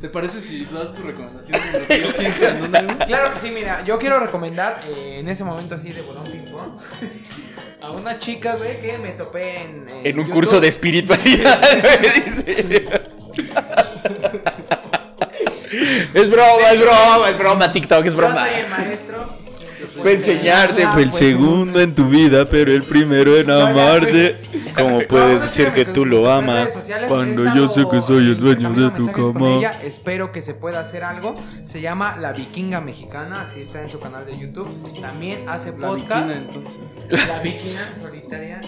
¿Te 0.00 0.08
parece 0.10 0.42
si 0.42 0.66
das 0.66 0.92
tu 0.94 1.02
recomendación 1.02 1.58
en 1.58 1.74
el 1.74 1.86
tiro 1.86 2.12
15 2.14 2.48
en 2.48 2.60
dónde, 2.60 2.82
güey? 2.82 2.98
Claro 3.06 3.32
que 3.32 3.40
sí, 3.40 3.50
mira, 3.50 3.82
yo 3.86 3.98
quiero 3.98 4.20
recomendar 4.20 4.80
eh, 4.86 5.20
en 5.20 5.28
ese 5.30 5.42
momento 5.42 5.74
así 5.74 5.90
de 5.90 6.02
bolón 6.02 6.24
ping 6.24 6.50
pong 6.52 6.72
a 7.82 7.90
una 7.90 8.18
chica, 8.18 8.54
güey, 8.56 8.80
que 8.80 8.96
me 8.98 9.10
topé 9.10 9.62
en 9.62 9.88
En 10.04 10.18
un 10.18 10.26
YouTube. 10.26 10.30
curso 10.30 10.60
de 10.60 10.68
espiritualidad. 10.68 11.60
es 16.14 16.30
broma, 16.30 16.70
es 16.72 16.80
broma, 16.80 17.30
es 17.30 17.38
broma. 17.38 17.72
TikTok 17.72 18.06
es 18.06 18.12
Yo 18.12 18.18
broma. 18.18 18.46
soy 18.46 18.60
el 18.60 18.68
maestro. 18.68 19.42
Fue 20.00 20.12
enseñarte, 20.12 20.86
fue 20.88 21.02
el 21.02 21.12
segundo 21.12 21.80
en 21.80 21.94
tu 21.94 22.08
vida, 22.08 22.48
pero 22.48 22.72
el 22.72 22.84
primero 22.84 23.36
en 23.36 23.50
amarte. 23.50 24.38
¿Cómo 24.76 25.00
puedes 25.08 25.42
decir 25.42 25.72
que 25.72 25.84
tú 25.84 26.04
lo 26.04 26.30
amas? 26.30 26.78
Cuando 27.08 27.54
yo 27.54 27.68
sé 27.68 27.84
que 27.90 28.00
soy 28.00 28.24
el 28.24 28.32
eh, 28.32 28.34
dueño 28.36 28.70
de 28.72 28.90
tu 28.90 29.06
cama. 29.10 29.50
ella. 29.56 29.80
Espero 29.82 30.32
que 30.32 30.42
se 30.42 30.54
pueda 30.54 30.80
hacer 30.80 31.04
algo. 31.04 31.34
Se 31.64 31.80
llama 31.80 32.16
La 32.18 32.32
Vikinga 32.32 32.80
Mexicana, 32.80 33.42
así 33.42 33.60
está 33.60 33.82
en 33.82 33.90
su 33.90 34.00
canal 34.00 34.24
de 34.26 34.38
YouTube. 34.38 34.68
También 35.00 35.48
hace 35.48 35.76
La 35.78 35.88
podcast. 35.88 36.30
entonces. 36.30 36.80
La 37.28 37.40
viquina 37.40 37.94
solitaria. 37.98 38.60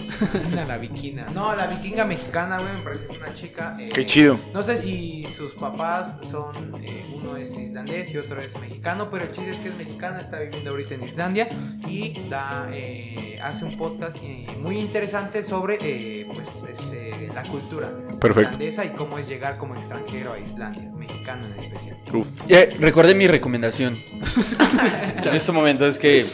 No, 0.51 0.65
la 0.65 0.77
viquina. 0.77 1.27
No, 1.33 1.55
la 1.55 1.67
vikinga 1.67 2.05
mexicana, 2.05 2.59
güey, 2.59 2.73
me 2.73 2.81
parece 2.83 3.07
que 3.07 3.13
es 3.13 3.19
una 3.19 3.33
chica. 3.33 3.77
eh, 3.79 3.89
Qué 3.93 4.05
chido. 4.05 4.39
No 4.53 4.63
sé 4.63 4.77
si 4.77 5.25
sus 5.29 5.53
papás 5.55 6.17
son. 6.29 6.75
eh, 6.83 7.11
uno 7.15 7.35
es 7.37 7.57
islandés 7.57 8.13
y 8.13 8.17
otro 8.17 8.41
es 8.41 8.57
mexicano, 8.59 9.09
pero 9.09 9.25
el 9.25 9.31
chiste 9.31 9.51
es 9.51 9.59
que 9.59 9.69
es 9.69 9.75
mexicana, 9.77 10.21
está 10.21 10.39
viviendo 10.39 10.71
ahorita 10.71 10.95
en 10.95 11.03
Islandia 11.03 11.49
y 11.87 12.27
da, 12.29 12.67
eh, 12.71 13.39
hace 13.41 13.65
un 13.65 13.77
podcast 13.77 14.17
eh, 14.21 14.47
muy 14.59 14.77
interesante 14.79 15.43
sobre 15.43 15.77
eh, 15.95 16.27
pues, 16.33 16.65
este, 16.71 17.29
la 17.33 17.43
cultura 17.43 17.91
Perfecto. 18.19 18.53
islandesa 18.53 18.85
y 18.85 18.89
cómo 18.89 19.17
es 19.17 19.27
llegar 19.27 19.57
como 19.57 19.75
extranjero 19.75 20.33
a 20.33 20.39
Islandia, 20.39 20.89
mexicano 20.95 21.45
en 21.45 21.59
especial. 21.59 21.97
Uf. 22.13 22.27
Eh, 22.49 22.75
recordé 22.79 23.15
mi 23.15 23.27
recomendación. 23.27 23.97
en 25.25 25.35
este 25.35 25.51
momento 25.51 25.85
es 25.85 25.97
que. 25.99 26.25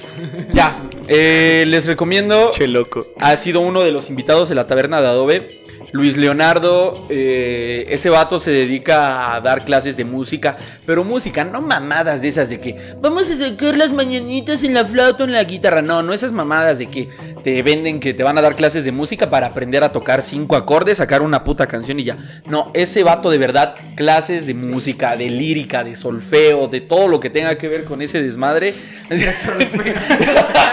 Ya. 0.54 0.90
eh, 1.08 1.64
les 1.68 1.86
recomiendo. 1.88 2.52
Che 2.52 2.68
loco. 2.68 3.08
Ha 3.20 3.36
sido 3.38 3.62
uno 3.62 3.82
de 3.82 3.92
los 3.92 4.10
invitados 4.10 4.50
de 4.50 4.56
la 4.56 4.68
taberna 4.68 5.02
de 5.02 5.08
Adobe. 5.08 5.62
Luis 5.92 6.16
Leonardo, 6.16 7.06
eh, 7.10 7.86
ese 7.90 8.10
vato 8.10 8.40
se 8.40 8.52
dedica 8.52 9.36
a 9.36 9.42
dar 9.42 9.66
clases 9.66 9.98
de 9.98 10.06
música, 10.06 10.58
pero 10.86 11.04
música, 11.04 11.44
no 11.44 11.62
mamadas 11.62 12.22
de 12.22 12.30
esas 12.30 12.50
de 12.50 12.62
que 12.62 12.76
vamos 13.02 13.30
a 13.30 13.36
sacar 13.36 13.76
las 13.76 13.92
mañanitas 13.92 14.64
en 14.64 14.74
la 14.74 14.86
flauta 14.86 15.24
o 15.24 15.28
en 15.28 15.34
la 15.34 15.44
guitarra. 15.44 15.82
No, 15.82 16.02
no 16.02 16.14
esas 16.14 16.32
mamadas 16.32 16.78
de 16.78 16.88
que 16.88 17.10
te 17.44 17.62
venden 17.62 18.00
que 18.00 18.14
te 18.14 18.24
van 18.24 18.38
a 18.38 18.42
dar 18.42 18.56
clases 18.56 18.86
de 18.86 18.92
música 18.92 19.30
para 19.30 19.48
aprender 19.48 19.84
a 19.84 19.90
tocar 19.90 20.22
cinco 20.22 20.56
acordes, 20.56 21.00
sacar 21.00 21.22
una 21.22 21.44
puta 21.44 21.68
canción 21.68 22.00
y 22.00 22.06
ya. 22.06 22.18
No, 22.46 22.72
ese 22.74 23.04
vato 23.04 23.30
de 23.30 23.38
verdad, 23.38 23.76
clases 23.96 24.48
de 24.48 24.54
música, 24.54 25.18
de 25.18 25.30
lírica, 25.30 25.84
de 25.84 25.96
solfeo, 25.96 26.68
de 26.68 26.82
todo 26.82 27.10
lo 27.10 27.20
que 27.20 27.30
tenga 27.30 27.58
que 27.58 27.68
ver 27.68 27.84
con 27.84 28.02
ese 28.02 28.22
desmadre. 28.22 28.74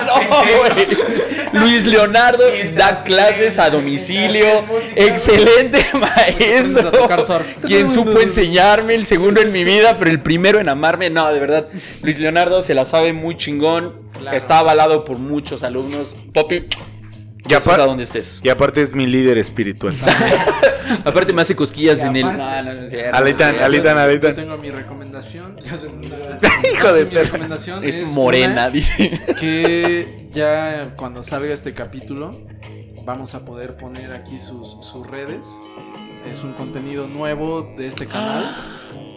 No. 0.07 1.61
Luis 1.61 1.85
Leonardo 1.85 2.45
da 2.75 3.03
clases 3.05 3.59
a 3.59 3.69
domicilio. 3.69 4.65
Excelente 5.09 5.85
maestro. 5.95 6.91
Quien 7.67 7.89
supo 7.91 8.21
enseñarme, 8.21 8.95
el 8.95 9.07
segundo 9.07 9.41
en 9.41 9.53
mi 9.53 9.65
vida, 9.65 9.97
pero 9.99 10.11
el 10.11 10.21
primero 10.21 10.59
en 10.61 10.69
amarme. 10.69 11.11
No, 11.11 11.33
de 11.33 11.41
verdad. 11.41 11.67
Luis 12.03 12.19
Leonardo 12.19 12.63
se 12.63 12.75
la 12.75 12.87
sabe 12.87 13.13
muy 13.13 13.37
chingón. 13.37 14.09
Claro. 14.19 14.37
Está 14.37 14.59
avalado 14.59 15.05
por 15.05 15.19
muchos 15.19 15.63
alumnos. 15.63 16.17
Popi, 16.35 16.67
ya 16.69 17.49
Ya 17.49 17.61
sabes 17.61 17.79
pa- 17.79 17.85
a 17.85 17.87
dónde 17.87 18.03
estés. 18.05 18.41
Y 18.43 18.49
aparte 18.49 18.83
es 18.83 18.93
mi 18.93 19.07
líder 19.07 19.39
espiritual. 19.39 19.95
Aparte 21.05 21.35
me 21.35 21.43
hace 21.43 21.55
cosquillas 21.55 22.03
Y 22.03 22.07
en 22.07 22.17
el. 22.17 22.25
aparte- 22.25 22.39
No, 22.43 22.63
no, 22.63 22.75
no 22.75 22.83
es 22.83 22.91
cierto, 22.91 23.17
Aletan, 23.17 23.49
no 23.49 23.53
es 23.53 23.59
cierto. 23.59 23.65
Aletan, 23.67 23.95
Yo 23.97 24.01
Aletan. 24.01 24.35
tengo 24.35 24.57
mi 24.57 24.71
recomendación. 24.71 25.57
Ya 25.63 25.77
se 25.77 25.89
me 25.91 26.07
Hijo 26.07 26.93
de 26.95 27.05
mi 27.05 27.11
perra. 27.11 27.25
recomendación 27.25 27.85
Es 27.85 27.99
una 27.99 28.09
morena, 28.09 28.71
dice. 28.71 29.13
que 29.39 30.29
ya 30.33 30.95
cuando 30.97 31.23
salga 31.23 31.53
este 31.53 31.75
capítulo 31.75 32.41
vamos 33.09 33.35
a 33.35 33.41
poder 33.41 33.75
poner 33.75 34.13
aquí 34.13 34.39
sus, 34.39 34.77
sus 34.83 35.07
redes. 35.07 35.49
Es 36.31 36.45
un 36.45 36.53
contenido 36.53 37.09
nuevo 37.09 37.63
de 37.63 37.87
este 37.87 38.07
canal. 38.07 38.45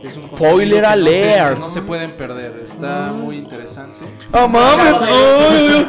Es 0.04 0.18
un 0.18 0.26
Spoiler 0.30 0.82
no 0.82 0.90
alert. 0.90 1.54
que 1.54 1.60
No 1.60 1.70
se, 1.70 1.84
pueden 1.84 2.18
perder. 2.18 2.60
Está 2.64 3.12
muy 3.14 3.38
interesante. 3.38 4.04
¡Ah, 4.34 4.48
ay, 5.00 5.88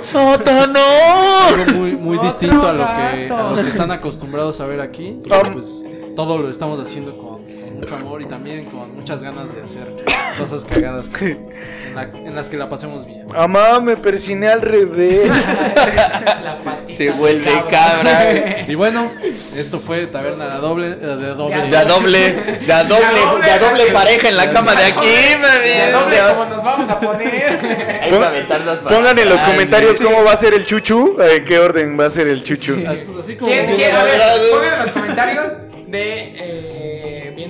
¡Satanás! 0.00 1.76
Muy, 1.76 1.96
muy 1.96 2.18
distinto 2.18 2.64
a 2.64 2.72
lo, 2.72 2.84
que, 2.86 3.28
a 3.32 3.50
lo 3.50 3.56
que 3.56 3.68
están 3.68 3.90
acostumbrados 3.90 4.60
a 4.60 4.66
ver 4.66 4.80
aquí. 4.80 5.20
Pues 5.52 5.84
todo 6.14 6.38
lo 6.38 6.48
estamos 6.48 6.80
haciendo 6.80 7.18
con, 7.18 7.42
con 7.42 7.74
mucho 7.74 7.96
amor 7.96 8.22
y 8.22 8.26
también 8.26 8.66
con 8.66 8.94
muchas 8.94 9.24
ganas 9.24 9.52
de 9.52 9.62
hacer 9.62 10.04
cosas 10.38 10.64
cagadas 10.64 11.08
que- 11.08 11.36
la- 11.94 12.02
en 12.14 12.34
las 12.34 12.48
que 12.48 12.56
la 12.56 12.68
pasemos 12.68 13.06
bien. 13.06 13.26
Mamá, 13.28 13.80
me 13.80 13.96
persiné 13.96 14.48
al 14.48 14.60
revés. 14.62 15.28
La 16.42 16.58
patita 16.64 16.92
Se 16.92 17.10
vuelve 17.10 17.50
cabra. 17.70 18.60
Y 18.66 18.74
bueno, 18.74 19.10
esto 19.56 19.78
fue 19.78 20.06
Taberna 20.06 20.46
de 20.48 20.58
doble, 20.60 20.88
eh, 20.88 20.90
de 20.96 21.34
doble. 21.34 21.68
De 21.68 21.76
a 21.76 21.84
doble, 21.84 22.18
de 22.66 22.72
a 22.72 22.84
doble, 22.84 23.20
doble, 23.20 23.46
de 23.46 23.50
a 23.52 23.58
doble 23.58 23.86
pareja 23.92 24.28
en 24.28 24.36
la 24.36 24.50
cama 24.50 24.74
de 24.74 24.84
aquí, 24.84 25.06
De 25.06 25.92
doble, 25.92 26.16
como 26.28 26.44
nos 26.46 26.64
vamos 26.64 26.88
a 26.88 27.00
poner. 27.00 27.58
Ahí 28.02 28.10
Pongan 28.10 29.18
en 29.18 29.28
los 29.28 29.40
Ah, 29.40 29.46
comentarios 29.46 30.00
cómo 30.00 30.24
va 30.24 30.32
a 30.32 30.36
ser 30.36 30.54
el 30.54 30.64
chuchu. 30.66 31.16
¿En 31.20 31.44
qué 31.44 31.58
orden 31.58 31.98
va 31.98 32.06
a 32.06 32.10
ser 32.10 32.26
el 32.26 32.42
chuchu? 32.42 32.76
Ah, 32.86 32.94
pues 33.06 33.18
así 33.18 33.36
como. 33.36 33.50
Eh. 33.50 33.90
pongan 33.92 34.72
en 34.72 34.78
los 34.82 34.90
comentarios 34.90 35.52
de 35.86 36.32
eh, 36.34 36.71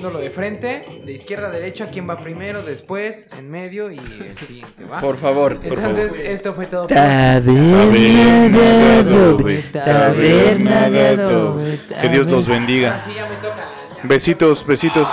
viéndolo 0.03 0.19
de 0.21 0.31
frente, 0.31 0.85
de 1.05 1.13
izquierda 1.13 1.47
a 1.47 1.51
derecha, 1.51 1.89
quién 1.93 2.11
va 2.11 2.19
primero, 2.19 2.63
después, 2.65 3.29
en 3.39 3.49
medio 3.49 3.93
y 3.93 3.99
el 3.99 4.37
siguiente, 4.45 4.85
¿va? 4.85 5.01
Por 5.01 5.17
favor. 5.17 5.61
Entonces, 5.63 6.15
esto 6.17 6.55
fue 6.55 6.67
todo. 6.67 6.89
por- 6.89 6.97
Taberna 6.97 9.03
doble, 9.05 9.63
Taberna 9.73 10.89
doble. 11.15 11.79
Que 12.01 12.09
Dios 12.09 12.29
los 12.29 12.49
bendiga. 12.49 12.95
Ahora 12.95 13.05
sí 13.05 13.13
ya 13.15 13.29
me 13.29 13.37
toca. 13.37 13.59
ya. 13.97 14.03
Besitos, 14.09 14.67
besitos. 14.67 15.07